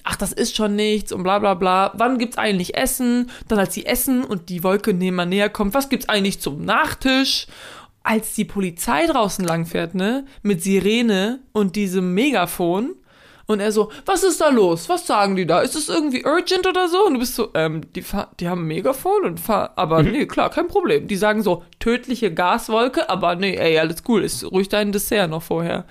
ach, 0.04 0.16
das 0.16 0.32
ist 0.32 0.56
schon 0.56 0.76
nichts 0.76 1.12
und 1.12 1.22
bla 1.22 1.38
bla 1.38 1.54
bla. 1.54 1.92
Wann 1.94 2.18
gibt's 2.18 2.38
eigentlich 2.38 2.76
Essen? 2.76 3.30
Dann 3.48 3.58
als 3.58 3.74
sie 3.74 3.86
essen 3.86 4.24
und 4.24 4.48
die 4.48 4.62
Wolke 4.64 4.94
nehmen 4.94 5.28
näher 5.28 5.48
kommt, 5.48 5.74
was 5.74 5.88
gibt's 5.88 6.08
eigentlich 6.08 6.40
zum 6.40 6.64
Nachtisch? 6.64 7.46
Als 8.02 8.34
die 8.34 8.46
Polizei 8.46 9.06
draußen 9.06 9.44
langfährt, 9.44 9.94
ne, 9.94 10.24
mit 10.42 10.62
Sirene 10.62 11.40
und 11.52 11.76
diesem 11.76 12.14
Megafon 12.14 12.94
und 13.50 13.58
er 13.58 13.72
so, 13.72 13.90
was 14.06 14.22
ist 14.22 14.40
da 14.40 14.48
los? 14.48 14.88
Was 14.88 15.08
sagen 15.08 15.34
die 15.34 15.44
da? 15.44 15.60
Ist 15.60 15.74
es 15.74 15.88
irgendwie 15.88 16.24
urgent 16.24 16.68
oder 16.68 16.88
so? 16.88 17.04
Und 17.04 17.14
du 17.14 17.18
bist 17.18 17.34
so, 17.34 17.50
ähm, 17.54 17.80
die, 17.96 18.04
die 18.38 18.48
haben 18.48 18.62
ein 18.62 18.68
Megafon 18.68 19.24
und 19.24 19.40
fahr, 19.40 19.72
aber 19.74 20.04
nee, 20.04 20.26
klar, 20.26 20.50
kein 20.50 20.68
Problem. 20.68 21.08
Die 21.08 21.16
sagen 21.16 21.42
so, 21.42 21.64
tödliche 21.80 22.32
Gaswolke, 22.32 23.10
aber 23.10 23.34
nee, 23.34 23.56
ey, 23.56 23.76
alles 23.80 24.04
cool, 24.06 24.22
ist 24.22 24.44
ruhig 24.44 24.68
dein 24.68 24.92
Dessert 24.92 25.30
noch 25.30 25.42
vorher. 25.42 25.84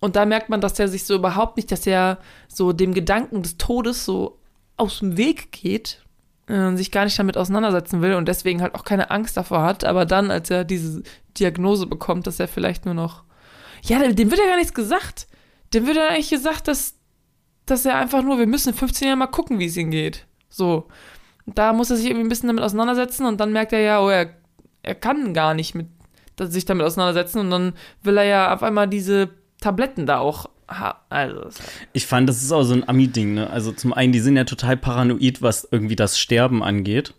Und 0.00 0.16
da 0.16 0.26
merkt 0.26 0.48
man, 0.48 0.60
dass 0.60 0.78
er 0.78 0.88
sich 0.88 1.04
so 1.04 1.14
überhaupt 1.14 1.56
nicht, 1.56 1.72
dass 1.72 1.86
er 1.86 2.18
so 2.46 2.72
dem 2.72 2.94
Gedanken 2.94 3.42
des 3.42 3.56
Todes 3.58 4.04
so 4.04 4.38
aus 4.76 5.00
dem 5.00 5.16
Weg 5.16 5.50
geht 5.50 6.02
äh, 6.48 6.76
sich 6.76 6.90
gar 6.90 7.04
nicht 7.04 7.18
damit 7.18 7.36
auseinandersetzen 7.36 8.02
will 8.02 8.14
und 8.14 8.26
deswegen 8.26 8.62
halt 8.62 8.74
auch 8.74 8.84
keine 8.84 9.10
Angst 9.10 9.36
davor 9.36 9.62
hat. 9.62 9.84
Aber 9.84 10.06
dann, 10.06 10.30
als 10.30 10.50
er 10.50 10.64
diese 10.64 11.02
Diagnose 11.38 11.86
bekommt, 11.86 12.26
dass 12.26 12.40
er 12.40 12.48
vielleicht 12.48 12.84
nur 12.84 12.94
noch. 12.94 13.24
Ja, 13.82 13.98
dem, 14.00 14.30
wird 14.30 14.40
ja 14.40 14.46
gar 14.46 14.56
nichts 14.56 14.74
gesagt. 14.74 15.28
Dem 15.74 15.86
wird 15.86 15.96
ja 15.96 16.08
eigentlich 16.08 16.30
gesagt, 16.30 16.66
dass, 16.68 16.94
dass 17.66 17.84
er 17.84 17.96
einfach 17.96 18.22
nur, 18.22 18.38
wir 18.38 18.46
müssen 18.46 18.70
in 18.70 18.74
15 18.74 19.08
Jahren 19.08 19.18
mal 19.18 19.26
gucken, 19.26 19.58
wie 19.58 19.66
es 19.66 19.76
ihm 19.76 19.90
geht. 19.90 20.26
So. 20.48 20.88
Da 21.46 21.72
muss 21.72 21.90
er 21.90 21.96
sich 21.96 22.06
irgendwie 22.06 22.26
ein 22.26 22.28
bisschen 22.28 22.48
damit 22.48 22.64
auseinandersetzen 22.64 23.24
und 23.24 23.38
dann 23.40 23.52
merkt 23.52 23.72
er 23.72 23.80
ja, 23.80 24.02
oh, 24.02 24.08
er, 24.08 24.34
er 24.82 24.94
kann 24.94 25.32
gar 25.32 25.54
nicht 25.54 25.74
mit, 25.74 25.86
sich 26.40 26.64
damit 26.64 26.84
auseinandersetzen 26.84 27.40
und 27.40 27.50
dann 27.50 27.72
will 28.02 28.16
er 28.18 28.24
ja 28.24 28.54
auf 28.54 28.62
einmal 28.62 28.86
diese 28.86 29.30
Tabletten 29.60 30.06
da 30.06 30.18
auch. 30.18 30.48
Also, 31.08 31.48
Ich 31.94 32.06
fand, 32.06 32.28
das 32.28 32.42
ist 32.42 32.52
auch 32.52 32.62
so 32.62 32.74
ein 32.74 32.86
Ami-Ding, 32.86 33.32
ne? 33.34 33.48
Also 33.48 33.72
zum 33.72 33.94
einen, 33.94 34.12
die 34.12 34.20
sind 34.20 34.36
ja 34.36 34.44
total 34.44 34.76
paranoid, 34.76 35.40
was 35.40 35.66
irgendwie 35.70 35.96
das 35.96 36.18
Sterben 36.18 36.62
angeht. 36.62 37.14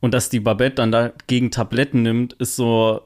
Und 0.00 0.12
dass 0.12 0.28
die 0.28 0.40
Babette 0.40 0.76
dann 0.76 0.92
dagegen 0.92 1.50
Tabletten 1.50 2.02
nimmt, 2.02 2.34
ist 2.34 2.56
so 2.56 3.00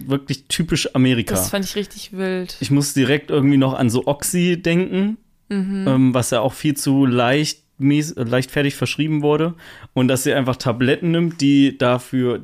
wirklich 0.00 0.44
typisch 0.48 0.94
Amerika. 0.94 1.34
das 1.34 1.48
fand 1.50 1.64
ich 1.64 1.76
richtig 1.76 2.12
wild. 2.12 2.56
Ich 2.60 2.70
muss 2.70 2.92
direkt 2.92 3.30
irgendwie 3.30 3.56
noch 3.56 3.72
an 3.74 3.88
so 3.88 4.06
Oxy 4.06 4.60
denken, 4.60 5.16
ähm, 5.50 6.12
was 6.12 6.30
ja 6.30 6.40
auch 6.40 6.52
viel 6.52 6.76
zu 6.76 7.06
leicht, 7.06 7.62
äh, 7.80 8.02
leichtfertig 8.16 8.74
verschrieben 8.74 9.22
wurde. 9.22 9.54
Und 9.94 10.08
dass 10.08 10.24
sie 10.24 10.34
einfach 10.34 10.56
Tabletten 10.56 11.10
nimmt, 11.10 11.40
die 11.40 11.78
dafür 11.78 12.42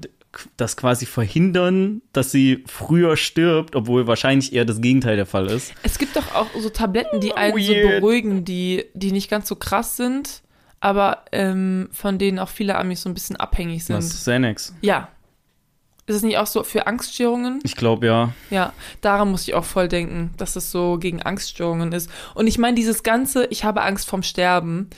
das 0.57 0.77
quasi 0.77 1.07
verhindern, 1.07 2.03
dass 2.13 2.31
sie 2.31 2.65
früher 2.67 3.17
stirbt, 3.17 3.77
obwohl 3.77 4.07
wahrscheinlich 4.07 4.53
eher 4.53 4.65
das 4.65 4.81
Gegenteil 4.81 5.17
der 5.17 5.27
Fall 5.27 5.47
ist. 5.47 5.73
Es 5.83 5.99
gibt 5.99 6.17
doch 6.17 6.35
auch 6.35 6.47
so 6.59 6.69
Tabletten, 6.71 7.21
die 7.21 7.35
einen 7.35 7.59
so 7.63 7.73
Weird. 7.73 8.01
beruhigen, 8.01 8.45
die, 8.45 8.85
die 8.95 9.13
nicht 9.13 9.31
ganz 9.31 9.49
so 9.49 9.57
krass 9.57 9.97
sind, 9.97 10.43
aber 10.81 11.25
ähm, 11.33 11.89
von 11.93 12.19
denen 12.19 12.39
auch 12.39 12.49
viele 12.49 12.77
Amis 12.77 13.03
so 13.03 13.09
ein 13.09 13.15
bisschen 13.15 13.37
abhängig 13.37 13.85
sind. 13.85 13.97
Was? 13.97 14.11
Xanax. 14.11 14.75
Ja. 14.81 15.09
Ist 16.07 16.17
es 16.17 16.23
nicht 16.23 16.37
auch 16.37 16.47
so 16.47 16.63
für 16.65 16.87
Angststörungen? 16.87 17.61
Ich 17.63 17.77
glaube 17.77 18.07
ja. 18.07 18.33
Ja, 18.51 18.75
daran 19.01 19.31
muss 19.31 19.49
ich 19.49 19.55
auch 19.55 19.65
voll 19.65 19.89
denken, 19.89 20.33
dass 20.37 20.55
es 20.55 20.71
so 20.71 20.99
gegen 20.99 21.23
Angststörungen 21.23 21.93
ist. 21.93 22.11
Und 22.35 22.47
ich 22.47 22.59
meine, 22.59 22.75
dieses 22.75 23.03
ganze, 23.03 23.47
ich 23.47 23.65
habe 23.65 23.81
Angst 23.81 24.07
vorm 24.07 24.23
Sterben, 24.23 24.91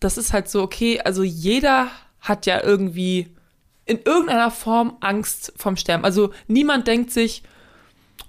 das 0.00 0.18
ist 0.18 0.34
halt 0.34 0.48
so, 0.48 0.62
okay, 0.62 1.00
also 1.00 1.22
jeder 1.22 1.88
hat 2.20 2.44
ja 2.44 2.62
irgendwie 2.62 3.34
in 3.88 4.00
irgendeiner 4.04 4.50
Form 4.50 4.96
Angst 5.00 5.52
vorm 5.56 5.76
Sterben. 5.76 6.04
Also 6.04 6.30
niemand 6.46 6.86
denkt 6.86 7.10
sich, 7.10 7.42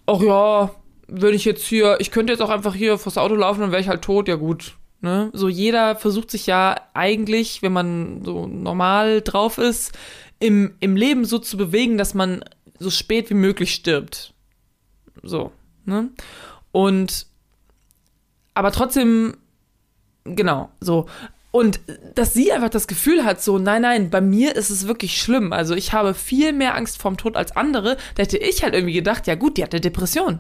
ach 0.06 0.22
ja, 0.22 0.72
wenn 1.08 1.34
ich 1.34 1.46
jetzt 1.46 1.66
hier, 1.66 1.98
ich 2.00 2.12
könnte 2.12 2.34
jetzt 2.34 2.42
auch 2.42 2.50
einfach 2.50 2.74
hier 2.74 2.98
vors 2.98 3.18
Auto 3.18 3.36
laufen, 3.36 3.62
dann 3.62 3.72
wäre 3.72 3.82
ich 3.82 3.90
halt 3.90 4.02
tot, 4.02 4.28
ja 4.28 4.36
gut. 4.36 4.76
Ne? 5.02 5.30
So 5.34 5.48
jeder 5.50 5.96
versucht 5.96 6.32
sich 6.32 6.48
ja 6.48 6.76
eigentlich, 6.94 7.62
wenn 7.62 7.74
man 7.74 8.24
so 8.24 8.48
normal 8.48 9.22
drauf 9.22 9.58
ist, 9.58 9.98
im, 10.40 10.76
im 10.80 10.96
Leben 10.96 11.26
so 11.26 11.40
zu 11.40 11.58
bewegen, 11.58 11.98
dass 11.98 12.14
man 12.14 12.44
so 12.80 12.90
spät 12.90 13.30
wie 13.30 13.36
möglich 13.36 13.74
stirbt. 13.74 14.34
So, 15.22 15.52
ne? 15.86 16.10
Und 16.72 17.28
aber 18.54 18.72
trotzdem, 18.72 19.38
genau, 20.24 20.70
so. 20.80 21.06
Und 21.52 21.80
dass 22.16 22.34
sie 22.34 22.52
einfach 22.52 22.70
das 22.70 22.88
Gefühl 22.88 23.26
hat, 23.26 23.42
so, 23.42 23.58
nein, 23.58 23.82
nein, 23.82 24.10
bei 24.10 24.22
mir 24.22 24.56
ist 24.56 24.70
es 24.70 24.88
wirklich 24.88 25.20
schlimm. 25.20 25.52
Also 25.52 25.74
ich 25.74 25.94
habe 25.94 26.14
viel 26.14 26.54
mehr 26.54 26.76
Angst 26.76 27.02
vorm 27.02 27.18
Tod 27.18 27.36
als 27.36 27.56
andere. 27.56 27.98
Da 28.16 28.24
hätte 28.24 28.38
ich 28.38 28.64
halt 28.64 28.76
irgendwie 28.76 28.94
gedacht, 28.94 29.26
ja 29.26 29.36
gut, 29.36 29.58
die 29.58 29.64
hat 29.64 29.74
eine 29.74 29.82
Depression. 29.82 30.40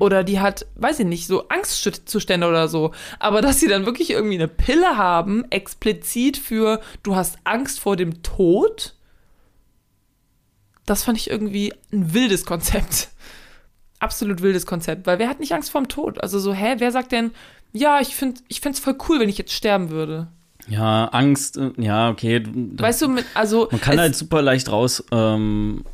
Oder 0.00 0.24
die 0.24 0.40
hat, 0.40 0.66
weiß 0.74 0.98
ich 1.00 1.06
nicht, 1.06 1.26
so 1.26 1.48
Angstzustände 1.48 2.48
oder 2.48 2.68
so. 2.68 2.92
Aber 3.18 3.40
dass 3.40 3.60
sie 3.60 3.68
dann 3.68 3.86
wirklich 3.86 4.10
irgendwie 4.10 4.34
eine 4.34 4.48
Pille 4.48 4.96
haben, 4.96 5.44
explizit 5.50 6.36
für, 6.38 6.80
du 7.02 7.14
hast 7.14 7.38
Angst 7.44 7.78
vor 7.78 7.96
dem 7.96 8.22
Tod, 8.22 8.94
das 10.86 11.04
fand 11.04 11.18
ich 11.18 11.30
irgendwie 11.30 11.72
ein 11.92 12.12
wildes 12.12 12.44
Konzept. 12.46 13.10
Absolut 14.00 14.42
wildes 14.42 14.66
Konzept, 14.66 15.06
weil 15.06 15.18
wer 15.18 15.28
hat 15.28 15.38
nicht 15.38 15.52
Angst 15.52 15.70
vorm 15.70 15.86
Tod? 15.86 16.20
Also 16.20 16.40
so, 16.40 16.52
hä, 16.52 16.76
wer 16.78 16.90
sagt 16.90 17.12
denn, 17.12 17.30
ja, 17.72 18.00
ich 18.00 18.14
finde 18.14 18.40
ich 18.48 18.60
find's 18.60 18.80
voll 18.80 18.96
cool, 19.08 19.20
wenn 19.20 19.28
ich 19.28 19.38
jetzt 19.38 19.52
sterben 19.52 19.90
würde. 19.90 20.28
Ja, 20.68 21.06
Angst, 21.06 21.56
äh, 21.56 21.70
ja, 21.78 22.10
okay. 22.10 22.42
Weißt 22.46 23.02
du, 23.02 23.08
mit, 23.08 23.24
also 23.34 23.68
man 23.70 23.80
kann 23.80 23.98
halt 23.98 24.14
super 24.14 24.42
leicht 24.42 24.70
raus 24.70 25.04
ähm, 25.10 25.84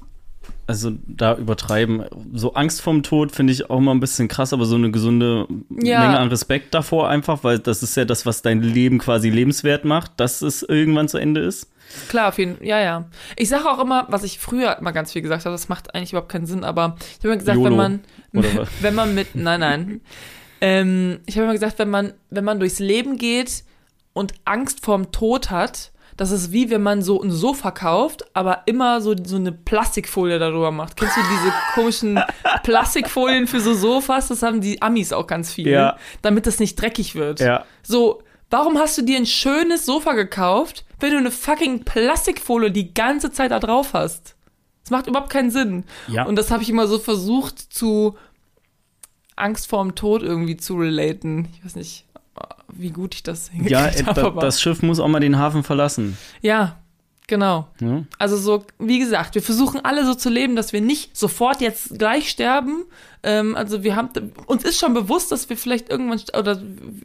also 0.66 0.92
da 1.06 1.36
übertreiben. 1.36 2.04
So 2.32 2.54
Angst 2.54 2.82
vorm 2.82 3.02
Tod 3.02 3.32
finde 3.32 3.52
ich 3.52 3.70
auch 3.70 3.80
mal 3.80 3.92
ein 3.92 4.00
bisschen 4.00 4.28
krass, 4.28 4.52
aber 4.52 4.64
so 4.66 4.74
eine 4.74 4.90
gesunde 4.90 5.46
Ja. 5.70 6.00
Menge 6.00 6.18
an 6.18 6.28
Respekt 6.28 6.74
davor 6.74 7.08
einfach, 7.08 7.44
weil 7.44 7.58
das 7.58 7.82
ist 7.82 7.96
ja 7.96 8.04
das, 8.04 8.26
was 8.26 8.42
dein 8.42 8.62
Leben 8.62 8.98
quasi 8.98 9.30
lebenswert 9.30 9.84
macht, 9.84 10.12
dass 10.16 10.42
es 10.42 10.62
irgendwann 10.62 11.08
zu 11.08 11.18
Ende 11.18 11.40
ist. 11.40 11.70
Klar, 12.08 12.28
auf 12.28 12.38
jeden 12.38 12.56
Fall. 12.56 12.66
Ja, 12.66 12.80
ja. 12.80 13.04
Ich 13.36 13.48
sage 13.48 13.70
auch 13.70 13.78
immer, 13.78 14.06
was 14.08 14.24
ich 14.24 14.40
früher 14.40 14.76
immer 14.78 14.92
ganz 14.92 15.12
viel 15.12 15.22
gesagt 15.22 15.44
habe, 15.44 15.54
das 15.54 15.68
macht 15.68 15.94
eigentlich 15.94 16.12
überhaupt 16.12 16.32
keinen 16.32 16.46
Sinn, 16.46 16.64
aber 16.64 16.96
ich 16.98 17.18
habe 17.18 17.28
immer 17.28 17.36
gesagt, 17.36 17.58
YOLO. 17.58 17.70
wenn 17.70 17.76
man, 17.76 18.00
wenn 18.80 18.94
man 18.94 19.14
mit, 19.14 19.36
nein, 19.36 19.60
nein. 19.60 20.00
Ähm, 20.61 21.20
ich 21.26 21.36
habe 21.36 21.44
immer 21.44 21.52
gesagt, 21.52 21.78
wenn 21.78 21.90
man, 21.90 22.12
wenn 22.30 22.44
man 22.44 22.59
durchs 22.59 22.78
Leben 22.78 23.16
geht 23.18 23.64
und 24.12 24.32
Angst 24.44 24.84
vorm 24.84 25.12
Tod 25.12 25.50
hat, 25.50 25.92
das 26.16 26.30
ist 26.30 26.50
wie 26.50 26.70
wenn 26.70 26.82
man 26.82 27.02
so 27.02 27.20
ein 27.22 27.30
Sofa 27.30 27.70
kauft, 27.72 28.24
aber 28.34 28.62
immer 28.64 29.02
so, 29.02 29.14
so 29.22 29.36
eine 29.36 29.52
Plastikfolie 29.52 30.38
darüber 30.38 30.70
macht. 30.70 30.96
Kennst 30.96 31.16
du 31.16 31.20
diese 31.20 31.52
komischen 31.74 32.18
Plastikfolien 32.62 33.46
für 33.46 33.61
so 33.61 33.74
Sofas? 33.74 34.28
Das 34.28 34.42
haben 34.42 34.61
die 34.61 34.80
Amis 34.82 35.12
auch 35.12 35.26
ganz 35.26 35.52
viel, 35.52 35.68
Ja. 35.68 35.96
damit 36.22 36.46
das 36.46 36.59
nicht 36.59 36.80
dreckig 36.80 37.14
wird. 37.14 37.40
Ja. 37.40 37.64
So, 37.82 38.22
warum 38.50 38.78
hast 38.78 38.96
du 38.98 39.02
dir 39.02 39.16
ein 39.18 39.26
schönes 39.26 39.84
Sofa 39.86 40.12
gekauft, 40.14 40.84
wenn 41.00 41.12
du 41.12 41.18
eine 41.18 41.30
fucking 41.30 41.84
Plastikfolie 41.84 42.70
die 42.70 42.94
ganze 42.94 43.30
Zeit 43.30 43.50
da 43.50 43.59
drauf 43.61 43.92
hast? 43.92 44.36
Das 44.82 44.90
macht 44.90 45.09
überhaupt 45.09 45.30
keinen 45.30 45.50
Sinn. 45.50 45.84
Ja. 46.09 46.24
Und 46.26 46.36
das 46.36 46.50
habe 46.50 46.62
ich 46.62 46.70
immer 46.70 46.86
so 46.86 46.98
versucht 46.98 47.59
zu 47.59 48.16
Angst 49.37 49.68
vorm 49.68 49.95
Tod 49.95 50.22
irgendwie 50.22 50.57
zu 50.57 50.76
relaten. 50.76 51.49
Ich 51.55 51.64
weiß 51.64 51.76
nicht, 51.76 52.05
wie 52.72 52.91
gut 52.91 53.14
ich 53.14 53.22
das 53.22 53.49
Ja, 53.49 53.84
hingekriegt 53.87 54.01
äh, 54.01 54.05
habe. 54.05 54.24
aber- 54.26 54.41
das 54.41 54.61
Schiff 54.61 54.82
muss 54.82 54.99
auch 55.01 55.09
mal 55.09 55.20
den 55.20 55.39
Hafen 55.39 55.62
verlassen. 55.62 56.16
ja, 56.43 56.76
genau. 57.28 57.68
Ja? 57.80 58.05
Also 58.18 58.37
so, 58.37 58.64
wie 58.78 58.99
gesagt, 58.99 59.34
wir 59.34 59.43
versuchen 59.43 59.84
alle 59.84 60.05
so 60.07 60.14
zu 60.14 60.30
leben, 60.30 60.55
dass 60.57 60.72
wir 60.72 60.80
nicht 60.80 61.16
sofort 61.16 61.61
jetzt 61.61 61.99
gleich 61.99 62.30
sterben. 62.30 62.84
Ähm, 63.22 63.57
also 63.57 63.82
wir 63.82 63.97
haben, 63.97 64.11
uns 64.47 64.62
ist 64.64 64.78
schon 64.78 64.95
bewusst, 64.95 65.32
dass 65.32 65.49
wir 65.51 65.57
vielleicht 65.57 65.89
irgendwann, 65.91 66.20
oder 66.39 66.62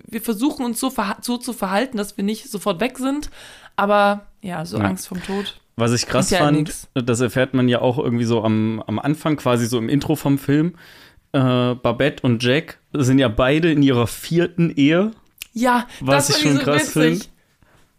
wir 0.08 0.22
versuchen 0.22 0.64
uns 0.66 0.80
so, 0.80 0.92
so 1.22 1.38
zu 1.38 1.54
verhalten, 1.54 1.98
dass 1.98 2.18
wir 2.18 2.24
nicht 2.24 2.50
sofort 2.52 2.80
weg 2.80 2.98
sind. 2.98 3.30
Aber 3.76 4.28
ja, 4.42 4.64
so 4.66 4.78
Ja. 4.78 4.84
Angst 4.86 5.08
vom 5.08 5.24
Tod. 5.24 5.60
Was 5.78 5.94
ich 5.94 6.06
krass 6.06 6.30
ja 6.30 6.40
fand, 6.40 6.58
nix. 6.58 6.88
das 6.94 7.22
erfährt 7.22 7.54
man 7.56 7.68
ja 7.68 7.82
auch 7.82 7.98
irgendwie 7.98 8.26
so 8.26 8.44
am, 8.44 8.84
am 8.86 9.00
Anfang, 9.00 9.38
quasi 9.38 9.66
so 9.66 9.78
im 9.80 9.90
Intro 9.90 10.16
vom 10.16 10.38
Film. 10.38 10.76
Äh, 11.34 11.76
Babette 11.76 12.24
und 12.24 12.44
Jack 12.44 12.80
sind 12.94 13.20
ja 13.20 13.28
beide 13.30 13.72
in 13.72 13.82
ihrer 13.84 14.08
vierten 14.08 14.70
Ehe. 14.76 15.12
Ja, 15.54 15.88
Was 16.02 16.28
das 16.28 16.38
ich 16.38 16.44
schon 16.44 16.58
krass 16.60 16.90
find. 16.92 17.30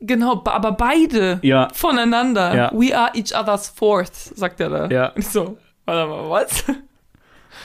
Genau, 0.01 0.43
aber 0.45 0.73
beide 0.73 1.39
Ja. 1.43 1.69
voneinander. 1.73 2.55
Ja. 2.55 2.71
We 2.75 2.97
are 2.97 3.11
each 3.15 3.35
other's 3.39 3.69
fourth, 3.69 4.15
sagt 4.15 4.61
er 4.61 4.69
da. 4.69 4.89
Ja. 4.89 5.13
So, 5.17 5.59
warte 5.85 6.11
mal, 6.11 6.29
was? 6.31 6.65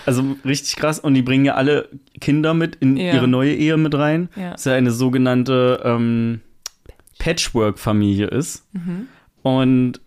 Also 0.06 0.36
richtig 0.46 0.76
krass. 0.76 1.00
Und 1.00 1.16
die 1.16 1.22
bringen 1.22 1.46
ja 1.46 1.56
alle 1.56 1.90
Kinder 2.22 2.54
mit 2.54 2.76
in 2.76 2.96
Ja. 2.96 3.14
ihre 3.14 3.28
neue 3.28 3.54
Ehe 3.54 3.76
mit 3.78 3.96
rein. 3.96 4.30
Ja. 4.36 4.52
Das 4.52 4.62
ist 4.62 4.66
ja 4.66 4.74
eine 4.76 4.92
sogenannte 4.92 5.82
ähm, 5.84 6.42
Patchwork-Familie 7.20 8.28
ist. 8.28 8.66
Mhm. 8.74 9.08
Und 9.42 10.00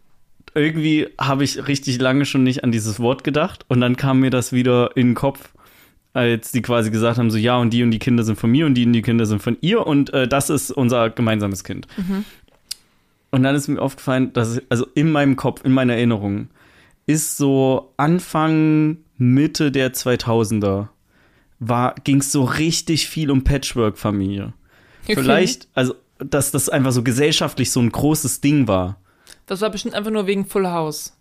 irgendwie 0.54 1.08
habe 1.18 1.44
ich 1.44 1.66
richtig 1.68 2.00
lange 2.00 2.24
schon 2.26 2.42
nicht 2.42 2.64
an 2.64 2.72
dieses 2.72 3.00
Wort 3.00 3.24
gedacht. 3.24 3.64
Und 3.68 3.80
dann 3.80 3.96
kam 3.96 4.20
mir 4.20 4.30
das 4.30 4.52
wieder 4.52 4.96
in 4.96 5.08
den 5.10 5.14
Kopf, 5.14 5.50
als 6.12 6.52
die 6.52 6.62
quasi 6.62 6.90
gesagt 6.90 7.18
haben: 7.18 7.30
so, 7.30 7.38
ja, 7.38 7.56
und 7.56 7.70
die 7.72 7.82
und 7.82 7.90
die 7.90 7.98
Kinder 7.98 8.22
sind 8.24 8.36
von 8.38 8.50
mir 8.50 8.66
und 8.66 8.74
die 8.74 8.84
und 8.86 8.92
die 8.92 9.02
Kinder 9.02 9.26
sind 9.26 9.42
von 9.42 9.56
ihr. 9.60 9.86
Und 9.86 10.12
äh, 10.12 10.26
das 10.28 10.50
ist 10.50 10.70
unser 10.70 11.10
gemeinsames 11.10 11.64
Kind. 11.64 11.86
Mhm. 11.96 12.24
Und 13.30 13.42
dann 13.44 13.54
ist 13.54 13.68
mir 13.68 13.80
aufgefallen, 13.80 14.32
dass 14.32 14.48
es- 14.48 14.62
also 14.68 14.86
in 14.94 15.12
meinem 15.12 15.36
Kopf, 15.36 15.64
in 15.64 15.72
meiner 15.72 15.94
Erinnerung, 15.94 16.48
ist 17.06 17.36
so 17.36 17.92
Anfang, 17.96 18.98
Mitte 19.18 19.70
der 19.70 19.92
2000er 19.92 20.88
ging 22.04 22.20
es 22.20 22.32
so 22.32 22.44
richtig 22.44 23.06
viel 23.08 23.30
um 23.30 23.44
Patchwork-Familie. 23.44 24.54
Okay. 25.04 25.14
Vielleicht, 25.14 25.68
also, 25.74 25.94
dass 26.18 26.50
das 26.50 26.68
einfach 26.68 26.92
so 26.92 27.02
gesellschaftlich 27.02 27.70
so 27.70 27.80
ein 27.80 27.90
großes 27.92 28.40
Ding 28.40 28.66
war. 28.66 28.98
Das 29.50 29.60
war 29.62 29.70
bestimmt 29.70 29.94
einfach 29.96 30.12
nur 30.12 30.28
wegen 30.28 30.46
Full 30.46 30.68
House. 30.68 31.12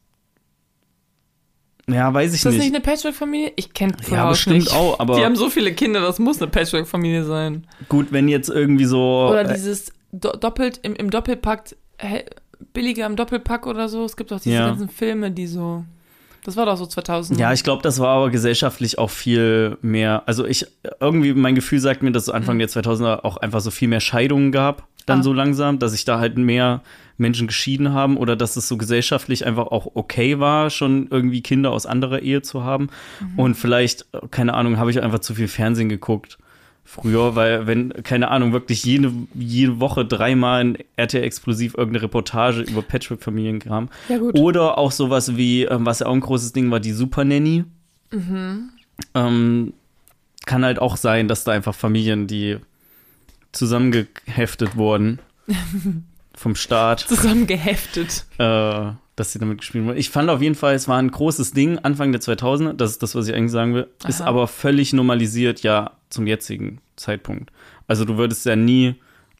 Ja, 1.89 2.13
weiß 2.13 2.29
ich 2.29 2.35
Ist 2.35 2.45
das 2.45 2.53
nicht 2.53 2.65
nicht. 2.65 2.75
eine 2.75 2.83
Patchwork-Familie? 2.83 3.53
Ich 3.55 3.73
kenne 3.73 3.93
Full 3.99 4.15
Ja, 4.17 4.25
House 4.25 4.37
bestimmt 4.37 4.55
nicht. 4.57 4.73
auch, 4.75 4.99
aber- 4.99 5.15
Die 5.17 5.25
haben 5.25 5.35
so 5.35 5.49
viele 5.49 5.73
Kinder, 5.73 6.01
das 6.01 6.19
muss 6.19 6.39
eine 6.39 6.51
Patchwork-Familie 6.51 7.23
sein. 7.23 7.65
Gut, 7.89 8.11
wenn 8.11 8.27
jetzt 8.27 8.49
irgendwie 8.49 8.85
so. 8.85 9.27
Oder 9.31 9.49
äh, 9.49 9.53
dieses 9.55 9.91
do 10.11 10.31
doppelt, 10.33 10.79
im, 10.83 10.93
im 10.95 11.09
Doppelpack, 11.09 11.75
hä, 11.97 12.23
billiger 12.73 13.07
im 13.07 13.15
Doppelpack 13.15 13.65
oder 13.65 13.89
so. 13.89 14.05
Es 14.05 14.15
gibt 14.15 14.31
auch 14.31 14.39
diese 14.39 14.55
Ja. 14.55 14.67
ganzen 14.67 14.89
Filme, 14.89 15.31
die 15.31 15.47
so. 15.47 15.83
Das 16.43 16.55
war 16.55 16.67
doch 16.67 16.77
so 16.77 16.85
2000. 16.85 17.39
Ja, 17.39 17.51
ich 17.53 17.63
glaube, 17.63 17.81
das 17.81 17.99
war 17.99 18.09
aber 18.09 18.29
gesellschaftlich 18.29 18.99
auch 18.99 19.09
viel 19.09 19.75
mehr. 19.81 20.21
Also 20.27 20.45
ich, 20.45 20.67
irgendwie, 20.99 21.33
mein 21.33 21.55
Gefühl 21.55 21.79
sagt 21.79 22.03
mir, 22.03 22.11
dass 22.11 22.23
es 22.23 22.29
Anfang 22.29 22.59
der 22.59 22.69
2000er 22.69 23.25
auch 23.25 23.37
einfach 23.37 23.61
so 23.61 23.71
viel 23.71 23.87
mehr 23.87 23.99
Scheidungen 23.99 24.51
gab, 24.51 24.87
dann 25.07 25.17
Mhm. 25.17 25.21
Ah. 25.21 25.23
so 25.23 25.33
langsam, 25.33 25.79
dass 25.79 25.91
sich 25.93 26.05
da 26.05 26.19
halt 26.19 26.37
mehr 26.37 26.81
Menschen 27.19 27.47
geschieden 27.47 27.93
haben 27.93 28.17
oder 28.17 28.35
dass 28.35 28.55
es 28.55 28.67
so 28.67 28.77
gesellschaftlich 28.77 29.45
einfach 29.45 29.67
auch 29.67 29.91
okay 29.95 30.39
war, 30.39 30.69
schon 30.69 31.07
irgendwie 31.11 31.41
Kinder 31.41 31.71
aus 31.71 31.85
anderer 31.85 32.21
Ehe 32.21 32.41
zu 32.41 32.63
haben. 32.63 32.89
Mhm. 33.19 33.39
Und 33.39 33.55
vielleicht, 33.55 34.07
keine 34.31 34.53
Ahnung, 34.53 34.77
habe 34.77 34.91
ich 34.91 35.01
einfach 35.01 35.19
zu 35.19 35.35
viel 35.35 35.47
Fernsehen 35.47 35.89
geguckt. 35.89 36.37
Früher, 36.85 37.35
weil 37.35 37.67
wenn, 37.67 37.93
keine 38.01 38.31
Ahnung, 38.31 38.51
wirklich 38.51 38.83
jede, 38.83 39.11
jede 39.35 39.79
Woche 39.79 40.05
dreimal 40.05 40.61
in 40.61 40.77
RTL 40.95 41.23
Explosiv 41.23 41.75
irgendeine 41.77 42.05
Reportage 42.05 42.61
über 42.61 42.81
Patchwork-Familien 42.81 43.59
kam. 43.59 43.89
Ja. 44.07 44.17
Oder 44.19 44.79
auch 44.79 44.91
sowas 44.91 45.37
wie, 45.37 45.65
ähm, 45.65 45.85
was 45.85 45.99
ja 45.99 46.07
auch 46.07 46.13
ein 46.13 46.19
großes 46.19 46.51
Ding 46.51 46.71
war, 46.71 46.79
die 46.79 46.93
Super 46.93 47.25
Nanny. 47.25 47.63
Mhm. 48.11 48.69
Ähm, 49.13 49.73
kann 50.47 50.65
halt 50.65 50.79
auch 50.79 50.97
sein, 50.97 51.27
dass 51.27 51.43
da 51.43 51.51
einfach 51.51 51.75
Familien, 51.75 52.25
die 52.25 52.57
zusammengeheftet 53.51 54.75
wurden 54.75 55.19
vom 56.39 56.55
Staat, 56.55 57.01
Zusammengeheftet. 57.01 58.25
äh, 58.37 58.91
dass 59.15 59.33
sie 59.33 59.39
damit 59.39 59.57
gespielt 59.59 59.85
wurden. 59.85 59.97
Ich 59.97 60.09
fand 60.09 60.29
auf 60.29 60.41
jeden 60.41 60.55
Fall, 60.55 60.73
es 60.75 60.87
war 60.87 60.97
ein 60.97 61.11
großes 61.11 61.51
Ding 61.51 61.77
Anfang 61.79 62.11
der 62.13 62.21
2000er, 62.21 62.73
das 62.73 62.91
ist 62.91 63.03
das, 63.03 63.15
was 63.15 63.27
ich 63.27 63.35
eigentlich 63.35 63.51
sagen 63.51 63.73
will, 63.73 63.87
ist 64.07 64.21
Aha. 64.21 64.29
aber 64.29 64.47
völlig 64.47 64.93
normalisiert 64.93 65.61
ja 65.63 65.91
zum 66.09 66.25
jetzigen 66.27 66.79
Zeitpunkt. 66.95 67.51
Also 67.87 68.05
du 68.05 68.17
würdest 68.17 68.45
ja 68.45 68.55
nie 68.55 68.95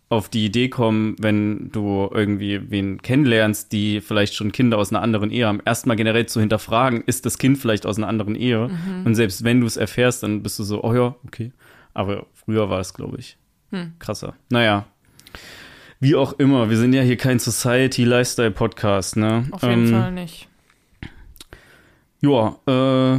auf 0.09 0.27
die 0.27 0.43
Idee 0.43 0.69
kommen, 0.69 1.15
wenn 1.19 1.69
du 1.71 2.09
irgendwie 2.11 2.59
wen 2.71 3.01
kennenlernst, 3.01 3.71
die 3.71 4.01
vielleicht 4.01 4.33
schon 4.33 4.51
Kinder 4.51 4.77
aus 4.79 4.91
einer 4.91 5.01
anderen 5.03 5.29
Ehe 5.31 5.45
haben, 5.47 5.61
erstmal 5.65 5.95
generell 5.95 6.25
zu 6.25 6.39
hinterfragen, 6.39 7.03
ist 7.05 7.25
das 7.25 7.37
Kind 7.37 7.59
vielleicht 7.59 7.85
aus 7.85 7.97
einer 7.97 8.07
anderen 8.07 8.35
Ehe? 8.35 8.67
Mhm. 8.69 9.05
Und 9.05 9.15
selbst 9.15 9.43
wenn 9.43 9.61
du 9.61 9.67
es 9.67 9.77
erfährst, 9.77 10.23
dann 10.23 10.41
bist 10.43 10.57
du 10.59 10.63
so, 10.63 10.83
oh 10.83 10.93
ja, 10.93 11.15
okay. 11.25 11.51
Aber 11.93 12.25
früher 12.33 12.69
war 12.69 12.79
es, 12.79 12.93
glaube 12.93 13.17
ich, 13.19 13.37
Hm. 13.71 13.93
krasser. 13.99 14.33
Naja. 14.49 14.85
Wie 15.99 16.15
auch 16.15 16.33
immer, 16.33 16.69
wir 16.69 16.77
sind 16.77 16.93
ja 16.93 17.01
hier 17.01 17.17
kein 17.17 17.39
Society-Lifestyle-Podcast, 17.39 19.17
ne? 19.17 19.47
Auf 19.51 19.63
jeden 19.63 19.87
Ähm, 19.87 19.91
Fall 19.91 20.11
nicht. 20.13 20.47
Ja, 22.21 22.57
äh. 22.67 23.15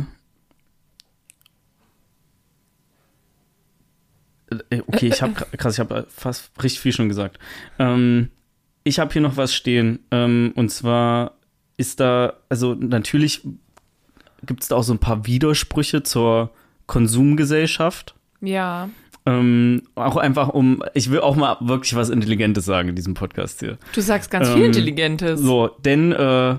äh, 4.71 4.83
Okay, 4.87 5.09
ich 5.09 5.23
habe 5.23 5.33
krass, 5.35 5.75
ich 5.75 5.81
habe 5.81 6.07
fast 6.09 6.51
richtig 6.63 6.81
viel 6.81 6.93
schon 6.93 7.09
gesagt. 7.09 7.39
Ähm, 7.79 8.31
ich 8.85 8.99
habe 8.99 9.13
hier 9.13 9.23
noch 9.23 9.37
was 9.37 9.55
stehen. 9.55 10.01
Ähm, 10.11 10.53
und 10.57 10.71
zwar 10.71 11.35
ist 11.77 12.01
da, 12.01 12.35
also 12.49 12.75
natürlich 12.75 13.43
gibt 14.45 14.63
es 14.63 14.69
da 14.69 14.77
auch 14.77 14.83
so 14.83 14.95
ein 14.95 14.99
paar 14.99 15.27
Widersprüche 15.27 16.03
zur 16.03 16.51
Konsumgesellschaft. 16.87 18.15
Ja. 18.41 18.89
Ähm, 19.31 19.83
auch 19.95 20.17
einfach 20.17 20.49
um, 20.49 20.83
ich 20.95 21.11
will 21.11 21.21
auch 21.21 21.37
mal 21.37 21.57
wirklich 21.61 21.95
was 21.95 22.11
Intelligentes 22.11 22.65
sagen 22.65 22.89
in 22.89 22.97
diesem 22.97 23.15
Podcast 23.15 23.61
hier. 23.61 23.79
Du 23.95 24.01
sagst 24.01 24.31
ganz 24.31 24.49
viel 24.49 24.59
Ähm, 24.59 24.67
Intelligentes. 24.67 25.41
So, 25.41 25.69
denn 25.85 26.13
äh, 26.13 26.57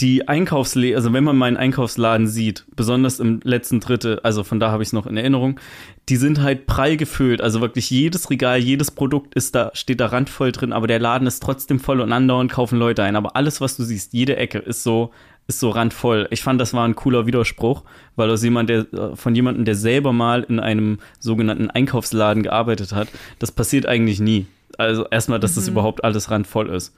die 0.00 0.28
Einkaufsläden, 0.28 0.96
also 0.96 1.12
wenn 1.12 1.24
man 1.24 1.36
mal 1.36 1.46
einen 1.46 1.58
Einkaufsladen 1.58 2.26
sieht, 2.26 2.64
besonders 2.74 3.20
im 3.20 3.40
letzten 3.44 3.80
Drittel, 3.80 4.18
also 4.20 4.44
von 4.44 4.58
da 4.58 4.70
habe 4.70 4.82
ich 4.82 4.88
es 4.88 4.92
noch 4.94 5.06
in 5.06 5.16
Erinnerung, 5.16 5.60
die 6.08 6.16
sind 6.16 6.40
halt 6.40 6.66
prall 6.66 6.96
gefüllt. 6.96 7.42
Also 7.42 7.60
wirklich 7.60 7.90
jedes 7.90 8.30
Regal, 8.30 8.58
jedes 8.58 8.90
Produkt 8.90 9.34
ist 9.34 9.54
da, 9.54 9.70
steht 9.74 10.00
da 10.00 10.06
randvoll 10.06 10.52
drin, 10.52 10.72
aber 10.72 10.86
der 10.86 10.98
Laden 11.00 11.26
ist 11.26 11.42
trotzdem 11.42 11.78
voll 11.78 12.00
und 12.00 12.12
andauernd 12.12 12.50
kaufen 12.50 12.78
Leute 12.78 13.02
ein. 13.02 13.14
Aber 13.14 13.36
alles, 13.36 13.60
was 13.60 13.76
du 13.76 13.82
siehst, 13.82 14.14
jede 14.14 14.36
Ecke 14.36 14.58
ist 14.58 14.82
so, 14.82 15.10
ist 15.50 15.60
so 15.60 15.70
randvoll. 15.70 16.28
Ich 16.30 16.42
fand, 16.42 16.60
das 16.60 16.72
war 16.72 16.86
ein 16.86 16.94
cooler 16.94 17.26
Widerspruch, 17.26 17.82
weil 18.16 18.30
aus 18.30 18.42
jemand, 18.42 18.70
der, 18.70 18.86
von 19.14 19.34
jemandem, 19.34 19.64
der 19.64 19.74
selber 19.74 20.12
mal 20.12 20.46
in 20.48 20.60
einem 20.60 20.98
sogenannten 21.18 21.68
Einkaufsladen 21.68 22.42
gearbeitet 22.42 22.92
hat, 22.92 23.08
das 23.38 23.52
passiert 23.52 23.84
eigentlich 23.84 24.20
nie. 24.20 24.46
Also 24.78 25.06
erstmal, 25.10 25.40
dass 25.40 25.56
das 25.56 25.68
überhaupt 25.68 26.04
alles 26.04 26.30
randvoll 26.30 26.70
ist. 26.70 26.94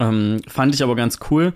Ähm, 0.00 0.40
fand 0.46 0.74
ich 0.74 0.82
aber 0.82 0.96
ganz 0.96 1.18
cool. 1.30 1.54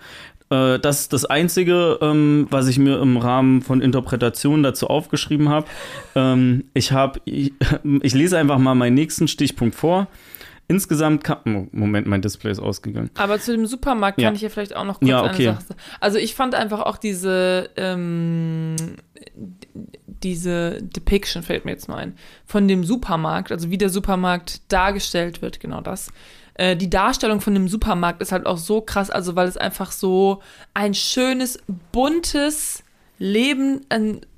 Äh, 0.50 0.78
das 0.78 1.00
ist 1.00 1.12
das 1.12 1.24
Einzige, 1.24 1.98
ähm, 2.00 2.46
was 2.50 2.68
ich 2.68 2.78
mir 2.78 3.00
im 3.00 3.16
Rahmen 3.16 3.62
von 3.62 3.80
Interpretationen 3.80 4.62
dazu 4.62 4.86
aufgeschrieben 4.86 5.48
habe. 5.48 5.66
Ähm, 6.14 6.64
ich 6.74 6.92
habe, 6.92 7.20
ich, 7.24 7.52
ich 8.02 8.14
lese 8.14 8.38
einfach 8.38 8.58
mal 8.58 8.74
meinen 8.74 8.94
nächsten 8.94 9.26
Stichpunkt 9.26 9.74
vor. 9.74 10.06
Insgesamt 10.68 11.24
kam, 11.24 11.68
Moment, 11.72 12.06
mein 12.06 12.22
Display 12.22 12.50
ist 12.50 12.58
ausgegangen. 12.60 13.10
Aber 13.18 13.38
zu 13.40 13.52
dem 13.52 13.66
Supermarkt 13.66 14.20
Ja. 14.20 14.28
kann 14.28 14.34
ich 14.36 14.40
ja 14.42 14.48
vielleicht 14.48 14.74
auch 14.74 14.84
noch 14.84 15.00
kurz 15.00 15.08
Ja, 15.10 15.22
okay. 15.24 15.48
eine 15.48 15.56
Sache 15.56 15.66
sagen. 15.68 15.80
Also 16.00 16.18
ich 16.18 16.34
fand 16.34 16.54
einfach 16.54 16.80
auch 16.80 16.96
diese, 16.96 17.68
ähm, 17.76 18.76
diese 20.06 20.82
Depiction, 20.82 21.42
fällt 21.42 21.64
mir 21.64 21.72
jetzt 21.72 21.88
mal 21.88 21.96
ein, 21.96 22.16
von 22.46 22.68
dem 22.68 22.84
Supermarkt, 22.84 23.50
also 23.52 23.70
wie 23.70 23.78
der 23.78 23.88
Supermarkt 23.90 24.72
dargestellt 24.72 25.42
wird, 25.42 25.60
genau 25.60 25.80
das. 25.80 26.10
Äh, 26.54 26.76
die 26.76 26.90
Darstellung 26.90 27.40
von 27.40 27.54
dem 27.54 27.68
Supermarkt 27.68 28.22
ist 28.22 28.32
halt 28.32 28.46
auch 28.46 28.58
so 28.58 28.80
krass, 28.82 29.10
also 29.10 29.36
weil 29.36 29.48
es 29.48 29.56
einfach 29.56 29.90
so 29.90 30.42
ein 30.74 30.94
schönes, 30.94 31.58
buntes 31.92 32.84
Leben, 33.22 33.82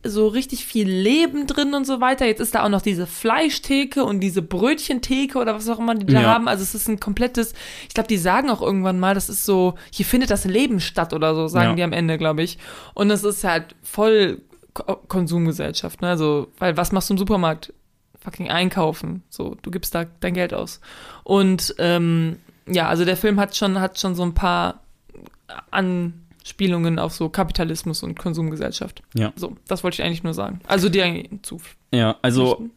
so 0.02 0.28
richtig 0.28 0.66
viel 0.66 0.86
Leben 0.86 1.46
drin 1.46 1.72
und 1.72 1.86
so 1.86 2.02
weiter. 2.02 2.26
Jetzt 2.26 2.40
ist 2.40 2.54
da 2.54 2.64
auch 2.64 2.68
noch 2.68 2.82
diese 2.82 3.06
Fleischtheke 3.06 4.04
und 4.04 4.20
diese 4.20 4.42
Brötchentheke 4.42 5.38
oder 5.38 5.54
was 5.54 5.66
auch 5.70 5.78
immer 5.78 5.94
die 5.94 6.04
da 6.04 6.20
Ja. 6.20 6.34
haben. 6.34 6.48
Also 6.48 6.62
es 6.62 6.74
ist 6.74 6.86
ein 6.88 7.00
komplettes, 7.00 7.54
ich 7.88 7.94
glaube, 7.94 8.08
die 8.08 8.18
sagen 8.18 8.50
auch 8.50 8.60
irgendwann 8.60 9.00
mal, 9.00 9.14
das 9.14 9.30
ist 9.30 9.46
so, 9.46 9.74
hier 9.90 10.04
findet 10.04 10.30
das 10.30 10.44
Leben 10.44 10.80
statt 10.80 11.14
oder 11.14 11.34
so, 11.34 11.48
sagen 11.48 11.70
Ja. 11.70 11.76
die 11.76 11.82
am 11.82 11.94
Ende, 11.94 12.18
glaube 12.18 12.42
ich. 12.42 12.58
Und 12.92 13.08
das 13.08 13.24
ist 13.24 13.42
halt 13.42 13.74
voll 13.82 14.42
Ko 14.74 14.96
Konsumgesellschaft, 15.08 16.02
ne? 16.02 16.08
Also, 16.08 16.48
weil 16.58 16.76
was 16.76 16.92
machst 16.92 17.08
du 17.08 17.14
im 17.14 17.18
Supermarkt? 17.18 17.72
Fucking 18.20 18.50
einkaufen. 18.50 19.22
So, 19.30 19.56
du 19.62 19.70
gibst 19.70 19.94
da 19.94 20.04
dein 20.20 20.34
Geld 20.34 20.52
Und 21.22 21.74
ähm, 21.78 22.36
ja, 22.66 22.88
also 22.88 23.06
der 23.06 23.16
Film 23.16 23.40
hat 23.40 23.56
schon, 23.56 23.80
hat 23.80 23.98
schon 23.98 24.14
so 24.14 24.24
ein 24.24 24.34
paar 24.34 24.80
Anspielungen 26.44 26.98
auf 26.98 27.14
so 27.14 27.30
Kapitalismus 27.30 28.02
und 28.02 28.18
Konsumgesellschaft. 28.18 29.02
Ja. 29.14 29.32
So, 29.34 29.56
das 29.66 29.82
wollte 29.82 29.94
ich 29.94 30.06
eigentlich 30.06 30.22
nur 30.22 30.34
sagen. 30.34 30.60
Also 30.66 30.90
dir 30.90 31.24
zu. 31.42 31.58
Ja, 31.90 32.16
also 32.20 32.68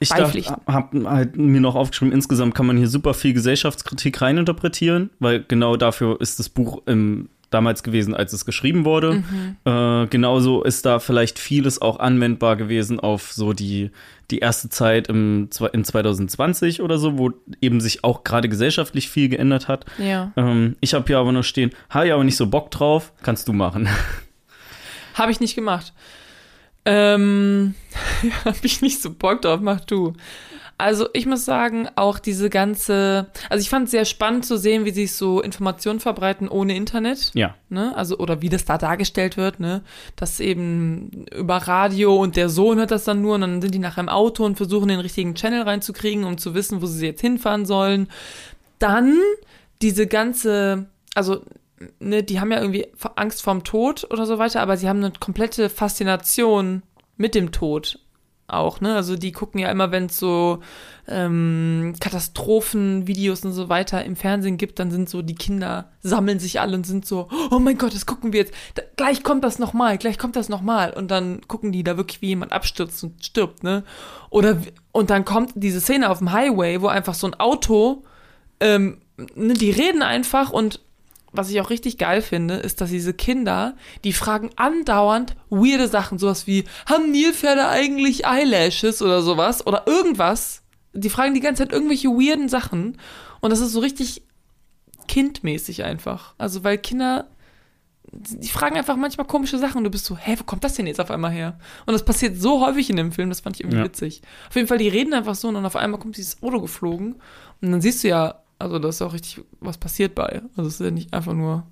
ich 0.00 0.08
Beipflichten. 0.08 0.56
habe 0.66 1.10
halt 1.10 1.36
mir 1.36 1.60
noch 1.60 1.74
aufgeschrieben, 1.74 2.12
insgesamt 2.14 2.54
kann 2.54 2.66
man 2.66 2.78
hier 2.78 2.88
super 2.88 3.12
viel 3.12 3.34
Gesellschaftskritik 3.34 4.22
reininterpretieren, 4.22 5.10
weil 5.18 5.44
genau 5.46 5.76
dafür 5.76 6.18
ist 6.20 6.38
das 6.38 6.48
Buch 6.48 6.80
im, 6.86 7.28
damals 7.50 7.82
gewesen, 7.82 8.14
als 8.14 8.32
es 8.32 8.46
geschrieben 8.46 8.84
wurde. 8.84 9.22
Äh, 9.66 10.06
genauso 10.08 10.62
ist 10.62 10.84
da 10.84 10.98
vielleicht 10.98 11.38
vieles 11.38 11.80
auch 11.80 11.98
anwendbar 11.98 12.56
gewesen 12.56 13.00
auf 13.00 13.32
so 13.32 13.52
die, 13.52 13.90
die 14.30 14.38
erste 14.38 14.68
Zeit 14.68 15.08
im, 15.08 15.48
in 15.72 15.84
2020 15.84 16.82
oder 16.82 16.98
so, 16.98 17.18
wo 17.18 17.32
eben 17.60 17.80
sich 17.80 18.04
auch 18.04 18.24
gerade 18.24 18.48
gesellschaftlich 18.48 19.08
viel 19.08 19.28
geändert 19.28 19.68
hat. 19.68 19.84
Ja. 19.98 20.32
Ähm, 20.36 20.76
ich 20.80 20.94
habe 20.94 21.06
hier 21.06 21.18
aber 21.18 21.32
noch 21.32 21.44
stehen, 21.44 21.70
habe 21.90 22.06
ich 22.06 22.12
aber 22.12 22.24
nicht 22.24 22.36
so 22.36 22.46
Bock 22.46 22.70
drauf, 22.70 23.12
kannst 23.22 23.48
du 23.48 23.52
machen. 23.52 23.88
Habe 25.14 25.30
ich 25.30 25.38
nicht 25.38 25.54
gemacht. 25.54 25.92
Ähm, 26.84 27.76
habe 28.44 28.58
ich 28.62 28.82
nicht 28.82 29.00
so 29.00 29.10
Bock 29.10 29.42
drauf, 29.42 29.60
mach 29.60 29.78
du. 29.80 30.14
Also 30.76 31.08
ich 31.12 31.26
muss 31.26 31.44
sagen, 31.44 31.88
auch 31.94 32.18
diese 32.18 32.50
ganze, 32.50 33.26
also 33.48 33.62
ich 33.62 33.70
fand 33.70 33.84
es 33.84 33.92
sehr 33.92 34.04
spannend 34.04 34.44
zu 34.44 34.56
sehen, 34.56 34.84
wie 34.84 34.90
sich 34.90 35.12
so 35.12 35.40
Informationen 35.40 36.00
verbreiten 36.00 36.48
ohne 36.48 36.76
Internet. 36.76 37.30
ja, 37.34 37.54
ne? 37.68 37.96
Also, 37.96 38.18
oder 38.18 38.42
wie 38.42 38.48
das 38.48 38.64
da 38.64 38.76
dargestellt 38.76 39.36
wird, 39.36 39.60
ne? 39.60 39.82
Das 40.16 40.40
eben 40.40 41.26
über 41.32 41.56
Radio 41.58 42.16
und 42.16 42.36
der 42.36 42.48
Sohn 42.48 42.78
hört 42.78 42.90
das 42.90 43.04
dann 43.04 43.22
nur 43.22 43.36
und 43.36 43.42
dann 43.42 43.62
sind 43.62 43.74
die 43.74 43.78
nachher 43.78 44.00
im 44.00 44.08
Auto 44.08 44.44
und 44.44 44.56
versuchen 44.56 44.88
den 44.88 45.00
richtigen 45.00 45.34
Channel 45.34 45.62
reinzukriegen, 45.62 46.24
um 46.24 46.38
zu 46.38 46.54
wissen, 46.54 46.82
wo 46.82 46.86
sie 46.86 47.06
jetzt 47.06 47.20
hinfahren 47.20 47.66
sollen. 47.66 48.08
Dann 48.80 49.16
diese 49.80 50.06
ganze, 50.08 50.86
also, 51.14 51.42
ne, 52.00 52.22
die 52.24 52.40
haben 52.40 52.50
ja 52.50 52.60
irgendwie 52.60 52.86
Angst 53.14 53.42
vorm 53.42 53.62
Tod 53.62 54.06
oder 54.10 54.26
so 54.26 54.38
weiter, 54.38 54.60
aber 54.60 54.76
sie 54.76 54.88
haben 54.88 55.04
eine 55.04 55.12
komplette 55.18 55.70
Faszination 55.70 56.82
mit 57.16 57.34
dem 57.34 57.52
Tod 57.52 58.00
auch, 58.46 58.80
ne? 58.80 58.94
Also 58.94 59.16
die 59.16 59.32
gucken 59.32 59.60
ja 59.60 59.70
immer, 59.70 59.90
wenn 59.90 60.06
es 60.06 60.18
so 60.18 60.60
ähm, 61.08 61.94
Katastrophenvideos 61.98 63.44
und 63.44 63.52
so 63.52 63.68
weiter 63.68 64.04
im 64.04 64.16
Fernsehen 64.16 64.56
gibt, 64.56 64.78
dann 64.78 64.90
sind 64.90 65.08
so 65.08 65.22
die 65.22 65.34
Kinder 65.34 65.90
sammeln 66.02 66.38
sich 66.38 66.60
alle 66.60 66.76
und 66.76 66.86
sind 66.86 67.06
so, 67.06 67.28
oh 67.50 67.58
mein 67.58 67.78
Gott, 67.78 67.94
das 67.94 68.06
gucken 68.06 68.32
wir 68.32 68.40
jetzt. 68.40 68.54
Da, 68.74 68.82
gleich 68.96 69.22
kommt 69.22 69.44
das 69.44 69.58
nochmal, 69.58 69.98
gleich 69.98 70.18
kommt 70.18 70.36
das 70.36 70.48
nochmal. 70.48 70.92
Und 70.92 71.10
dann 71.10 71.40
gucken 71.48 71.72
die 71.72 71.84
da 71.84 71.96
wirklich, 71.96 72.20
wie 72.22 72.28
jemand 72.28 72.52
abstürzt 72.52 73.02
und 73.04 73.24
stirbt, 73.24 73.62
ne? 73.62 73.84
Oder 74.30 74.58
und 74.92 75.10
dann 75.10 75.24
kommt 75.24 75.52
diese 75.54 75.80
Szene 75.80 76.10
auf 76.10 76.18
dem 76.18 76.32
Highway, 76.32 76.80
wo 76.80 76.88
einfach 76.88 77.14
so 77.14 77.26
ein 77.26 77.34
Auto, 77.34 78.04
ähm, 78.60 78.98
ne, 79.34 79.54
die 79.54 79.70
reden 79.70 80.02
einfach 80.02 80.50
und 80.50 80.80
was 81.34 81.50
ich 81.50 81.60
auch 81.60 81.68
richtig 81.70 81.98
geil 81.98 82.22
finde, 82.22 82.54
ist, 82.54 82.80
dass 82.80 82.90
diese 82.90 83.12
Kinder, 83.12 83.76
die 84.04 84.12
fragen 84.12 84.50
andauernd 84.56 85.34
weirde 85.50 85.88
Sachen, 85.88 86.18
sowas 86.18 86.46
wie, 86.46 86.64
haben 86.86 87.10
Nilpferde 87.10 87.68
eigentlich 87.68 88.24
Eyelashes 88.24 89.02
oder 89.02 89.20
sowas 89.20 89.66
oder 89.66 89.86
irgendwas. 89.86 90.62
Die 90.92 91.10
fragen 91.10 91.34
die 91.34 91.40
ganze 91.40 91.64
Zeit 91.64 91.72
irgendwelche 91.72 92.08
weirden 92.08 92.48
Sachen 92.48 92.98
und 93.40 93.50
das 93.50 93.60
ist 93.60 93.72
so 93.72 93.80
richtig 93.80 94.22
kindmäßig 95.08 95.84
einfach. 95.84 96.34
Also, 96.38 96.62
weil 96.64 96.78
Kinder, 96.78 97.26
die 98.12 98.48
fragen 98.48 98.76
einfach 98.76 98.96
manchmal 98.96 99.26
komische 99.26 99.58
Sachen 99.58 99.78
und 99.78 99.84
du 99.84 99.90
bist 99.90 100.04
so, 100.04 100.16
hä, 100.16 100.36
wo 100.38 100.44
kommt 100.44 100.62
das 100.62 100.74
denn 100.74 100.86
jetzt 100.86 101.00
auf 101.00 101.10
einmal 101.10 101.32
her? 101.32 101.58
Und 101.84 101.92
das 101.92 102.04
passiert 102.04 102.40
so 102.40 102.64
häufig 102.64 102.88
in 102.90 102.96
dem 102.96 103.10
Film, 103.12 103.28
das 103.28 103.40
fand 103.40 103.56
ich 103.56 103.62
irgendwie 103.62 103.78
Ja. 103.78 103.84
witzig. 103.84 104.22
Auf 104.48 104.54
jeden 104.56 104.68
Fall, 104.68 104.78
die 104.78 104.88
reden 104.88 105.12
einfach 105.14 105.34
so 105.34 105.48
und 105.48 105.54
dann 105.54 105.66
auf 105.66 105.76
einmal 105.76 105.98
kommt 106.00 106.16
dieses 106.16 106.42
Auto 106.42 106.60
geflogen 106.60 107.16
und 107.60 107.72
dann 107.72 107.80
siehst 107.80 108.04
du 108.04 108.08
ja, 108.08 108.40
also 108.58 108.78
da 108.78 108.88
ist 108.88 109.02
auch 109.02 109.12
richtig 109.12 109.44
was 109.60 109.78
passiert 109.78 110.14
bei. 110.14 110.42
Also 110.56 110.68
es 110.68 110.74
ist 110.74 110.80
ja 110.80 110.90
nicht 110.90 111.12
einfach 111.12 111.34
nur, 111.34 111.66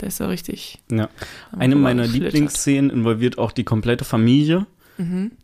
der 0.00 0.08
ist 0.08 0.20
ja 0.20 0.26
richtig. 0.26 0.78
ja. 0.90 1.08
Eine 1.52 1.76
meiner. 1.76 2.06
Lieblingsszenen 2.06 2.90
involviert 2.90 3.38
auch 3.38 3.52
die 3.52 3.64
komplette 3.64 4.04
Familie. 4.04 4.66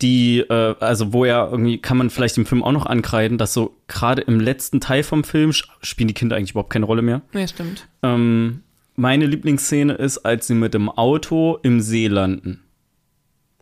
Die, 0.02 0.40
äh, 0.40 0.74
also 0.80 1.14
wo 1.14 1.24
er 1.24 1.48
irgendwie, 1.50 1.78
kann 1.78 1.96
man 1.96 2.10
vielleicht 2.10 2.36
im 2.36 2.44
Film 2.44 2.62
auch 2.62 2.72
noch 2.72 2.84
ankreiden, 2.84 3.38
dass 3.38 3.54
so 3.54 3.74
gerade 3.88 4.20
im 4.20 4.38
letzten 4.38 4.82
Teil 4.82 5.02
vom 5.02 5.24
Film 5.24 5.52
spielen 5.52 6.08
die 6.08 6.14
Kinder 6.14 6.36
eigentlich 6.36 6.50
überhaupt 6.50 6.70
keine 6.70 6.84
Rolle 6.84 7.00
mehr. 7.00 7.22
Ja, 7.32 7.48
stimmt. 7.48 7.88
Ähm, 8.02 8.62
meine 8.96 9.24
Lieblingsszene 9.24 9.94
ist, 9.94 10.18
als 10.18 10.46
sie 10.46 10.54
mit 10.54 10.74
dem 10.74 10.90
Auto 10.90 11.58
im 11.62 11.80
See 11.80 12.06
landen. 12.08 12.64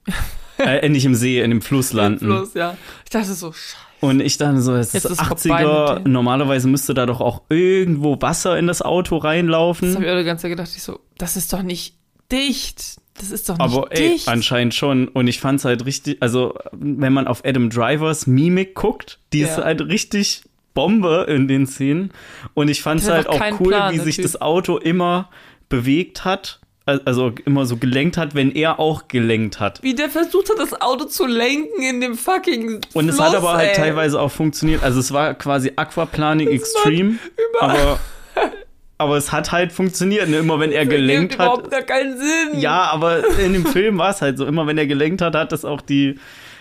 äh, 0.59 0.89
nicht 0.89 1.05
im 1.05 1.15
See, 1.15 1.41
in 1.41 1.51
dem 1.51 1.63
Fluss 1.63 1.93
landen. 1.93 2.27
Bloß, 2.27 2.55
ja. 2.55 2.77
Ich 3.05 3.11
dachte 3.11 3.33
so, 3.33 3.53
scheiße. 3.53 3.84
Und 4.01 4.21
ich 4.21 4.37
dachte 4.37 4.61
so, 4.61 4.75
es 4.75 4.89
ist 4.89 5.05
Jetzt 5.05 5.05
ist 5.13 5.21
vorbei 5.23 5.65
80er, 5.65 5.95
mit 5.97 6.07
dem. 6.07 6.13
normalerweise 6.13 6.69
müsste 6.69 6.93
da 6.95 7.07
doch 7.07 7.21
auch 7.21 7.43
irgendwo 7.49 8.21
Wasser 8.21 8.59
in 8.59 8.67
das 8.67 8.83
Auto 8.83 9.17
Das 9.17 9.25
reinlaufen. 9.25 9.95
habe 9.95 10.05
ich 10.05 10.11
auch 10.13 10.19
die 10.19 10.25
ganze 10.25 10.43
Zeit 10.43 10.51
gedacht, 10.51 10.71
ich 10.77 10.83
so, 10.83 11.01
das 11.19 11.37
ist 11.37 11.53
doch 11.53 11.63
nicht 11.63 11.97
dicht. 12.31 12.97
Das 13.17 13.31
ist 13.31 13.49
doch 13.49 13.57
nicht 13.57 13.63
Aber 13.65 13.93
ey, 13.93 14.11
dicht. 14.15 14.29
anscheinend 14.29 14.75
schon. 14.75 15.09
Und 15.09 15.29
ich 15.29 15.41
fand's 15.41 15.65
halt 15.65 15.87
richtig, 15.87 16.19
also 16.21 16.55
wenn 16.73 17.13
man 17.13 17.27
auf 17.29 17.45
Adam 17.45 17.71
Drivers 17.71 18.27
Mimik 18.27 18.75
guckt, 18.75 19.21
die 19.33 19.41
ist 19.41 19.57
Ja. 19.59 19.65
halt 19.65 19.81
richtig 19.83 20.43
Bombe 20.75 21.25
in 21.29 21.47
den 21.49 21.67
Szenen. 21.67 22.11
Und 22.55 22.69
ich 22.69 22.83
Der 22.83 22.93
hat 22.95 23.29
halt 23.29 23.29
auch 23.29 23.61
cool, 23.61 23.69
Plan, 23.69 23.95
wie 23.95 24.01
sich 24.01 24.17
Typ. 24.17 24.25
das 24.25 24.41
Auto 24.41 24.77
immer 24.77 25.31
bewegt 25.69 26.25
hat. 26.25 26.61
Al- 26.87 27.01
Also 27.07 27.33
immer 27.47 27.65
so 27.67 27.77
gelenkt 27.79 28.17
hat, 28.19 28.35
wenn 28.35 28.53
er 28.55 28.79
auch 28.79 29.09
gelenkt 29.09 29.59
hat. 29.61 29.83
Wie 29.83 29.95
der 29.95 30.11
versucht 30.11 30.51
hat, 30.51 30.59
das 30.59 30.81
Auto 30.83 31.05
zu 31.07 31.27
lenken 31.27 31.83
in 31.83 32.01
dem 32.01 32.15
fucking 32.15 32.81
Und 32.93 33.09
es 33.09 33.17
Fluss, 33.17 33.29
hat 33.29 33.35
aber 33.37 33.55
halt 33.55 33.71
ey. 33.71 33.75
teilweise 33.77 34.21
auch 34.21 34.31
funktioniert. 34.31 34.83
Also 34.83 35.01
es 35.01 35.11
war 35.13 35.35
quasi 35.35 35.73
Aquaplaning 35.77 36.49
Extreme. 36.53 37.15
überall- 37.57 37.79
Aber, 37.79 38.01
aber 38.99 39.17
es 39.17 39.33
hat 39.33 39.51
halt 39.53 39.73
funktioniert. 39.73 40.29
Ne? 40.29 40.39
Immer 40.39 40.61
wenn 40.61 40.73
er 40.73 40.81
Ergibt 40.81 40.97
gelenkt 40.97 41.39
hat. 41.39 41.47
überhaupt 41.47 41.71
gar 41.71 41.83
keinen 41.83 42.19
Sinn. 42.19 42.61
Ja, 42.61 42.83
aber 42.91 43.23
in 43.39 43.53
dem 43.55 43.65
Film 43.67 43.97
war 43.99 44.11
es 44.11 44.21
halt 44.21 44.37
so. 44.37 44.45
Immer 44.47 44.67
wenn 44.67 44.77
er 44.77 44.87
gelenkt 44.87 45.23
hat, 45.23 45.35
hat 45.35 45.53
das 45.53 45.65
auch 45.65 45.81
die, 45.81 46.19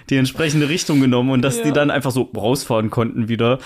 die 0.10 0.16
entsprechende 0.16 0.70
Richtung 0.70 1.02
genommen. 1.02 1.32
Und 1.32 1.42
dass 1.42 1.58
Ja. 1.58 1.64
die 1.66 1.72
dann 1.74 1.92
einfach 1.92 2.12
so 2.12 2.22
rausfahren 2.36 2.90
konnten 2.90 3.28
wieder. 3.28 3.60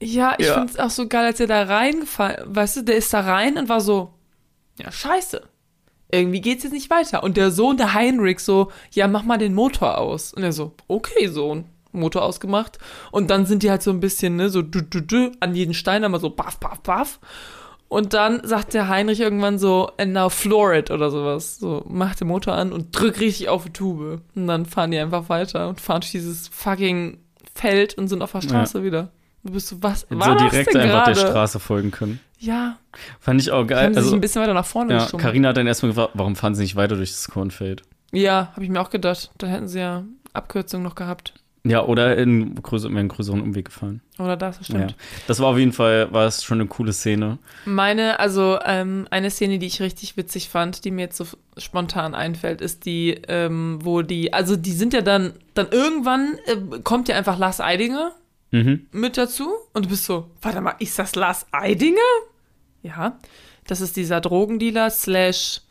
Ja, 0.00 0.34
ich 0.38 0.46
Ja. 0.46 0.54
find's 0.54 0.78
auch 0.78 0.90
so 0.90 1.08
geil, 1.08 1.26
als 1.26 1.40
er 1.40 1.46
da 1.46 1.62
reingefallen, 1.62 2.38
weißt 2.46 2.78
du, 2.78 2.82
der 2.84 2.96
ist 2.96 3.12
da 3.12 3.20
rein 3.20 3.56
und 3.58 3.68
war 3.68 3.80
so, 3.82 4.12
ja, 4.82 4.90
scheiße. 4.90 5.42
Irgendwie 6.18 6.40
geht's 6.40 6.64
jetzt 6.64 6.72
nicht 6.72 6.90
weiter. 6.90 7.22
Und 7.22 7.36
der 7.36 7.50
Sohn, 7.50 7.76
der 7.76 7.94
Heinrich, 7.94 8.40
so, 8.40 8.70
ja, 8.92 9.08
mach 9.08 9.24
mal 9.24 9.38
den 9.38 9.54
Motor 9.54 9.98
aus. 9.98 10.32
Und 10.32 10.42
er 10.42 10.52
so, 10.52 10.72
okay, 10.88 11.26
Sohn. 11.26 11.64
Motor 11.92 12.22
ausgemacht. 12.22 12.78
Und 13.12 13.30
dann 13.30 13.46
sind 13.46 13.62
die 13.62 13.70
halt 13.70 13.82
so 13.82 13.90
ein 13.90 14.00
bisschen, 14.00 14.36
ne, 14.36 14.50
so 14.50 14.62
du, 14.62 14.82
du, 14.82 15.00
du, 15.00 15.32
an 15.40 15.54
jeden 15.54 15.74
Stein 15.74 16.04
einmal 16.04 16.20
so 16.20 16.30
baff, 16.30 16.58
baff, 16.58 16.80
baff. 16.80 17.20
Und 17.88 18.12
dann 18.12 18.40
sagt 18.44 18.74
der 18.74 18.88
Heinrich 18.88 19.20
irgendwann 19.20 19.58
so, 19.58 19.90
and 19.98 20.12
now 20.12 20.28
floor 20.28 20.74
it 20.74 20.90
oder 20.90 21.10
sowas. 21.10 21.58
So, 21.58 21.84
mach 21.88 22.16
den 22.16 22.28
Motor 22.28 22.54
an 22.54 22.72
und 22.72 22.98
drück 22.98 23.20
richtig 23.20 23.48
auf 23.48 23.64
die 23.64 23.72
Tube. 23.72 24.20
Und 24.34 24.46
dann 24.48 24.66
fahren 24.66 24.90
die 24.90 24.98
einfach 24.98 25.28
weiter 25.28 25.68
und 25.68 25.80
fahren 25.80 26.00
durch 26.00 26.12
dieses 26.12 26.48
fucking 26.48 27.18
Feld 27.54 27.96
und 27.96 28.08
sind 28.08 28.22
auf 28.22 28.32
der 28.32 28.42
Straße 28.42 28.82
wieder. 28.82 29.10
Du 29.44 29.52
bist 29.52 29.68
so, 29.68 29.76
was 29.82 30.06
war 30.10 30.38
so 30.38 30.48
direkt 30.48 30.74
einfach 30.74 31.04
der 31.04 31.14
gerade? 31.14 31.16
Straße 31.20 31.60
folgen 31.60 31.90
können. 31.90 32.18
Ja, 32.38 32.78
Fand 33.20 33.40
ich 33.40 33.50
auch 33.50 33.66
die 33.66 33.74
haben 33.74 33.80
geil. 33.80 33.88
sie 33.88 33.94
sich 33.94 34.04
Also, 34.04 34.14
ein 34.16 34.20
bisschen 34.20 34.42
weiter 34.42 34.54
nach 34.54 34.66
vorne 34.66 34.94
ja. 34.94 35.06
Carina 35.18 35.50
hat 35.50 35.56
dann 35.58 35.66
erstmal 35.66 35.92
gefragt, 35.92 36.12
warum 36.14 36.34
fahren 36.36 36.54
sie 36.54 36.62
nicht 36.62 36.76
weiter 36.76 36.96
durch 36.96 37.10
das 37.10 37.28
Kornfeld? 37.28 37.82
Ja, 38.12 38.50
habe 38.52 38.64
ich 38.64 38.70
mir 38.70 38.80
auch 38.80 38.90
gedacht. 38.90 39.30
Dann 39.38 39.50
hätten 39.50 39.68
sie 39.68 39.80
ja 39.80 40.04
Abkürzung 40.32 40.82
noch 40.82 40.94
gehabt. 40.94 41.34
Ja, 41.66 41.82
oder 41.84 42.16
in 42.18 42.54
größer, 42.56 42.90
mehr 42.90 43.00
einen 43.00 43.08
größeren 43.08 43.40
Umweg 43.40 43.66
gefahren. 43.66 44.02
Oder 44.18 44.36
das, 44.36 44.58
das 44.58 44.68
Ja. 44.68 44.74
stimmt. 44.76 44.96
Das 45.26 45.40
war 45.40 45.48
auf 45.48 45.58
jeden 45.58 45.72
Fall, 45.72 46.12
war 46.12 46.26
es 46.26 46.44
schon 46.44 46.60
eine 46.60 46.68
coole 46.68 46.92
Szene. 46.92 47.38
Meine, 47.64 48.20
also 48.20 48.58
ähm, 48.66 49.06
eine 49.10 49.30
Szene, 49.30 49.58
die 49.58 49.66
ich 49.66 49.80
richtig 49.80 50.16
witzig 50.18 50.50
fand, 50.50 50.84
die 50.84 50.90
mir 50.90 51.02
jetzt 51.02 51.16
so 51.16 51.26
spontan 51.56 52.14
einfällt, 52.14 52.60
ist 52.60 52.84
die, 52.84 53.12
ähm, 53.28 53.78
wo 53.82 54.02
die, 54.02 54.32
also 54.34 54.56
die 54.56 54.72
sind 54.72 54.92
ja 54.92 55.00
dann, 55.00 55.32
dann 55.54 55.68
irgendwann 55.70 56.38
äh, 56.46 56.80
kommt 56.82 57.08
ja 57.08 57.16
einfach 57.16 57.38
Lars 57.38 57.60
Eidinger 57.62 58.12
Mhm. 58.50 58.86
mit 58.92 59.16
dazu. 59.16 59.52
Und 59.72 59.86
du 59.86 59.88
bist 59.90 60.04
so, 60.04 60.30
warte 60.42 60.60
mal, 60.60 60.76
ist 60.78 60.98
das 60.98 61.14
Lars 61.14 61.46
Eidinger? 61.52 62.00
Ja, 62.82 63.18
das 63.66 63.80
ist 63.80 63.96
dieser 63.96 64.20
Drogendealer 64.20 64.90
slash 64.90 65.62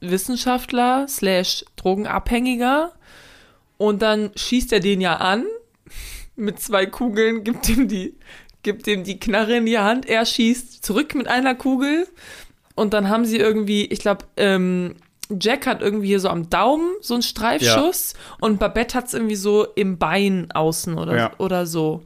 Wissenschaftler 0.00 1.06
slash 1.08 1.64
Drogenabhängiger. 1.76 2.92
Und 3.76 4.02
dann 4.02 4.30
schießt 4.34 4.72
er 4.72 4.80
den 4.80 5.00
ja 5.00 5.16
an 5.16 5.44
mit 6.36 6.60
zwei 6.60 6.86
Kugeln, 6.86 7.44
gibt 7.44 7.68
ihm 7.68 7.88
die, 7.88 8.14
gibt 8.62 8.86
ihm 8.86 9.04
die 9.04 9.18
Knarre 9.18 9.56
in 9.56 9.66
die 9.66 9.78
Hand. 9.78 10.06
Er 10.06 10.24
schießt 10.24 10.84
zurück 10.84 11.14
mit 11.14 11.28
einer 11.28 11.54
Kugel. 11.54 12.06
Und 12.74 12.92
dann 12.92 13.08
haben 13.08 13.24
sie 13.24 13.36
irgendwie, 13.36 13.84
ich 13.84 14.00
glaube, 14.00 14.24
ähm, 14.36 14.96
Jack 15.40 15.66
hat 15.66 15.80
irgendwie 15.80 16.08
hier 16.08 16.20
so 16.20 16.28
am 16.28 16.50
Daumen 16.50 16.90
so 17.00 17.14
einen 17.14 17.22
Streifschuss 17.22 18.14
und 18.40 18.58
Babette 18.58 18.96
hat 18.96 19.06
es 19.06 19.14
irgendwie 19.14 19.36
so 19.36 19.64
im 19.74 19.98
Bein 19.98 20.48
außen 20.52 20.98
oder, 20.98 21.16
Ja. 21.16 21.30
oder 21.38 21.66
so. 21.66 22.02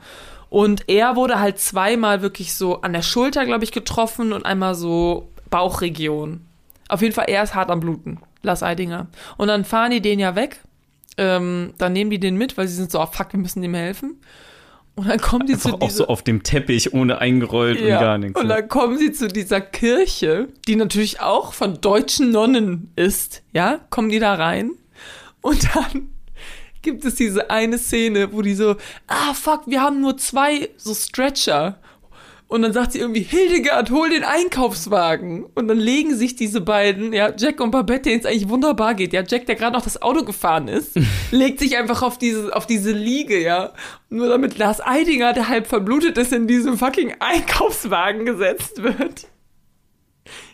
Und 0.50 0.88
er 0.88 1.16
wurde 1.16 1.40
halt 1.40 1.58
zweimal 1.58 2.22
wirklich 2.22 2.54
so 2.54 2.80
an 2.80 2.92
der 2.92 3.02
Schulter, 3.02 3.44
glaube 3.44 3.64
ich, 3.64 3.72
getroffen 3.72 4.32
und 4.32 4.46
einmal 4.46 4.74
so 4.74 5.28
Bauchregion. 5.50 6.40
Auf 6.88 7.02
jeden 7.02 7.12
Fall, 7.14 7.26
er 7.28 7.42
ist 7.42 7.54
hart 7.54 7.70
am 7.70 7.80
Bluten, 7.80 8.18
Lars 8.42 8.62
Eidinger. 8.62 9.08
Und 9.36 9.48
dann 9.48 9.64
fahren 9.64 9.90
die 9.90 10.00
den 10.00 10.18
ja 10.20 10.34
weg. 10.36 10.60
Ähm, 11.18 11.74
dann 11.78 11.92
nehmen 11.92 12.10
die 12.10 12.20
den 12.20 12.36
mit, 12.36 12.56
weil 12.56 12.68
sie 12.68 12.76
sind 12.76 12.90
so, 12.92 13.00
oh 13.00 13.06
fuck, 13.06 13.32
wir 13.32 13.40
müssen 13.40 13.60
dem 13.60 13.74
helfen. 13.74 14.20
Und 14.98 15.08
dann 15.08 15.20
kommen 15.20 15.46
die 15.46 15.52
Einfach 15.52 15.70
zu 15.70 15.74
auch 15.76 15.78
dieser, 15.78 15.96
so 15.96 16.06
auf 16.08 16.22
dem 16.22 16.42
Teppich, 16.42 16.92
ohne 16.92 17.18
eingerollt 17.20 17.80
und 17.80 17.86
gar 17.86 18.18
nichts. 18.18 18.38
und 18.40 18.48
ne? 18.48 18.54
dann 18.54 18.68
kommen 18.68 18.98
sie 18.98 19.12
zu 19.12 19.28
dieser 19.28 19.60
Kirche, 19.60 20.48
die 20.66 20.74
natürlich 20.74 21.20
auch 21.20 21.52
von 21.52 21.80
deutschen 21.80 22.32
Nonnen 22.32 22.90
ist, 22.96 23.42
ja, 23.52 23.80
kommen 23.90 24.08
die 24.08 24.18
da 24.18 24.34
rein 24.34 24.72
und 25.40 25.68
dann 25.74 26.08
gibt 26.82 27.04
es 27.04 27.14
diese 27.14 27.48
eine 27.50 27.78
Szene, 27.78 28.32
wo 28.32 28.42
die 28.42 28.54
so, 28.54 28.76
ah 29.06 29.34
fuck, 29.34 29.62
wir 29.66 29.82
haben 29.82 30.00
nur 30.00 30.16
zwei 30.16 30.70
so 30.76 30.94
Stretcher. 30.94 31.78
Und 32.48 32.62
dann 32.62 32.72
sagt 32.72 32.92
sie 32.92 32.98
irgendwie, 32.98 33.20
Hildegard, 33.20 33.90
hol 33.90 34.08
den 34.08 34.24
Einkaufswagen. 34.24 35.44
Und 35.54 35.68
dann 35.68 35.78
legen 35.78 36.16
sich 36.16 36.34
diese 36.34 36.62
beiden, 36.62 37.12
ja, 37.12 37.30
Jack 37.36 37.60
und 37.60 37.70
Babette, 37.70 38.08
denen 38.08 38.20
es 38.20 38.26
eigentlich 38.26 38.48
wunderbar 38.48 38.94
geht. 38.94 39.12
Ja, 39.12 39.22
Jack, 39.22 39.44
der 39.44 39.54
gerade 39.54 39.76
noch 39.76 39.82
das 39.84 40.00
Auto 40.00 40.24
gefahren 40.24 40.66
ist, 40.66 40.98
legt 41.30 41.60
sich 41.60 41.76
einfach 41.76 42.00
auf 42.00 42.16
diese, 42.16 42.56
auf 42.56 42.66
diese 42.66 42.92
Liege, 42.92 43.38
ja. 43.38 43.74
Nur 44.08 44.30
damit 44.30 44.56
Lars 44.56 44.80
Eidinger, 44.80 45.34
der 45.34 45.48
halb 45.48 45.66
verblutet 45.66 46.16
ist, 46.16 46.32
in 46.32 46.46
diesem 46.46 46.78
fucking 46.78 47.16
Einkaufswagen 47.20 48.24
gesetzt 48.24 48.82
wird. 48.82 49.26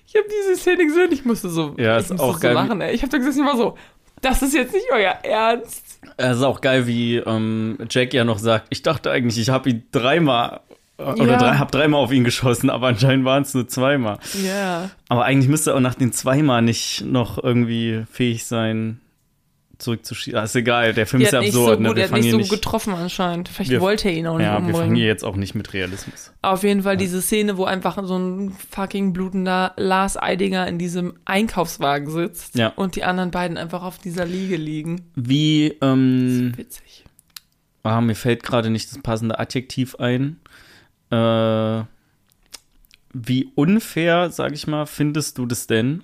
Ich 0.09 0.17
habe 0.17 0.27
diese 0.29 0.57
Szene 0.61 0.87
gesehen, 0.87 1.13
ich 1.13 1.25
musste 1.25 1.49
so, 1.49 1.77
Ja, 1.79 1.97
ich 1.97 2.05
ist 2.05 2.11
musste 2.11 2.27
auch 2.27 2.35
so 2.35 2.41
geil, 2.41 2.55
lachen, 2.55 2.81
ey. 2.81 2.93
Ich 2.93 3.03
habe 3.03 3.11
da 3.11 3.19
gesessen, 3.19 3.45
ich 3.45 3.49
war 3.49 3.57
so, 3.57 3.77
das 4.21 4.43
ist 4.43 4.55
jetzt 4.55 4.73
nicht 4.73 4.87
euer 4.93 5.17
Ernst. 5.23 6.01
Es 6.17 6.39
ist 6.39 6.43
auch 6.43 6.61
geil, 6.61 6.89
wie 6.89 7.19
ähm, 7.19 7.79
Jack 7.89 8.13
ja 8.15 8.25
noch 8.25 8.39
sagt, 8.39 8.67
ich 8.71 8.83
dachte 8.83 9.13
eigentlich, 9.13 9.39
ich 9.39 9.51
habe 9.51 9.71
ihn 9.71 9.85
dreimal 9.93 10.61
oder 10.99 11.27
Ja. 11.33 11.37
drei, 11.39 11.57
hab 11.57 11.71
dreimal 11.73 12.01
auf 12.03 12.13
ihn 12.13 12.25
geschossen, 12.25 12.71
aber 12.71 12.89
anscheinend 12.89 13.25
waren 13.25 13.43
es 13.43 13.55
nur 13.55 13.67
zweimal. 13.69 14.19
Ja. 14.45 14.91
Aber 15.09 15.25
eigentlich 15.25 15.49
müsste 15.49 15.71
er 15.73 15.77
auch 15.77 15.81
nach 15.81 15.95
den 15.97 16.13
zweimal 16.13 16.63
nicht 16.63 17.05
noch 17.05 17.43
irgendwie 17.43 18.05
fähig 18.11 18.45
sein, 18.47 19.01
zurückzuschießen. 19.79 20.39
Ah, 20.39 20.45
ist 20.45 20.55
egal, 20.55 20.95
der 20.95 21.05
Film 21.05 21.19
Die 21.19 21.27
ist 21.27 21.33
ja 21.33 21.41
absurd, 21.41 21.77
so 21.79 21.83
ne? 21.83 21.89
gut, 21.89 21.97
Wir 21.97 22.05
er 22.05 22.11
hat 22.11 22.17
nicht 22.21 22.31
so 22.31 22.37
nicht, 22.37 22.49
gut 22.49 22.61
getroffen 22.63 22.95
anscheinend. 22.95 23.49
Vielleicht 23.49 23.73
Wir- 23.73 23.81
wollte 23.81 24.09
er 24.09 24.15
ihn 24.15 24.27
auch 24.29 24.37
nicht 24.39 24.47
ja, 24.47 24.53
wir 24.55 24.61
fangen 24.61 24.73
umbringen. 24.75 24.95
hier 24.95 25.07
jetzt 25.07 25.25
auch 25.25 25.35
nicht 25.35 25.57
mit 25.57 25.73
Realismus. 25.73 26.33
Auf 26.43 26.63
jeden 26.63 26.85
Fall 26.85 26.97
diese 26.97 27.21
Szene, 27.21 27.57
wo 27.57 27.65
einfach 27.65 27.99
so 28.05 28.17
ein 28.17 28.57
fucking 28.71 29.13
blutender 29.13 29.73
Lars 29.77 30.17
Eidinger 30.17 30.69
in 30.69 30.79
diesem 30.79 31.15
Einkaufswagen 31.25 32.09
sitzt 32.09 32.57
Ja. 32.57 32.69
und 32.77 32.95
die 32.95 33.03
anderen 33.03 33.33
beiden 33.33 33.57
einfach 33.59 33.83
auf 33.83 33.99
dieser 33.99 34.25
Liege 34.27 34.57
liegen. 34.57 35.11
Wie, 35.17 35.75
ähm, 35.83 36.53
Witzig. 36.57 37.05
ah, 37.83 38.01
mir 38.01 38.15
fällt 38.15 38.45
gerade 38.45 38.71
nicht 38.71 38.93
das 38.93 39.03
passende 39.03 39.41
Adjektiv 39.41 39.97
ein. 39.97 40.37
Äh, 41.15 41.85
wie 43.13 43.53
unfair, 43.55 44.31
sag 44.31 44.53
ich 44.53 44.67
mal, 44.67 44.87
findest 44.87 45.39
du 45.39 45.47
das 45.47 45.67
denn, 45.69 46.03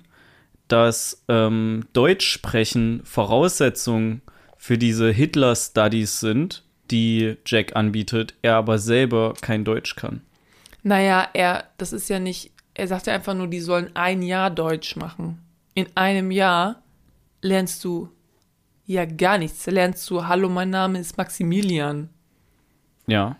dass 0.69 1.23
ähm, 1.27 1.85
Deutsch 1.91 2.25
sprechen 2.25 3.01
Voraussetzung 3.03 4.21
für 4.57 4.77
diese 4.77 5.11
Hitler-Studies 5.11 6.21
sind, 6.21 6.63
die 6.89 7.35
Jack 7.45 7.75
anbietet, 7.75 8.35
er 8.41 8.55
aber 8.55 8.79
selber 8.79 9.33
kein 9.41 9.65
Deutsch 9.65 9.95
kann? 9.95 10.21
Naja, 10.83 11.27
er, 11.33 11.65
das 11.77 11.91
ist 11.91 12.09
ja 12.09 12.19
nicht, 12.19 12.51
er 12.73 12.87
sagt 12.87 13.07
ja 13.07 13.13
einfach 13.13 13.33
nur, 13.33 13.47
die 13.47 13.59
sollen 13.59 13.91
ein 13.93 14.21
Jahr 14.21 14.49
Deutsch 14.49 14.95
machen. 14.95 15.41
In 15.73 15.87
einem 15.95 16.31
Jahr 16.31 16.81
lernst 17.41 17.83
du 17.83 18.09
ja 18.85 19.05
gar 19.05 19.37
nichts. 19.37 19.65
Lernst 19.65 20.09
du, 20.09 20.25
hallo, 20.25 20.47
mein 20.47 20.69
Name 20.69 20.99
ist 20.99 21.17
Maximilian. 21.17 22.09
Ja. 23.07 23.35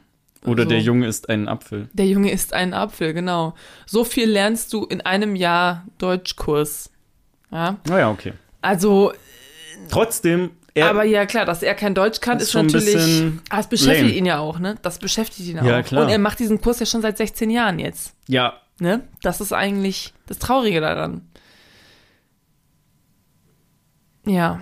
Oder 0.45 0.63
So. 0.63 0.69
der 0.69 0.79
Junge 0.79 1.07
ist 1.07 1.29
ein 1.29 1.47
Apfel. 1.47 1.87
Der 1.93 2.07
Junge 2.07 2.31
isst 2.31 2.53
einen 2.53 2.73
Apfel, 2.73 3.13
genau. 3.13 3.53
So 3.85 4.03
viel 4.03 4.29
lernst 4.29 4.73
du 4.73 4.85
in 4.85 5.01
einem 5.01 5.35
Jahr 5.35 5.85
Deutschkurs. 5.99 6.89
Ja, 7.51 7.77
Naja, 7.87 8.09
okay. 8.09 8.33
also 8.61 9.11
Trotzdem, 9.89 10.51
er, 10.73 10.89
aber 10.89 11.03
ja, 11.03 11.25
klar, 11.25 11.45
dass 11.45 11.61
er 11.63 11.73
kein 11.75 11.93
Deutsch 11.93 12.21
kann, 12.21 12.37
Ist 12.37 12.43
ist, 12.43 12.51
schon 12.53 12.61
ein 12.61 12.67
natürlich. 12.67 13.33
Ah, 13.49 13.59
es 13.59 13.67
beschäftigt 13.67 14.03
lame. 14.07 14.13
ihn 14.17 14.25
ja 14.25 14.39
auch, 14.39 14.57
ne? 14.59 14.75
Das 14.81 14.99
beschäftigt 14.99 15.47
ihn 15.49 15.63
Ja, 15.63 15.79
auch. 15.79 15.83
klar. 15.85 16.03
Und 16.05 16.09
er 16.09 16.17
macht 16.19 16.39
diesen 16.39 16.61
Kurs 16.61 16.79
ja 16.79 16.85
schon 16.85 17.01
seit 17.01 17.17
16 17.17 17.49
Jahren 17.49 17.79
jetzt. 17.79 18.15
ja, 18.27 18.53
Ne? 18.79 19.03
Das 19.21 19.41
ist 19.41 19.53
eigentlich 19.53 20.11
das 20.25 20.39
Traurige 20.39 20.81
daran. 20.81 21.21
Ja. 24.25 24.61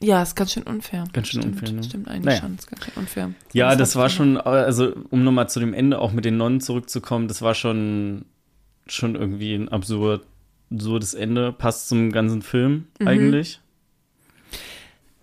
Ja, 0.00 0.22
ist 0.22 0.34
ganz 0.36 0.52
schön 0.52 0.64
unfair. 0.64 1.04
Ganz 1.12 1.28
schön 1.28 1.40
stimmt, 1.42 1.54
unfair, 1.60 1.72
ne? 1.74 1.82
Stimmt 1.82 2.08
eigentlich 2.08 2.24
Naja. 2.26 2.40
schon, 2.40 2.54
ist 2.56 2.68
ganz 2.70 2.84
schön 2.84 2.94
unfair. 2.96 3.30
Ja, 3.52 3.76
das 3.76 3.96
war 3.96 4.08
schon, 4.10 4.36
also 4.36 4.92
um 5.10 5.24
nochmal 5.24 5.48
zu 5.48 5.58
dem 5.60 5.72
Ende 5.72 5.98
auch 5.98 6.12
mit 6.12 6.24
den 6.26 6.36
Nonnen 6.36 6.60
zurückzukommen, 6.60 7.28
das 7.28 7.40
war 7.40 7.54
schon, 7.54 8.26
schon 8.86 9.14
irgendwie 9.14 9.54
ein 9.54 9.68
absurd, 9.70 10.26
absurdes 10.70 11.14
Ende. 11.14 11.52
Passt 11.52 11.88
zum 11.88 12.12
ganzen 12.12 12.42
Film 12.42 12.88
Mhm. 13.00 13.08
eigentlich. 13.08 13.60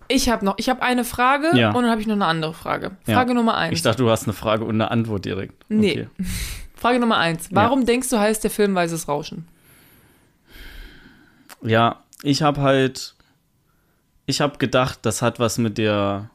Ich 0.08 0.28
habe 0.28 0.44
noch, 0.44 0.56
ich 0.58 0.68
habe 0.68 0.82
eine 0.82 1.04
Frage 1.04 1.56
Ja. 1.56 1.68
und 1.68 1.82
dann 1.82 1.90
habe 1.90 2.00
ich 2.00 2.06
noch 2.06 2.14
eine 2.14 2.26
andere 2.26 2.52
Frage. 2.52 2.90
Ja. 3.06 3.14
Frage 3.14 3.34
Nummer 3.34 3.56
eins. 3.56 3.74
Ich 3.74 3.82
dachte, 3.82 4.02
du 4.02 4.10
hast 4.10 4.24
eine 4.24 4.32
Frage 4.34 4.64
und 4.64 4.74
eine 4.74 4.90
Antwort 4.90 5.24
direkt. 5.24 5.54
Nee. 5.70 6.08
Frage 6.74 6.98
Nummer 6.98 7.16
eins. 7.18 7.48
Warum 7.52 7.86
denkst 7.86 8.10
du, 8.10 8.18
heißt 8.18 8.42
der 8.44 8.50
Film 8.50 8.74
Weißes 8.74 9.08
Rauschen? 9.08 9.46
Ja, 11.62 12.02
ich 12.22 12.42
habe 12.42 12.60
halt, 12.60 13.13
ich 14.26 14.40
habe 14.40 14.58
gedacht, 14.58 15.00
das 15.02 15.22
hat 15.22 15.38
was 15.38 15.58
mit 15.58 15.78
der 15.78 16.30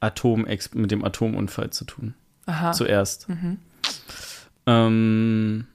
Atom 0.00 0.46
mit 0.74 0.90
dem 0.90 1.04
Atomunfall 1.04 1.70
zu 1.70 1.84
tun. 1.84 2.14
Aha. 2.46 2.72
Zuerst. 2.72 3.28
Mhm. 3.28 3.58
Ähm, 4.66 5.66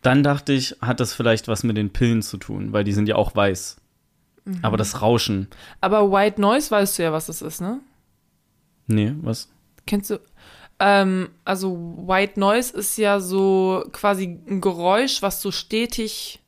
dann 0.00 0.22
dachte 0.22 0.52
ich, 0.52 0.76
hat 0.80 1.00
das 1.00 1.14
vielleicht 1.14 1.48
was 1.48 1.62
mit 1.62 1.76
den 1.76 1.92
Pillen 1.92 2.22
zu 2.22 2.36
tun, 2.36 2.72
weil 2.72 2.84
die 2.84 2.92
sind 2.92 3.08
ja 3.08 3.16
auch 3.16 3.34
weiß. 3.34 3.76
Mhm. 4.44 4.58
Aber 4.62 4.76
das 4.76 5.00
Rauschen, 5.00 5.48
Aber 5.80 6.10
White 6.10 6.40
Noise 6.40 6.70
weißt 6.70 6.98
du 6.98 7.04
ja, 7.04 7.12
was 7.12 7.26
das 7.26 7.42
ist, 7.42 7.60
ne? 7.60 7.80
nee, 8.88 9.14
was? 9.22 9.48
Kennst 9.86 10.10
du? 10.10 10.20
Ähm, 10.80 11.30
also 11.44 11.96
White 12.06 12.40
Noise 12.40 12.76
ist 12.76 12.96
ja 12.98 13.20
so 13.20 13.84
quasi 13.92 14.40
ein 14.48 14.60
Geräusch, 14.60 15.22
was 15.22 15.40
so 15.40 15.52
stetig 15.52 16.40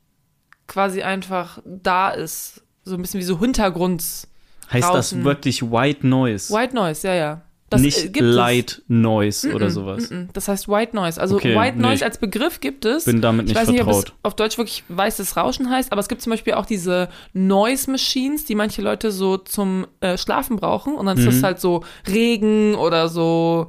quasi 0.67 1.03
einfach 1.03 1.59
da 1.65 2.09
ist. 2.09 2.64
So 2.85 2.95
ein 2.95 3.01
bisschen 3.01 3.19
wie 3.19 3.23
so 3.25 3.39
Hintergrunds. 3.39 4.27
Heißt 4.71 4.87
Draußen. 4.87 5.19
das 5.19 5.25
wirklich 5.25 5.61
White 5.63 6.07
Noise? 6.07 6.53
White 6.53 6.75
Noise, 6.75 7.07
ja, 7.07 7.13
ja. 7.15 7.41
Das 7.69 7.81
äh, 7.81 7.83
Nicht 7.83 8.15
es. 8.15 8.21
Light 8.35 8.81
Noise 8.87 9.51
oder 9.53 9.67
Mm-mm, 9.67 9.69
sowas. 9.71 10.11
mm-mm. 10.11 10.27
Das 10.33 10.47
heißt 10.47 10.67
White 10.69 10.95
Noise. 10.95 11.19
Also 11.19 11.35
Okay, 11.37 11.55
White 11.55 11.77
nee, 11.77 11.81
Noise 11.81 11.95
ich 11.95 12.03
als 12.03 12.19
Begriff 12.19 12.59
gibt 12.61 12.85
es. 12.85 13.05
Bin 13.05 13.21
damit 13.21 13.45
ich 13.47 13.53
nicht 13.53 13.61
weiß 13.61 13.69
nicht, 13.69 13.81
ob 13.81 13.89
es 13.89 13.95
vertraut. 13.97 14.13
auf 14.21 14.35
Deutsch 14.35 14.57
wirklich 14.59 14.83
weißes 14.87 15.35
Rauschen 15.35 15.69
heißt, 15.71 15.91
aber 15.91 15.99
es 15.99 16.07
gibt 16.07 16.21
zum 16.21 16.29
Beispiel 16.29 16.53
auch 16.53 16.67
diese 16.67 17.09
Noise 17.33 17.89
Machines, 17.89 18.45
die 18.45 18.53
manche 18.53 18.83
Leute 18.83 19.11
so 19.11 19.37
zum 19.37 19.87
äh, 19.99 20.15
Schlafen 20.17 20.57
brauchen. 20.57 20.93
Und 20.95 21.07
dann 21.07 21.17
ist 21.17 21.23
Mhm. 21.25 21.29
das 21.31 21.43
halt 21.43 21.59
so 21.59 21.83
Regen 22.07 22.75
oder 22.75 23.09
so, 23.09 23.67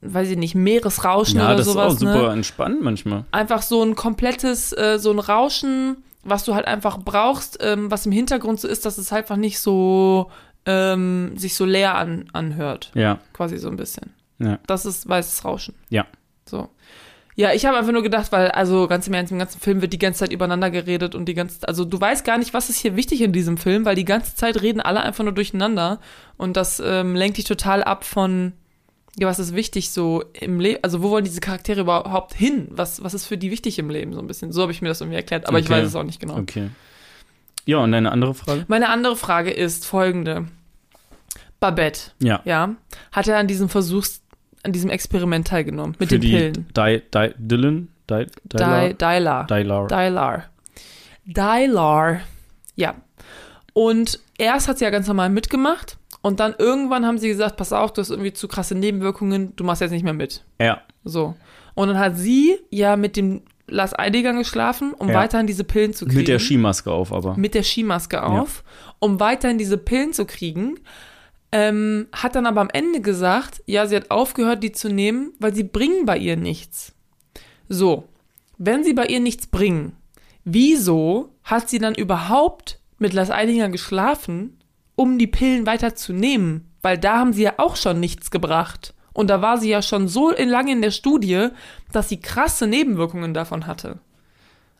weiß 0.00 0.28
ich 0.30 0.36
nicht, 0.36 0.56
Meeresrauschen 0.56 1.38
ja, 1.38 1.46
oder 1.46 1.56
das 1.56 1.66
sowas. 1.66 1.94
ist 1.94 2.02
auch 2.02 2.12
super 2.12 2.26
ne? 2.28 2.32
entspannt 2.34 2.82
manchmal. 2.82 3.24
Einfach 3.30 3.62
so 3.62 3.80
ein 3.84 3.94
komplettes, 3.94 4.72
äh, 4.72 4.98
so 4.98 5.12
ein 5.12 5.20
Rauschen, 5.20 5.98
was 6.22 6.44
du 6.44 6.54
halt 6.54 6.66
einfach 6.66 6.98
brauchst, 6.98 7.58
ähm, 7.62 7.90
was 7.90 8.06
im 8.06 8.12
Hintergrund 8.12 8.60
so 8.60 8.68
ist, 8.68 8.84
dass 8.84 8.98
es 8.98 9.12
halt 9.12 9.24
einfach 9.24 9.36
nicht 9.36 9.58
so 9.58 10.30
ähm, 10.66 11.32
sich 11.36 11.54
so 11.54 11.64
leer 11.64 11.94
an, 11.94 12.26
anhört. 12.32 12.90
Ja, 12.94 13.18
Quasi 13.32 13.56
so 13.58 13.68
ein 13.68 13.76
bisschen. 13.76 14.12
ja. 14.38 14.58
Das 14.66 14.84
ist 14.86 15.08
weißes 15.08 15.44
Rauschen. 15.44 15.74
Ja. 15.88 16.06
So. 16.44 16.68
Ja, 17.36 17.52
ich 17.54 17.64
habe 17.64 17.78
einfach 17.78 17.92
nur 17.92 18.02
gedacht, 18.02 18.32
weil, 18.32 18.50
also 18.50 18.86
ganz 18.86 19.06
im 19.06 19.14
Ernst, 19.14 19.32
im 19.32 19.38
ganzen 19.38 19.60
Film 19.60 19.80
wird 19.80 19.94
die 19.94 19.98
ganze 19.98 20.20
Zeit 20.20 20.32
übereinander 20.32 20.70
geredet 20.70 21.14
und 21.14 21.24
die 21.26 21.32
ganze 21.32 21.66
also 21.66 21.86
du 21.86 21.98
weißt 21.98 22.24
gar 22.24 22.36
nicht, 22.36 22.52
was 22.52 22.68
ist 22.68 22.78
hier 22.78 22.96
wichtig 22.96 23.22
in 23.22 23.32
diesem 23.32 23.56
Film, 23.56 23.86
weil 23.86 23.94
die 23.94 24.04
ganze 24.04 24.34
Zeit 24.34 24.60
reden 24.60 24.80
alle 24.80 25.00
einfach 25.00 25.24
nur 25.24 25.32
durcheinander 25.32 26.00
und 26.36 26.56
das 26.56 26.82
ähm, 26.84 27.14
lenkt 27.14 27.38
dich 27.38 27.44
total 27.46 27.82
ab 27.82 28.04
von, 28.04 28.52
ja, 29.18 29.26
was 29.26 29.38
ist 29.38 29.54
wichtig 29.54 29.90
so 29.90 30.24
im 30.32 30.60
Leben, 30.60 30.78
also 30.82 31.02
wo 31.02 31.10
wollen 31.10 31.24
diese 31.24 31.40
Charaktere 31.40 31.80
überhaupt 31.82 32.34
hin? 32.34 32.68
Was, 32.70 33.02
was 33.02 33.12
ist 33.14 33.26
für 33.26 33.36
die 33.36 33.50
wichtig 33.50 33.78
im 33.78 33.90
Leben, 33.90 34.12
so 34.14 34.20
ein 34.20 34.26
bisschen? 34.26 34.52
So 34.52 34.62
habe 34.62 34.72
ich 34.72 34.82
mir 34.82 34.88
das 34.88 35.00
irgendwie 35.00 35.16
erklärt, 35.16 35.46
aber 35.48 35.58
ich 35.58 35.66
Okay. 35.66 35.74
weiß 35.80 35.86
es 35.88 35.96
auch 35.96 36.04
nicht 36.04 36.20
genau. 36.20 36.36
Okay. 36.38 36.70
Ja, 37.66 37.78
und 37.78 37.92
eine 37.92 38.10
andere 38.12 38.34
Frage? 38.34 38.64
Meine 38.68 38.88
andere 38.88 39.16
Frage 39.16 39.50
ist 39.50 39.84
folgende. 39.86 40.46
Babette, 41.58 42.12
Ja. 42.20 42.40
ja, 42.44 42.74
hat 43.12 43.28
er 43.28 43.36
an 43.38 43.46
diesem 43.46 43.68
Versuchs, 43.68 44.22
an 44.62 44.72
diesem 44.72 44.88
Experiment 44.90 45.46
teilgenommen 45.46 45.94
mit 45.98 46.08
Für 46.08 46.18
den 46.18 46.20
die 46.22 46.30
Pillen. 46.30 46.66
Di, 46.76 47.02
Di, 47.14 47.34
Dylan? 47.38 47.88
Di, 48.08 48.26
Dylar? 48.44 48.88
Di, 48.88 48.94
Dylar. 48.94 49.46
Dylar. 49.46 49.86
Dylar. 49.88 50.44
Dylar. 51.26 52.20
Ja. 52.76 52.94
Und 53.74 54.18
erst 54.38 54.68
hat 54.68 54.78
sie 54.78 54.84
ja 54.84 54.90
ganz 54.90 55.06
normal 55.06 55.28
mitgemacht 55.30 55.98
und 56.22 56.40
dann 56.40 56.54
irgendwann 56.58 57.06
haben 57.06 57.18
sie 57.18 57.28
gesagt, 57.28 57.56
pass 57.56 57.72
auf, 57.72 57.92
du 57.92 58.00
hast 58.00 58.10
irgendwie 58.10 58.32
zu 58.32 58.48
krasse 58.48 58.74
Nebenwirkungen, 58.74 59.54
du 59.56 59.64
machst 59.64 59.80
jetzt 59.80 59.90
nicht 59.92 60.04
mehr 60.04 60.12
mit. 60.14 60.44
Ja. 60.60 60.82
So. 61.04 61.34
Und 61.74 61.88
dann 61.88 61.98
hat 61.98 62.16
sie 62.18 62.58
ja 62.70 62.96
mit 62.96 63.16
dem 63.16 63.42
Lars 63.66 63.96
Eidinger 63.98 64.32
geschlafen, 64.34 64.92
um 64.94 65.08
Ja. 65.08 65.14
weiterhin 65.14 65.46
diese 65.46 65.64
Pillen 65.64 65.94
zu 65.94 66.04
kriegen. 66.04 66.18
Mit 66.18 66.28
der 66.28 66.38
Skimaske 66.40 66.90
auf, 66.90 67.12
aber. 67.12 67.36
Mit 67.36 67.54
der 67.54 67.62
Skimaske 67.62 68.22
auf, 68.22 68.64
um 68.98 69.20
weiterhin 69.20 69.58
diese 69.58 69.78
Pillen 69.78 70.12
zu 70.12 70.26
kriegen. 70.26 70.80
Ähm, 71.52 72.06
hat 72.12 72.34
dann 72.36 72.46
aber 72.46 72.60
am 72.60 72.70
Ende 72.72 73.00
gesagt, 73.00 73.62
ja, 73.66 73.86
sie 73.86 73.96
hat 73.96 74.10
aufgehört, 74.12 74.62
die 74.62 74.70
zu 74.72 74.88
nehmen, 74.88 75.32
weil 75.40 75.52
sie 75.54 75.64
bringen 75.64 76.04
bei 76.06 76.16
ihr 76.16 76.36
nichts. 76.36 76.92
So, 77.68 78.04
wenn 78.58 78.84
sie 78.84 78.92
bei 78.92 79.06
ihr 79.06 79.18
nichts 79.20 79.46
bringen, 79.48 79.96
wieso 80.44 81.30
hat 81.44 81.68
sie 81.68 81.78
dann 81.78 81.94
überhaupt 81.94 82.78
mit 82.98 83.12
Lars 83.14 83.30
Eidinger 83.30 83.68
geschlafen, 83.68 84.58
um 85.00 85.18
die 85.18 85.26
Pillen 85.26 85.64
weiter 85.66 85.94
zu 85.94 86.12
nehmen? 86.12 86.70
Weil 86.82 86.98
da 86.98 87.18
haben 87.18 87.32
sie 87.32 87.42
ja 87.44 87.54
auch 87.56 87.76
schon 87.76 88.00
nichts 88.00 88.30
gebracht. 88.30 88.92
Und 89.12 89.28
da 89.30 89.40
war 89.42 89.58
sie 89.58 89.70
ja 89.70 89.82
schon 89.82 90.08
so 90.08 90.30
lange 90.36 90.72
in 90.72 90.82
der 90.82 90.90
Studie, 90.90 91.48
dass 91.92 92.08
sie 92.08 92.20
krasse 92.20 92.66
Nebenwirkungen 92.66 93.32
davon 93.34 93.66
hatte. 93.66 93.98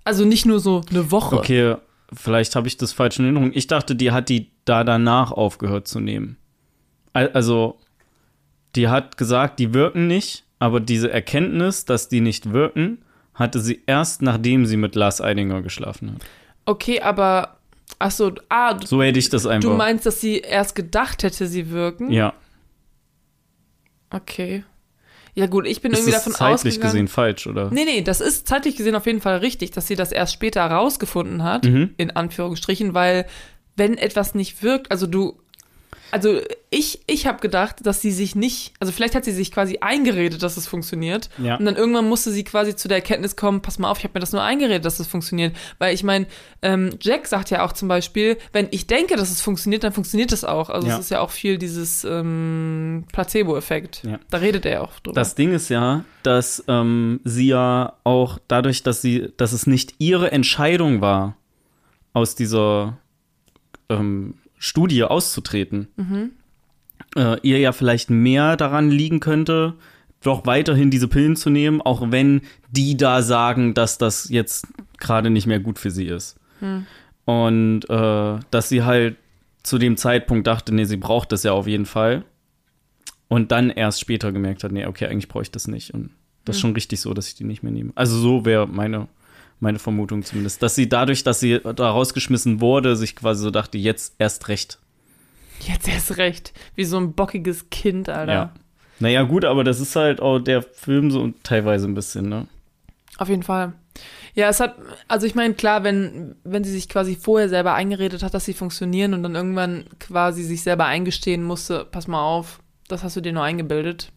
Also 0.05 0.25
nicht 0.25 0.47
nur 0.47 0.61
so 0.61 0.83
eine 0.91 1.11
Woche. 1.11 1.37
Okay, 1.37 1.77
vielleicht 2.13 2.55
habe 2.57 2.69
ich 2.69 2.77
das 2.77 2.93
falsch 2.93 3.19
in 3.19 3.25
Erinnerung. 3.25 3.51
Ich 3.55 3.67
dachte, 3.67 3.95
die 3.97 4.13
hat 4.13 4.29
die 4.29 4.51
da 4.65 4.85
danach 4.85 5.33
aufgehört 5.33 5.89
zu 5.89 6.01
nehmen. 6.01 6.37
Al- 7.13 7.31
Also, 7.33 7.79
die 8.77 8.89
hat 8.89 9.17
gesagt, 9.17 9.59
die 9.59 9.75
wirken 9.75 10.07
nicht, 10.07 10.45
aber 10.59 10.81
diese 10.81 11.11
Erkenntnis, 11.11 11.85
dass 11.87 12.09
die 12.09 12.21
nicht 12.21 12.53
wirken, 12.53 12.99
hatte 13.35 13.59
sie 13.59 13.83
erst 13.87 14.23
nachdem 14.23 14.67
sie 14.67 14.77
mit 14.77 14.95
Lars 14.95 15.21
Eidinger 15.21 15.63
geschlafen 15.63 16.13
hat. 16.13 16.23
Okay, 16.67 17.01
aber 17.01 17.57
ach 18.01 18.11
so, 18.11 18.33
ah, 18.49 18.75
du, 18.75 18.85
So 18.87 19.01
hätte 19.03 19.19
ich 19.21 19.29
das 19.29 19.47
einfach. 19.47 19.71
du 19.71 19.77
meinst, 19.77 20.05
dass 20.07 20.21
sie 20.21 20.39
erst 20.39 20.75
gedacht 20.75 21.23
hätte, 21.23 21.47
sie 21.47 21.71
wirken? 21.71 22.11
ja, 22.11 22.33
Okay. 24.13 24.65
Ja 25.37 25.47
gut, 25.47 25.67
ich 25.67 25.81
bin 25.81 25.93
ist 25.93 25.99
irgendwie 25.99 26.13
das 26.13 26.25
davon 26.25 26.37
zeitlich 26.37 26.55
ausgegangen. 26.75 26.81
gesehen 26.93 27.09
falsch, 27.09 27.47
oder? 27.47 27.71
Nee, 27.71 27.85
nee, 27.85 28.03
das 28.03 28.21
ist 28.21 28.49
zeitlich 28.49 28.77
gesehen 28.77 28.97
auf 28.97 29.07
jeden 29.07 29.21
Fall 29.21 29.37
richtig, 29.39 29.71
dass 29.71 29.87
sie 29.87 29.95
das 29.95 30.11
erst 30.11 30.33
später 30.33 30.69
herausgefunden 30.69 31.45
hat, 31.45 31.65
Mhm. 31.65 31.95
in 31.97 32.11
Anführungsstrichen, 32.11 32.95
weil 32.95 33.27
wenn 33.77 33.97
etwas 33.97 34.35
nicht 34.35 34.63
wirkt, 34.65 34.91
also 34.91 35.07
du, 35.07 35.41
also 36.13 36.41
ich, 36.71 37.01
ich 37.07 37.27
habe 37.27 37.41
gedacht, 37.41 37.77
dass 37.87 38.01
sie 38.01 38.11
sich 38.11 38.35
nicht, 38.35 38.73
also 38.81 38.93
vielleicht 38.93 39.15
hat 39.15 39.25
sie 39.25 39.33
sich 39.33 39.53
quasi 39.53 39.79
eingeredet, 39.81 40.43
dass 40.43 40.57
es 40.57 40.67
funktioniert 40.67 41.31
Ja. 41.39 41.57
und 41.57 41.65
dann 41.65 41.77
irgendwann 41.77 42.09
musste 42.09 42.31
sie 42.33 42.43
quasi 42.45 42.75
zu 42.75 42.89
der 42.89 42.97
Erkenntnis 42.99 43.37
kommen, 43.37 43.61
pass 43.63 43.79
mal 43.79 43.91
auf, 43.91 43.99
ich 43.99 44.05
habe 44.05 44.15
mir 44.15 44.21
das 44.21 44.33
nur 44.33 44.43
eingeredet, 44.43 44.85
dass 44.85 44.99
es 45.01 45.07
funktioniert, 45.07 45.55
weil 45.79 45.95
ich 45.95 46.03
meine, 46.03 46.27
ähm, 46.63 46.91
Jack 47.01 47.27
sagt 47.27 47.51
ja 47.51 47.65
auch 47.65 47.73
zum 47.73 47.89
Beispiel, 47.89 48.39
wenn 48.53 48.69
ich 48.71 48.87
denke, 48.87 49.17
dass 49.17 49.31
es 49.31 49.41
funktioniert, 49.41 49.85
dann 49.85 49.93
funktioniert 49.93 50.33
es 50.33 50.45
auch, 50.45 50.69
also 50.71 50.87
Ja. 50.89 50.95
es 50.95 51.01
ist 51.01 51.11
ja 51.11 51.21
auch 51.21 51.31
viel 51.31 51.59
dieses 51.59 52.05
ähm, 52.05 53.05
Placebo-Effekt, 53.13 54.03
Ja. 54.05 54.19
da 54.31 54.39
redet 54.39 54.65
er 54.67 54.73
ja 54.73 54.81
auch 54.83 54.99
drüber. 55.01 55.15
Das 55.15 55.35
Ding 55.37 55.53
ist 55.53 55.69
ja, 55.69 56.05
dass 56.23 56.63
ähm, 56.69 57.21
sie 57.25 57.47
ja 57.49 57.95
auch 58.05 58.39
dadurch, 58.49 58.83
dass 58.83 59.01
sie, 59.03 59.33
dass 59.37 59.53
es 59.53 59.67
nicht 59.67 59.95
ihre 59.99 60.31
Entscheidung 60.33 61.01
war, 61.01 61.37
aus 62.13 62.35
dieser 62.35 62.99
ähm, 63.89 64.35
Studie 64.63 65.03
auszutreten, 65.03 65.89
äh, 67.17 67.37
ihr 67.43 67.59
ja 67.59 67.73
vielleicht 67.73 68.11
mehr 68.11 68.57
daran 68.57 68.91
liegen 68.91 69.19
könnte, 69.19 69.75
doch 70.23 70.45
weiterhin 70.47 70.91
diese 70.91 71.09
Pillen 71.09 71.35
zu 71.35 71.49
nehmen, 71.49 71.81
auch 71.81 72.11
wenn 72.11 72.43
die 72.71 72.97
da 72.97 73.23
sagen, 73.23 73.73
dass 73.73 73.97
das 73.99 74.29
jetzt 74.29 74.67
gerade 74.99 75.31
nicht 75.31 75.47
mehr 75.47 75.61
gut 75.61 75.79
für 75.79 75.91
sie 75.91 76.07
ist. 76.07 76.39
Und 77.25 77.89
äh, 77.89 78.39
dass 78.51 78.69
sie 78.69 78.83
halt 78.83 79.17
zu 79.63 79.79
dem 79.79 79.97
Zeitpunkt 79.97 80.47
dachte, 80.47 80.75
nee, 80.75 80.85
sie 80.85 80.99
braucht 80.99 81.33
das 81.33 81.43
ja 81.43 81.53
auf 81.53 81.67
jeden 81.67 81.87
Fall. 81.87 82.25
Und 83.29 83.51
dann 83.53 83.71
erst 83.71 84.01
später 84.01 84.31
gemerkt 84.31 84.63
hat, 84.63 84.73
nee, 84.73 84.85
okay, 84.85 85.07
eigentlich 85.07 85.29
brauche 85.29 85.45
ich 85.45 85.51
das 85.51 85.69
nicht. 85.69 85.95
Und 85.95 86.11
das 86.45 86.57
ist 86.57 86.61
schon 86.61 86.75
richtig 86.75 87.01
so, 87.01 87.15
dass 87.15 87.29
ich 87.29 87.35
die 87.35 87.45
nicht 87.45 87.63
mehr 87.63 87.73
nehme. 87.73 87.93
Also 87.95 88.17
so 88.19 88.45
wäre 88.45 88.67
meine, 88.67 89.09
meine 89.61 89.79
Vermutung 89.79 90.23
zumindest. 90.23 90.63
Dass 90.63 90.75
sie 90.75 90.89
dadurch, 90.89 91.23
dass 91.23 91.41
sie 91.41 91.61
da 91.61 91.91
rausgeschmissen 91.91 92.61
wurde, 92.61 92.97
sich 92.97 93.15
quasi 93.15 93.43
so 93.43 93.51
dachte, 93.51 93.79
jetzt 93.79 94.15
erst 94.19 94.49
recht. 94.49 94.79
Jetzt 95.61 95.89
erst 95.89 96.17
recht. 96.17 96.53
Wie 96.75 96.85
so 96.85 96.97
ein 96.97 97.13
bockiges 97.13 97.71
Kind, 97.71 98.09
Alter. 98.09 98.33
Ja. 98.33 98.55
Naja, 98.99 99.23
gut, 99.23 99.45
aber 99.45 99.65
das 99.65 99.81
ist 99.81 99.97
halt 99.97 100.21
auch 100.21 100.39
der 100.39 100.63
Film 100.63 101.11
so 101.11 101.33
teilweise 101.43 101.87
ein 101.87 101.95
bisschen, 101.95 102.29
ne? 102.29 102.47
Auf 103.19 103.29
jeden 103.29 103.43
Fall. 103.43 103.75
Ja, 104.35 104.49
es 104.49 104.61
hat, 104.61 104.77
also 105.09 105.27
ich 105.27 105.35
meine, 105.35 105.55
klar, 105.55 105.83
wenn, 105.85 106.37
wenn 106.45 106.65
sie 106.65 106.73
sich 106.73 106.89
quasi 106.89 107.17
vorher 107.17 107.49
selber 107.49 107.75
eingeredet 107.75 108.23
hat, 108.23 108.33
dass 108.33 108.45
sie 108.45 108.55
funktionieren 108.55 109.13
und 109.13 109.23
dann 109.23 109.35
irgendwann 109.35 109.85
quasi 109.99 110.43
sich 110.43 110.63
selber 110.63 110.87
eingestehen 110.87 111.43
musste, 111.43 111.87
pass 111.91 112.07
mal 112.07 112.23
auf, 112.23 112.61
das 112.89 113.03
hast 113.03 113.17
du 113.17 113.21
dir 113.21 113.33
nur 113.33 113.43
eingebildet, 113.43 114.13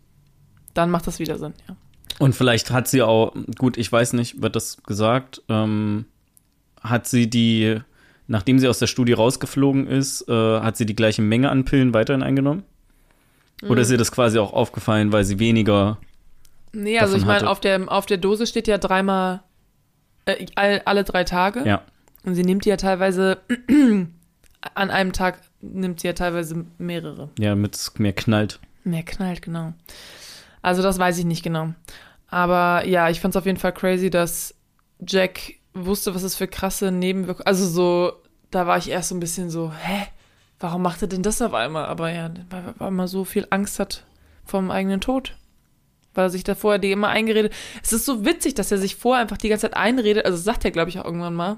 dann 0.74 0.92
macht 0.92 1.08
das 1.08 1.20
wieder 1.20 1.38
Sinn, 1.38 1.54
ja. 1.68 1.76
Und 2.20 2.36
vielleicht 2.36 2.72
hat 2.72 2.88
sie 2.88 3.02
auch, 3.02 3.34
gut, 3.58 3.78
ich 3.78 3.92
weiß 3.92 4.14
nicht, 4.14 4.42
wird 4.42 4.56
das 4.56 4.78
gesagt, 4.84 5.42
ähm, 5.50 6.06
hat 6.82 7.08
sie 7.08 7.30
die, 7.30 7.80
nachdem 8.28 8.60
sie 8.60 8.68
aus 8.68 8.80
der 8.80 8.88
Studie 8.88 9.14
rausgeflogen 9.14 9.88
ist, 9.88 10.28
äh, 10.30 10.60
hat 10.60 10.78
sie 10.78 10.86
die 10.86 10.96
gleiche 10.96 11.22
Menge 11.22 11.50
an 11.50 11.66
Pillen 11.66 11.94
weiterhin 11.94 12.24
eingenommen? 12.24 12.64
Oder 13.68 13.82
ist 13.82 13.92
ihr 13.92 13.98
das 13.98 14.12
quasi 14.12 14.40
auch 14.40 14.52
aufgefallen, 14.52 15.12
weil 15.14 15.24
sie 15.24 15.40
weniger 15.40 15.98
Nee, 16.74 16.98
also 16.98 17.16
ich 17.16 17.26
meine, 17.26 17.48
auf 17.48 17.60
der, 17.60 17.92
auf 17.92 18.08
der 18.08 18.18
Dose 18.18 18.48
steht 18.48 18.68
ja 18.68 18.80
dreimal, 18.80 19.44
äh, 20.26 20.48
all, 20.56 20.82
alle 20.86 21.04
drei 21.04 21.24
Tage. 21.24 21.64
Ja, 21.66 21.84
Und 22.26 22.34
sie 22.34 22.44
nimmt 22.44 22.66
die 22.66 22.70
ja 22.70 22.78
teilweise, 22.78 23.38
an 24.74 24.90
einem 24.90 25.14
Tag 25.14 25.40
nimmt 25.62 26.00
sie 26.00 26.08
ja 26.08 26.14
teilweise 26.14 26.66
mehrere. 26.80 27.30
ja, 27.38 27.54
mit 27.54 27.76
es 27.76 27.94
mehr 28.00 28.14
knallt. 28.14 28.60
Mehr 28.84 29.04
knallt, 29.04 29.44
genau. 29.44 29.74
Also 30.64 30.82
das 30.82 30.98
weiß 30.98 31.20
ich 31.20 31.26
nicht 31.26 31.44
genau. 31.44 31.74
Aber 32.28 32.84
ja, 32.88 33.10
ich 33.10 33.22
fand 33.22 33.36
es 33.36 33.38
auf 33.40 33.46
jeden 33.46 33.60
Fall 33.60 33.74
crazy, 33.74 34.10
dass 34.10 34.56
Jack 35.06 35.54
wusste, 35.76 36.16
was 36.16 36.24
es 36.24 36.36
für 36.36 36.48
krasse 36.48 36.92
Nebenwirkungen. 36.92 37.46
Also 37.46 37.68
so, 37.68 38.14
da 38.50 38.66
war 38.66 38.78
ich 38.80 38.90
erst 38.90 39.10
so 39.10 39.16
ein 39.16 39.20
bisschen 39.20 39.52
so, 39.52 39.72
hä? 39.72 40.08
Warum 40.60 40.82
macht 40.82 41.02
er 41.02 41.08
denn 41.10 41.22
das 41.24 41.42
auf 41.42 41.54
einmal? 41.54 41.86
Aber 41.86 42.12
ja, 42.12 42.32
weil, 42.50 42.74
weil 42.78 42.92
man 42.92 43.08
so 43.08 43.26
viel 43.26 43.46
Angst 43.50 43.80
hat 43.80 44.06
vom 44.46 44.72
eigenen 44.72 45.02
Tod. 45.02 45.36
Weil 46.14 46.26
er 46.28 46.30
sich 46.30 46.44
da 46.44 46.56
vorher 46.56 46.80
die 46.80 46.92
immer 46.92 47.10
eingeredet. 47.10 47.52
Es 47.84 47.92
ist 47.92 48.06
so 48.06 48.24
witzig, 48.24 48.54
dass 48.54 48.72
er 48.72 48.78
sich 48.78 48.96
vorher 48.96 49.22
einfach 49.22 49.38
die 49.38 49.50
ganze 49.50 49.64
Zeit 49.70 49.76
einredet. 49.76 50.26
Also 50.26 50.38
sagt 50.38 50.64
er, 50.64 50.72
glaube 50.72 50.90
ich, 50.90 51.00
auch 51.00 51.06
irgendwann 51.06 51.34
mal, 51.34 51.58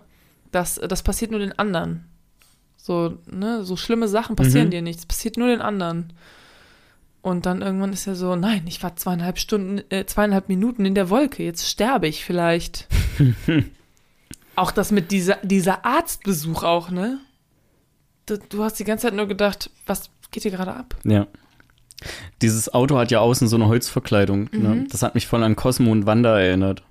dass 0.51 0.75
das 0.75 1.03
passiert 1.03 1.29
nur 1.31 1.39
den 1.41 1.57
anderen. 1.59 2.05
So, 2.77 3.17
ne, 3.29 3.63
so 3.63 3.75
schlimme 3.77 4.07
Sachen 4.07 4.35
passieren 4.35 4.67
Mhm. 4.67 4.71
dir 4.71 4.81
nicht. 4.81 4.99
Es 4.99 5.05
passiert 5.05 5.37
nur 5.37 5.47
den 5.49 5.61
anderen. 5.61 6.13
Und 7.25 7.47
dann 7.47 7.63
irgendwann 7.63 7.91
ist 7.91 8.05
er 8.05 8.13
so, 8.13 8.35
nein, 8.35 8.65
ich 8.67 8.83
war 8.83 8.95
zweieinhalb 8.97 9.39
Stunden, 9.39 9.81
äh, 9.89 10.05
zweieinhalb 10.05 10.47
Minuten 10.47 10.85
in 10.85 10.93
der 10.93 11.09
Wolke, 11.09 11.41
jetzt 11.41 11.67
sterbe 11.67 12.07
ich 12.07 12.23
vielleicht. 12.23 12.87
auch 14.55 14.69
das 14.69 14.91
mit 14.91 15.09
dieser, 15.09 15.37
dieser 15.41 15.83
Arztbesuch 15.87 16.61
auch, 16.61 16.91
ne? 16.91 17.17
Du, 18.27 18.37
du 18.37 18.63
hast 18.63 18.75
die 18.75 18.83
ganze 18.83 19.07
Zeit 19.07 19.15
nur 19.15 19.27
gedacht, 19.27 19.71
was 19.87 20.11
geht 20.29 20.43
hier 20.43 20.51
gerade 20.51 20.75
ab? 20.75 20.95
Ja. 21.03 21.25
Dieses 22.43 22.71
Auto 22.71 22.95
hat 22.99 23.09
ja 23.09 23.21
außen 23.21 23.47
so 23.47 23.55
eine 23.55 23.69
Holzverkleidung. 23.69 24.49
Ne? 24.51 24.85
Das 24.91 25.01
hat 25.01 25.15
mich 25.15 25.25
voll 25.25 25.41
an 25.41 25.55
Cosmo 25.55 25.91
und 25.91 26.05
Wanda 26.05 26.39
erinnert. 26.39 26.83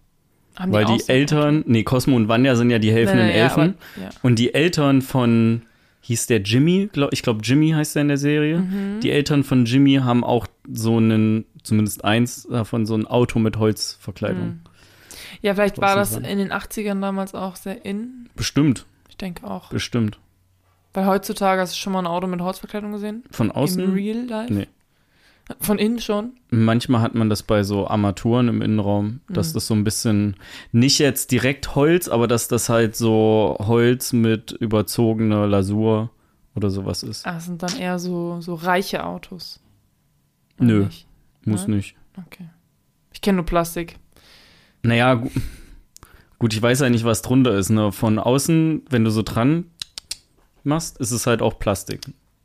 Haben 0.56 0.72
Weil 0.72 0.84
die 0.86 0.98
so- 0.98 1.12
Eltern, 1.12 1.62
nee, 1.68 1.84
Cosmo 1.84 2.16
und 2.16 2.26
Wanda 2.26 2.56
sind 2.56 2.70
ja 2.70 2.80
die 2.80 2.90
helfenden 2.90 3.26
Nein, 3.26 3.28
nein, 3.28 3.38
ja, 3.38 3.44
Elfen. 3.44 3.60
aber- 3.96 4.02
ja. 4.04 4.10
Und 4.22 4.40
die 4.40 4.52
Eltern 4.52 5.00
von, 5.00 5.62
hieß 6.04 6.26
der 6.26 6.42
Jimmy, 6.42 6.90
glaub, 6.92 7.12
ich 7.14 7.22
glaube 7.22 7.40
Jimmy 7.42 7.70
heißt 7.70 7.96
er 7.96 8.02
in 8.02 8.08
der 8.08 8.18
Serie. 8.18 8.58
Mhm. 8.58 9.00
Die 9.00 9.10
Eltern 9.10 9.42
von 9.42 9.64
Jimmy 9.64 9.94
haben 9.94 10.22
auch 10.22 10.46
so 10.70 10.98
einen, 10.98 11.46
zumindest 11.62 12.04
eins 12.04 12.46
davon, 12.50 12.84
so 12.84 12.94
ein 12.94 13.06
Auto 13.06 13.38
mit 13.38 13.56
Holzverkleidung. 13.56 14.60
Ja, 15.40 15.54
vielleicht 15.54 15.80
war 15.80 15.96
das 15.96 16.14
in 16.16 16.38
den 16.38 16.52
80ern 16.52 17.00
damals 17.00 17.34
auch 17.34 17.56
sehr 17.56 17.84
in. 17.86 18.28
Bestimmt, 18.36 18.84
Ich 19.08 19.16
denke 19.16 19.46
auch. 19.46 19.70
bestimmt. 19.70 20.18
Weil 20.92 21.06
heutzutage 21.06 21.60
hast 21.62 21.72
du 21.72 21.78
schon 21.78 21.92
mal 21.94 22.00
ein 22.00 22.06
Auto 22.06 22.26
mit 22.26 22.40
Holzverkleidung 22.40 22.92
gesehen? 22.92 23.24
Von 23.30 23.48
Im 23.48 23.56
außen, 23.56 23.92
Real 23.92 24.26
Life? 24.26 24.52
Nee. 24.52 24.66
Von 25.60 25.78
innen 25.78 25.98
schon? 26.00 26.32
manchmal 26.50 27.02
hat 27.02 27.14
man 27.14 27.28
das 27.28 27.42
bei 27.42 27.62
so 27.64 27.86
Armaturen 27.86 28.48
im 28.48 28.62
Innenraum, 28.62 29.20
dass 29.28 29.50
Mhm. 29.50 29.54
das 29.54 29.66
so 29.66 29.74
ein 29.74 29.84
bisschen, 29.84 30.36
nicht 30.72 30.98
jetzt 30.98 31.32
direkt 31.32 31.74
Holz, 31.74 32.08
aber 32.08 32.26
dass 32.28 32.48
das 32.48 32.68
halt 32.70 32.96
so 32.96 33.56
Holz 33.60 34.12
mit 34.14 34.52
überzogener 34.52 35.46
Lasur 35.46 36.10
oder 36.54 36.70
sowas 36.70 37.02
ist. 37.02 37.26
Ah, 37.26 37.40
sind 37.40 37.62
dann 37.62 37.76
eher 37.76 37.98
so, 37.98 38.40
so 38.40 38.54
reiche 38.54 39.04
Autos. 39.04 39.60
Oder 40.58 40.66
Nö. 40.66 40.84
Nicht? 40.84 41.06
Muss 41.44 41.66
ne? 41.68 41.76
nicht. 41.76 41.94
Okay. 42.26 42.48
Ich 43.12 43.20
kenne 43.20 43.36
nur 43.36 43.44
Plastik. 43.46 43.98
Naja, 44.82 45.14
gu 45.14 45.28
gut, 46.38 46.54
ich 46.54 46.62
weiß 46.62 46.80
ja 46.80 46.88
nicht, 46.88 47.04
was 47.04 47.20
drunter 47.22 47.54
ist. 47.58 47.68
Ne? 47.70 47.92
Von 47.92 48.18
außen, 48.18 48.82
wenn 48.88 49.04
du 49.04 49.10
so 49.10 49.22
dran 49.22 49.66
machst, 50.62 50.98
ist 50.98 51.10
es 51.10 51.26
halt 51.26 51.42
auch 51.42 51.58
Plastik. 51.58 52.00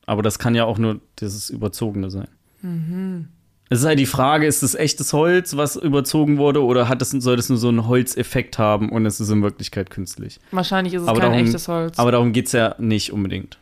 Aber 0.06 0.22
das 0.24 0.40
kann 0.40 0.56
ja 0.56 0.66
auch 0.66 0.78
nur 0.80 1.00
dieses 1.20 1.50
Überzogene 1.50 2.10
sein. 2.10 2.28
Mhm. 2.62 3.28
Es 3.72 3.82
ist 3.82 3.86
halt 3.86 4.00
die 4.00 4.08
Frage, 4.08 4.48
ist 4.48 4.64
es 4.64 4.74
echtes 4.74 5.14
Holz, 5.14 5.56
was 5.56 5.76
überzogen 5.76 6.38
wurde, 6.40 6.64
oder 6.64 6.90
hat 6.90 7.02
es, 7.04 7.12
soll 7.12 7.38
es 7.38 7.50
nur 7.50 7.60
so 7.60 7.68
einen 7.68 7.88
Holzeffekt 7.88 8.58
haben 8.58 8.90
und 8.90 9.06
es 9.06 9.20
ist 9.20 9.30
in 9.30 9.44
Wirklichkeit 9.44 9.92
künstlich? 9.92 10.40
Wahrscheinlich 10.52 10.96
ist 10.96 11.04
es 11.04 11.08
Aber 11.08 11.20
kein 11.20 11.32
darum- 11.34 11.46
echtes 11.46 11.68
Holz. 11.68 12.00
Aber 12.00 12.12
darum 12.12 12.34
geht 12.34 12.48
es 12.48 12.54
ja 12.54 12.74
nicht 12.80 13.14
unbedingt. 13.14 13.60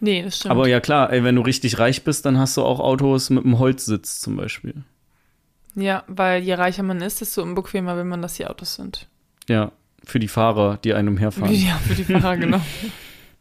nee, 0.00 0.22
das 0.22 0.38
stimmt. 0.38 0.50
Aber 0.50 0.66
ja 0.66 0.80
klar, 0.80 1.12
ey, 1.12 1.22
wenn 1.22 1.36
du 1.36 1.42
richtig 1.42 1.78
reich 1.78 2.02
bist, 2.02 2.26
dann 2.26 2.36
hast 2.36 2.56
du 2.56 2.62
auch 2.62 2.80
Autos 2.80 3.30
mit 3.30 3.44
einem 3.44 3.60
Holzsitz 3.60 4.18
zum 4.20 4.34
Beispiel. 4.36 4.74
ja, 5.76 6.02
weil 6.08 6.42
je 6.42 6.54
reicher 6.54 6.82
man 6.82 7.00
ist, 7.00 7.20
desto 7.20 7.40
unbequemer 7.42 7.96
will 7.96 8.04
man, 8.04 8.22
dass 8.22 8.34
die 8.34 8.46
Autos 8.48 8.74
sind. 8.74 9.06
Ja, 9.48 9.70
für 10.04 10.18
die 10.18 10.28
Fahrer, 10.28 10.78
die 10.82 10.94
einem 10.94 11.14
umherfahren. 11.14 11.54
Ja, 11.54 11.76
für 11.86 11.94
die 11.94 12.04
Fahrer, 12.04 12.36
genau. 12.38 12.60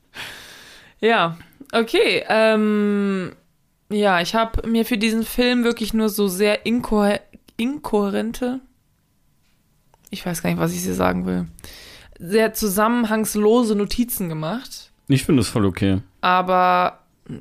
ja, 1.00 1.38
okay. 1.72 2.24
Ähm, 2.30 3.32
ja, 3.90 4.22
ich 4.22 4.36
habe 4.36 4.68
mir 4.68 4.86
für 4.86 4.98
diesen 4.98 5.24
Film 5.24 5.64
wirklich 5.64 5.94
nur 5.94 6.10
so 6.10 6.28
sehr 6.28 6.66
inkohä 6.66 7.20
inkohärente, 7.58 8.60
ich 10.10 10.26
weiß 10.26 10.42
gar 10.42 10.50
nicht, 10.50 10.60
was 10.60 10.74
ich 10.74 10.82
hier 10.84 10.94
sagen 10.94 11.26
will, 11.26 11.46
sehr 12.20 12.54
zusammenhangslose 12.54 13.76
Notizen 13.76 14.30
gemacht. 14.30 14.92
Ich 15.08 15.24
finde 15.26 15.42
es 15.42 15.48
voll 15.50 15.66
okay. 15.66 16.00
Aber 16.22 17.00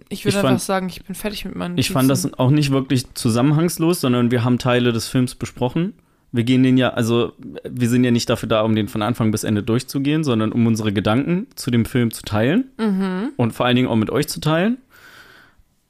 ich 0.08 0.24
würde 0.24 0.38
einfach 0.38 0.50
fand- 0.50 0.60
sagen, 0.60 0.88
ich 0.88 1.04
bin 1.04 1.14
fertig 1.14 1.44
mit 1.44 1.54
meinen 1.54 1.78
Ich 1.78 1.90
fand 1.90 2.10
das 2.10 2.32
auch 2.34 2.50
nicht 2.50 2.70
wirklich 2.70 3.12
zusammenhangslos, 3.14 4.00
sondern 4.00 4.30
wir 4.30 4.44
haben 4.44 4.58
Teile 4.58 4.92
des 4.92 5.08
Films 5.08 5.34
besprochen. 5.34 5.94
Wir 6.34 6.44
gehen 6.44 6.62
den 6.62 6.78
ja, 6.78 6.90
also 6.90 7.32
wir 7.68 7.88
sind 7.90 8.04
ja 8.04 8.10
nicht 8.10 8.28
dafür 8.30 8.48
da, 8.48 8.62
um 8.62 8.74
den 8.74 8.88
von 8.88 9.02
Anfang 9.02 9.30
bis 9.30 9.44
Ende 9.44 9.62
durchzugehen, 9.62 10.24
sondern 10.24 10.50
um 10.52 10.66
unsere 10.66 10.92
Gedanken 10.92 11.46
zu 11.56 11.70
dem 11.70 11.84
Film 11.84 12.10
zu 12.10 12.22
teilen 12.22 12.70
Mhm. 12.78 13.32
und 13.36 13.52
vor 13.52 13.66
allen 13.66 13.76
Dingen 13.76 13.88
auch 13.88 13.96
mit 13.96 14.10
euch 14.10 14.28
zu 14.28 14.40
teilen. 14.40 14.78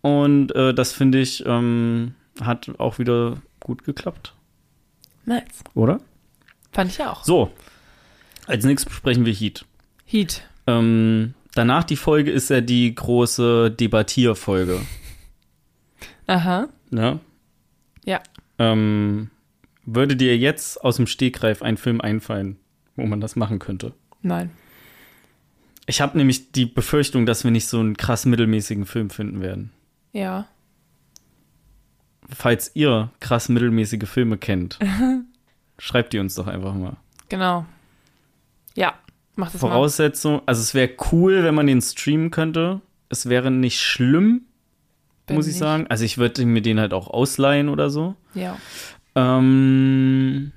Und 0.03 0.55
äh, 0.55 0.75
das 0.75 0.93
finde 0.93 1.21
ich 1.21 1.45
ähm, 1.47 2.15
hat 2.41 2.71
auch 2.79 2.99
wieder 2.99 3.41
gut 3.61 3.85
geklappt, 3.85 4.35
Nice. 5.25 5.63
oder? 5.75 6.01
Fand 6.73 6.91
ich 6.91 7.03
auch. 7.03 7.25
So, 7.25 7.53
als 8.47 8.65
nächstes 8.65 8.91
besprechen 8.91 9.25
wir 9.25 9.33
Heat. 9.33 9.65
Heat. 10.05 10.43
Ähm, 10.67 11.35
danach 11.55 11.85
die 11.85 11.97
Folge 11.97 12.31
ist 12.31 12.51
ja 12.51 12.61
die 12.61 12.95
große 12.95 13.71
Debattierfolge. 13.71 14.81
Aha. 16.27 16.69
Ne? 16.91 17.21
Ja. 18.05 18.21
Ähm, 18.59 19.31
würde 19.85 20.17
dir 20.17 20.37
jetzt 20.37 20.83
aus 20.83 20.97
dem 20.97 21.07
Stegreif 21.07 21.63
ein 21.63 21.77
Film 21.77 22.01
einfallen, 22.01 22.57
wo 22.97 23.07
man 23.07 23.21
das 23.21 23.37
machen 23.37 23.59
könnte? 23.59 23.93
Nein. 24.23 24.51
Ich 25.87 26.01
habe 26.01 26.17
nämlich 26.17 26.53
die 26.53 26.67
Befürchtung, 26.67 27.27
dass 27.27 27.45
wir 27.45 27.51
nicht 27.51 27.67
so 27.67 27.81
einen 27.81 27.97
krass 27.97 28.25
mittelmäßigen 28.25 28.87
Film 28.87 29.11
finden 29.11 29.41
werden. 29.41 29.73
Ja. 30.13 30.47
Falls 32.29 32.71
ihr 32.75 33.11
krass 33.21 33.49
mittelmäßige 33.49 34.09
Filme 34.09 34.39
kennt, 34.39 34.79
schreibt 35.79 36.13
die 36.13 36.19
uns 36.19 36.35
doch 36.35 36.47
einfach 36.47 36.75
mal. 36.75 36.97
Genau. 37.29 37.67
Ja. 38.75 38.95
Mach 39.37 39.51
das 39.51 39.61
mal. 39.63 39.69
Voraussetzung, 39.69 40.43
also 40.47 40.61
es 40.61 40.75
wäre 40.75 40.91
cool, 41.13 41.43
wenn 41.45 41.55
man 41.55 41.67
den 41.67 41.81
streamen 41.83 42.31
könnte. 42.31 42.81
Es 43.09 43.29
wäre 43.29 43.51
nicht 43.51 43.81
schlimm, 43.81 44.43
Wenn 45.27 45.37
muss 45.37 45.47
ich 45.47 45.53
nicht- 45.55 45.59
sagen. 45.61 45.87
Also 45.89 46.05
ich 46.05 46.19
würde 46.19 46.45
mir 46.47 46.63
den 46.63 46.81
halt 46.81 46.93
auch 46.95 47.09
ausleihen 47.09 47.69
oder 47.69 47.91
so. 47.91 48.15
Ja. 48.35 48.57
Ähm, 49.15 50.53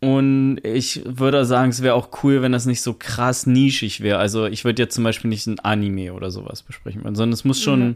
und 0.00 0.58
ich 0.62 1.02
würde 1.06 1.44
sagen, 1.46 1.70
es 1.70 1.82
wäre 1.82 1.94
auch 1.94 2.10
cool, 2.22 2.42
wenn 2.42 2.52
das 2.52 2.66
nicht 2.66 2.82
so 2.82 2.92
krass 2.94 3.46
nischig 3.46 4.00
wäre. 4.02 4.18
Also 4.18 4.46
ich 4.46 4.64
würde 4.64 4.82
jetzt 4.82 4.94
zum 4.94 5.04
Beispiel 5.04 5.30
nicht 5.30 5.46
ein 5.46 5.58
Anime 5.60 6.12
oder 6.12 6.30
sowas 6.30 6.62
besprechen 6.62 7.02
sondern 7.02 7.32
es 7.32 7.44
muss 7.44 7.60
schon 7.62 7.80
Ja. 7.90 7.94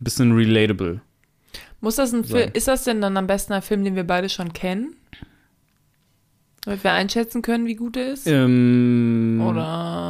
Ein 0.00 0.04
bisschen 0.04 0.32
relatable. 0.32 1.00
Muss 1.80 1.96
das 1.96 2.12
ein. 2.12 2.24
Film, 2.24 2.50
ist 2.54 2.68
das 2.68 2.84
denn 2.84 3.00
dann 3.00 3.16
am 3.16 3.26
besten 3.26 3.52
ein 3.52 3.62
Film, 3.62 3.84
den 3.84 3.94
wir 3.94 4.04
beide 4.04 4.28
schon 4.28 4.52
kennen? 4.52 4.96
Damit 6.64 6.82
wir 6.82 6.92
einschätzen 6.92 7.42
können, 7.42 7.66
wie 7.66 7.74
gut 7.74 7.96
er 7.96 8.12
ist? 8.12 8.26
Ähm, 8.26 9.42
Oder? 9.46 9.62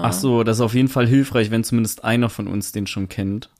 Ach 0.04 0.12
so, 0.12 0.44
das 0.44 0.58
ist 0.58 0.60
auf 0.60 0.74
jeden 0.74 0.86
Fall 0.88 1.06
hilfreich, 1.06 1.50
wenn 1.50 1.64
zumindest 1.64 2.04
einer 2.04 2.30
von 2.30 2.46
uns 2.46 2.70
den 2.70 2.86
schon 2.86 3.08
kennt. 3.08 3.50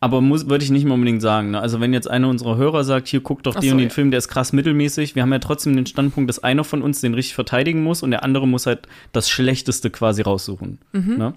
Aber 0.00 0.20
muss, 0.20 0.48
würde 0.48 0.64
ich 0.64 0.70
nicht 0.70 0.84
mal 0.84 0.94
unbedingt 0.94 1.22
sagen. 1.22 1.52
Ne? 1.52 1.60
Also 1.60 1.80
wenn 1.80 1.92
jetzt 1.92 2.10
einer 2.10 2.28
unserer 2.28 2.56
Hörer 2.56 2.84
sagt, 2.84 3.08
hier 3.08 3.22
guck 3.22 3.42
doch 3.42 3.54
den 3.54 3.62
so, 3.62 3.70
und 3.70 3.78
den 3.78 3.88
ja. 3.88 3.94
Film, 3.94 4.10
der 4.10 4.18
ist 4.18 4.28
krass 4.28 4.52
mittelmäßig. 4.52 5.14
Wir 5.14 5.22
haben 5.22 5.32
ja 5.32 5.38
trotzdem 5.38 5.74
den 5.76 5.86
Standpunkt, 5.86 6.28
dass 6.28 6.42
einer 6.42 6.64
von 6.64 6.82
uns 6.82 7.00
den 7.00 7.14
richtig 7.14 7.34
verteidigen 7.34 7.82
muss 7.82 8.02
und 8.02 8.10
der 8.10 8.22
andere 8.22 8.46
muss 8.46 8.66
halt 8.66 8.86
das 9.12 9.30
Schlechteste 9.30 9.88
quasi 9.90 10.22
raussuchen. 10.22 10.78
Mhm. 10.92 11.16
Ne? 11.16 11.34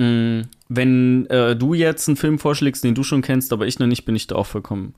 Mm, 0.00 0.48
Wenn 0.68 1.26
äh, 1.26 1.54
du 1.54 1.74
jetzt 1.74 2.08
einen 2.08 2.16
Film 2.16 2.38
vorschlägst, 2.38 2.82
den 2.82 2.94
du 2.94 3.02
schon 3.02 3.20
kennst, 3.20 3.52
aber 3.52 3.66
ich 3.66 3.78
noch 3.78 3.86
nicht, 3.86 4.04
bin 4.04 4.16
ich 4.16 4.26
da 4.26 4.36
auch 4.36 4.46
vollkommen, 4.46 4.94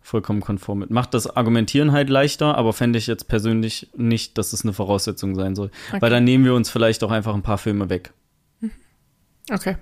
vollkommen 0.00 0.40
konform 0.40 0.78
mit. 0.78 0.90
Macht 0.90 1.12
das 1.12 1.36
Argumentieren 1.36 1.92
halt 1.92 2.08
leichter, 2.08 2.56
aber 2.56 2.72
fände 2.72 2.98
ich 2.98 3.06
jetzt 3.06 3.28
persönlich 3.28 3.90
nicht, 3.96 4.38
dass 4.38 4.52
es 4.52 4.64
eine 4.64 4.72
Voraussetzung 4.72 5.34
sein 5.34 5.54
soll. 5.54 5.70
Okay. 5.88 6.00
Weil 6.00 6.10
dann 6.10 6.24
nehmen 6.24 6.44
wir 6.44 6.54
uns 6.54 6.70
vielleicht 6.70 7.04
auch 7.04 7.10
einfach 7.10 7.34
ein 7.34 7.42
paar 7.42 7.58
Filme 7.58 7.90
weg. 7.90 8.12
Okay. 9.50 9.76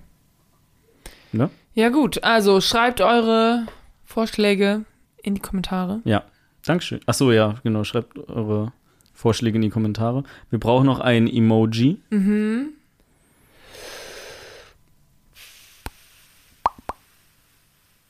Ne? 1.32 1.50
Ja, 1.74 1.88
gut. 1.90 2.24
Also 2.24 2.60
schreibt 2.60 3.00
eure 3.00 3.66
Vorschläge 4.04 4.84
in 5.22 5.34
die 5.34 5.40
Kommentare. 5.40 6.00
Ja, 6.04 6.24
Dankeschön. 6.64 7.00
Ach 7.06 7.14
so, 7.14 7.30
ja, 7.30 7.56
genau. 7.62 7.84
Schreibt 7.84 8.18
eure 8.28 8.72
Vorschläge 9.12 9.56
in 9.56 9.62
die 9.62 9.70
Kommentare. 9.70 10.24
Wir 10.50 10.58
brauchen 10.58 10.86
noch 10.86 11.00
ein 11.00 11.28
Emoji. 11.28 11.98
Mhm. 12.10 12.70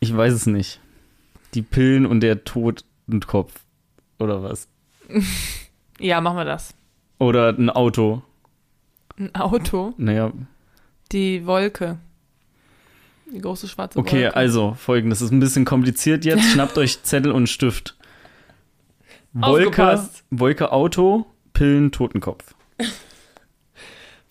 Ich 0.04 0.14
weiß 0.14 0.34
es 0.34 0.46
nicht. 0.46 0.80
Die 1.54 1.62
Pillen 1.62 2.04
und 2.04 2.20
der 2.20 2.44
Totenkopf. 2.44 3.54
Oder 4.18 4.42
was? 4.42 4.68
Ja, 6.00 6.20
machen 6.20 6.38
wir 6.38 6.44
das. 6.44 6.74
Oder 7.20 7.50
ein 7.50 7.70
Auto. 7.70 8.22
Ein 9.16 9.32
Auto. 9.36 9.94
Naja, 9.96 10.32
Die 11.12 11.46
Wolke. 11.46 11.98
Die 13.32 13.40
große 13.40 13.68
schwarze 13.68 13.96
okay, 13.96 14.24
Wolke. 14.24 14.36
also 14.36 14.74
folgendes. 14.74 15.22
ist 15.22 15.30
ein 15.30 15.38
bisschen 15.38 15.64
kompliziert 15.64 16.24
jetzt. 16.24 16.42
Schnappt 16.52 16.76
euch 16.78 17.04
Zettel 17.04 17.30
und 17.30 17.48
Stift. 17.48 17.96
Wolke. 19.32 20.04
Wolke, 20.30 20.72
Auto, 20.72 21.26
Pillen, 21.52 21.92
Totenkopf. 21.92 22.54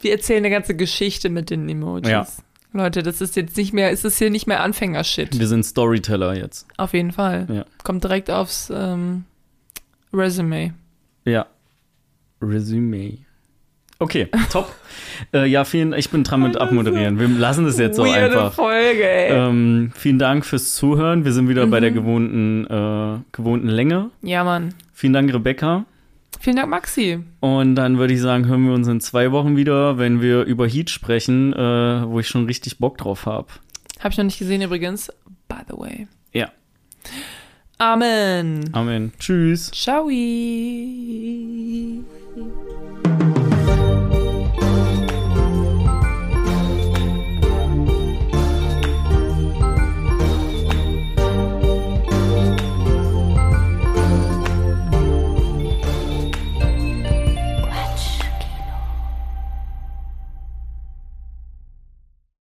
Wir 0.01 0.11
erzählen 0.11 0.39
eine 0.43 0.49
ganze 0.53 0.75
Geschichte 0.75 1.29
mit 1.29 1.49
den 1.49 1.69
Emojis. 1.69 2.09
Ja. 2.09 2.27
Leute, 2.73 3.03
das 3.03 3.21
ist 3.21 3.35
jetzt 3.35 3.55
nicht 3.57 3.73
mehr, 3.73 3.91
ist 3.91 4.03
es 4.03 4.17
hier 4.17 4.29
nicht 4.29 4.47
mehr 4.47 4.61
Anfängershit. 4.63 5.37
Wir 5.39 5.47
sind 5.47 5.63
Storyteller 5.63 6.35
jetzt. 6.35 6.65
Auf 6.77 6.93
jeden 6.93 7.11
Fall. 7.11 7.47
Ja. 7.51 7.65
Kommt 7.83 8.03
direkt 8.03 8.29
aufs 8.31 8.71
ähm, 8.75 9.25
Resume. 10.11 10.73
Ja. 11.25 11.45
Resümee. 12.41 13.19
Okay, 13.99 14.27
top. 14.51 14.73
äh, 15.33 15.45
ja, 15.45 15.63
vielen, 15.63 15.93
ich 15.93 16.09
bin 16.09 16.23
dran 16.23 16.41
mit 16.41 16.57
abmoderieren. 16.57 17.19
Wir 17.19 17.27
lassen 17.29 17.65
es 17.67 17.77
jetzt 17.77 17.95
so 17.95 18.03
einfach. 18.03 18.51
Folge, 18.53 19.07
ey. 19.07 19.31
Ähm, 19.31 19.91
vielen 19.95 20.19
Dank 20.19 20.45
fürs 20.45 20.75
Zuhören. 20.75 21.23
Wir 21.23 21.31
sind 21.31 21.47
wieder 21.47 21.65
bei 21.67 21.79
der 21.79 21.91
Mhm. 21.91 21.95
gewohnten, 21.95 22.65
äh, 22.65 23.19
gewohnten 23.31 23.67
Länge. 23.69 24.09
Ja, 24.21 24.43
Mann. 24.43 24.73
Vielen 24.93 25.13
Dank, 25.13 25.33
Rebecca. 25.33 25.85
Vielen 26.39 26.55
Dank, 26.57 26.69
Maxi. 26.69 27.19
Und 27.39 27.75
dann 27.75 27.97
würde 27.97 28.13
ich 28.13 28.21
sagen, 28.21 28.45
hören 28.45 28.65
wir 28.65 28.73
uns 28.73 28.87
in 28.87 28.99
zwei 28.99 29.31
Wochen 29.31 29.55
wieder, 29.55 29.97
wenn 29.97 30.21
wir 30.21 30.43
über 30.43 30.67
Heat 30.67 30.89
sprechen, 30.89 31.53
äh, 31.53 31.57
wo 32.07 32.19
ich 32.19 32.27
schon 32.27 32.45
richtig 32.45 32.79
Bock 32.79 32.97
drauf 32.97 33.25
habe. 33.25 33.47
Habe 33.99 34.09
ich 34.11 34.17
noch 34.17 34.25
nicht 34.25 34.39
gesehen 34.39 34.61
übrigens. 34.61 35.11
By 35.47 35.61
the 35.69 35.77
way. 35.77 36.07
Ja. 36.33 36.51
Amen. 37.77 38.69
Amen. 38.73 39.13
Tschüss. 39.19 39.71
Ciao. 39.71 40.09